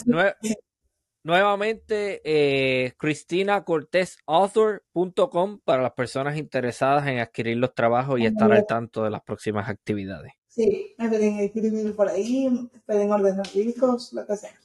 nuevamente, 1.26 2.22
eh, 2.24 2.94
CristinaCortezAuthor.com 2.98 5.60
para 5.64 5.82
las 5.82 5.92
personas 5.92 6.36
interesadas 6.36 7.08
en 7.08 7.18
adquirir 7.18 7.56
los 7.56 7.74
trabajos 7.74 8.20
y 8.20 8.26
estar 8.26 8.52
al 8.52 8.64
tanto 8.64 9.02
de 9.02 9.10
las 9.10 9.22
próximas 9.22 9.68
actividades. 9.68 10.34
Sí, 10.46 10.94
me 10.96 11.08
pueden 11.08 11.40
escribir 11.40 11.96
por 11.96 12.08
ahí, 12.08 12.70
pueden 12.86 13.10
ordenar 13.10 13.44
discos, 13.52 14.12
lo 14.12 14.24
que 14.24 14.36
sea. 14.36 14.56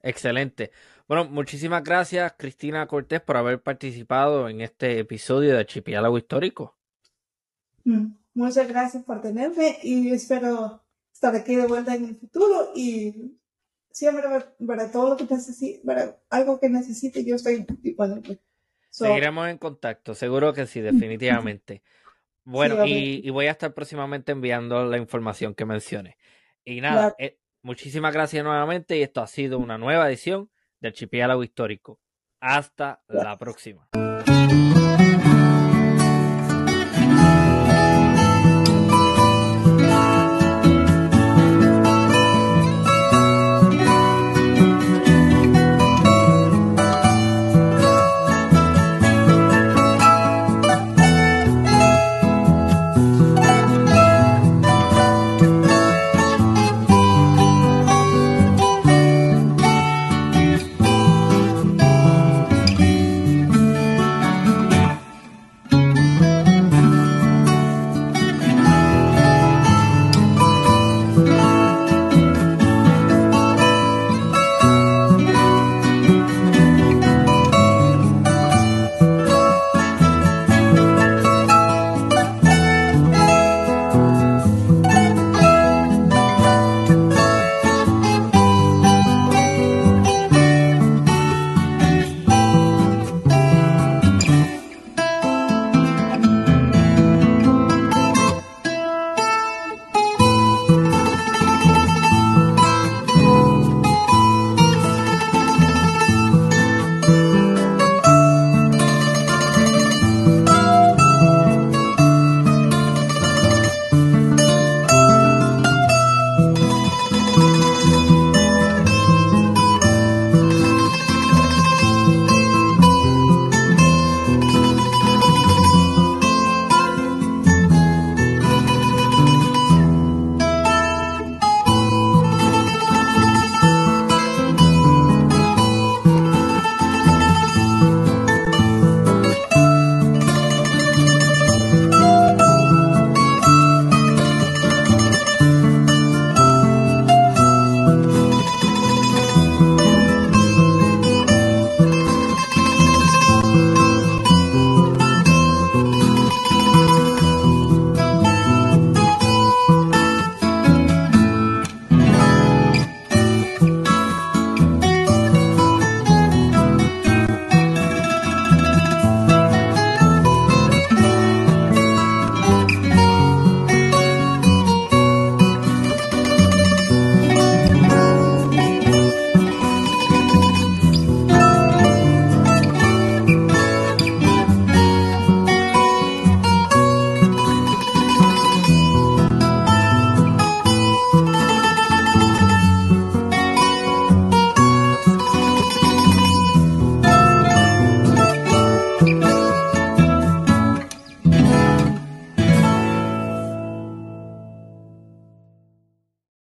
Excelente. 0.00 0.70
Bueno, 1.08 1.24
muchísimas 1.24 1.82
gracias, 1.82 2.34
Cristina 2.38 2.86
Cortés, 2.86 3.20
por 3.20 3.36
haber 3.36 3.60
participado 3.60 4.48
en 4.48 4.60
este 4.60 5.00
episodio 5.00 5.54
de 5.54 5.58
Archipiélago 5.58 6.18
Histórico. 6.18 6.76
Mm, 7.82 8.12
muchas 8.32 8.68
gracias 8.68 9.02
por 9.02 9.20
tenerme 9.20 9.78
y 9.82 10.12
espero 10.12 10.84
estar 11.12 11.34
aquí 11.34 11.56
de 11.56 11.66
vuelta 11.66 11.96
en 11.96 12.04
el 12.04 12.16
futuro 12.16 12.70
y 12.76 13.36
siempre 13.96 14.24
para, 14.66 14.92
todo 14.92 15.10
lo 15.10 15.16
que 15.16 15.24
necesite, 15.24 15.80
para 15.86 16.18
algo 16.28 16.60
que 16.60 16.68
necesite, 16.68 17.24
yo 17.24 17.36
estoy 17.36 17.64
disponible. 17.80 18.38
Seguiremos 18.90 19.48
en 19.48 19.56
contacto, 19.56 20.14
seguro 20.14 20.52
que 20.52 20.66
sí, 20.66 20.80
definitivamente. 20.80 21.82
Bueno, 22.48 22.86
y, 22.86 23.28
voy 23.30 23.46
a 23.46 23.50
estar 23.50 23.74
próximamente 23.74 24.30
enviando 24.30 24.84
la 24.84 24.98
información 24.98 25.52
que 25.52 25.64
mencioné. 25.64 26.16
Y 26.64 26.80
nada, 26.80 27.12
eh, 27.18 27.40
Muchísimas 27.66 28.14
gracias 28.14 28.44
nuevamente 28.44 28.96
y 28.96 29.02
esto 29.02 29.20
ha 29.20 29.26
sido 29.26 29.58
una 29.58 29.76
nueva 29.76 30.08
edición 30.08 30.52
del 30.78 30.90
Archipiélago 30.90 31.42
Histórico. 31.42 31.98
Hasta 32.38 33.02
la 33.08 33.36
próxima. 33.36 33.88